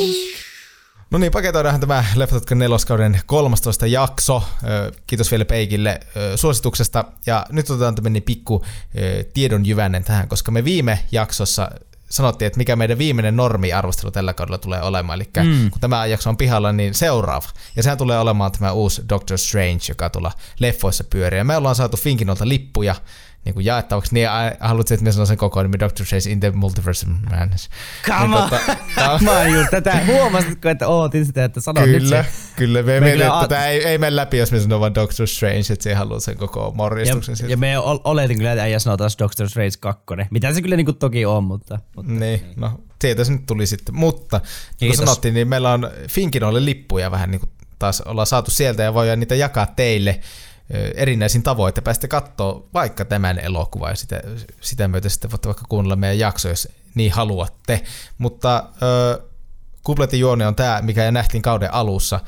No 1.12 1.18
niin, 1.18 1.32
paketoidaanhan 1.32 1.82
tämä 1.82 2.06
Leffatutkan 2.16 2.60
neloskauden 2.60 3.22
13 3.26 3.88
jakso. 3.88 4.44
Kiitos 5.08 5.32
vielä 5.32 5.46
Peikille 5.46 6.00
suosituksesta. 6.36 7.06
Ja 7.26 7.46
nyt 7.50 7.70
otetaan 7.70 7.96
tämmöinen 7.96 8.22
pikku 8.22 8.66
ö, 8.98 9.24
tiedon 9.34 9.66
jyvänen 9.66 10.04
tähän, 10.04 10.28
koska 10.28 10.52
me 10.52 10.64
viime 10.64 11.00
jaksossa 11.12 11.72
sanottiin, 12.10 12.48
että 12.48 12.58
mikä 12.58 12.76
meidän 12.76 12.98
viimeinen 12.98 13.36
normi-arvostelu 13.36 14.12
tällä 14.12 14.34
kaudella 14.34 14.58
tulee 14.58 14.82
olemaan. 14.82 15.22
Eli 15.22 15.30
mm. 15.44 15.72
kun 15.72 15.82
tämä 15.82 16.06
jakso 16.06 16.30
on 16.30 16.38
pihalla, 16.38 16.72
niin 16.72 16.94
seuraava. 16.94 17.48
Ja 17.76 17.84
sehän 17.84 17.98
tulee 17.98 18.20
olemaan 18.20 18.52
tämä 18.52 18.72
uusi 18.72 19.02
Doctor 19.10 19.38
Strange, 19.38 19.82
joka 19.90 20.10
tuolla 20.10 20.32
leffoissa 20.60 21.04
pyörii. 21.04 21.38
Ja 21.38 21.44
me 21.44 21.58
ollaan 21.58 21.76
saatu 21.76 21.98
Finkinolta 21.98 22.48
lippuja 22.48 22.96
niin 23.46 23.54
kuin 23.54 23.66
jaettavaksi, 23.66 24.14
niin 24.14 24.28
haluatko, 24.60 24.94
että 24.94 25.04
me 25.04 25.12
sanon 25.12 25.28
sen 25.28 25.38
koko 25.38 25.64
nimi 25.64 25.80
Doctor 25.80 26.06
Strange 26.06 26.30
in 26.32 26.40
the 26.40 26.52
Multiverse 26.52 27.06
of 27.10 27.14
Madness. 27.32 27.70
Come 28.06 28.20
Niin 28.28 28.34
on! 28.34 28.50
tota, 28.50 29.20
Mä 29.26 29.32
oon 29.32 29.52
just 29.54 29.70
tätä, 29.72 30.00
huomasitko, 30.08 30.70
että 30.70 30.88
ootin 30.88 31.26
sitä, 31.26 31.44
että 31.44 31.62
sanot 31.62 31.86
nyt 31.86 32.04
Kyllä, 32.04 32.24
se. 32.24 32.30
kyllä. 32.56 32.84
Me, 32.84 33.00
Me 33.00 33.12
kyllä 33.12 33.26
että 33.26 33.48
tämä 33.48 33.68
ei, 33.68 33.86
ei 33.86 33.98
mene 33.98 34.16
läpi, 34.16 34.38
jos 34.38 34.52
me 34.52 34.60
sanoo 34.60 34.80
vaan 34.80 34.96
Doctor 34.96 35.28
Strange, 35.28 35.60
että 35.60 35.84
se 35.84 35.94
haluaa 35.94 36.20
sen 36.20 36.38
koko 36.38 36.66
Ja, 36.66 36.72
morjistuksen 36.76 37.36
sieltä. 37.36 37.54
ja 37.54 37.58
me 37.58 37.80
ol- 37.80 38.00
oletin 38.04 38.38
kyllä, 38.38 38.52
että 38.52 38.64
äijä 38.64 38.80
sanoo 38.80 38.98
taas 38.98 39.18
Doctor 39.20 39.50
Strange 39.50 39.72
2. 39.80 40.04
Mitä 40.32 40.54
se 40.54 40.62
kyllä 40.62 40.76
niinku 40.76 40.94
toki 40.94 41.26
on, 41.26 41.44
mutta... 41.44 41.80
mutta 41.96 42.12
Niin, 42.12 42.42
no 42.56 42.72
siitä 43.02 43.24
se 43.24 43.32
nyt 43.32 43.46
tuli 43.46 43.66
sitten. 43.68 43.96
Mutta 43.96 44.42
niin 44.82 44.90
kuin 44.90 44.98
sanottiin, 44.98 45.34
niin 45.34 45.48
meillä 45.48 45.72
on 45.74 45.90
Finkinoille 46.10 46.66
lippuja 46.66 47.12
vähän 47.12 47.32
niin 47.32 47.40
kuin 47.40 47.50
taas 47.80 48.02
ollaan 48.02 48.28
saatu 48.28 48.52
sieltä 48.52 48.84
ja 48.84 48.94
voidaan 48.94 49.20
niitä 49.20 49.36
jakaa 49.36 49.66
teille 49.66 50.20
erinäisin 50.96 51.44
tavoin, 51.44 51.70
että 51.70 51.82
pääsette 51.82 52.08
katsoa 52.08 52.64
vaikka 52.74 53.06
tämän 53.06 53.40
elokuvan 53.40 53.90
ja 53.90 53.96
sitä, 53.96 54.22
sitä 54.62 54.88
myötä 54.88 55.10
sitten 55.10 55.32
voitte 55.32 55.48
vaikka 55.48 55.66
kuunnella 55.70 55.96
meidän 55.96 56.20
jakso, 56.20 56.50
jos 56.50 56.68
niin 56.96 57.12
haluatte. 57.12 57.84
Mutta 58.18 58.70
ö, 58.82 59.22
kupletin 59.84 60.20
juone 60.20 60.48
on 60.48 60.56
tämä, 60.56 60.82
mikä 60.82 61.12
nähtiin 61.12 61.42
kauden 61.42 61.74
alussa. 61.74 62.20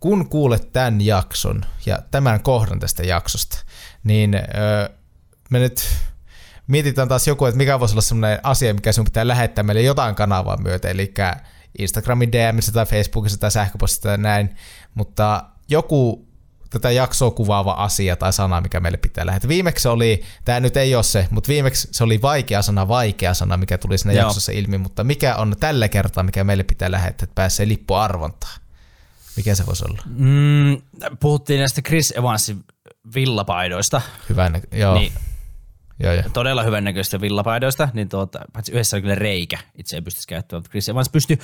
Kun 0.00 0.28
kuulet 0.28 0.72
tämän 0.72 1.00
jakson 1.00 1.64
ja 1.86 1.98
tämän 2.10 2.42
kohdan 2.42 2.80
tästä 2.80 3.02
jaksosta, 3.02 3.64
niin 4.04 4.34
ö, 4.34 4.90
me 5.50 5.58
nyt 5.58 5.88
mietitään 6.66 7.08
taas 7.08 7.26
joku, 7.26 7.46
että 7.46 7.58
mikä 7.58 7.80
voisi 7.80 7.94
olla 7.94 8.02
sellainen 8.02 8.40
asia, 8.42 8.74
mikä 8.74 8.92
sinun 8.92 9.04
pitää 9.04 9.28
lähettää 9.28 9.64
meille 9.64 9.82
jotain 9.82 10.14
kanavaa 10.14 10.56
myötä, 10.56 10.88
eli 10.88 11.14
Instagramin 11.78 12.32
DMissä 12.32 12.72
tai 12.72 12.86
Facebookissa 12.86 13.40
tai 13.40 13.50
sähköpostissa 13.50 14.08
tai 14.08 14.18
näin, 14.18 14.56
mutta 14.94 15.44
joku 15.68 16.27
tätä 16.70 16.90
jaksoa 16.90 17.30
kuvaava 17.30 17.72
asia 17.72 18.16
tai 18.16 18.32
sana, 18.32 18.60
mikä 18.60 18.80
meille 18.80 18.98
pitää 18.98 19.26
lähettää. 19.26 19.48
Viimeksi 19.48 19.82
se 19.82 19.88
oli, 19.88 20.22
tämä 20.44 20.60
nyt 20.60 20.76
ei 20.76 20.94
ole 20.94 21.02
se, 21.02 21.28
mutta 21.30 21.48
viimeksi 21.48 21.88
se 21.90 22.04
oli 22.04 22.22
vaikea 22.22 22.62
sana, 22.62 22.88
vaikea 22.88 23.34
sana, 23.34 23.56
mikä 23.56 23.78
tuli 23.78 23.98
siinä 23.98 24.12
Joo. 24.12 24.24
jaksossa 24.24 24.52
ilmi, 24.52 24.78
mutta 24.78 25.04
mikä 25.04 25.36
on 25.36 25.56
tällä 25.60 25.88
kertaa, 25.88 26.24
mikä 26.24 26.44
meille 26.44 26.64
pitää 26.64 26.90
lähettää, 26.90 27.24
että 27.24 27.34
pääsee 27.34 27.68
lippuarvontaan? 27.68 28.60
Mikä 29.36 29.54
se 29.54 29.66
voisi 29.66 29.84
olla? 29.84 30.02
Mm, 30.06 30.82
puhuttiin 31.20 31.58
näistä 31.58 31.82
Chris 31.82 32.14
Evansin 32.16 32.64
villapaidoista. 33.14 34.02
Hyvä 34.28 34.50
joo. 34.72 34.94
Niin, 34.94 35.12
joo, 36.00 36.12
joo. 36.12 36.22
todella 36.32 36.62
hyvän 36.62 36.84
näköistä 36.84 37.20
villapaidoista, 37.20 37.88
niin 37.92 38.08
tuota, 38.08 38.40
paitsi 38.52 38.72
yhdessä 38.72 38.96
on 38.96 39.02
kyllä 39.02 39.14
reikä, 39.14 39.58
itse 39.74 39.96
ei 39.96 40.02
pystyisi 40.02 40.28
käyttämään, 40.28 40.60
mutta 40.60 40.70
Chris 40.70 40.88
Evans 40.88 41.08
pystyy, 41.08 41.38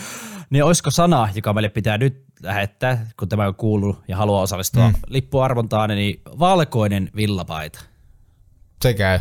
niin 0.51 0.65
olisiko 0.65 0.91
sana, 0.91 1.29
joka 1.35 1.53
meille 1.53 1.69
pitää 1.69 1.99
nyt 1.99 2.25
lähettää, 2.43 3.07
kun 3.19 3.29
tämä 3.29 3.47
on 3.47 3.55
kuullut 3.55 4.03
ja 4.09 4.17
haluaa 4.17 4.43
osallistua 4.43 4.89
mm. 4.89 4.95
lippuarvontaan, 5.07 5.91
niin 5.91 6.23
valkoinen 6.39 7.11
villapaita. 7.17 7.81
Se 8.83 8.95
käy. 8.95 9.19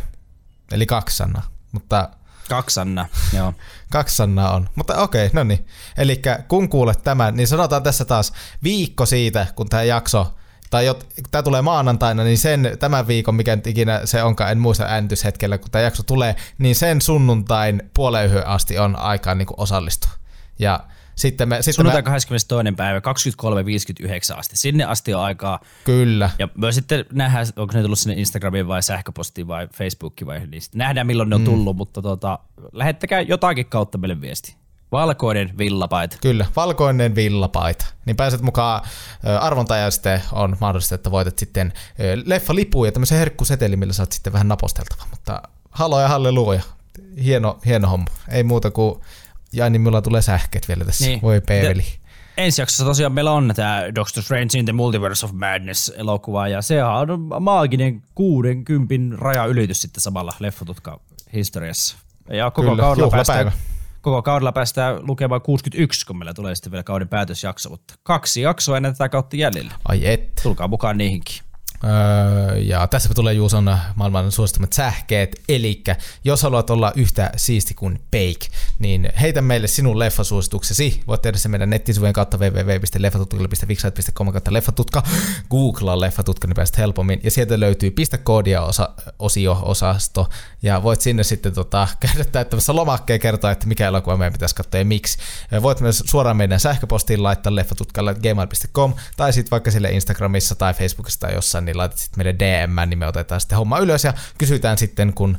Eli 0.71 0.85
kaksi 0.85 1.17
sanaa. 1.17 1.43
Mutta 1.71 2.09
Kaksanna, 2.49 3.05
joo. 3.33 3.53
Kaksi 3.91 4.15
sanaa 4.15 4.55
on. 4.55 4.69
Mutta 4.75 4.97
okei, 4.97 5.29
no 5.33 5.43
niin. 5.43 5.67
Eli 5.97 6.21
kun 6.47 6.69
kuulet 6.69 7.03
tämän, 7.03 7.35
niin 7.35 7.47
sanotaan 7.47 7.83
tässä 7.83 8.05
taas 8.05 8.33
viikko 8.63 9.05
siitä, 9.05 9.47
kun 9.55 9.69
tämä 9.69 9.83
jakso, 9.83 10.35
tai 10.73 10.95
tämä 11.31 11.43
tulee 11.43 11.61
maanantaina, 11.61 12.23
niin 12.23 12.37
sen 12.37 12.77
tämän 12.79 13.07
viikon, 13.07 13.35
mikä 13.35 13.55
nyt 13.55 13.67
ikinä 13.67 14.01
se 14.05 14.23
onkaan, 14.23 14.51
en 14.51 14.57
muista 14.57 14.83
äänityshetkellä, 14.83 15.57
kun 15.57 15.71
tämä 15.71 15.81
jakso 15.81 16.03
tulee, 16.03 16.35
niin 16.57 16.75
sen 16.75 17.01
sunnuntain 17.01 17.81
puoleen 17.93 18.29
yhden 18.29 18.47
asti 18.47 18.77
on 18.79 18.95
aikaa 18.95 19.35
niin 19.35 19.47
osallistua. 19.57 20.11
Ja 20.59 20.79
sitten 21.15 21.49
me... 21.49 21.55
Sitten 21.55 21.73
Sunnuntai 21.73 22.01
me 22.01 22.05
22. 22.05 22.75
päivä 22.75 22.99
23.59 22.99 24.39
asti. 24.39 24.57
Sinne 24.57 24.83
asti 24.83 25.13
on 25.13 25.21
aikaa. 25.21 25.59
kyllä, 25.83 26.29
Ja 26.39 26.47
myös 26.55 26.75
sitten 26.75 27.05
nähdään, 27.11 27.47
onko 27.55 27.73
ne 27.73 27.81
tullut 27.81 27.99
sinne 27.99 28.19
Instagramiin 28.19 28.67
vai 28.67 28.83
sähköpostiin 28.83 29.47
vai 29.47 29.67
Facebookiin 29.67 30.27
vai 30.27 30.47
niin 30.47 30.61
sitten 30.61 30.79
nähdään 30.79 31.07
milloin 31.07 31.29
ne 31.29 31.35
on 31.35 31.43
tullut, 31.43 31.77
mutta 31.77 32.01
tota, 32.01 32.39
lähettäkää 32.71 33.21
jotakin 33.21 33.65
kautta 33.65 33.97
meille 33.97 34.21
viesti. 34.21 34.62
Valkoinen 34.93 35.57
villapaita. 35.57 36.17
Kyllä, 36.21 36.45
valkoinen 36.55 37.15
villapaita. 37.15 37.85
Niin 38.05 38.15
pääset 38.15 38.41
mukaan 38.41 38.81
ö, 39.27 39.39
arvontaan 39.39 39.79
ja 39.79 39.91
sitten 39.91 40.21
on 40.31 40.57
mahdollista, 40.61 40.95
että 40.95 41.11
voitat 41.11 41.39
sitten 41.39 41.73
ö, 41.99 42.17
leffalipuja 42.25 42.87
ja 42.87 42.91
tämmöisen 42.91 43.17
herkkusetelin, 43.17 43.79
millä 43.79 43.93
saat 43.93 44.11
sitten 44.11 44.33
vähän 44.33 44.47
naposteltava. 44.47 45.03
Mutta 45.09 45.41
halo 45.71 46.01
ja 46.01 46.07
halleluja. 46.07 46.61
Hieno, 47.23 47.59
hieno 47.65 47.87
homma. 47.87 48.05
Ei 48.29 48.43
muuta 48.43 48.71
kuin, 48.71 49.01
ja 49.53 49.69
niin 49.69 49.81
minulla 49.81 50.01
tulee 50.01 50.21
sähkeet 50.21 50.67
vielä 50.67 50.85
tässä. 50.85 51.05
Niin. 51.05 51.21
Voi 51.21 51.41
peeveli. 51.41 51.85
Ensi 52.37 52.61
jaksossa 52.61 52.85
tosiaan 52.85 53.13
meillä 53.13 53.31
on 53.31 53.53
tämä 53.55 53.83
Doctor 53.95 54.23
Strange 54.23 54.59
in 54.59 54.65
the 54.65 54.73
Multiverse 54.73 55.25
of 55.25 55.31
Madness 55.31 55.91
elokuva 55.95 56.47
ja 56.47 56.61
se 56.61 56.83
on 56.83 57.29
maaginen 57.39 58.03
60 58.15 59.17
raja 59.17 59.45
ylitys 59.45 59.81
sitten 59.81 60.01
samalla 60.01 60.33
leffatutka 60.39 60.99
historiassa. 61.33 61.97
Ja 62.29 62.51
koko 62.51 62.69
Kyllä, 62.69 62.83
kaudella 62.83 63.09
päästään, 63.09 63.51
koko 64.03 64.21
kaudella 64.21 64.51
päästään 64.51 65.07
lukemaan 65.07 65.41
61, 65.41 66.05
kun 66.05 66.17
meillä 66.17 66.33
tulee 66.33 66.55
sitten 66.55 66.71
vielä 66.71 66.83
kauden 66.83 67.07
päätösjakso, 67.07 67.69
mutta 67.69 67.93
kaksi 68.03 68.41
jaksoa 68.41 68.77
ennen 68.77 68.93
tätä 68.93 69.09
kautta 69.09 69.35
jäljellä. 69.35 69.73
Ai 69.87 70.05
et. 70.05 70.31
Tulkaa 70.43 70.67
mukaan 70.67 70.97
niihinkin. 70.97 71.42
Öö, 71.83 72.57
ja 72.57 72.87
tässä 72.87 73.09
tulee 73.15 73.33
Juuson 73.33 73.77
maailman 73.95 74.31
suosittomat 74.31 74.73
sähkeet, 74.73 75.41
eli 75.49 75.83
jos 76.23 76.43
haluat 76.43 76.69
olla 76.69 76.91
yhtä 76.95 77.31
siisti 77.35 77.73
kuin 77.73 77.99
Bake, 78.11 78.47
niin 78.79 79.09
heitä 79.21 79.41
meille 79.41 79.67
sinun 79.67 79.99
leffasuosituksesi. 79.99 81.01
Voit 81.07 81.21
tehdä 81.21 81.37
se 81.37 81.49
meidän 81.49 81.69
nettisivujen 81.69 82.13
kautta 82.13 82.37
www.leffatutkalla.fixait.com 82.37 84.31
kautta 84.31 84.53
leffatutka. 84.53 85.03
Googlaa 85.49 85.99
leffatutka, 85.99 86.47
niin 86.47 86.55
pääset 86.55 86.77
helpommin. 86.77 87.19
Ja 87.23 87.31
sieltä 87.31 87.59
löytyy 87.59 87.91
pistä 87.91 88.17
koodia 88.17 88.61
osa, 88.61 88.89
osio-osasto, 89.19 90.29
ja 90.61 90.83
voit 90.83 91.01
sinne 91.01 91.23
sitten 91.23 91.53
tota, 91.53 91.87
käydä 91.99 92.25
täyttämässä 92.25 92.75
lomakkeen 92.75 93.19
kertoa, 93.19 93.51
että 93.51 93.67
mikä 93.67 93.87
elokuva 93.87 94.17
meidän 94.17 94.33
pitäisi 94.33 94.55
katsoa 94.55 94.79
ja 94.79 94.85
miksi. 94.85 95.17
Voit 95.61 95.81
myös 95.81 96.03
suoraan 96.05 96.37
meidän 96.37 96.59
sähköpostiin 96.59 97.23
laittaa 97.23 97.55
leffatutkalla.gmail.com 97.55 98.93
tai 99.17 99.33
sitten 99.33 99.51
vaikka 99.51 99.71
sille 99.71 99.91
Instagramissa 99.91 100.55
tai 100.55 100.73
Facebookissa 100.73 101.19
tai 101.19 101.33
jossain, 101.33 101.65
niin 101.65 101.72
laitat 101.77 101.97
sitten 101.97 102.19
meille 102.19 102.39
DM, 102.39 102.89
niin 102.89 102.99
me 102.99 103.07
otetaan 103.07 103.41
sitten 103.41 103.57
homma 103.57 103.79
ylös 103.79 104.03
ja 104.03 104.13
kysytään 104.37 104.77
sitten, 104.77 105.13
kun 105.13 105.37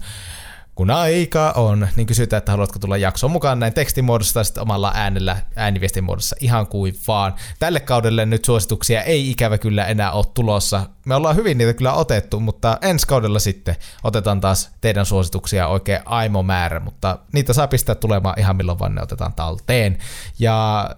kun 0.74 0.90
aika 0.90 1.52
on, 1.56 1.89
niin 1.97 2.06
kysytään, 2.06 2.39
että 2.39 2.52
haluatko 2.52 2.78
tulla 2.78 2.97
jaksoon 2.97 3.31
mukaan 3.31 3.61
näin 3.61 3.74
tekstimuodossa 3.74 4.35
tai 4.35 4.44
sitten 4.44 4.62
omalla 4.62 4.93
äänellä 4.94 5.36
ääniviestin 5.56 6.05
muodossa 6.05 6.36
ihan 6.40 6.66
kuin 6.66 6.94
vaan. 7.09 7.35
Tälle 7.59 7.81
kaudelle 7.81 8.27
nyt 8.27 8.44
suosituksia 8.44 9.02
ei 9.02 9.31
ikävä 9.31 9.59
kyllä 9.59 9.86
enää 9.86 10.12
ole 10.12 10.24
tulossa. 10.35 10.86
Me 11.06 11.15
ollaan 11.15 11.36
hyvin 11.36 11.59
niitä 11.59 11.74
kyllä 11.74 11.93
otettu, 11.93 12.40
mutta 12.40 12.78
ensi 12.82 13.06
kaudella 13.06 13.39
sitten 13.39 13.77
otetaan 14.05 14.40
taas 14.40 14.70
teidän 14.81 15.06
suosituksia 15.06 15.69
oikein 15.69 16.01
aimo 16.05 16.43
määrä, 16.43 16.81
mutta 16.81 17.19
niitä 17.32 17.52
saa 17.52 17.66
pistää 17.66 17.94
tulemaan 17.94 18.39
ihan 18.39 18.56
milloin 18.56 18.78
vaan 18.78 18.94
ne 18.94 19.02
otetaan 19.02 19.32
talteen. 19.32 19.98
Ja 20.39 20.90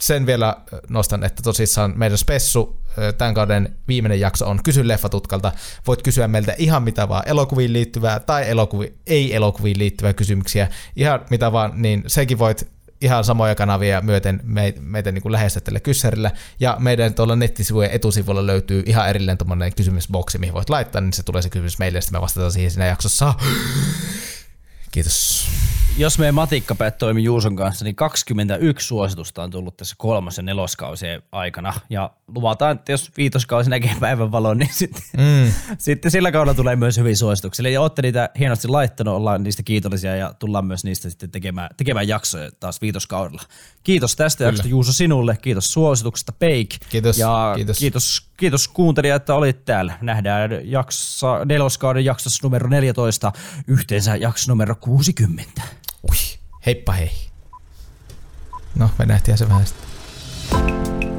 sen 0.00 0.26
vielä 0.26 0.56
nostan, 0.88 1.24
että 1.24 1.42
tosissaan 1.42 1.92
meidän 1.96 2.18
spessu 2.18 2.83
tämän 3.18 3.34
kauden 3.34 3.76
viimeinen 3.88 4.20
jakso 4.20 4.46
on 4.46 4.60
Kysy 4.62 4.88
leffatutkalta. 4.88 5.52
Voit 5.86 6.02
kysyä 6.02 6.28
meiltä 6.28 6.54
ihan 6.58 6.82
mitä 6.82 7.08
vaan 7.08 7.22
elokuviin 7.26 7.72
liittyvää 7.72 8.20
tai 8.20 8.50
elokuvi, 8.50 8.94
ei 9.06 9.34
elokuviin 9.34 9.78
liittyvää 9.78 10.12
kysymyksiä. 10.12 10.68
Ihan 10.96 11.20
mitä 11.30 11.52
vaan, 11.52 11.72
niin 11.74 12.04
sekin 12.06 12.38
voit 12.38 12.74
ihan 13.00 13.24
samoja 13.24 13.54
kanavia 13.54 14.00
myöten 14.00 14.40
meitä, 14.80 15.12
niin 15.12 15.22
kuin 15.22 15.32
lähestyä 15.32 15.80
kyssärillä. 15.82 16.30
Ja 16.60 16.76
meidän 16.78 17.14
tuolla 17.14 17.36
nettisivujen 17.36 17.90
etusivulla 17.90 18.46
löytyy 18.46 18.82
ihan 18.86 19.08
erillinen 19.08 19.38
tuommoinen 19.38 19.74
kysymysboksi, 19.74 20.38
mihin 20.38 20.54
voit 20.54 20.70
laittaa, 20.70 21.00
niin 21.00 21.12
se 21.12 21.22
tulee 21.22 21.42
se 21.42 21.50
kysymys 21.50 21.78
meille 21.78 21.98
ja 21.98 22.02
sitten 22.02 22.18
me 22.18 22.22
vastataan 22.22 22.52
siihen 22.52 22.70
siinä 22.70 22.86
jaksossa. 22.86 23.34
Kiitos. 24.94 25.46
Jos 25.96 26.18
meidän 26.18 26.34
matikkapäät 26.34 26.98
toimi 26.98 27.24
Juuson 27.24 27.56
kanssa, 27.56 27.84
niin 27.84 27.96
21 27.96 28.86
suositusta 28.86 29.42
on 29.42 29.50
tullut 29.50 29.76
tässä 29.76 29.94
kolmas- 29.98 30.36
ja 30.36 30.42
neloskausien 30.42 31.22
aikana. 31.32 31.72
Ja 31.90 32.10
luvataan, 32.34 32.76
että 32.76 32.92
jos 32.92 33.10
viitoskausi 33.16 33.70
näkee 33.70 33.96
päivän 34.00 34.32
valon, 34.32 34.58
niin 34.58 34.70
sitten, 34.72 35.02
mm. 35.16 35.52
sitten 35.78 36.10
sillä 36.10 36.32
kaudella 36.32 36.54
tulee 36.54 36.76
myös 36.76 36.96
hyviä 36.96 37.16
suosituksia. 37.16 37.62
Eli 37.62 37.76
olette 37.76 38.02
niitä 38.02 38.30
hienosti 38.38 38.68
laittanut, 38.68 39.14
ollaan 39.14 39.42
niistä 39.42 39.62
kiitollisia 39.62 40.16
ja 40.16 40.34
tullaan 40.38 40.66
myös 40.66 40.84
niistä 40.84 41.10
sitten 41.10 41.30
tekemään, 41.30 41.70
tekemään 41.76 42.08
jaksoja 42.08 42.50
taas 42.60 42.80
viitoskaudella. 42.80 43.42
Kiitos 43.82 44.16
tästä 44.16 44.44
jaksosta 44.44 44.68
Juuso 44.68 44.92
sinulle, 44.92 45.36
kiitos 45.42 45.72
suosituksesta 45.72 46.32
Peik. 46.32 46.74
Kiitos, 46.88 47.18
ja 47.18 47.52
kiitos. 47.56 47.78
kiitos, 47.78 48.28
kiitos 48.36 48.68
kuuntelija, 48.68 49.16
että 49.16 49.34
olit 49.34 49.64
täällä. 49.64 49.98
Nähdään 50.00 50.50
jakso, 50.62 51.44
neloskauden 51.44 52.04
jaksossa 52.04 52.40
numero 52.42 52.68
14, 52.68 53.32
yhteensä 53.66 54.16
jakso 54.16 54.52
numero 54.52 54.74
60. 54.84 55.62
Ui, 56.10 56.16
heippa 56.66 56.92
hei. 56.92 57.12
No, 58.74 58.90
me 58.98 59.06
nähtiin 59.06 59.38
se 59.38 59.48
vähän 59.48 59.66
sitten. 59.66 61.13